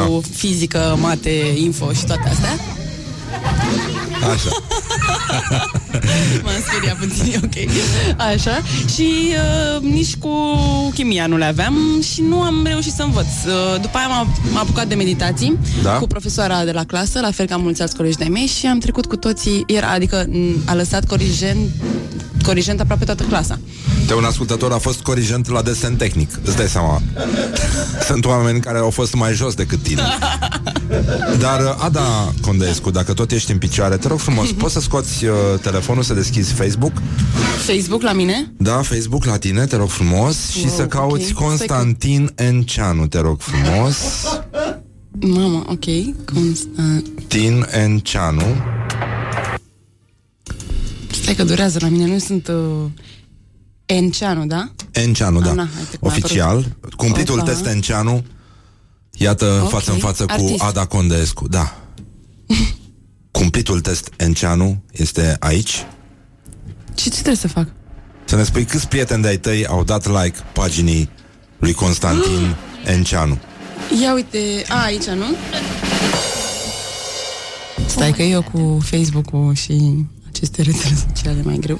Cu 0.08 0.22
fizică, 0.34 0.98
mate, 1.02 1.30
info 1.56 1.92
și 1.94 2.06
toate 2.06 2.30
astea. 2.30 2.56
Așa. 4.34 4.50
M-am 6.44 6.54
speriat 6.68 6.96
puțin, 6.98 7.34
e 7.34 7.40
ok. 7.44 7.70
Așa. 8.20 8.62
Și 8.94 9.34
uh, 9.76 9.82
nici 9.82 10.16
cu 10.16 10.30
chimia 10.94 11.28
nu 11.28 11.38
le 11.38 11.46
aveam 11.46 11.76
și 12.14 12.22
nu 12.22 12.42
am 12.42 12.66
reușit 12.66 12.92
să 12.94 13.04
învăț. 13.04 13.26
Uh, 13.26 13.82
după 13.82 13.98
aia 13.98 14.08
m-am, 14.08 14.28
m-am 14.52 14.62
apucat 14.62 14.88
de 14.88 14.96
meditații 14.96 15.58
Da? 15.84 15.92
cu 15.92 16.08
profesoara 16.08 16.64
de 16.64 16.72
la 16.72 16.84
clasă, 16.84 17.20
la 17.20 17.32
fel 17.32 17.46
ca 17.46 17.58
mulți 17.58 17.82
alți 17.82 17.96
colegi 17.96 18.18
de-ai 18.18 18.30
mei 18.30 18.46
și 18.46 18.66
am 18.66 18.80
trecut 18.80 19.06
cu 19.06 19.16
toții, 19.16 19.64
era, 19.68 19.88
adică 19.88 20.26
m, 20.30 20.62
a 20.66 20.74
lăsat 20.76 21.06
corigent, 21.08 21.70
corigent 22.48 22.80
aproape 22.80 23.06
toată 23.06 23.24
clasa. 23.24 23.60
De 24.08 24.14
un 24.14 24.24
ascultător 24.24 24.72
a 24.72 24.78
fost 24.78 25.02
corigent 25.02 25.50
la 25.50 25.62
desen 25.62 25.96
tehnic. 25.96 26.40
Îți 26.44 26.56
dai 26.56 26.68
seama. 26.68 27.02
Sunt 28.08 28.26
oameni 28.26 28.60
care 28.60 28.78
au 28.78 28.90
fost 28.90 29.14
mai 29.14 29.34
jos 29.34 29.54
decât 29.54 29.82
tine. 29.84 30.02
Dar, 31.40 31.60
uh, 31.60 31.76
Ada 31.78 32.34
Condescu, 32.42 32.90
dacă 32.92 33.14
tot 33.14 33.32
ești 33.32 33.52
în 33.52 33.58
picioare, 33.58 33.98
te 33.98 34.08
rog 34.08 34.20
frumos, 34.20 34.52
poți 34.52 34.74
să 34.74 34.80
scoți 34.80 35.26
uh, 35.26 35.32
telefonul, 35.62 36.04
să 36.04 36.14
deschizi 36.14 36.54
Facebook? 36.54 36.92
Facebook 37.66 38.02
la 38.02 38.14
mine? 38.14 38.52
Da, 38.58 38.82
Facebook 38.82 39.26
la 39.26 39.38
tine, 39.38 39.66
te 39.66 39.76
rog 39.76 39.90
frumos, 39.90 40.50
și 40.50 40.66
Wow, 40.66 40.76
să 40.76 40.86
cauți 40.86 41.32
ok. 41.32 41.44
Constantin 41.44 42.32
Enceanu, 42.36 43.08
te 43.08 43.20
rog 43.20 43.40
frumos. 43.40 43.98
Mama, 45.20 45.66
ok. 45.70 45.86
Constant. 46.34 47.06
Tin 47.28 47.66
Enceanu. 47.72 48.56
Stai 51.28 51.36
că 51.36 51.44
durează 51.44 51.78
la 51.82 51.88
mine, 51.88 52.06
nu 52.06 52.18
sunt... 52.18 52.48
Uh, 52.48 52.90
Enceanu, 53.86 54.46
da? 54.46 54.72
Enceanu, 54.92 55.40
da. 55.42 55.50
Ah, 55.50 55.56
na, 55.56 55.68
uite 55.80 55.98
cum 55.98 56.10
a 56.10 56.14
Oficial. 56.16 56.76
Cumplitul 56.96 57.40
Opa. 57.40 57.52
test 57.52 57.66
Enceanu. 57.66 58.26
Iată, 59.12 59.60
Ok. 59.64 59.70
față 59.70 59.92
în 59.92 59.98
față 59.98 60.26
cu 60.26 60.32
Artist. 60.32 60.62
Ada 60.62 60.86
Condescu. 60.86 61.48
Da. 61.48 61.78
Cumplitul 63.32 63.80
test 63.80 64.10
Enceanu 64.18 64.84
este 64.92 65.36
aici. 65.40 65.86
Și 66.96 67.04
ce 67.04 67.10
trebuie 67.10 67.36
să 67.36 67.48
fac? 67.48 67.68
Să 68.26 68.36
ne 68.36 68.44
spui 68.44 68.66
câți 68.66 68.88
prieteni 68.88 69.22
de-ai 69.22 69.38
tăi 69.38 69.66
au 69.66 69.84
dat 69.84 70.06
like 70.06 70.38
paginii 70.54 71.10
lui 71.60 71.74
Constantin 71.74 72.56
Enceanu. 72.96 73.38
Ia 74.02 74.14
uite, 74.14 74.64
a, 74.68 74.84
aici, 74.84 75.06
nu? 75.06 75.36
Stai 77.88 78.12
că 78.12 78.22
eu 78.22 78.42
cu 78.42 78.80
Facebook-ul 78.82 79.56
și 79.56 80.06
aceste 80.38 80.62
rețele 80.62 80.96
sociale 81.08 81.42
mai 81.44 81.58
greu. 81.60 81.80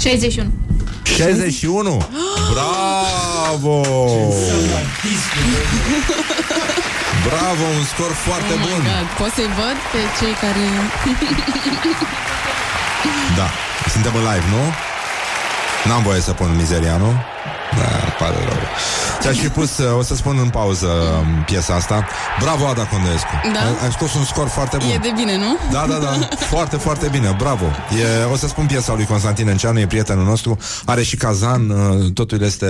61. 0.00 0.50
61! 1.02 2.06
Bravo! 2.52 3.80
Bravo, 7.28 7.64
un 7.78 7.84
scor 7.84 8.12
foarte 8.26 8.52
oh 8.52 8.58
my 8.58 8.66
bun! 8.66 8.82
God. 8.82 9.06
Pot 9.18 9.32
să-i 9.34 9.50
văd 9.60 9.76
pe 9.92 10.00
cei 10.18 10.34
care... 10.42 10.64
Da, 13.36 13.48
suntem 13.92 14.12
în 14.14 14.20
live, 14.20 14.48
nu? 14.50 14.62
N-am 15.90 16.02
voie 16.02 16.20
să 16.20 16.32
pun 16.32 16.56
mizeria, 16.56 16.96
nu? 16.96 17.12
Da, 17.78 18.14
pare 18.18 18.36
rău. 18.48 18.62
Ți-aș 19.20 19.36
fi 19.36 19.48
pus, 19.48 19.78
uh, 19.78 19.98
o 19.98 20.02
să 20.02 20.14
spun 20.14 20.38
în 20.38 20.48
pauză 20.48 20.86
um, 20.86 21.42
piesa 21.46 21.74
asta. 21.74 22.06
Bravo, 22.40 22.66
Ada 22.66 22.86
Condescu. 22.86 23.40
Da? 23.52 23.60
Ai, 23.60 23.76
ai 23.82 23.92
scos 23.92 24.14
un 24.14 24.24
scor 24.24 24.48
foarte 24.48 24.76
bun. 24.76 24.88
E 24.88 24.98
de 25.02 25.12
bine, 25.16 25.36
nu? 25.36 25.56
Da, 25.72 25.86
da, 25.88 25.98
da, 25.98 26.28
foarte, 26.36 26.76
foarte 26.76 27.08
bine, 27.08 27.34
bravo 27.38 27.64
e, 27.64 28.24
O 28.32 28.36
să 28.36 28.46
spun 28.46 28.66
piesa 28.66 28.94
lui 28.94 29.04
Constantin 29.04 29.48
Enceanu 29.48 29.78
E 29.78 29.86
prietenul 29.86 30.24
nostru, 30.24 30.58
are 30.84 31.02
și 31.02 31.16
cazan 31.16 31.70
uh, 31.70 32.12
Totul 32.14 32.42
este, 32.42 32.66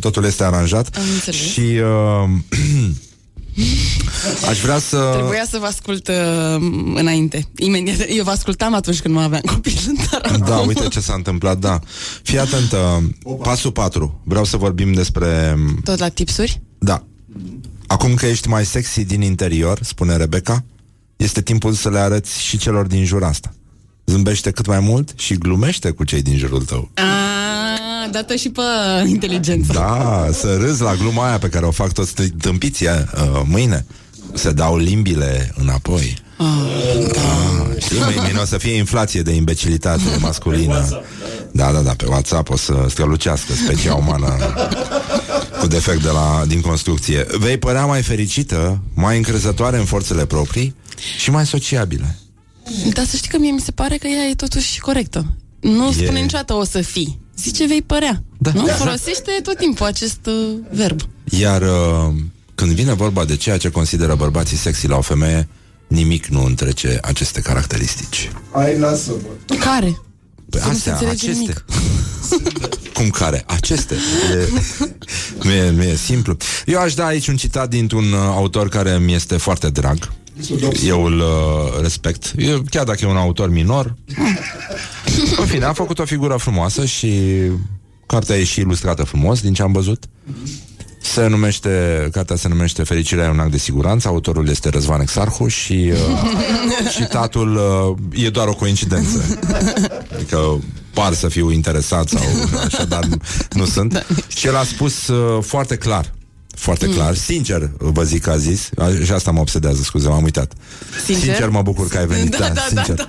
totul 0.00 0.24
este 0.24 0.44
aranjat 0.44 0.88
Am 0.96 1.02
înțeles. 1.14 1.40
Și 1.40 1.60
uh, 1.60 2.28
Aș 4.48 4.60
vrea 4.60 4.78
să 4.78 5.10
Trebuia 5.12 5.44
să 5.50 5.58
vă 5.58 5.66
ascult 5.66 6.08
uh, 6.08 6.14
înainte. 6.94 7.48
Imediat. 7.56 7.96
Eu 8.08 8.24
vă 8.24 8.30
ascultam 8.30 8.74
atunci 8.74 9.00
când 9.00 9.14
nu 9.14 9.20
aveam 9.20 9.42
copil. 9.46 9.72
Dar 10.10 10.38
Da, 10.38 10.54
acum- 10.54 10.66
uite 10.66 10.88
ce 10.88 11.00
s-a 11.00 11.14
întâmplat, 11.14 11.58
da 11.58 11.78
Fii 12.22 12.38
atentă, 12.38 13.02
pasul 13.42 13.72
4 13.72 14.20
Vreau 14.24 14.44
să 14.44 14.56
vorbim 14.56 14.92
despre 14.92 15.58
Tot 15.84 15.98
la 15.98 16.08
tipsuri? 16.08 16.60
Da 16.78 17.04
Acum 17.86 18.14
că 18.14 18.26
ești 18.26 18.48
mai 18.48 18.66
sexy 18.66 19.04
din 19.04 19.22
interior 19.22 19.78
Spune 19.82 20.16
Rebecca 20.16 20.64
este 21.16 21.42
timpul 21.42 21.72
să 21.72 21.90
le 21.90 21.98
arăți 21.98 22.40
și 22.42 22.58
celor 22.58 22.86
din 22.86 23.04
jur 23.04 23.22
asta. 23.22 23.54
Zâmbește 24.06 24.50
cât 24.50 24.66
mai 24.66 24.80
mult 24.80 25.12
și 25.16 25.34
glumește 25.34 25.90
cu 25.90 26.04
cei 26.04 26.22
din 26.22 26.36
jurul 26.36 26.62
tău. 26.62 26.90
A, 26.94 27.02
dată 28.10 28.34
și 28.34 28.48
pe 28.48 28.62
inteligență. 29.06 29.72
Da, 29.72 30.28
să 30.32 30.56
râzi 30.56 30.82
la 30.82 30.94
gluma 30.94 31.26
aia 31.26 31.38
pe 31.38 31.48
care 31.48 31.64
o 31.66 31.70
fac 31.70 31.92
toți 31.92 32.12
tâmpiții 32.40 32.86
uh, 32.86 33.42
mâine. 33.44 33.86
Se 34.34 34.50
dau 34.52 34.76
limbile 34.76 35.52
înapoi. 35.56 36.16
Ah, 36.36 36.46
Ah, 37.08 37.82
știi, 37.82 37.98
mâine 37.98 38.38
o 38.40 38.44
să 38.44 38.58
fie 38.58 38.72
inflație 38.76 39.22
de 39.22 39.32
imbecilitate 39.32 40.02
masculină. 40.20 41.02
Da, 41.52 41.72
da, 41.72 41.80
da, 41.80 41.92
pe 41.94 42.04
WhatsApp 42.08 42.50
o 42.50 42.56
să 42.56 42.86
strălucească 42.88 43.52
specia 43.52 43.94
umană 43.94 44.36
cu 45.60 45.66
defect 45.66 46.02
de 46.02 46.08
la, 46.08 46.42
din 46.46 46.60
construcție. 46.60 47.26
Vei 47.38 47.56
părea 47.58 47.86
mai 47.86 48.02
fericită, 48.02 48.80
mai 48.94 49.16
încrezătoare 49.16 49.78
în 49.78 49.84
forțele 49.84 50.24
proprii 50.26 50.74
și 51.18 51.30
mai 51.30 51.46
sociabile. 51.46 52.18
Dar 52.92 53.04
să 53.04 53.16
știi 53.16 53.30
că 53.30 53.38
mie 53.38 53.50
mi 53.50 53.60
se 53.60 53.70
pare 53.70 53.96
că 53.96 54.06
ea 54.06 54.24
e 54.30 54.34
totuși 54.34 54.80
corectă. 54.80 55.26
Nu 55.60 55.88
E- 55.88 55.92
spune 56.04 56.20
niciodată 56.20 56.54
o 56.54 56.64
să 56.64 56.80
fii. 56.80 57.20
Zice 57.36 57.66
vei 57.66 57.82
părea. 57.82 58.22
Da. 58.38 58.50
Nu? 58.54 58.66
Da. 58.66 58.72
Folosește 58.72 59.30
tot 59.42 59.56
timpul 59.56 59.86
acest 59.86 60.18
uh, 60.26 60.58
verb. 60.70 61.00
Iar 61.24 61.62
uh, 61.62 62.14
când 62.54 62.72
vine 62.72 62.92
vorba 62.92 63.24
de 63.24 63.36
ceea 63.36 63.56
ce 63.56 63.68
consideră 63.68 64.14
bărbații 64.14 64.56
sexy 64.56 64.86
la 64.86 64.96
o 64.96 65.00
femeie, 65.00 65.48
nimic 65.86 66.26
nu 66.26 66.44
întrece 66.44 66.98
aceste 67.02 67.40
caracteristici. 67.40 68.30
Ai, 68.52 68.78
lasă-mă. 68.78 69.56
Care? 69.58 70.00
Păi 70.50 70.60
Să 70.60 70.66
nu 70.66 70.72
se 70.74 70.90
astea, 70.90 70.92
înțelege 71.08 71.24
aceste. 71.26 71.40
nimic. 71.40 71.64
Cum 72.94 73.08
care? 73.10 73.44
Aceste. 73.46 73.94
E, 73.94 74.48
nu, 75.42 75.50
e, 75.50 75.70
nu 75.70 75.82
e 75.82 75.94
simplu. 75.96 76.36
Eu 76.66 76.78
aș 76.80 76.94
da 76.94 77.06
aici 77.06 77.26
un 77.28 77.36
citat 77.36 77.68
dintr-un 77.68 78.12
uh, 78.12 78.18
autor 78.18 78.68
care 78.68 78.98
mi 78.98 79.14
este 79.14 79.36
foarte 79.36 79.70
drag. 79.70 80.12
Eu 80.84 81.04
îl 81.04 81.18
uh, 81.18 81.80
respect. 81.80 82.32
Eu, 82.36 82.62
chiar 82.70 82.84
dacă 82.84 82.98
e 83.02 83.08
un 83.08 83.16
autor 83.16 83.50
minor. 83.50 83.94
În 85.38 85.46
fine, 85.46 85.64
a 85.64 85.72
făcut 85.72 85.98
o 85.98 86.04
figură 86.04 86.36
frumoasă 86.36 86.84
și 86.84 87.40
cartea 88.06 88.36
e 88.36 88.44
și 88.44 88.60
ilustrată 88.60 89.04
frumos, 89.04 89.40
din 89.40 89.52
ce 89.52 89.62
am 89.62 89.72
văzut. 89.72 90.04
Se 91.02 91.26
numește, 91.26 92.08
cartea 92.12 92.36
se 92.36 92.48
numește 92.48 92.82
Fericirea 92.82 93.24
e 93.24 93.28
un 93.28 93.38
act 93.38 93.50
de 93.50 93.58
siguranță, 93.58 94.08
autorul 94.08 94.48
este 94.48 94.68
Răzvan 94.68 95.00
Exarhu 95.00 95.46
și 95.46 95.92
uh, 95.92 96.90
citatul 96.96 97.56
uh, 98.12 98.24
e 98.24 98.28
doar 98.30 98.46
o 98.48 98.54
coincidență. 98.54 99.38
Adică 100.14 100.58
par 100.94 101.12
să 101.12 101.28
fiu 101.28 101.50
interesat 101.50 102.08
sau 102.08 102.22
așa, 102.66 102.84
dar 102.84 103.04
nu, 103.04 103.16
nu 103.50 103.64
sunt. 103.64 104.06
Și 104.28 104.46
el 104.46 104.56
a 104.56 104.64
spus 104.64 105.08
uh, 105.08 105.42
foarte 105.42 105.76
clar, 105.76 106.12
foarte 106.56 106.86
Mm. 106.86 106.92
clar, 106.92 107.14
sincer 107.14 107.70
vă 107.78 108.02
zic 108.02 108.22
că 108.22 108.30
a 108.30 108.36
zis, 108.36 108.68
a, 108.76 108.88
și 109.04 109.12
asta 109.12 109.30
mă 109.30 109.40
obsedează, 109.40 109.82
scuze, 109.82 110.08
m-am 110.08 110.22
uitat. 110.22 110.52
Sincer? 111.04 111.24
sincer 111.24 111.48
mă 111.48 111.62
bucur 111.62 111.88
că 111.88 111.98
ai 111.98 112.06
venit, 112.06 112.30
Da, 112.30 112.38
da, 112.38 112.46
da, 112.48 112.66
da, 112.72 112.82
sincer. 112.82 113.08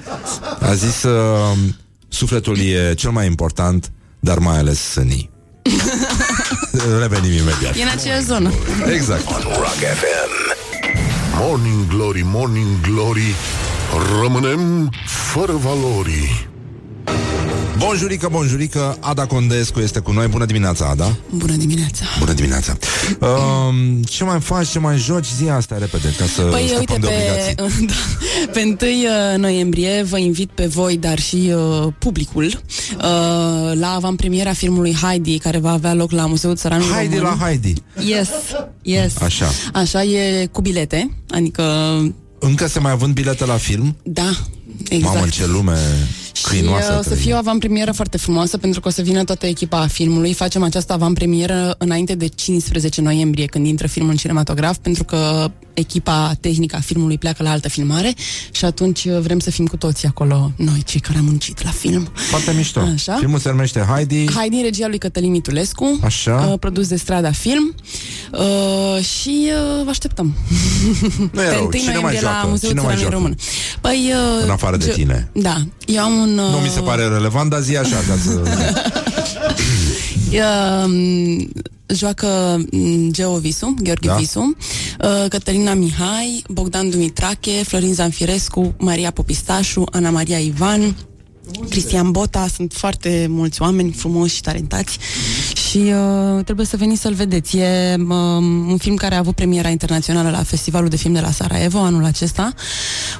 A 0.59 0.73
zis, 0.73 1.03
uh, 1.03 1.57
sufletul 2.07 2.57
e 2.59 2.93
cel 2.93 3.11
mai 3.11 3.26
important, 3.26 3.91
dar 4.19 4.38
mai 4.38 4.57
ales 4.57 4.80
sânii. 4.80 5.30
Revenim 7.01 7.31
imediat. 7.31 7.76
E 7.76 7.81
în 7.81 7.89
aceeași 7.95 8.23
zonă. 8.26 8.51
Exact. 8.93 9.27
On 9.27 9.41
Rock 9.43 9.73
FM. 9.99 10.59
Morning 11.39 11.88
Glory, 11.88 12.22
Morning 12.26 12.81
Glory 12.81 13.35
Rămânem 14.22 14.91
fără 15.05 15.51
valori 15.53 16.49
Bonjurică, 17.85 18.27
bonjurică, 18.31 18.97
Ada 18.99 19.25
Condescu 19.25 19.79
este 19.79 19.99
cu 19.99 20.11
noi. 20.11 20.27
Bună 20.27 20.45
dimineața, 20.45 20.85
Ada. 20.85 21.17
Bună 21.35 21.53
dimineața. 21.55 22.05
Bună 22.19 22.33
dimineața. 22.33 22.77
Um, 23.19 24.03
ce 24.03 24.23
mai 24.23 24.39
faci, 24.39 24.67
ce 24.67 24.79
mai 24.79 24.97
joci? 24.97 25.25
Zi 25.37 25.49
asta 25.49 25.77
repede, 25.77 26.13
ca 26.17 26.25
să 26.25 26.41
Păi, 26.41 26.65
scăpăm 26.67 26.79
uite, 26.79 26.99
de 26.99 27.07
pe, 27.07 27.61
obligații. 27.61 27.85
da, 28.45 28.51
pe 28.51 28.61
1 28.63 28.91
uh, 28.91 29.37
noiembrie 29.37 30.03
vă 30.03 30.17
invit 30.17 30.49
pe 30.49 30.65
voi, 30.65 30.97
dar 30.97 31.19
și 31.19 31.53
uh, 31.55 31.87
publicul, 31.99 32.43
uh, 32.45 33.01
la 33.73 33.93
avantpremiera 33.95 34.53
filmului 34.53 34.95
Heidi, 35.01 35.37
care 35.37 35.57
va 35.57 35.71
avea 35.71 35.93
loc 35.93 36.11
la 36.11 36.25
Muzeul 36.25 36.55
Țăranului 36.55 36.93
Haide 36.93 37.17
Român. 37.17 37.37
la 37.39 37.45
Heidi. 37.45 37.73
Yes, 38.05 38.29
yes. 38.81 39.21
Așa. 39.21 39.47
Așa, 39.73 40.03
e 40.03 40.45
cu 40.51 40.61
bilete, 40.61 41.17
adică, 41.29 41.63
Încă 42.39 42.67
se 42.67 42.79
mai 42.79 42.95
vând 42.95 43.13
bilete 43.13 43.45
la 43.45 43.57
film? 43.57 43.97
da, 44.03 44.29
exact. 44.89 45.13
Mamă, 45.13 45.23
în 45.23 45.29
ce 45.29 45.45
lume 45.47 45.77
Și 46.41 46.47
câinoasă 46.47 46.91
uh, 46.91 46.97
o 46.97 47.01
să 47.01 47.07
trăim. 47.07 47.23
fie 47.23 47.34
o 47.34 47.38
avantpremieră 47.38 47.91
foarte 47.91 48.18
frumoasă 48.18 48.57
pentru 48.57 48.80
că 48.80 48.88
o 48.88 48.91
să 48.91 49.01
vină 49.01 49.23
toată 49.23 49.45
echipa 49.45 49.88
filmului. 49.88 50.34
Facem 50.34 50.63
această 50.63 50.93
avantpremieră 50.93 51.76
înainte 51.77 52.15
de 52.15 52.27
15 52.27 53.01
noiembrie 53.01 53.45
când 53.45 53.65
intră 53.65 53.88
filmul 53.88 54.11
în 54.11 54.18
cinematograf 54.18 54.77
pentru 54.77 55.03
că 55.03 55.51
echipa 55.73 56.31
tehnică 56.39 56.76
a 56.76 56.80
filmului 56.80 57.18
pleacă 57.18 57.43
la 57.43 57.49
altă 57.52 57.69
filmare 57.69 58.14
și 58.52 58.65
atunci 58.65 59.03
uh, 59.06 59.19
vrem 59.19 59.39
să 59.39 59.52
fim 59.52 59.65
cu 59.65 59.77
toții 59.77 60.07
acolo, 60.07 60.52
noi 60.56 60.84
cei 60.85 60.99
care 60.99 61.18
am 61.18 61.26
muncit 61.26 61.64
la 61.64 61.69
film. 61.69 62.11
Foarte 62.14 62.52
mișto. 62.52 62.80
Așa. 62.80 63.15
Filmul 63.19 63.39
se 63.39 63.49
numește 63.49 63.80
Heidi. 63.80 64.31
Heidi, 64.34 64.56
în 64.56 64.61
regia 64.64 64.88
lui 64.88 64.98
Cătălin 64.98 65.31
Mitulescu, 65.31 65.99
Așa. 66.03 66.48
uh, 66.52 66.60
produs 66.60 66.88
de 66.88 66.95
Strada 66.95 67.31
Film 67.31 67.76
uh, 68.31 69.03
și 69.03 69.49
uh, 69.77 69.84
vă 69.84 69.89
așteptăm. 69.89 70.34
Nu 71.31 71.41
e 71.41 71.45
Pe 71.45 71.52
rău. 71.53 71.61
1 71.64 71.72
Cine 71.72 71.84
mai 71.84 71.93
noiembrie 71.93 72.22
la 72.22 72.30
joacă? 72.31 72.48
Muzeul 72.48 72.72
Cine 72.72 72.81
mai 72.85 72.95
Țăranului 72.95 72.99
joacă? 73.02 73.15
Român. 73.15 73.35
Păi, 73.81 74.11
uh, 74.38 74.43
În 74.43 74.49
afară 74.49 74.77
de 74.77 74.85
ge- 74.85 74.91
tine. 74.91 75.30
Da, 75.34 75.56
eu 75.85 76.03
am 76.03 76.14
un... 76.18 76.38
Uh, 76.38 76.52
Nu 76.52 76.57
mi 76.57 76.69
se 76.69 76.80
pare 76.80 77.07
relevant, 77.07 77.49
dar 77.49 77.60
zi 77.61 77.77
așa 77.77 77.95
ca 78.07 78.15
să... 78.23 78.41
Uh, 80.31 81.47
joacă 81.87 82.61
mm, 82.71 83.11
Geo 83.11 83.37
Visu, 83.37 83.73
Gheorghe 83.81 84.07
Da. 84.07 84.13
da. 84.13 84.19
Visu, 84.19 84.39
uh, 84.39 85.25
Cătălina 85.29 85.73
Mihai, 85.73 86.43
Bogdan 86.49 86.89
Dumitrache, 86.89 87.63
Florin 87.63 87.93
Zanfirescu, 87.93 88.73
Maria 88.77 89.11
Popistașu, 89.11 89.83
Ana 89.91 90.09
Maria 90.09 90.37
Ivan, 90.37 90.95
Cristian 91.69 92.11
Bota, 92.11 92.47
sunt 92.47 92.73
foarte 92.73 93.25
mulți 93.29 93.61
oameni 93.61 93.91
frumoși 93.91 94.35
și 94.35 94.41
talentați 94.41 94.97
și 95.69 95.77
uh, 95.77 96.43
trebuie 96.43 96.65
să 96.65 96.77
veniți 96.77 97.01
să-l 97.01 97.13
vedeți. 97.13 97.57
E 97.57 97.95
um, 97.97 98.69
un 98.69 98.77
film 98.77 98.95
care 98.95 99.15
a 99.15 99.17
avut 99.17 99.35
premiera 99.35 99.69
internațională 99.69 100.29
la 100.29 100.43
Festivalul 100.43 100.89
de 100.89 100.95
Film 100.95 101.13
de 101.13 101.19
la 101.19 101.31
Sarajevo 101.31 101.79
anul 101.79 102.03
acesta, 102.03 102.53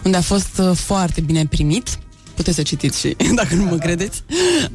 unde 0.03 0.17
a 0.17 0.21
fost 0.21 0.57
uh, 0.59 0.71
foarte 0.75 1.21
bine 1.21 1.45
primit. 1.49 1.99
Puteți 2.41 2.57
să 2.59 2.63
citiți 2.63 2.99
și 2.99 3.15
dacă 3.39 3.55
nu 3.55 3.63
mă 3.63 3.76
credeți. 3.76 4.23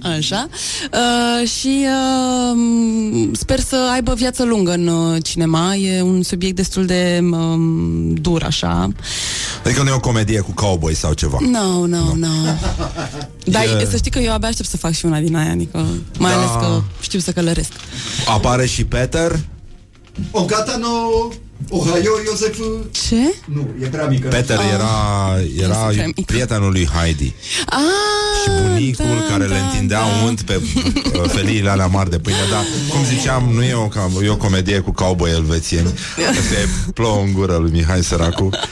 Așa. 0.02 0.48
Uh, 0.92 1.48
și 1.48 1.86
uh, 1.86 3.28
sper 3.32 3.60
să 3.60 3.90
aibă 3.92 4.14
viață 4.14 4.44
lungă 4.44 4.72
în 4.72 4.86
uh, 4.86 5.22
cinema. 5.22 5.74
E 5.74 6.02
un 6.02 6.22
subiect 6.22 6.56
destul 6.56 6.86
de 6.86 7.18
um, 7.22 8.14
dur, 8.14 8.42
așa. 8.42 8.88
Adică 9.64 9.82
nu 9.82 9.88
e 9.88 9.92
o 9.92 10.00
comedie 10.00 10.40
cu 10.40 10.50
cowboy 10.54 10.94
sau 10.94 11.12
ceva. 11.12 11.38
No, 11.40 11.86
no, 11.86 12.14
no. 12.14 12.28
Dar 13.44 13.62
E- 13.62 13.82
e... 13.82 13.86
să 13.90 13.96
știi 13.96 14.10
că 14.10 14.18
eu 14.18 14.32
abia 14.32 14.48
aștept 14.48 14.68
să 14.68 14.76
fac 14.76 14.92
și 14.92 15.06
una 15.06 15.18
din 15.18 15.36
aia, 15.36 15.50
adică 15.50 15.86
mai 16.18 16.32
Da. 16.32 16.36
ales 16.38 16.50
că 16.50 16.82
știu 17.00 17.18
să 17.18 17.32
călăresc. 17.32 17.70
Apare 18.28 18.66
și 18.66 18.84
Peter. 18.84 19.38
O 20.30 20.44
gata 20.44 20.76
no 20.76 20.88
Ohio, 21.70 22.10
Iosef... 22.24 22.58
Ce? 22.90 23.34
Nu, 23.44 23.68
e 23.82 23.86
prea 23.86 24.06
mică. 24.06 24.28
Peter 24.28 24.58
era, 24.74 24.90
era 25.62 25.72
Este 25.88 25.92
prea 25.94 26.06
mic. 26.16 26.26
prietenul 26.26 26.70
lui 26.70 26.88
Heidi. 26.94 27.34
Ah, 27.66 27.78
Și 28.42 28.50
bunicul 28.62 29.04
da, 29.04 29.32
care 29.32 29.44
le 29.46 29.54
da, 29.58 29.64
întindea 29.66 29.98
da. 30.00 30.24
unt 30.26 30.42
pe 30.42 30.54
uh, 30.62 31.22
feliile 31.28 31.70
alea 31.70 31.86
mari 31.86 32.10
de 32.10 32.18
pâine, 32.18 32.38
dar 32.50 32.62
cum 32.90 33.04
ziceam, 33.04 33.50
nu 33.52 33.62
e 33.62 33.74
o, 33.74 33.88
cam- 33.88 34.22
e 34.24 34.28
o 34.28 34.36
comedie 34.36 34.78
cu 34.78 34.92
cowboy 34.92 35.30
elvețieni. 35.30 35.92
Asta 36.30 36.54
e 36.54 36.68
plouă 36.94 37.22
în 37.22 37.32
gură 37.32 37.56
lui 37.56 37.70
Mihai 37.70 38.02
Săracu. 38.02 38.44
Uh, 38.44 38.50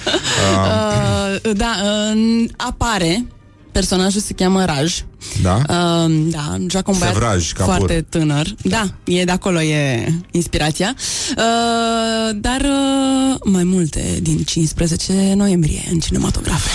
Uh, 1.44 1.52
da, 1.56 1.77
uh, 2.15 2.44
apare 2.56 3.27
Personajul 3.75 4.21
se 4.21 4.33
cheamă 4.33 4.65
Raj. 4.65 5.05
Da? 5.43 5.55
Uh, 5.55 6.13
da, 6.31 6.57
joacă 6.67 6.91
un 6.91 6.99
băiat 6.99 7.15
Sevraj 7.15 7.53
Kapur. 7.53 7.75
foarte 7.75 8.07
tânăr. 8.09 8.47
Da, 8.63 8.89
e 9.05 9.25
de 9.25 9.31
acolo 9.31 9.63
e 9.63 10.13
inspirația. 10.31 10.95
Uh, 11.37 12.37
dar 12.37 12.61
uh, 12.61 13.41
mai 13.45 13.65
multe 13.65 14.19
din 14.23 14.43
15 14.45 15.33
noiembrie 15.37 15.83
în 15.91 15.99
cinematografe. 15.99 16.71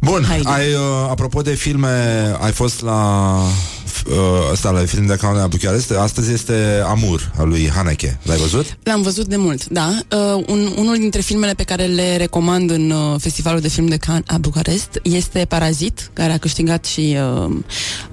Bun, 0.00 0.24
Haide. 0.28 0.48
ai, 0.48 0.72
uh, 0.72 0.80
apropo 1.10 1.40
de 1.40 1.54
filme, 1.54 1.88
ai 2.40 2.52
fost 2.52 2.82
la 2.82 3.32
uh, 3.36 3.77
ăsta, 4.52 4.70
la 4.70 4.84
film 4.84 5.06
de 5.06 5.16
Cannes 5.16 5.40
la 5.40 5.46
București. 5.46 5.92
Astăzi 5.92 6.32
este 6.32 6.82
Amur, 6.86 7.32
al 7.38 7.48
lui 7.48 7.70
Haneke. 7.70 8.18
L-ai 8.22 8.36
văzut? 8.36 8.78
L-am 8.82 9.02
văzut 9.02 9.26
de 9.26 9.36
mult, 9.36 9.66
da. 9.68 9.98
Uh, 10.12 10.44
un, 10.46 10.68
unul 10.78 10.96
dintre 10.98 11.20
filmele 11.20 11.52
pe 11.52 11.62
care 11.62 11.84
le 11.84 12.16
recomand 12.16 12.70
în 12.70 12.90
uh, 12.90 13.20
Festivalul 13.20 13.60
de 13.60 13.68
Film 13.68 13.86
de 13.86 13.96
Cannes 13.96 14.22
a 14.26 14.38
Bucarest 14.38 15.00
este 15.02 15.44
Parazit, 15.48 16.10
care 16.12 16.32
a 16.32 16.38
câștigat 16.38 16.84
și 16.84 17.16
uh, 17.46 17.54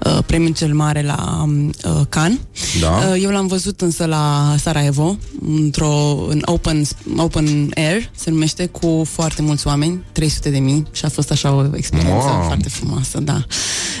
uh, 0.06 0.18
premiul 0.26 0.54
cel 0.54 0.74
mare 0.74 1.02
la 1.02 1.44
uh, 1.48 2.00
Cannes. 2.08 2.38
Da. 2.80 2.88
Uh, 2.88 3.22
eu 3.22 3.30
l-am 3.30 3.46
văzut 3.46 3.80
însă 3.80 4.04
la 4.04 4.54
Sarajevo, 4.58 5.16
într-o 5.46 6.24
în 6.28 6.42
open, 6.44 6.82
open 7.16 7.70
air, 7.74 8.10
se 8.16 8.30
numește, 8.30 8.66
cu 8.66 9.06
foarte 9.10 9.42
mulți 9.42 9.66
oameni, 9.66 10.02
300 10.12 10.50
de 10.50 10.58
mii, 10.58 10.86
și 10.92 11.04
a 11.04 11.08
fost 11.08 11.30
așa 11.30 11.52
o 11.52 11.64
experiență 11.76 12.14
Wow. 12.16 12.42
foarte 12.46 12.68
frumoasă, 12.68 13.20
da. 13.20 13.44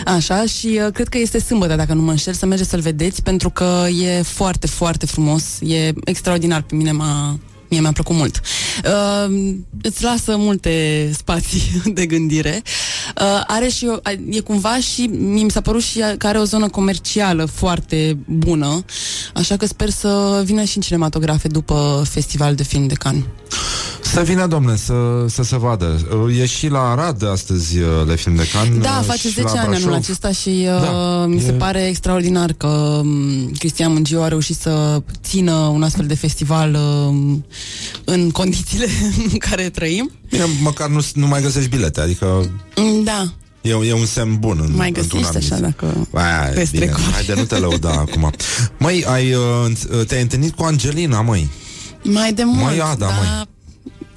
Așa, 0.06 0.44
și 0.46 0.80
uh, 0.86 0.92
cred 0.92 1.08
că 1.08 1.18
este 1.18 1.38
sâmbătă, 1.40 1.65
dacă 1.74 1.94
nu 1.94 2.02
mă 2.02 2.10
înșel, 2.10 2.32
să 2.32 2.46
mergeți 2.46 2.70
să-l 2.70 2.80
vedeți, 2.80 3.22
pentru 3.22 3.50
că 3.50 3.86
e 4.02 4.22
foarte, 4.22 4.66
foarte 4.66 5.06
frumos, 5.06 5.44
e 5.60 5.92
extraordinar, 6.04 6.62
pe 6.62 6.74
mine 6.74 6.92
m-a, 6.92 7.38
mie 7.68 7.80
mi-a 7.80 7.92
plăcut 7.92 8.16
mult. 8.16 8.40
Uh, 8.84 9.54
îți 9.82 10.02
lasă 10.02 10.36
multe 10.36 11.10
spații 11.16 11.82
de 11.98 12.06
gândire. 12.06 12.62
Uh, 13.22 13.42
are 13.46 13.68
și 13.68 13.86
o, 13.86 14.10
e 14.30 14.40
cumva 14.40 14.78
și 14.78 15.02
mi 15.18 15.50
s-a 15.50 15.60
părut 15.60 15.82
și 15.82 16.02
că 16.18 16.26
are 16.26 16.38
o 16.38 16.44
zonă 16.44 16.68
comercială 16.68 17.44
foarte 17.44 18.18
bună, 18.26 18.84
așa 19.34 19.56
că 19.56 19.66
sper 19.66 19.90
să 19.90 20.42
vină 20.44 20.64
și 20.64 20.76
în 20.76 20.82
cinematografe 20.82 21.48
după 21.48 22.06
Festival 22.08 22.54
de 22.54 22.62
Film 22.62 22.86
de 22.86 22.94
Cannes. 22.94 23.24
Să 24.16 24.22
vină, 24.22 24.46
domne, 24.46 24.76
să, 24.76 24.94
să 25.28 25.42
se 25.42 25.56
vadă. 25.58 26.06
E 26.40 26.46
și 26.46 26.68
la 26.68 26.78
Arad 26.90 27.28
astăzi 27.30 27.78
uh, 27.78 27.86
le 28.06 28.14
film 28.16 28.34
de 28.34 28.46
can. 28.52 28.80
Da, 28.80 28.96
uh, 29.00 29.06
face 29.06 29.18
și 29.28 29.34
10 29.34 29.42
la 29.42 29.50
ani 29.60 29.68
Brașov. 29.68 29.84
anul 29.86 29.94
acesta 29.98 30.30
și 30.32 30.48
uh, 30.48 30.80
Da, 30.80 31.26
mi 31.26 31.40
se 31.40 31.48
e- 31.48 31.52
pare 31.52 31.86
extraordinar 31.86 32.52
că 32.52 32.66
um, 32.66 33.50
Cristian 33.58 33.92
Mângiu 33.92 34.20
a 34.22 34.28
reușit 34.28 34.56
să 34.56 35.02
țină 35.24 35.52
un 35.52 35.82
astfel 35.82 36.06
de 36.06 36.14
festival 36.14 36.74
um, 36.74 37.44
în 38.04 38.30
condițiile 38.30 38.86
în 39.32 39.38
care 39.38 39.62
trăim. 39.70 40.10
Bine, 40.30 40.44
măcar 40.62 40.88
nu, 40.88 41.00
nu 41.14 41.26
mai 41.26 41.42
găsești 41.42 41.68
bilete, 41.68 42.00
adică 42.00 42.50
Mm, 42.76 43.04
Da, 43.04 43.24
e, 43.60 43.70
e 43.88 43.92
un 43.92 44.06
semn 44.06 44.36
bun. 44.38 44.58
În, 44.66 44.72
mai 44.76 44.88
într-un 44.88 45.06
găsești 45.20 45.26
anumit 45.36 45.52
așa 45.52 45.60
dacă... 45.62 46.08
Aia, 46.12 46.38
Pe 46.38 46.50
bine, 46.52 46.64
strecuri. 46.64 47.12
haide, 47.12 47.34
nu 47.36 47.44
te 47.44 47.56
lăuda 47.58 47.90
acum. 48.08 48.30
Măi, 48.78 49.04
ai, 49.04 49.32
uh, 49.34 49.40
înț- 49.70 50.06
te-ai 50.06 50.22
întâlnit 50.22 50.54
cu 50.54 50.62
Angelina, 50.64 51.20
măi. 51.20 51.48
Mai 52.02 52.32
de 52.32 52.42
mult, 52.44 52.60
Mai 52.64 52.78
Ada, 52.78 52.94
dar 52.94 53.14
măi. 53.18 53.54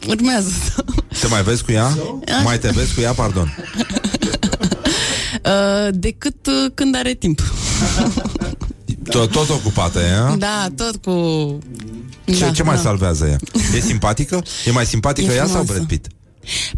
Urmează 0.08 0.50
să... 0.50 0.84
Te 1.20 1.28
mai 1.28 1.44
vezi 1.44 1.64
cu 1.64 1.72
ea? 1.72 1.98
Mai 2.44 2.60
te 2.60 2.70
vezi 2.70 2.94
cu 2.94 3.02
ea, 3.02 3.14
pardon. 3.14 3.56
Uh, 5.46 5.88
decât 5.92 6.48
uh, 6.48 6.72
când 6.74 6.96
are 6.96 7.14
timp. 7.14 7.42
Tot, 9.10 9.32
tot 9.32 9.50
ocupată 9.50 10.00
e, 10.00 10.14
a? 10.14 10.36
Da, 10.36 10.68
tot 10.76 10.96
cu... 11.04 11.12
Ce, 12.26 12.40
da, 12.40 12.52
ce 12.52 12.64
mai 12.64 12.76
da. 12.76 12.82
salvează 12.82 13.26
ea? 13.26 13.38
E 13.76 13.80
simpatică? 13.80 14.44
E 14.66 14.72
mai 14.72 14.86
simpatică 14.86 15.32
E 15.32 15.36
ea 15.36 15.46
sau 15.46 15.48
frumoasă. 15.48 15.74
Brad 15.74 15.88
Pitt? 15.88 16.08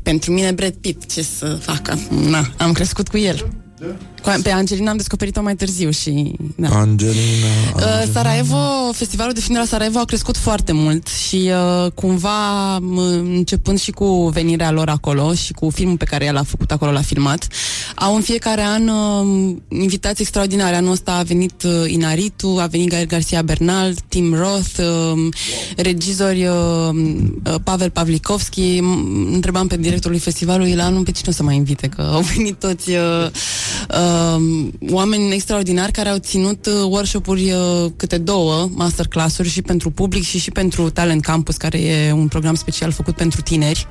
Pentru 0.03 0.31
mine 0.31 0.52
Brad 0.52 0.73
Pitt, 0.73 1.11
ce 1.14 1.22
să 1.22 1.57
facă? 1.61 1.99
Na, 2.10 2.49
am 2.57 2.72
crescut 2.72 3.07
cu 3.07 3.18
el. 3.18 3.52
Cu- 3.80 3.95
Pe 4.43 4.49
Angelina 4.52 4.91
am 4.91 4.98
descoperit-o 4.98 5.41
mai 5.41 5.56
târziu 5.56 5.89
și... 5.89 6.35
Da. 6.56 6.68
Angelina... 6.69 7.48
Uh, 7.76 8.03
Sarajevo, 8.14 8.57
festivalul 8.91 9.34
de 9.34 9.39
film 9.39 9.53
de 9.53 9.60
la 9.60 9.65
Sarajevo 9.65 9.99
a 9.99 10.06
crescut 10.06 10.38
foarte 10.38 10.72
mult 10.72 11.07
și 11.07 11.52
uh, 11.85 11.91
cumva 11.91 12.77
m- 12.80 13.19
începând 13.23 13.80
și 13.80 13.91
cu 13.91 14.30
venirea 14.34 14.72
lor 14.72 14.89
acolo 14.89 15.34
și 15.34 15.53
cu 15.53 15.69
filmul 15.69 15.98
pe 15.98 16.06
care 16.06 16.26
el 16.26 16.38
a 16.38 16.43
făcut 16.43 16.72
acolo, 16.72 16.91
l-a 16.91 17.02
filmat, 17.02 17.48
au 17.95 18.15
în 18.15 18.22
fiecare 18.22 18.61
an 18.61 18.88
uh, 18.88 19.56
invitații 19.69 20.22
extraordinare. 20.23 20.76
Anul 20.76 20.91
ăsta 20.91 21.11
a 21.11 21.23
venit 21.23 21.64
uh, 21.64 21.72
Inaritu, 21.91 22.57
a 22.60 22.65
venit 22.65 22.89
Gael 22.89 23.06
Garcia 23.06 23.41
Bernal, 23.41 23.93
Tim 24.07 24.34
Roth, 24.34 24.77
uh, 24.77 25.34
regizori 25.76 26.45
uh, 26.45 26.89
uh, 26.93 27.56
Pavel 27.64 27.89
Pavlikovski. 27.89 28.80
M- 28.80 29.34
Întrebam 29.34 29.68
pe 29.68 29.77
directorul 29.77 30.19
festivalului 30.19 30.76
la 30.76 30.84
anul 30.84 31.03
pe 31.03 31.11
cine 31.11 31.27
o 31.30 31.31
să 31.31 31.43
mai 31.43 31.56
invite, 31.56 31.88
că 31.88 32.02
au 32.02 32.22
venit 32.35 32.60
toți 32.60 32.89
uh, 32.89 32.98
uh, 33.89 34.10
oameni 34.89 35.33
extraordinari 35.33 35.91
care 35.91 36.09
au 36.09 36.17
ținut 36.17 36.65
uh, 36.65 36.73
workshop-uri 36.89 37.51
uh, 37.51 37.91
câte 37.95 38.17
două, 38.17 38.69
masterclass-uri 38.73 39.49
și 39.49 39.61
pentru 39.61 39.89
public 39.89 40.23
și 40.23 40.39
și 40.39 40.51
pentru 40.51 40.89
Talent 40.89 41.21
Campus, 41.21 41.57
care 41.57 41.81
e 41.81 42.11
un 42.11 42.27
program 42.27 42.55
special 42.55 42.91
făcut 42.91 43.15
pentru 43.15 43.41
tineri. 43.41 43.88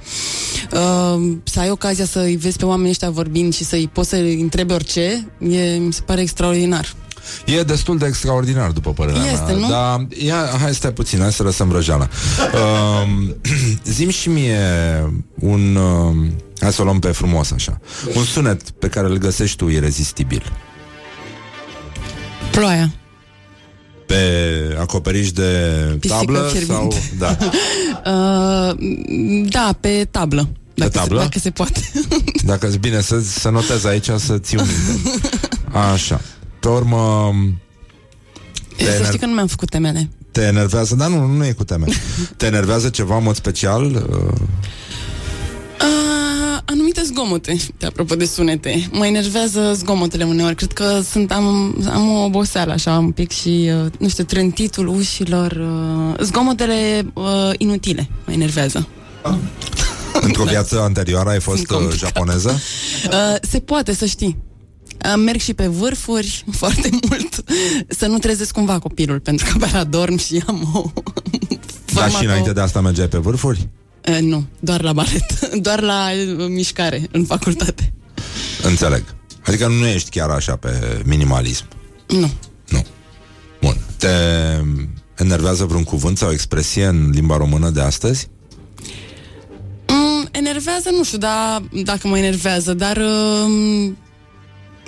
Uh, 0.72 1.32
să 1.44 1.60
ai 1.60 1.70
ocazia 1.70 2.04
să-i 2.04 2.36
vezi 2.36 2.56
pe 2.56 2.64
oamenii 2.64 2.90
ăștia 2.90 3.10
vorbind 3.10 3.54
și 3.54 3.64
să-i 3.64 3.88
poți 3.92 4.08
să-i 4.08 4.40
întrebi 4.40 4.72
orice, 4.72 5.30
e, 5.48 5.76
mi 5.76 5.92
se 5.92 6.00
pare 6.06 6.20
extraordinar. 6.20 6.94
E 7.46 7.62
destul 7.62 7.98
de 7.98 8.06
extraordinar, 8.06 8.70
după 8.70 8.92
părerea 8.92 9.22
Este, 9.32 9.52
mea. 9.52 9.54
nu? 9.54 9.68
Dar, 9.68 10.06
ia, 10.24 10.48
hai 10.60 10.74
stai 10.74 10.92
puțin, 10.92 11.20
hai 11.20 11.32
să 11.32 11.42
lăsăm 11.42 11.72
răjeala. 11.72 12.08
Um, 12.54 13.36
zim 13.96 14.08
și 14.08 14.28
mie 14.28 14.58
un... 15.40 15.76
Um, 15.76 16.32
hai 16.60 16.72
să 16.72 16.80
o 16.80 16.84
luăm 16.84 16.98
pe 16.98 17.10
frumos, 17.10 17.50
așa. 17.50 17.80
Un 18.14 18.24
sunet 18.24 18.70
pe 18.70 18.88
care 18.88 19.06
îl 19.06 19.16
găsești 19.16 19.56
tu 19.56 19.68
irezistibil. 19.68 20.52
Ploaia. 22.50 22.92
Pe 24.06 24.16
acoperiș 24.80 25.30
de 25.32 25.46
Pisică 26.00 26.18
tablă 26.18 26.48
fierbinte. 26.52 26.72
sau... 26.74 26.94
Da. 27.18 27.36
Uh, 28.06 28.72
da, 29.48 29.76
pe 29.80 30.08
tablă. 30.10 30.48
Dacă 30.74 30.90
tablă? 30.90 31.18
Se, 31.18 31.22
dacă 31.24 31.38
se 31.38 31.50
poate. 31.50 31.80
Dacă 32.44 32.66
ți 32.66 32.78
bine 32.78 33.00
să, 33.00 33.20
să 33.20 33.48
notez 33.48 33.84
aici, 33.84 34.08
să 34.16 34.38
ții 34.38 34.58
un 34.58 34.66
minte. 34.86 35.10
Așa. 35.92 36.20
Pe 36.60 36.68
urmă... 36.68 37.34
Te, 38.76 38.84
Să 38.84 38.90
ener- 38.90 39.06
știi 39.06 39.18
că 39.18 39.26
nu 39.26 39.32
mi-am 39.32 39.46
făcut 39.46 39.70
temele. 39.70 40.10
te 40.32 40.40
enervează, 40.42 40.94
dar 40.94 41.08
nu, 41.08 41.26
nu 41.26 41.44
e 41.46 41.52
cu 41.52 41.64
teme. 41.64 41.84
Te 42.36 42.46
enervează 42.46 42.88
ceva 42.88 43.16
în 43.16 43.22
mod 43.22 43.34
special? 43.34 43.84
Uh, 43.84 44.40
Uh, 45.80 46.19
anumite 46.64 47.02
zgomote, 47.04 47.56
de 47.78 47.86
apropo 47.86 48.14
de 48.14 48.24
sunete. 48.24 48.88
Mă 48.92 49.06
enervează 49.06 49.72
zgomotele 49.74 50.24
uneori. 50.24 50.54
Cred 50.54 50.72
că 50.72 51.00
sunt, 51.10 51.32
am, 51.32 51.74
am 51.92 52.08
o 52.08 52.24
oboseală 52.24 52.72
așa 52.72 52.98
un 52.98 53.10
pic 53.10 53.30
și, 53.30 53.70
uh, 53.84 53.92
nu 53.98 54.08
știu, 54.08 54.24
trântitul 54.24 54.88
ușilor. 54.88 55.50
Uh, 55.52 56.20
zgomotele 56.24 57.06
uh, 57.14 57.50
inutile 57.58 58.08
mă 58.26 58.32
enervează. 58.32 58.86
Într-o 60.22 60.44
viață 60.44 60.80
anterioară 60.80 61.28
ai 61.30 61.40
fost 61.40 61.56
Sunt 61.56 61.70
uh, 61.70 61.76
complicat. 61.76 62.08
japoneză? 62.08 62.60
Uh, 63.10 63.36
se 63.50 63.58
poate, 63.60 63.94
să 63.94 64.06
știi. 64.06 64.36
Uh, 65.06 65.14
merg 65.24 65.40
și 65.40 65.54
pe 65.54 65.66
vârfuri 65.66 66.44
foarte 66.60 66.88
mult 67.08 67.44
Să 67.88 68.06
nu 68.06 68.18
trezesc 68.18 68.52
cumva 68.52 68.78
copilul 68.78 69.20
Pentru 69.20 69.46
că 69.46 69.64
abia 69.64 69.84
dorm 69.84 70.16
și 70.16 70.42
am 70.46 70.70
o 70.74 70.90
Dar 71.94 72.04
și 72.08 72.14
format 72.14 72.22
înainte 72.22 72.50
o- 72.50 72.52
de 72.52 72.60
asta 72.60 72.80
mergeai 72.80 73.08
pe 73.08 73.18
vârfuri? 73.18 73.68
Uh, 74.08 74.18
Nu, 74.20 74.44
doar 74.60 74.82
la 74.82 74.92
balet 74.92 75.40
Doar 75.66 75.80
la 75.80 76.08
uh, 76.38 76.46
mișcare 76.48 77.08
în 77.10 77.24
facultate 77.24 77.92
Înțeleg. 78.62 79.02
Adică 79.46 79.68
nu 79.68 79.86
ești 79.86 80.10
chiar 80.10 80.30
așa 80.30 80.56
pe 80.56 81.02
minimalism. 81.04 81.64
Nu 82.08 82.30
Bun. 83.60 83.76
Te 83.96 84.08
enervează 85.16 85.64
vreun 85.64 85.84
cuvânt 85.84 86.18
sau 86.18 86.30
expresie 86.32 86.86
în 86.86 87.10
limba 87.10 87.36
română 87.36 87.70
de 87.70 87.80
astăzi? 87.80 88.28
Mm, 89.86 90.28
enervează, 90.30 90.90
nu 90.96 91.04
știu 91.04 91.18
da, 91.18 91.62
dacă 91.84 92.08
mă 92.08 92.18
enervează, 92.18 92.74
dar 92.74 92.96
um, 92.96 93.96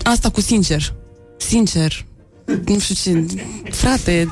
asta 0.02 0.30
cu 0.30 0.40
sincer. 0.40 0.94
Sincer. 1.36 2.06
Nu 2.66 2.78
știu 2.78 2.94
ce. 2.94 3.42
Frate. 3.70 4.28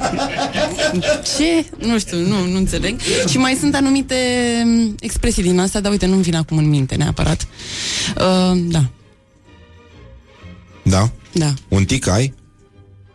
Ce? 1.37 1.67
Nu 1.87 1.99
știu, 1.99 2.19
nu, 2.19 2.47
nu 2.47 2.57
înțeleg. 2.57 3.01
Și 3.29 3.39
mai 3.39 3.57
sunt 3.61 3.75
anumite 3.75 4.15
um, 4.65 4.95
expresii 5.01 5.43
din 5.43 5.59
astea, 5.59 5.81
dar 5.81 5.91
uite, 5.91 6.07
nu-mi 6.07 6.23
vin 6.23 6.35
acum 6.35 6.57
în 6.59 6.69
minte 6.69 6.95
neapărat. 6.95 7.47
Uh, 8.17 8.59
da, 8.69 8.85
Da? 10.83 11.11
da. 11.33 11.55
Un 11.69 11.85
tic 11.85 12.07
ai? 12.09 12.35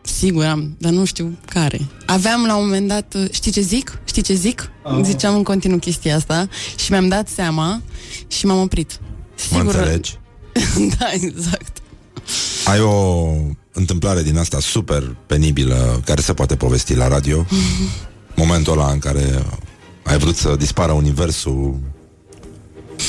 Sigur 0.02 0.46
am, 0.46 0.76
dar 0.78 0.92
nu 0.92 1.06
știu 1.06 1.38
care. 1.46 1.80
Aveam 2.06 2.46
la 2.46 2.56
un 2.56 2.64
moment 2.64 2.88
dat, 2.88 3.14
uh, 3.18 3.26
știi 3.32 3.52
ce 3.52 3.62
zic? 3.62 4.00
Știi 4.06 4.22
ce 4.22 4.34
zic? 4.34 4.72
Ziceam 5.02 5.36
în 5.36 5.44
continuu 5.44 5.78
chestia 5.78 6.16
asta 6.16 6.50
și 6.78 6.92
mi-am 6.92 7.08
dat 7.08 7.28
seama 7.28 7.82
și 8.28 8.46
m-am 8.46 8.62
oprit. 8.62 9.00
Mă 9.52 9.60
înțelegi? 9.60 10.18
da, 11.00 11.06
exact. 11.12 11.78
Ai 12.66 12.80
o 12.80 13.34
întâmplare 13.76 14.22
din 14.24 14.38
asta 14.38 14.60
super 14.60 15.16
penibilă 15.26 16.02
care 16.06 16.22
se 16.22 16.34
poate 16.34 16.56
povesti 16.56 16.96
la 16.96 17.08
radio? 17.08 17.46
Momentul 18.36 18.74
ăla 18.74 18.92
în 18.92 19.00
care 19.00 19.46
ai 20.04 20.18
vrut 20.18 20.36
să 20.36 20.56
dispară 20.58 20.92
universul, 20.92 21.80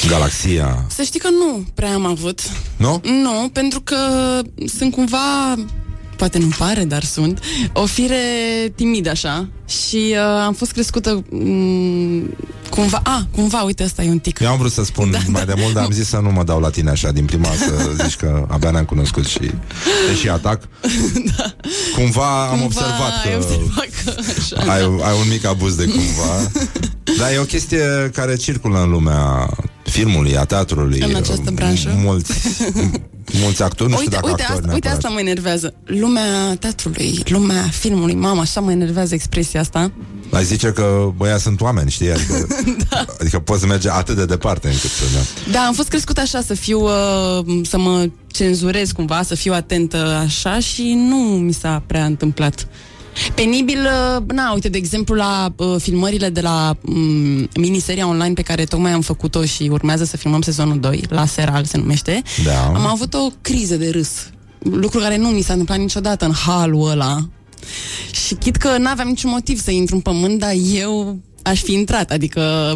galaxia, 0.09 0.85
Să 0.89 1.03
știi 1.03 1.21
că 1.21 1.29
nu 1.31 1.65
prea 1.75 1.95
am 1.95 2.07
avut. 2.07 2.41
nu? 2.77 3.01
Nu, 3.05 3.49
pentru 3.53 3.81
că 3.81 3.97
sunt 4.79 4.93
cumva 4.93 5.55
poate 6.17 6.39
nu 6.39 6.49
pare, 6.59 6.85
dar 6.85 7.05
sunt, 7.05 7.41
o 7.73 7.87
fire 7.87 8.17
timidă 8.75 9.11
așa 9.11 9.49
și 9.69 9.97
uh, 10.11 10.43
am 10.45 10.53
fost 10.53 10.73
crescută 10.73 11.25
mm, 11.31 12.37
cumva, 12.71 13.01
a, 13.05 13.27
cumva, 13.31 13.63
uite, 13.63 13.83
asta 13.83 14.03
e 14.03 14.11
un 14.11 14.19
tic. 14.19 14.39
Eu 14.39 14.49
am 14.49 14.59
vrut 14.59 14.73
să 14.73 14.85
spun 14.85 15.11
da, 15.13 15.19
mai 15.27 15.45
de 15.45 15.55
mult, 15.57 15.75
dar 15.75 15.85
am 15.85 15.91
zis 15.91 16.09
să 16.09 16.17
nu 16.17 16.31
mă 16.31 16.45
dau 16.45 16.61
la 16.61 16.71
tine 16.71 16.91
așa 16.91 17.13
din 17.13 17.25
prima 17.25 17.49
Să 17.49 17.91
zici 18.05 18.17
că 18.17 18.47
abia 18.49 18.71
ne-am 18.71 18.85
cunoscut 18.85 19.27
și 19.27 19.39
te 20.09 20.15
și 20.21 20.29
atac 20.29 20.61
da. 21.37 21.55
Cumva 21.95 22.43
am 22.43 22.49
Cumva 22.49 22.65
observat 22.65 23.25
ai 23.25 23.31
că, 23.31 23.37
observat 23.37 23.89
că 24.05 24.33
așa, 24.39 24.73
ai, 24.73 24.81
da. 24.81 25.07
ai 25.07 25.19
un 25.21 25.29
mic 25.31 25.47
abuz 25.47 25.75
de 25.75 25.85
cumva 25.85 26.51
Dar 27.19 27.33
e 27.33 27.39
o 27.39 27.45
chestie 27.45 28.11
care 28.15 28.37
circulă 28.37 28.83
în 28.83 28.91
lumea 28.91 29.51
filmului, 29.83 30.37
a 30.37 30.45
teatrului 30.45 31.01
În 31.01 31.15
această 31.15 31.51
branșă? 31.51 31.99
Mulți, 32.03 32.33
mulți 33.33 33.63
actori, 33.63 33.91
nu 33.91 33.97
știu 33.97 34.09
Uite, 34.11 34.15
dacă 34.15 34.27
uite, 34.27 34.43
actori 34.43 34.59
asta, 34.61 34.73
uite 34.75 34.87
neapărat. 34.89 35.05
asta 35.05 35.09
mă 35.09 35.21
enervează. 35.21 35.75
Lumea 35.85 36.57
teatrului, 36.61 37.23
lumea 37.27 37.63
filmului, 37.63 38.15
mama, 38.15 38.41
așa 38.41 38.61
mă 38.61 38.71
enervează 38.71 39.15
expresia 39.15 39.61
asta. 39.61 39.93
Ai 40.31 40.45
zice 40.45 40.73
că 40.73 41.13
băia 41.17 41.39
sunt 41.39 41.61
oameni, 41.61 41.91
știi? 41.91 42.11
Adică, 42.11 42.47
da. 42.91 43.05
adică 43.21 43.39
poți 43.39 43.67
merge 43.67 43.91
atât 43.91 44.17
de 44.17 44.25
departe 44.25 44.67
încât 44.69 44.91
să... 44.91 45.05
Da. 45.15 45.51
Da, 45.53 45.67
am 45.67 45.75
fost 45.75 45.89
crescută 45.89 46.21
așa, 46.21 46.41
să 46.41 46.55
fiu, 46.55 46.81
uh, 46.81 47.61
să 47.63 47.79
mă 47.79 48.09
cenzurez 48.27 48.91
cumva, 48.93 49.23
să 49.23 49.35
fiu 49.35 49.53
atentă 49.53 49.97
așa 50.25 50.59
și 50.59 50.95
nu 51.09 51.17
mi 51.17 51.53
s-a 51.53 51.83
prea 51.87 52.05
întâmplat. 52.05 52.67
Penibil, 53.35 53.79
uh, 53.79 54.23
na, 54.27 54.53
uite, 54.53 54.69
de 54.69 54.79
exemplu, 54.79 55.15
la 55.15 55.53
uh, 55.57 55.75
filmările 55.79 56.29
de 56.29 56.41
la 56.41 56.77
um, 56.87 57.49
miniseria 57.55 58.09
online 58.09 58.33
pe 58.33 58.43
care 58.43 58.65
tocmai 58.65 58.93
am 58.93 59.01
făcut-o 59.01 59.45
și 59.45 59.69
urmează 59.73 60.05
să 60.05 60.17
filmăm 60.17 60.43
sezonul 60.43 60.81
2, 60.81 61.03
la 61.09 61.27
Seral 61.27 61.65
se 61.65 61.77
numește, 61.79 62.23
Da. 62.45 62.67
am 62.67 62.87
avut 62.87 63.15
o 63.15 63.29
criză 63.41 63.77
de 63.77 63.91
râs. 63.91 64.11
Lucru 64.59 64.99
care 64.99 65.17
nu 65.17 65.29
mi 65.29 65.41
s-a 65.43 65.53
întâmplat 65.53 65.79
niciodată 65.79 66.25
în 66.25 66.33
halul 66.33 66.91
ăla. 66.91 67.29
Și 68.27 68.35
chit 68.35 68.57
că 68.57 68.77
n-aveam 68.79 69.09
niciun 69.09 69.31
motiv 69.31 69.63
să 69.63 69.71
intru 69.71 69.95
în 69.95 70.01
pământ, 70.01 70.39
dar 70.39 70.53
eu 70.75 71.19
aș 71.43 71.63
fi 71.63 71.73
intrat, 71.73 72.11
adică 72.11 72.73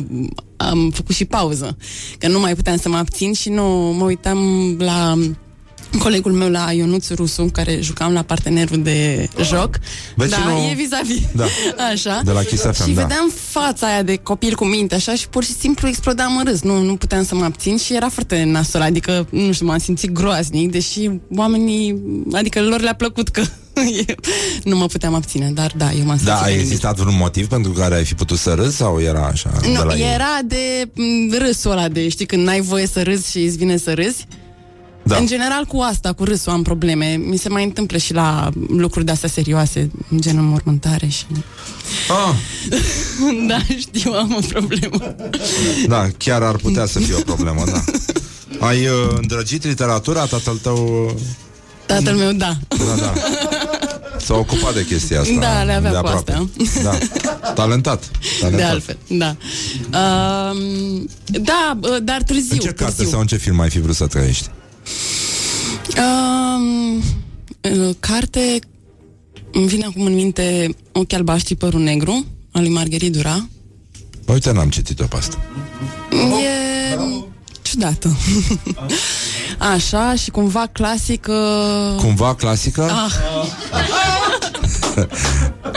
am 0.56 0.90
făcut 0.94 1.14
și 1.14 1.24
pauză. 1.24 1.76
Că 2.18 2.28
nu 2.28 2.40
mai 2.40 2.54
puteam 2.54 2.76
să 2.76 2.88
mă 2.88 2.96
abțin 2.96 3.32
și 3.32 3.48
nu 3.48 3.94
mă 3.98 4.04
uitam 4.04 4.38
la 4.78 5.18
colegul 5.98 6.32
meu 6.32 6.48
la 6.50 6.72
Ionuț 6.72 7.08
Rusu, 7.10 7.44
care 7.52 7.78
jucam 7.80 8.12
la 8.12 8.22
partenerul 8.22 8.82
de 8.82 9.28
joc. 9.42 9.78
Vecinul- 10.16 10.44
Da, 10.48 10.70
e 10.70 10.74
vis-a-vis. 10.74 11.20
Da. 11.34 11.44
Așa. 11.92 12.20
De 12.24 12.30
la 12.30 12.42
Kiss 12.42 12.62
FM, 12.62 12.72
Și 12.88 12.94
da. 12.94 13.00
vedeam 13.02 13.30
fața 13.50 13.86
aia 13.86 14.02
de 14.02 14.16
copil 14.16 14.54
cu 14.54 14.64
minte, 14.64 14.94
așa, 14.94 15.14
și 15.14 15.28
pur 15.28 15.44
și 15.44 15.52
simplu 15.52 15.88
explodam 15.88 16.36
în 16.36 16.44
râs. 16.44 16.60
Nu, 16.60 16.82
nu 16.82 16.96
puteam 16.96 17.24
să 17.24 17.34
mă 17.34 17.44
abțin 17.44 17.76
și 17.76 17.94
era 17.94 18.08
foarte 18.08 18.42
nasol. 18.44 18.80
Adică, 18.80 19.26
nu 19.30 19.52
știu, 19.52 19.66
m-am 19.66 19.78
simțit 19.78 20.10
groaznic, 20.10 20.70
deși 20.70 21.10
oamenii, 21.36 22.02
adică 22.32 22.60
lor 22.62 22.80
le-a 22.80 22.94
plăcut 22.94 23.28
că 23.28 23.42
eu 24.08 24.14
nu 24.64 24.76
mă 24.76 24.86
puteam 24.86 25.14
abține, 25.14 25.50
dar 25.54 25.72
da, 25.76 25.92
eu 25.92 26.04
m-am 26.04 26.16
simțit 26.16 26.26
Da, 26.26 26.36
a 26.38 26.42
penibil. 26.42 26.64
existat 26.64 26.96
vreun 26.96 27.16
motiv 27.16 27.46
pentru 27.46 27.70
care 27.72 27.94
ai 27.94 28.04
fi 28.04 28.14
putut 28.14 28.38
să 28.38 28.52
râzi 28.54 28.76
sau 28.76 29.00
era 29.00 29.26
așa? 29.26 29.52
de 29.60 29.68
Nu, 29.68 29.84
la 29.84 29.94
ei? 29.94 30.12
era 30.14 30.38
de 30.44 30.88
m, 30.94 31.34
râsul 31.38 31.70
ăla 31.70 31.88
de, 31.88 32.08
știi, 32.08 32.26
când 32.26 32.42
n-ai 32.46 32.60
voie 32.60 32.86
să 32.86 33.02
râzi 33.02 33.30
și 33.30 33.38
îți 33.38 33.56
vine 33.56 33.76
să 33.76 33.94
râzi. 33.94 34.26
Da. 35.02 35.16
În 35.16 35.27
general 35.27 35.64
cu 35.64 35.78
asta, 35.81 36.12
cu 36.12 36.24
râsul 36.24 36.52
am 36.52 36.62
probleme. 36.62 37.16
Mi 37.16 37.36
se 37.36 37.48
mai 37.48 37.64
întâmplă 37.64 37.98
și 37.98 38.12
la 38.12 38.51
lucruri 38.68 39.05
de-astea 39.05 39.28
serioase, 39.28 39.90
gen 40.18 40.36
înmormântare 40.39 41.06
și... 41.06 41.24
Ah, 42.09 42.35
da, 43.48 43.59
știu, 43.78 44.12
am 44.12 44.35
o 44.43 44.47
problemă. 44.48 45.14
da, 45.89 46.09
chiar 46.16 46.43
ar 46.43 46.56
putea 46.56 46.86
să 46.86 46.98
fie 46.98 47.14
o 47.14 47.20
problemă, 47.20 47.62
da. 47.66 47.85
Ai 48.66 48.86
uh, 48.86 48.93
îndrăgit 49.20 49.64
literatura, 49.64 50.24
tatăl 50.24 50.56
tău... 50.56 51.05
uh, 51.06 51.20
Tatăl 51.86 52.14
meu, 52.16 52.32
da. 52.32 52.56
Da, 52.68 52.94
da. 53.01 53.12
S-a 54.20 54.35
ocupat 54.35 54.74
de 54.74 54.85
chestia 54.86 55.20
asta. 55.20 55.35
Da, 55.40 55.62
le 55.62 55.72
avea 55.72 55.90
de 55.90 55.97
cu 55.98 56.06
aproape. 56.06 56.32
astea. 56.32 56.82
Da. 56.82 56.98
Talentat. 57.52 58.10
Talentat. 58.40 58.56
De 58.60 58.62
altfel, 58.62 58.98
da. 59.09 59.36
Um, 59.98 61.09
da, 61.24 61.78
uh, 61.82 61.97
dar 62.02 62.22
târziu. 62.22 62.48
În 62.51 62.59
ce 62.59 62.66
carte 62.66 62.94
târziu. 62.94 63.10
sau 63.10 63.20
în 63.20 63.27
ce 63.27 63.36
film 63.36 63.60
ai 63.60 63.70
fi 63.70 63.81
vrut 63.81 63.94
să 63.94 64.06
trăiești? 64.06 64.51
Um, 65.98 66.96
uh, 66.96 67.94
carte 68.00 68.58
îmi 69.52 69.66
vine 69.66 69.84
acum 69.84 70.04
în 70.04 70.14
minte 70.14 70.74
Ochi 70.92 71.12
albaștri, 71.12 71.54
părul 71.54 71.80
negru 71.80 72.26
al 72.52 72.62
lui 72.62 72.70
Margherit 72.70 73.12
Dura. 73.12 73.48
Uite, 74.26 74.52
n-am 74.52 74.68
citit-o 74.68 75.04
pe 75.04 75.16
asta. 75.16 75.38
E 76.10 76.98
ciudată. 77.62 78.16
Așa, 79.74 80.14
și 80.14 80.30
cumva 80.30 80.66
clasică... 80.72 81.34
Cumva 81.96 82.34
clasică? 82.34 82.82
Ah, 82.82 83.12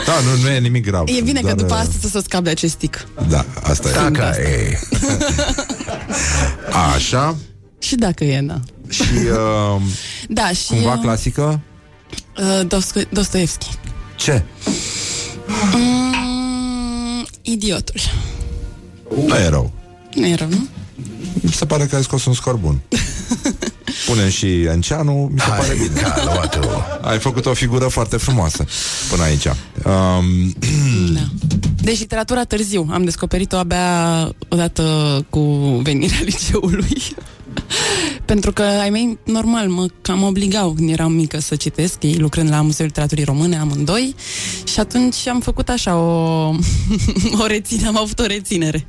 Da, 0.05 0.13
nu, 0.23 0.41
nu 0.41 0.49
e 0.49 0.59
nimic 0.59 0.85
grav. 0.85 1.07
e 1.07 1.21
bine 1.21 1.39
că 1.39 1.45
Doar, 1.45 1.55
după 1.55 1.73
uh, 1.73 1.79
asta 1.79 1.93
să 2.01 2.07
se 2.07 2.21
scap 2.23 2.43
de 2.43 2.49
acest 2.49 2.75
tic. 2.75 3.07
Da, 3.29 3.45
asta 3.63 3.89
e. 3.89 3.91
Dacă 3.91 4.35
e. 4.41 4.79
Așa. 6.95 7.35
Și 7.79 7.95
dacă 7.95 8.23
e, 8.23 8.41
da. 8.41 8.59
Și 8.93 9.01
uh, 9.75 9.81
Da, 10.27 10.47
și... 10.51 10.67
cumva 10.67 10.93
uh, 10.93 10.99
clasică? 11.01 11.59
uh, 12.37 12.65
Dosto- 12.67 13.09
Dostoevski. 13.09 13.67
Ce? 14.15 14.43
Mm, 15.75 17.25
idiotul. 17.41 17.95
Nu 19.27 19.35
e 19.35 19.47
rău. 19.47 19.71
Nu 20.15 20.25
e 20.27 20.35
rău, 20.35 20.47
nu? 20.49 20.67
Mi 21.41 21.51
se 21.51 21.65
pare 21.65 21.85
că 21.85 21.95
ai 21.95 22.03
scos 22.03 22.25
un 22.25 22.33
scor 22.33 22.55
bun. 22.55 22.79
Punem 24.07 24.29
și 24.29 24.61
Enceanu, 24.61 25.29
mi 25.33 25.39
se 25.39 25.45
pare 25.49 25.73
bine. 25.73 25.99
Ca 26.01 26.21
luat-o. 26.23 26.67
Ai 27.01 27.19
făcut 27.19 27.45
o 27.45 27.53
figură 27.53 27.87
foarte 27.87 28.17
frumoasă 28.17 28.65
până 29.09 29.23
aici. 29.23 29.45
Um, 29.45 30.55
Da. 31.13 31.21
Deci 31.81 31.99
literatura 31.99 32.43
târziu. 32.43 32.87
Am 32.91 33.03
descoperit-o 33.03 33.55
abia 33.57 34.29
odată 34.49 35.25
cu 35.29 35.39
venirea 35.83 36.19
liceului. 36.29 37.01
Pentru 38.25 38.51
că 38.51 38.61
ai 38.61 38.89
mei, 38.89 39.17
normal, 39.23 39.67
mă 39.67 39.85
cam 40.01 40.23
obligau 40.23 40.71
când 40.73 40.89
eram 40.89 41.11
mică 41.11 41.39
să 41.39 41.55
citesc, 41.55 42.03
ei 42.03 42.17
lucrând 42.17 42.49
la 42.49 42.61
Muzeul 42.61 42.87
Literaturii 42.87 43.23
Române, 43.23 43.57
amândoi, 43.57 44.15
și 44.63 44.79
atunci 44.79 45.27
am 45.27 45.39
făcut 45.39 45.69
așa 45.69 45.95
o, 45.97 46.47
o 47.41 47.45
reținere, 47.47 47.87
am 47.87 47.97
avut 47.97 48.19
o 48.19 48.25
reținere. 48.25 48.85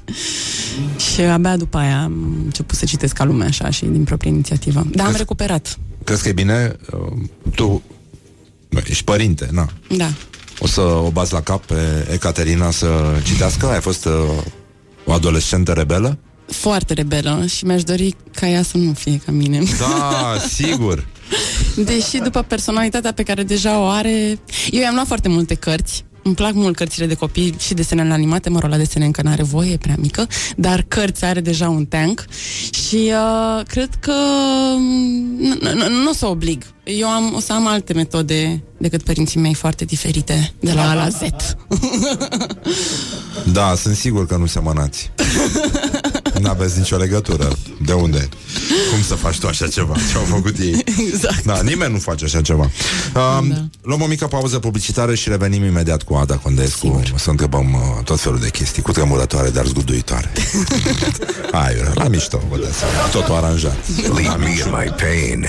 Și 1.12 1.20
abia 1.20 1.56
după 1.56 1.76
aia 1.78 2.02
am 2.02 2.36
început 2.44 2.76
să 2.78 2.84
citesc 2.84 3.14
ca 3.14 3.24
lumea 3.24 3.46
așa 3.46 3.70
și 3.70 3.84
din 3.84 4.04
proprie 4.04 4.30
inițiativă. 4.30 4.86
Dar 4.90 5.06
am 5.06 5.12
Crezi- 5.12 5.18
recuperat. 5.18 5.78
crezi 6.04 6.22
că 6.22 6.28
e 6.28 6.32
bine? 6.32 6.76
Uh, 6.92 7.18
tu 7.54 7.82
bă, 8.70 8.82
ești 8.88 9.04
părinte, 9.04 9.48
na. 9.52 9.68
Da. 9.96 10.08
O 10.58 10.66
să 10.66 10.80
o 10.80 11.10
bați 11.10 11.32
la 11.32 11.40
cap 11.40 11.64
pe 11.64 12.08
Ecaterina 12.12 12.70
să 12.70 12.88
citească? 13.24 13.66
Ai 13.66 13.80
fost 13.80 14.04
uh, 14.04 14.12
o 15.04 15.12
adolescentă 15.12 15.72
rebelă? 15.72 16.18
Foarte 16.46 16.92
rebelă 16.94 17.46
și 17.46 17.64
mi-aș 17.64 17.82
dori 17.82 18.14
ca 18.34 18.48
ea 18.48 18.62
să 18.62 18.76
nu 18.76 18.92
fie 18.92 19.20
ca 19.24 19.32
mine. 19.32 19.62
Da, 19.78 20.36
sigur. 20.56 21.06
Deși 21.76 22.18
după 22.18 22.42
personalitatea 22.42 23.12
pe 23.12 23.22
care 23.22 23.42
deja 23.42 23.78
o 23.78 23.86
are 23.86 24.38
Eu 24.70 24.80
i-am 24.80 24.94
luat 24.94 25.06
foarte 25.06 25.28
multe 25.28 25.54
cărți 25.54 26.04
îmi 26.24 26.34
plac 26.34 26.52
mult 26.52 26.76
cărțile 26.76 27.06
de 27.06 27.14
copii 27.14 27.54
și 27.58 27.74
desenele 27.74 28.12
animate, 28.12 28.50
mă 28.50 28.58
rog, 28.58 28.70
la 28.70 28.76
desene 28.76 29.04
încă 29.04 29.22
n-are 29.22 29.42
voie, 29.42 29.72
e 29.72 29.76
prea 29.76 29.96
mică, 29.98 30.26
dar 30.56 30.84
cărți 30.88 31.24
are 31.24 31.40
deja 31.40 31.68
un 31.68 31.84
tank 31.84 32.24
și 32.88 33.12
uh, 33.12 33.64
cred 33.66 33.88
că 34.00 34.12
mm, 34.76 35.38
n- 35.40 35.70
n- 35.72 35.88
nu 36.02 36.10
o 36.10 36.12
să 36.12 36.26
oblig. 36.26 36.64
Eu 36.84 37.08
am, 37.08 37.34
o 37.34 37.40
să 37.40 37.52
am 37.52 37.66
alte 37.66 37.92
metode 37.92 38.62
decât 38.78 39.02
părinții 39.02 39.40
mei 39.40 39.54
foarte 39.54 39.84
diferite, 39.84 40.52
de 40.60 40.72
la 40.72 40.90
A 40.90 40.94
la 40.94 41.08
Z. 41.08 41.20
Da, 43.52 43.74
sunt 43.76 43.96
sigur 43.96 44.26
că 44.26 44.36
nu 44.36 44.46
semănați. 44.46 45.10
N-aveți 46.44 46.78
nicio 46.78 46.96
legătură. 46.96 47.48
De 47.84 47.92
unde? 47.92 48.28
Cum 48.90 49.02
să 49.02 49.14
faci 49.14 49.38
tu 49.38 49.46
așa 49.46 49.66
ceva? 49.68 49.94
Ce 50.10 50.16
au 50.16 50.24
făcut 50.24 50.58
ei? 50.58 50.84
Exact. 51.08 51.44
Da, 51.44 51.60
nimeni 51.62 51.92
nu 51.92 51.98
face 51.98 52.24
așa 52.24 52.40
ceva. 52.40 52.70
Um, 53.14 53.48
da. 53.48 53.64
Luăm 53.82 54.00
o 54.00 54.06
mică 54.06 54.26
pauză 54.26 54.58
publicitară 54.58 55.14
și 55.14 55.28
revenim 55.28 55.64
imediat 55.64 56.02
cu 56.02 56.14
Ada 56.14 56.34
Condescu. 56.36 56.86
Sigur. 56.86 57.10
O 57.14 57.18
să 57.18 57.30
întrebăm 57.30 57.72
uh, 57.72 58.04
tot 58.04 58.20
felul 58.20 58.38
de 58.38 58.48
chestii, 58.48 58.82
cu 58.82 58.92
tremurătoare, 58.92 59.50
dar 59.50 59.64
zguduitoare. 59.66 60.32
Hai, 61.52 61.74
la 61.94 62.08
mișto, 62.08 62.42
vă 62.50 62.56
dați 62.56 62.78
seama. 62.78 63.08
Totul 63.12 63.34
aranjat. 63.34 63.76
Leave 64.14 64.36
me 64.36 64.50
in 64.50 64.70
my 64.80 64.94
pain. 65.04 65.46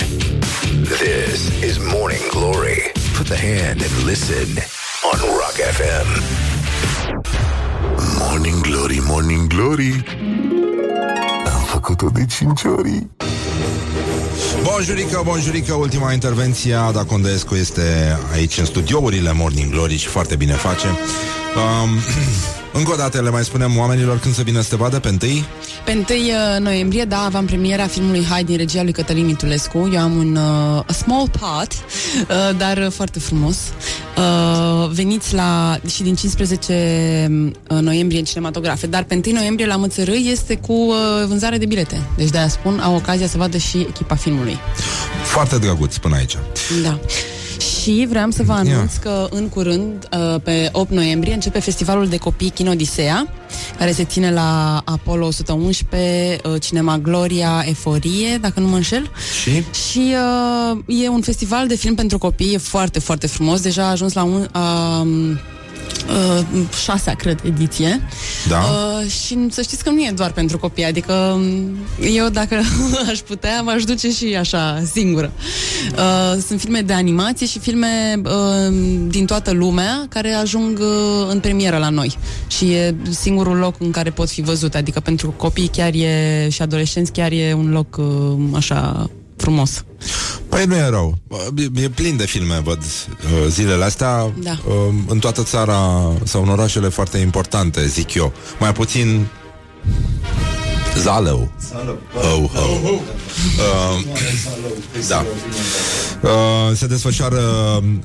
This 0.82 1.40
is 1.70 1.76
Morning 1.92 2.26
Glory. 2.30 2.92
Put 3.16 3.26
the 3.26 3.38
hand 3.48 3.80
and 3.86 4.06
listen 4.06 4.48
on 5.12 5.18
Rock 5.20 5.56
FM. 5.78 6.08
Morning 8.18 8.60
Glory, 8.60 8.98
Morning 9.02 9.46
Glory 9.46 10.04
Am 10.20 10.55
făcut-o 11.66 12.08
de 12.08 12.26
cinci 12.26 12.62
ori. 12.78 13.06
Bonjurică, 14.62 15.22
bonjurică, 15.24 15.74
ultima 15.74 16.12
intervenție. 16.12 16.74
Ada 16.74 17.04
Condescu 17.04 17.54
este 17.54 18.18
aici 18.32 18.58
în 18.58 18.64
studiourile 18.64 19.32
Morning 19.32 19.70
Glory 19.70 19.96
și 19.96 20.06
foarte 20.06 20.36
bine 20.36 20.52
face 20.52 20.86
um, 21.56 21.90
Încă 22.78 22.92
o 22.92 22.96
dată 22.96 23.20
le 23.20 23.30
mai 23.30 23.44
spunem 23.44 23.78
oamenilor 23.78 24.18
când 24.18 24.34
să 24.34 24.42
vină 24.42 24.60
să 24.60 24.68
te 24.68 24.76
vadă 24.76 25.00
pe 25.00 25.08
întâi 25.08 25.44
Pe 25.84 25.92
1 25.92 26.00
uh, 26.00 26.60
noiembrie, 26.60 27.04
da, 27.04 27.24
aveam 27.24 27.44
premiera 27.46 27.86
filmului 27.86 28.24
Hai 28.24 28.44
din 28.44 28.56
regia 28.56 28.82
lui 28.82 28.92
Cătălin 28.92 29.26
Mitulescu. 29.26 29.90
Eu 29.92 30.00
am 30.00 30.16
un 30.16 30.36
uh, 30.36 30.82
a 30.86 30.92
small 30.92 31.28
part, 31.40 31.72
uh, 31.72 32.56
dar 32.56 32.76
uh, 32.76 32.90
foarte 32.90 33.18
frumos. 33.18 33.56
Uh, 34.16 34.90
veniți 34.90 35.34
la, 35.34 35.78
și 35.88 36.02
din 36.02 36.14
15 36.14 37.26
uh, 37.68 37.78
noiembrie 37.80 38.18
în 38.18 38.24
cinematografe, 38.24 38.86
dar 38.86 39.02
pe 39.02 39.20
1 39.26 39.36
noiembrie 39.36 39.66
la 39.66 39.76
Mățărâi 39.76 40.28
este 40.30 40.56
cu 40.56 40.72
uh, 40.72 40.96
vânzare 41.26 41.58
de 41.58 41.66
bilete. 41.66 42.00
Deci 42.16 42.30
de-aia 42.30 42.48
spun, 42.48 42.78
au 42.78 42.94
ocazia 42.94 43.26
să 43.26 43.36
vadă 43.36 43.56
și 43.56 43.86
echipa 43.88 44.14
filmului. 44.14 44.58
Foarte 45.24 45.58
drăguț 45.58 45.96
până 45.96 46.16
aici 46.16 46.36
Da. 46.82 46.98
Și 47.86 48.06
vreau 48.08 48.30
să 48.30 48.42
vă 48.42 48.52
anunț 48.52 48.96
că 48.96 49.26
în 49.30 49.48
curând, 49.48 50.08
uh, 50.12 50.40
pe 50.42 50.68
8 50.72 50.90
noiembrie, 50.90 51.34
începe 51.34 51.58
festivalul 51.58 52.06
de 52.06 52.16
copii 52.16 52.50
Kino 52.50 52.70
Odisea, 52.70 53.28
care 53.78 53.92
se 53.92 54.04
ține 54.04 54.32
la 54.32 54.82
Apollo 54.84 55.26
111, 55.26 56.38
uh, 56.44 56.60
Cinema 56.60 56.98
Gloria, 56.98 57.64
Eforie, 57.68 58.38
dacă 58.40 58.60
nu 58.60 58.66
mă 58.66 58.76
înșel. 58.76 59.10
Și? 59.42 59.64
Și 59.90 60.14
uh, 60.74 61.02
e 61.02 61.08
un 61.08 61.20
festival 61.20 61.66
de 61.66 61.76
film 61.76 61.94
pentru 61.94 62.18
copii, 62.18 62.54
e 62.54 62.58
foarte, 62.58 62.98
foarte 62.98 63.26
frumos. 63.26 63.60
Deja 63.60 63.82
a 63.82 63.90
ajuns 63.90 64.12
la 64.12 64.22
un, 64.22 64.48
uh, 64.54 65.38
uh, 66.08 66.44
șasea, 66.82 67.14
cred, 67.14 67.40
ediție. 67.44 68.02
Da? 68.48 68.58
Uh, 68.58 69.10
și 69.10 69.46
să 69.50 69.62
știți 69.62 69.84
că 69.84 69.90
nu 69.90 70.00
e 70.00 70.12
doar 70.14 70.32
pentru 70.32 70.58
copii, 70.58 70.84
adică 70.84 71.12
um, 71.12 71.76
eu 72.00 72.28
dacă 72.28 72.60
aș 73.10 73.18
putea, 73.18 73.62
m-aș 73.62 73.84
duce 73.84 74.10
și 74.10 74.36
așa, 74.38 74.82
singură. 74.92 75.32
Uh, 75.92 76.42
sunt 76.46 76.60
filme 76.60 76.80
de 76.80 76.92
animație 76.92 77.46
și 77.46 77.58
filme 77.58 78.20
uh, 78.24 78.74
din 79.08 79.26
toată 79.26 79.50
lumea 79.50 80.06
care 80.08 80.32
ajung 80.32 80.78
uh, 80.78 81.28
în 81.28 81.40
premieră 81.40 81.76
la 81.76 81.88
noi. 81.88 82.18
Și 82.46 82.72
e 82.72 82.94
singurul 83.10 83.56
loc 83.56 83.74
în 83.78 83.90
care 83.90 84.10
pot 84.10 84.28
fi 84.28 84.40
văzut, 84.40 84.74
adică 84.74 85.00
pentru 85.00 85.30
copii 85.36 85.68
chiar 85.72 85.92
e 85.94 86.48
și 86.50 86.62
adolescenți 86.62 87.12
chiar 87.12 87.32
e 87.32 87.52
un 87.52 87.70
loc 87.70 87.96
uh, 87.96 88.06
așa 88.54 89.10
frumos. 89.46 89.84
Păi 90.48 90.64
nu 90.64 90.74
e 90.74 90.88
rău. 90.88 91.18
E, 91.56 91.82
e 91.82 91.88
plin 91.88 92.16
de 92.16 92.26
filme, 92.26 92.60
văd, 92.64 92.78
uh, 92.78 93.48
zilele 93.48 93.84
astea. 93.84 94.32
Da. 94.42 94.58
Uh, 94.66 94.94
În 95.06 95.18
toată 95.18 95.42
țara 95.42 96.12
sau 96.24 96.42
în 96.42 96.48
orașele 96.48 96.88
foarte 96.88 97.18
importante, 97.18 97.86
zic 97.86 98.14
eu. 98.14 98.32
Mai 98.60 98.72
puțin 98.72 99.26
Zalău. 100.98 101.50
Oh, 102.14 102.50
oh. 102.54 102.90
Uh, 102.90 104.04
da. 105.08 105.24
Uh, 106.22 106.76
se 106.76 106.86
desfășoară 106.86 107.40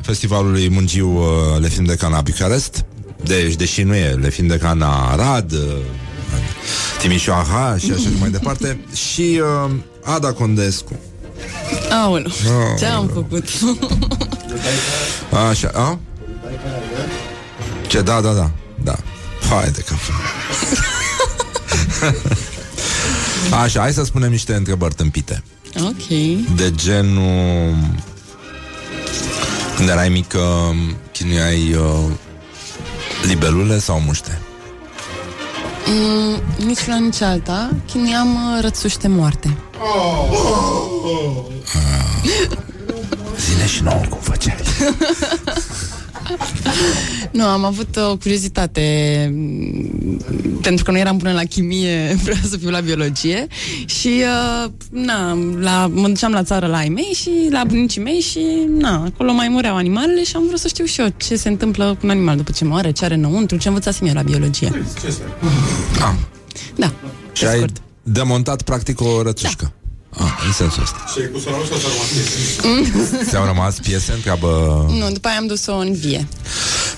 festivalul 0.02 0.58
Mungiu 0.70 1.10
uh, 1.10 1.60
Le 1.60 1.68
Film 1.68 1.86
de 1.86 1.96
Cana 1.96 2.22
Bucarest. 2.22 2.86
Deci, 3.24 3.54
deși 3.56 3.84
nu 3.84 3.96
e 3.96 4.10
Le 4.10 4.30
Film 4.30 4.48
de 4.48 4.58
Cana 4.58 5.10
Arad, 5.12 5.52
uh, 5.52 5.60
Timișoara 7.00 7.78
și 7.78 7.92
așa 7.92 8.00
și 8.00 8.20
mai 8.20 8.30
departe. 8.30 8.80
Și 9.12 9.42
uh, 9.66 9.72
Ada 10.04 10.34
Condescu. 10.34 11.00
Aoleu, 11.92 12.32
No. 12.44 12.76
ce 12.78 12.86
am 12.86 13.08
făcut? 13.14 13.48
Așa, 15.50 15.72
a? 15.74 16.00
Ce, 17.88 18.02
da, 18.02 18.22
da, 18.22 18.32
da, 18.34 18.52
da. 18.84 18.96
Hai 19.50 19.70
de 19.72 19.82
cap. 19.82 19.98
Așa, 23.64 23.80
hai 23.80 23.94
să 23.94 24.04
spunem 24.04 24.30
niște 24.30 24.54
întrebări 24.54 24.94
tâmpite. 24.94 25.44
ok. 25.80 26.08
De 26.56 26.72
genul... 26.76 27.76
Când 29.76 29.90
erai 29.90 30.10
mică, 30.10 30.76
chinuiai 31.12 31.74
uh, 31.74 32.12
libelule 33.28 33.80
sau 33.80 34.00
muște? 34.00 34.40
Mm, 35.88 36.66
nici 36.66 36.86
una, 36.88 36.98
nici 36.98 37.22
alta. 37.22 37.70
Chinuiam 37.86 38.34
uh, 38.36 38.62
rățuși 38.62 38.98
de 38.98 39.08
moarte. 39.08 39.58
Zine 43.38 43.66
și 43.68 43.84
nouă 43.84 44.02
cum 44.10 44.20
făceai. 44.20 44.56
Nu, 47.32 47.44
am 47.44 47.66
avut 47.66 47.96
uh, 47.96 48.10
o 48.10 48.18
curiozitate 48.18 48.82
mm, 49.34 50.22
pentru 50.62 50.84
că 50.84 50.92
nu 50.92 50.98
eram 50.98 51.18
bună 51.18 51.32
la 51.32 51.44
chimie, 51.44 52.14
vreau 52.24 52.40
să 52.50 52.58
fiu 52.58 52.70
la 52.70 52.80
biologie 52.80 53.48
și 53.86 54.24
uh, 54.64 54.72
na, 54.92 55.38
la, 55.60 55.92
mă 55.94 56.08
duceam 56.08 56.32
la 56.32 56.44
țară 56.44 56.68
la 56.68 56.78
ai 56.78 56.90
mei 56.90 57.12
și 57.16 57.32
la 57.50 57.64
bunicii 57.64 58.02
mei 58.02 58.20
și 58.20 58.68
na, 58.68 59.04
acolo 59.04 59.34
mai 59.34 59.48
mureau 59.48 59.76
animalele 59.76 60.24
și 60.24 60.36
am 60.36 60.46
vrut 60.48 60.60
să 60.60 60.68
știu 60.68 60.86
și 60.86 61.02
eu 61.02 61.08
ce 61.18 61.36
se 61.36 61.50
întâmplă 61.50 61.86
cu 61.86 62.00
un 62.04 62.10
animal 62.10 62.36
după 62.36 62.52
ce 62.52 62.66
moare, 62.66 62.92
ce 62.92 63.06
are 63.06 63.14
înăuntru, 63.14 63.58
ce 63.58 63.68
învățasem 63.68 64.08
eu 64.08 64.14
la 64.14 64.22
biologie. 64.22 64.84
Ah. 66.00 66.14
Da. 66.76 66.94
Și 67.34 67.46
ai 67.46 67.66
demontat 68.04 68.62
practic 68.62 69.02
o 69.02 69.22
rățușcă. 69.22 69.64
Da. 69.64 69.81
Ah, 70.18 70.44
în 70.46 70.52
sensul 70.54 70.82
ăsta. 70.84 71.06
Și 71.14 71.20
ai 71.22 71.26
pus-o 71.28 71.50
la 71.50 71.58
ușă 71.58 71.74
sau 71.80 71.90
rămas 71.92 73.28
Ți-au 73.30 73.46
rămas 73.46 73.80
piese 73.80 74.12
în 74.16 74.20
treabă... 74.22 74.48
Nu, 74.90 75.12
după 75.12 75.28
aia 75.28 75.38
am 75.38 75.48
dus-o 75.48 75.76
în 75.76 75.94
vie. 75.94 76.28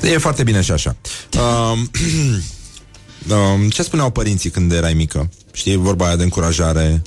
E 0.01 0.17
foarte 0.17 0.43
bine 0.43 0.61
și 0.61 0.71
așa. 0.71 0.95
Um, 1.37 1.89
um, 3.35 3.69
ce 3.69 3.83
spuneau 3.83 4.09
părinții 4.11 4.49
când 4.49 4.71
erai 4.71 4.93
mică? 4.93 5.29
Știi, 5.51 5.75
vorba 5.75 6.05
aia 6.05 6.15
de 6.15 6.23
încurajare 6.23 7.01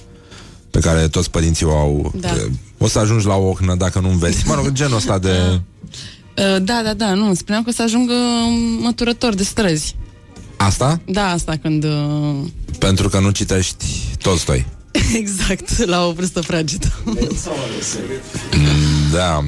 pe 0.70 0.78
care 0.80 1.08
toți 1.08 1.30
părinții 1.30 1.66
o 1.66 1.76
au. 1.76 2.12
Da. 2.16 2.28
E, 2.28 2.50
O 2.78 2.88
să 2.88 2.98
ajungi 2.98 3.26
la 3.26 3.34
o 3.34 3.48
ochnă 3.48 3.74
dacă 3.74 4.00
nu 4.00 4.08
înveți. 4.10 4.46
Mă 4.46 4.54
rog, 4.54 4.72
genul 4.72 4.96
ăsta 4.96 5.18
de... 5.18 5.30
Uh, 6.38 6.62
Da, 6.62 6.80
da, 6.84 6.94
da, 6.94 7.14
nu, 7.14 7.34
spuneam 7.34 7.62
că 7.62 7.68
o 7.68 7.72
să 7.72 7.82
ajung 7.82 8.08
uh, 8.10 8.16
măturător 8.80 9.34
de 9.34 9.42
străzi. 9.42 9.96
Asta? 10.56 11.00
Da, 11.06 11.30
asta 11.30 11.56
când... 11.62 11.84
uh, 11.84 12.36
Pentru 12.78 13.08
că 13.08 13.18
nu 13.20 13.30
citești 13.30 13.84
Tolstoi. 14.22 14.66
Exact, 15.14 15.76
la 15.84 16.06
o 16.06 16.12
vârstă 16.12 16.40
fragedă. 16.40 16.92
Da. 19.12 19.44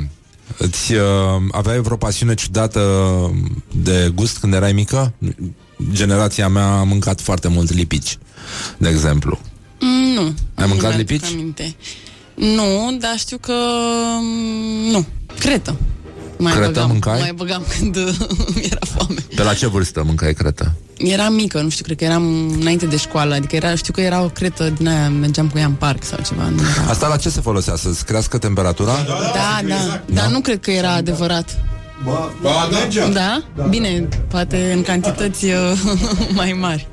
Îți 0.58 0.92
uh, 0.92 1.00
aveai 1.50 1.80
vreo 1.80 1.96
pasiune 1.96 2.34
ciudată 2.34 2.80
de 3.82 4.12
gust 4.14 4.38
când 4.38 4.54
erai 4.54 4.72
mică? 4.72 5.12
Generația 5.92 6.48
mea 6.48 6.66
a 6.66 6.82
mâncat 6.82 7.20
foarte 7.20 7.48
mult 7.48 7.72
lipici, 7.72 8.18
de 8.78 8.88
exemplu. 8.88 9.40
Mm, 9.80 10.12
nu. 10.14 10.22
Ai 10.22 10.34
nu 10.54 10.66
mâncat 10.66 10.88
mi-aduc 10.88 11.08
lipici? 11.10 11.30
Aminte. 11.32 11.74
Nu, 12.34 12.96
dar 13.00 13.14
știu 13.16 13.38
că... 13.38 13.54
mm, 14.20 14.90
Nu, 14.90 15.06
cretă. 15.38 15.76
Mai 16.39 16.52
Cretă 16.52 16.70
băgam, 16.70 16.89
mâncai? 16.89 17.19
Mai 17.19 17.32
băgam 17.32 17.65
când 17.78 17.97
mi-era 18.55 18.86
foame. 18.94 19.20
Pe 19.36 19.43
la 19.43 19.55
ce 19.55 19.66
vârstă 19.66 20.02
mâncai 20.05 20.32
cretă? 20.35 20.73
Eram 20.97 21.35
mică, 21.35 21.60
nu 21.60 21.69
știu, 21.69 21.85
cred 21.85 21.97
că 21.97 22.05
eram 22.05 22.51
înainte 22.60 22.86
de 22.86 22.97
școală, 22.97 23.35
adică 23.35 23.56
era, 23.56 23.74
știu 23.74 23.93
că 23.93 24.01
era 24.01 24.23
o 24.23 24.28
cretă 24.28 24.70
din 24.70 24.89
aia, 24.89 25.09
mergeam 25.09 25.48
cu 25.48 25.59
ea 25.59 25.66
în 25.66 25.73
parc 25.73 26.05
sau 26.05 26.19
ceva. 26.27 26.48
Nu 26.48 26.60
era... 26.60 26.90
Asta 26.90 27.09
la 27.09 27.16
ce 27.16 27.28
se 27.28 27.40
folosea? 27.40 27.77
Să-ți 27.77 28.05
crească 28.05 28.39
temperatura? 28.39 28.93
Da, 29.35 29.60
da, 29.69 30.02
dar 30.06 30.27
nu 30.27 30.40
cred 30.40 30.60
că 30.60 30.70
era 30.70 30.93
adevărat. 30.93 31.59
Ba, 32.05 32.32
ba, 32.43 32.69
da. 32.94 33.09
Da? 33.09 33.43
Bine, 33.69 34.09
poate 34.28 34.73
în 34.74 34.82
cantități 34.82 35.44
uh, 35.44 35.52
mai 36.39 36.56
mari. 36.60 36.89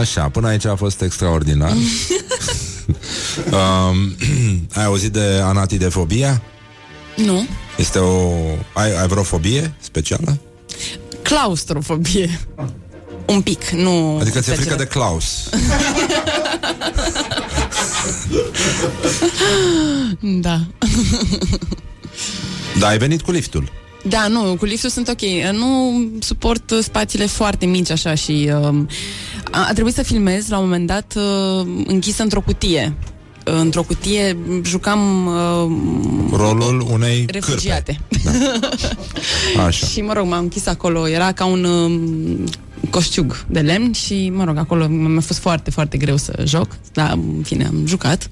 Așa, 0.00 0.28
până 0.28 0.48
aici 0.48 0.66
a 0.66 0.74
fost 0.74 1.02
extraordinar. 1.02 1.72
um, 3.58 4.16
ai 4.78 4.84
auzit 4.84 5.12
de 5.12 5.40
anatidefobia? 5.42 6.42
Nu. 7.16 7.46
Este 7.76 7.98
o... 7.98 8.32
Ai, 8.72 8.96
ai 9.00 9.06
vreo 9.06 9.22
fobie 9.22 9.74
specială? 9.80 10.38
Claustrofobie. 11.22 12.40
Un 13.26 13.40
pic, 13.40 13.68
nu... 13.68 14.16
Adică 14.20 14.40
ți-e 14.40 14.52
frică 14.54 14.72
exagerat. 14.72 14.78
de 14.78 14.86
Klaus. 14.86 15.24
Da. 20.20 20.60
Da, 22.78 22.86
ai 22.88 22.98
venit 22.98 23.22
cu 23.22 23.30
liftul. 23.30 23.72
Da, 24.08 24.26
nu, 24.28 24.56
cu 24.58 24.64
liftul 24.64 24.90
sunt 24.90 25.08
ok. 25.08 25.20
Nu 25.52 26.02
suport 26.20 26.70
uh, 26.70 26.78
spațiile 26.82 27.26
foarte 27.26 27.66
mici 27.66 27.90
așa 27.90 28.14
și 28.14 28.50
um, 28.62 28.88
a, 29.50 29.66
a 29.68 29.72
trebuit 29.72 29.94
să 29.94 30.02
filmez 30.02 30.48
la 30.48 30.58
un 30.58 30.64
moment 30.64 30.86
dat 30.86 31.14
uh, 31.16 31.66
închisă 31.86 32.22
într-o 32.22 32.40
cutie. 32.40 32.94
Uh, 33.46 33.54
Într-o 33.60 33.82
cutie 33.82 34.36
jucam 34.62 35.26
uh, 35.26 36.38
Rolul 36.38 36.86
unei 36.90 37.26
refugiate. 37.30 38.00
cârpe. 38.10 38.38
Așa. 39.66 39.86
și, 39.86 40.00
mă 40.00 40.12
rog, 40.12 40.26
m-am 40.26 40.42
închis 40.42 40.66
acolo. 40.66 41.08
Era 41.08 41.32
ca 41.32 41.44
un 41.44 41.64
um, 41.64 42.44
coșciug 42.90 43.44
de 43.48 43.60
lemn 43.60 43.92
și, 43.92 44.30
mă 44.34 44.44
rog, 44.44 44.56
acolo 44.56 44.86
mi-a 44.86 45.20
fost 45.20 45.38
foarte, 45.38 45.70
foarte 45.70 45.96
greu 45.96 46.16
să 46.16 46.42
joc. 46.46 46.76
Dar, 46.92 47.12
în 47.12 47.42
fine, 47.42 47.66
am 47.66 47.86
jucat. 47.86 48.30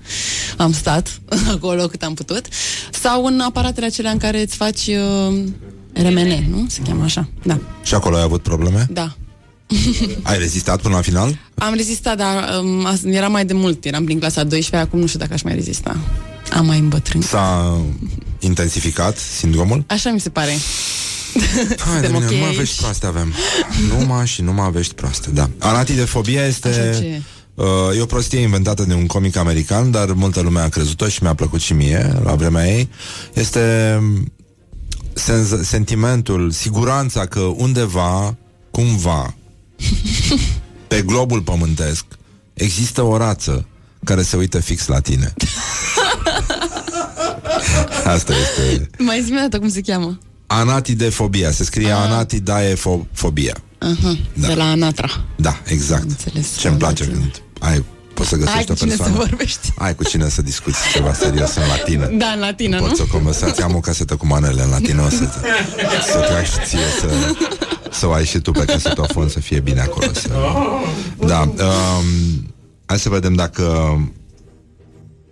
Am 0.56 0.72
stat 0.72 1.20
acolo 1.54 1.86
cât 1.86 2.02
am 2.02 2.14
putut. 2.14 2.46
Sau 2.90 3.24
în 3.24 3.40
aparatele 3.40 3.86
acelea 3.86 4.10
în 4.10 4.18
care 4.18 4.40
îți 4.42 4.56
faci 4.56 4.86
uh, 4.86 5.38
RMN, 5.92 6.44
nu? 6.50 6.64
Se 6.68 6.80
cheamă 6.86 7.04
așa. 7.04 7.28
Da. 7.42 7.58
Și 7.82 7.94
acolo 7.94 8.16
ai 8.16 8.22
avut 8.22 8.42
probleme? 8.42 8.86
Da. 8.90 9.16
Ai 10.22 10.38
rezistat 10.38 10.80
până 10.82 10.94
la 10.94 11.00
final? 11.00 11.38
Am 11.54 11.74
rezistat, 11.74 12.16
dar 12.16 12.58
um, 12.62 12.84
as- 12.86 13.04
era 13.04 13.28
mai 13.28 13.44
de 13.44 13.52
mult. 13.52 13.84
Eram 13.84 14.04
prin 14.04 14.18
clasa 14.18 14.44
12, 14.44 14.76
acum 14.88 14.98
nu 15.00 15.06
știu 15.06 15.18
dacă 15.18 15.32
aș 15.34 15.42
mai 15.42 15.54
rezista. 15.54 15.96
Am 16.52 16.66
mai 16.66 16.78
îmbătrânit. 16.78 17.26
S-a 17.26 17.76
intensificat 18.38 19.16
sindromul? 19.18 19.84
Așa 19.86 20.10
mi 20.10 20.20
se 20.20 20.28
pare. 20.30 20.52
Hai 21.86 22.00
de 22.00 22.06
Suntem 22.06 22.12
mine, 22.12 22.24
ok 22.24 22.30
numai 22.30 22.48
aici. 22.48 22.56
vești 22.58 22.76
proaste 22.80 23.06
avem. 23.06 23.32
Numai 23.88 24.26
și 24.26 24.42
numai 24.42 24.70
vești 24.70 24.94
proaste, 24.94 25.30
da. 25.30 25.50
Anatidefobia 25.58 26.40
Așa 26.40 26.48
este... 26.48 26.96
ce? 26.98 27.22
Uh, 27.54 27.64
e 27.96 28.00
o 28.00 28.06
prostie 28.06 28.38
inventată 28.40 28.84
de 28.84 28.94
un 28.94 29.06
comic 29.06 29.36
american, 29.36 29.90
dar 29.90 30.12
multă 30.12 30.40
lume 30.40 30.60
a 30.60 30.68
crezut-o 30.68 31.08
și 31.08 31.22
mi-a 31.22 31.34
plăcut 31.34 31.60
și 31.60 31.72
mie 31.72 32.20
la 32.24 32.34
vremea 32.34 32.76
ei. 32.76 32.88
Este 33.32 33.94
um, 34.00 34.32
senz- 35.14 35.62
sentimentul, 35.62 36.50
siguranța 36.50 37.26
că 37.26 37.40
undeva, 37.40 38.36
cumva, 38.70 39.34
pe 40.88 41.02
globul 41.02 41.40
pământesc, 41.42 42.04
există 42.54 43.02
o 43.02 43.16
rață 43.16 43.66
care 44.04 44.22
se 44.22 44.36
uită 44.36 44.60
fix 44.60 44.86
la 44.86 45.00
tine. 45.00 45.32
Asta 48.04 48.32
este 48.32 48.90
Mai 48.98 49.22
zi 49.24 49.30
dată 49.32 49.58
cum 49.58 49.68
se 49.68 49.80
cheamă. 49.80 50.18
anatidefobia. 50.46 51.50
Se 51.50 51.64
scrie 51.64 51.90
Ah. 51.90 51.98
anatidaefobia. 51.98 53.56
Aha, 53.78 54.16
Da. 54.34 54.46
de 54.46 54.54
la 54.54 54.64
Anatra. 54.70 55.24
Da, 55.36 55.60
exact. 55.64 56.02
Înțeles. 56.02 56.56
Ce-mi 56.58 56.76
place 56.76 57.04
când 57.04 57.42
ai, 57.58 57.84
poți 58.22 58.28
să 58.28 58.34
Ai 58.34 58.64
găsești 58.64 58.66
cu 58.66 58.72
o 58.72 58.74
cine 58.74 58.90
să 58.90 58.96
persoană. 59.02 59.24
vorbești. 59.28 59.72
Ai 59.78 59.94
cu 59.94 60.04
cine 60.04 60.28
să 60.28 60.42
discuți 60.42 60.78
ceva 60.92 61.12
serios 61.12 61.54
în 61.54 61.62
latină. 61.68 62.06
Da, 62.06 62.26
în 62.26 62.38
latină, 62.40 62.78
nu? 62.78 62.86
Poți 62.86 63.00
o 63.00 63.06
conversație, 63.06 63.62
am 63.64 63.74
o 63.74 63.80
casetă 63.80 64.16
cu 64.16 64.26
manele 64.26 64.62
în 64.62 64.70
latină, 64.70 65.02
o 65.02 65.08
să, 65.08 65.28
să 66.12 66.18
trag 66.28 66.44
și 66.44 66.58
ție 66.66 66.78
să, 67.00 67.08
Să 67.90 68.06
o 68.06 68.12
ai 68.12 68.24
și 68.24 68.38
tu 68.38 68.50
pe 68.50 68.64
casetofon 68.64 69.28
Să 69.28 69.40
fie 69.40 69.60
bine 69.60 69.80
acolo 69.80 70.12
să... 70.12 70.30
Da 71.26 71.40
um, 71.40 72.52
Hai 72.86 72.98
să 72.98 73.08
vedem 73.08 73.34
dacă 73.34 73.64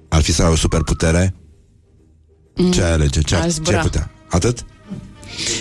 Ar 0.09 0.23
fi 0.23 0.33
să 0.33 0.43
ai 0.43 0.51
o 0.51 0.57
superputere 0.57 1.35
Ce 2.71 2.83
ai 2.83 2.93
alege? 2.93 3.21
Ce, 3.21 3.35
Aș 3.35 3.43
ce 3.43 3.49
zbura. 3.49 3.77
ai 3.77 3.83
putea? 3.83 4.11
Atât? 4.31 4.65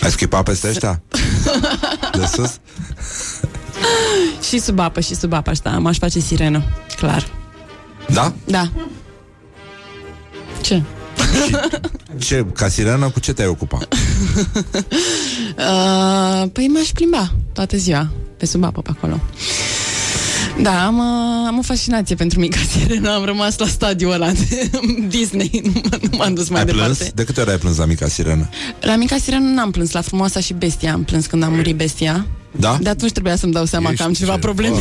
Ai 0.02 0.10
schipa 0.10 0.42
peste 0.42 0.68
ăștia? 0.68 1.02
De 2.12 2.26
sus? 2.32 2.58
Și 4.48 4.58
sub 4.58 4.78
apă, 4.78 5.00
și 5.00 5.14
sub 5.14 5.32
apă, 5.32 5.50
asta. 5.50 5.70
M-aș 5.70 5.98
face 5.98 6.20
sirenă, 6.20 6.62
clar. 7.00 7.26
Da? 8.12 8.32
Da. 8.44 8.70
Ce? 10.60 10.82
Ce, 12.26 12.46
ca 12.54 12.68
sirenă, 12.68 13.10
cu 13.10 13.20
ce 13.20 13.32
te-ai 13.32 13.48
ocupa? 13.48 13.78
Uh, 15.50 16.50
păi 16.52 16.66
m-aș 16.68 16.88
plimba 16.88 17.32
toată 17.52 17.76
ziua 17.76 18.10
pe 18.36 18.46
sub 18.46 18.64
apă 18.64 18.80
pe 18.82 18.90
acolo. 18.96 19.20
Da, 20.58 20.86
am, 20.86 20.98
uh, 20.98 21.46
am 21.46 21.58
o 21.58 21.62
fascinație 21.62 22.14
pentru 22.14 22.38
mica 22.40 22.58
sirenă, 22.70 23.14
am 23.14 23.24
rămas 23.24 23.58
la 23.58 23.66
stadiul 23.66 24.12
ăla 24.12 24.30
de 24.30 24.70
Disney, 25.08 25.60
nu, 25.64 25.70
m- 25.80 26.00
nu 26.10 26.16
m-am 26.16 26.34
dus 26.34 26.48
mai 26.48 26.60
ai 26.60 26.66
departe. 26.66 26.94
plâns? 26.94 27.10
De 27.14 27.24
câte 27.24 27.40
ori 27.40 27.50
ai 27.50 27.58
plâns 27.58 27.76
la 27.76 27.84
mica 27.84 28.08
sirenă? 28.08 28.48
La 28.80 28.96
mica 28.96 29.16
sirenă 29.16 29.48
n-am 29.48 29.70
plâns, 29.70 29.90
la 29.92 30.00
frumoasa 30.00 30.40
și 30.40 30.52
bestia 30.52 30.92
am 30.92 31.04
plâns 31.04 31.26
când 31.26 31.42
a 31.42 31.48
murit 31.48 31.76
bestia. 31.76 32.26
Da? 32.56 32.78
De 32.82 32.88
atunci 32.88 33.10
trebuia 33.12 33.36
să-mi 33.36 33.52
dau 33.52 33.64
seama 33.64 33.92
că 33.96 34.02
am 34.02 34.12
ceva 34.12 34.38
probleme. 34.38 34.78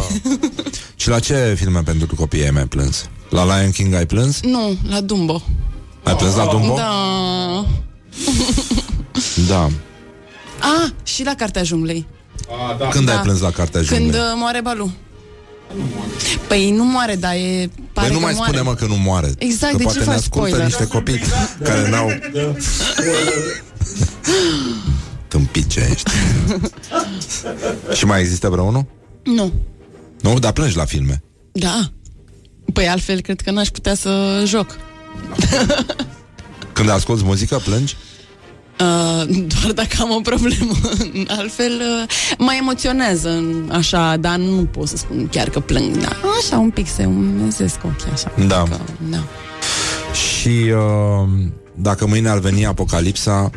Și 0.96 1.10
la 1.10 1.20
ce 1.20 1.54
filme 1.58 1.82
pentru 1.86 2.16
copii 2.16 2.44
ai 2.44 2.52
mai 2.52 2.66
plâns? 2.66 3.10
La 3.30 3.44
Lion 3.60 3.72
King 3.72 3.94
ai 3.94 4.06
plâns? 4.06 4.42
nu, 4.42 4.78
la 4.90 5.02
Dumbo. 5.02 5.42
Ai 6.04 6.16
plâns 6.16 6.36
la 6.36 6.46
Dumbo? 6.46 6.74
Da. 6.76 7.66
Da. 9.48 9.70
Ah, 10.60 10.90
și 11.04 11.24
la 11.24 11.36
Cartea 11.36 11.64
Junglei. 11.64 12.06
A, 12.50 12.76
da. 12.80 12.88
Când 12.88 13.06
Da. 13.06 13.16
ai 13.16 13.22
plâns 13.22 13.40
la 13.40 13.50
Cartea 13.52 13.82
Când 13.82 14.00
Junglei? 14.02 14.20
uh, 14.20 14.26
moare 14.36 14.62
Balu. 14.62 14.92
Păi 16.48 16.72
nu 16.72 16.86
moare, 16.86 17.16
dar 17.16 17.34
e... 17.34 17.70
Pare 17.94 18.08
Păi 18.08 18.16
nu 18.16 18.20
că 18.20 18.26
mai 18.26 18.34
moare. 18.36 18.52
spune 18.52 18.62
mă 18.62 18.74
că 18.74 18.86
nu 18.86 18.96
moare 18.96 19.34
Exact, 19.38 19.72
că 19.72 19.78
de 19.78 19.84
ce 19.84 19.90
poate 19.90 20.00
ne 20.00 20.06
faci 20.06 20.16
ascultă 20.16 20.48
spoiler? 20.48 20.66
niște 20.66 20.88
copii 20.88 21.20
Care 21.64 21.90
n-au 21.90 22.10
Tâmpice 25.28 25.88
ești 25.92 26.12
Și 27.94 28.06
mai 28.06 28.20
există 28.20 28.50
vreunul? 28.50 28.86
Nu. 29.24 29.54
Nu? 30.22 30.40
Dar 30.40 30.52
plângi 30.52 30.76
la 30.76 30.86
filme 30.86 31.24
Da. 31.52 31.92
Păi 32.74 32.88
altfel 32.88 33.22
cred 33.22 33.42
că 33.42 33.52
n-aș 33.52 33.68
putea 33.68 33.96
să 33.96 34.44
joc. 34.46 34.78
Când 36.74 36.90
asculti 36.90 37.24
muzică, 37.24 37.62
plângi? 37.64 37.96
Uh, 38.80 39.36
doar 39.54 39.72
dacă 39.74 39.96
am 40.00 40.12
o 40.12 40.20
problemă. 40.20 40.74
Altfel, 41.38 41.72
uh, 41.72 42.10
mă 42.38 42.52
emoționează 42.60 43.44
așa, 43.72 44.18
dar 44.18 44.36
nu 44.36 44.64
pot 44.72 44.88
să 44.88 44.98
spun 44.98 45.28
chiar 45.28 45.50
că 45.50 45.60
plâng. 45.60 45.98
Da. 45.98 46.10
Așa, 46.40 46.58
un 46.58 46.70
pic 46.70 46.88
se 46.88 47.06
umezesc 47.06 47.84
ochii, 47.84 48.12
așa. 48.14 48.32
Da. 48.48 48.64
Că, 48.64 48.78
da. 49.10 49.24
Și 50.14 50.72
uh, 50.72 51.30
dacă 51.74 52.08
mâine 52.08 52.30
ar 52.30 52.40
veni 52.40 52.66
apocalipsa 52.66 53.50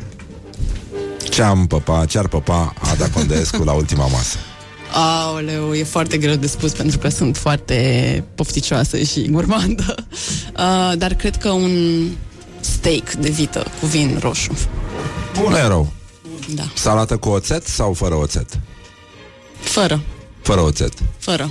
Ce 1.30 1.42
am 1.42 1.66
păpa, 1.66 2.04
ce 2.04 2.18
ar 2.18 2.28
păpa 2.28 2.74
Ada 2.92 3.08
Condescu 3.08 3.62
la 3.62 3.72
ultima 3.72 4.06
masă 4.06 4.36
Aoleu, 4.92 5.72
e 5.74 5.84
foarte 5.84 6.18
greu 6.18 6.34
de 6.34 6.46
spus 6.46 6.72
pentru 6.72 6.98
că 6.98 7.08
sunt 7.08 7.36
foarte 7.36 8.24
pofticioasă 8.34 8.98
și 8.98 9.28
gurmandă. 9.30 9.94
Uh, 10.56 10.92
dar 10.98 11.14
cred 11.14 11.36
că 11.36 11.50
un 11.50 11.70
steak 12.62 13.12
de 13.12 13.28
vită 13.30 13.66
cu 13.80 13.86
vin 13.86 14.18
roșu. 14.20 14.52
Nu 15.48 15.56
e 15.56 15.66
rău 15.66 15.92
Da. 16.54 16.62
Salată 16.74 17.16
cu 17.16 17.28
oțet 17.28 17.66
sau 17.66 17.92
fără 17.92 18.14
oțet? 18.14 18.58
Fără, 19.60 20.00
Fără 20.42 20.60
oțet 20.60 20.92
fără. 21.18 21.50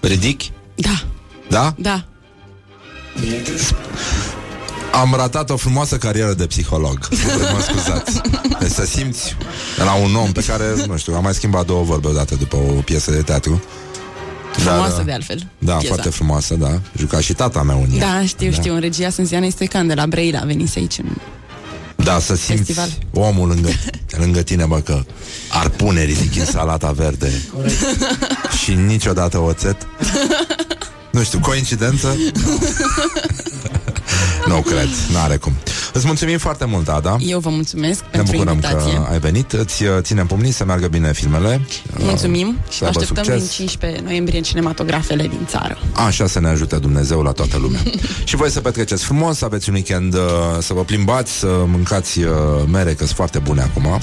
Ridic? 0.00 0.42
Da, 0.74 1.02
Da? 1.48 1.74
da. 1.78 2.04
Am 4.92 5.14
ratat 5.16 5.50
o 5.50 5.56
frumoasă 5.56 5.96
carieră 5.96 6.32
de 6.32 6.46
psiholog 6.46 6.98
Mă 7.52 7.60
scuzați 7.60 8.20
Deci 8.60 8.70
să 8.70 8.84
simți 8.84 9.36
la 9.76 9.94
un 9.94 10.14
om 10.14 10.32
pe 10.32 10.44
care, 10.46 10.64
nu 10.86 10.96
știu, 10.96 11.14
am 11.14 11.22
mai 11.22 11.34
schimbat 11.34 11.66
două 11.66 11.82
vorbe 11.82 12.08
odată 12.08 12.34
după 12.34 12.56
o 12.56 12.80
piesă 12.84 13.10
de 13.10 13.22
teatru 13.22 13.62
Frumoasă 14.56 14.96
Dar, 14.96 15.04
de 15.04 15.12
altfel. 15.12 15.46
Da, 15.58 15.72
piesa. 15.72 15.86
foarte 15.86 16.10
frumoasă, 16.10 16.54
da 16.54 16.80
Juca 16.98 17.20
și 17.20 17.32
tata 17.32 17.62
mea 17.62 17.74
unii 17.74 17.98
Da, 17.98 18.22
știu, 18.26 18.50
știu. 18.52 18.74
În 18.74 18.80
regia 18.80 19.10
sunt 19.10 19.26
Ziana 19.26 19.48
Stoican 19.50 19.86
de 19.86 19.94
la 19.94 20.06
Brăila. 20.06 20.40
Veniți 20.44 20.78
aici. 20.78 20.98
În... 20.98 21.06
Da, 22.04 22.18
să 22.18 22.36
simți 22.36 22.72
Festival. 22.72 22.88
omul 23.12 23.48
lângă, 23.48 23.68
lângă 24.22 24.42
tine, 24.42 24.64
bă, 24.64 24.78
că 24.80 25.04
ar 25.48 25.68
pune 25.68 26.02
ridic 26.02 26.36
în 26.36 26.44
salata 26.44 26.90
verde 26.92 27.30
și 28.62 28.74
niciodată 28.74 29.38
oțet. 29.38 29.76
Nu 31.16 31.22
știu, 31.22 31.38
coincidență? 31.40 32.16
nu 34.46 34.60
cred, 34.60 34.88
n-are 35.12 35.36
cum. 35.36 35.52
Îți 35.92 36.06
mulțumim 36.06 36.38
foarte 36.38 36.64
mult, 36.64 36.88
Ada. 36.88 37.16
Eu 37.20 37.38
vă 37.38 37.50
mulțumesc 37.50 38.00
Ne 38.00 38.06
pentru 38.10 38.32
bucurăm 38.32 38.54
invitație. 38.54 38.92
că 38.94 39.06
ai 39.10 39.18
venit. 39.18 39.52
Îți 39.52 39.82
uh, 39.84 39.90
ținem 40.00 40.26
pumnii 40.26 40.50
să 40.50 40.64
meargă 40.64 40.86
bine 40.86 41.12
filmele. 41.12 41.60
Mulțumim 41.98 42.46
Uh, 42.48 42.72
și 42.72 42.78
să 42.78 42.84
vă 42.84 42.86
aibă 42.86 42.98
așteptăm 43.00 43.24
succes. 43.24 43.42
din 43.42 43.50
15 43.56 44.00
noiembrie 44.04 44.38
în 44.38 44.44
cinematografele 44.44 45.22
din 45.22 45.46
țară. 45.48 45.78
Așa 46.06 46.26
să 46.26 46.40
ne 46.40 46.48
ajute 46.48 46.76
Dumnezeu 46.76 47.22
la 47.22 47.32
toată 47.32 47.56
lumea. 47.58 47.80
și 48.24 48.36
voi 48.36 48.50
să 48.50 48.60
petreceți 48.60 49.04
frumos, 49.04 49.36
să 49.38 49.44
aveți 49.44 49.68
un 49.68 49.74
weekend, 49.74 50.14
uh, 50.14 50.20
să 50.58 50.72
vă 50.74 50.84
plimbați, 50.84 51.32
să 51.32 51.46
mâncați 51.66 52.20
uh, 52.20 52.28
mere, 52.70 52.90
că 52.90 53.04
sunt 53.04 53.16
foarte 53.16 53.38
bune 53.38 53.62
acum. 53.62 54.00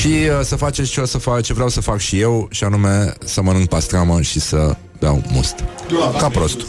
Și 0.00 0.06
uh, 0.06 0.44
să 0.44 0.56
faceți 0.56 0.90
ce, 0.90 1.00
o 1.00 1.06
să 1.06 1.18
fac, 1.18 1.42
ce 1.42 1.52
vreau 1.52 1.68
să 1.68 1.80
fac 1.80 1.98
și 1.98 2.20
eu, 2.20 2.48
și 2.50 2.64
anume 2.64 3.14
să 3.24 3.42
mănânc 3.42 3.68
pastramă 3.68 4.20
și 4.20 4.40
să 4.40 4.76
beau 5.04 5.22
must. 5.32 5.54
Ca 6.18 6.28
prostul. 6.28 6.66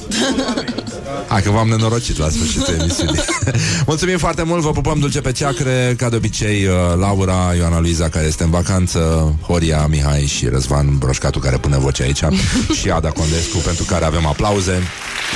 Hai 1.28 1.42
că 1.42 1.50
v-am 1.50 1.68
nenorocit 1.68 2.18
la 2.18 2.30
sfârșitul 2.30 2.74
emisiunii. 2.80 3.22
Mulțumim 3.92 4.18
foarte 4.18 4.44
mult, 4.44 4.62
vă 4.62 4.72
pupăm 4.72 5.00
dulce 5.00 5.22
pe 5.22 5.32
ceacre, 5.32 5.96
ca 5.98 6.10
de 6.10 6.16
obicei 6.16 6.66
uh, 6.66 6.74
Laura, 7.00 7.54
Ioana 7.58 7.80
Luiza 7.80 8.10
care 8.10 8.26
este 8.26 8.44
în 8.44 8.50
vacanță, 8.50 9.00
Horia, 9.48 9.86
Mihai 9.90 10.26
și 10.26 10.48
Răzvan 10.48 10.98
Broșcatu 10.98 11.40
care 11.40 11.58
pune 11.58 11.78
voce 11.78 12.04
aici 12.04 12.24
și 12.80 12.90
Ada 12.90 13.10
Condescu 13.10 13.58
pentru 13.58 13.84
care 13.84 14.06
avem 14.06 14.26
aplauze. 14.26 14.76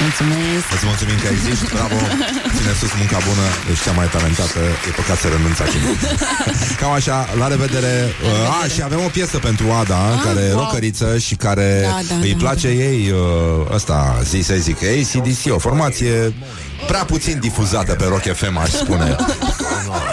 Mulțumesc! 0.06 0.66
Îți 0.76 0.86
mulțumim 0.92 1.18
că 1.24 1.30
existi, 1.38 1.66
bravo, 1.76 1.98
ține 2.56 2.74
sus 2.80 2.92
munca 3.00 3.20
bună, 3.30 3.46
ești 3.72 3.84
cea 3.86 3.96
mai 4.00 4.08
talentată, 4.16 4.62
e 4.88 4.92
păcat 5.02 5.18
să 5.24 5.28
renunți 5.34 5.62
acum. 5.66 5.84
Cam 6.80 6.92
așa, 7.00 7.18
la 7.42 7.48
revedere. 7.54 7.94
Uh, 8.08 8.58
a, 8.58 8.60
și 8.74 8.82
avem 8.88 9.02
o 9.08 9.10
piesă 9.18 9.38
pentru 9.50 9.66
Ada, 9.82 10.02
care 10.26 10.42
e 10.50 10.54
wow. 10.54 10.62
rocăriță 10.64 11.10
și 11.26 11.36
care 11.46 11.68
Da, 11.90 12.00
da, 12.10 12.16
îi 12.26 12.36
da, 12.38 12.42
place 12.44 12.68
ei, 12.90 13.10
uh, 13.10 13.74
ăsta, 13.74 14.20
zi 14.24 14.42
să 14.42 14.56
zic, 14.56 14.78
ACDC, 14.84 15.54
o 15.54 15.58
formație 15.58 16.34
prea 16.88 17.06
puțin 17.06 17.40
difuzată 17.40 17.94
pe 17.94 18.06
Rock 18.06 18.22
FM, 18.22 18.58
aș 18.58 18.70
spune. 18.70 19.16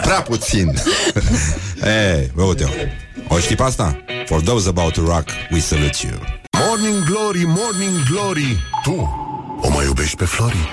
Prea 0.03 0.23
puțin. 0.23 0.75
Ei, 2.15 2.31
uite-o. 2.35 2.69
O 3.29 3.39
știi 3.39 3.57
pe 3.57 3.63
asta? 3.63 4.05
For 4.27 4.41
those 4.41 4.69
about 4.69 4.93
to 4.93 5.01
rock, 5.05 5.29
we 5.51 5.61
salute 5.61 5.97
you. 6.03 6.21
Morning 6.67 7.05
Glory, 7.05 7.45
Morning 7.47 8.03
Glory 8.11 8.57
Tu 8.83 9.25
o 9.61 9.71
mai 9.71 9.85
iubești 9.85 10.17
pe 10.17 10.25
Flori? 10.25 10.69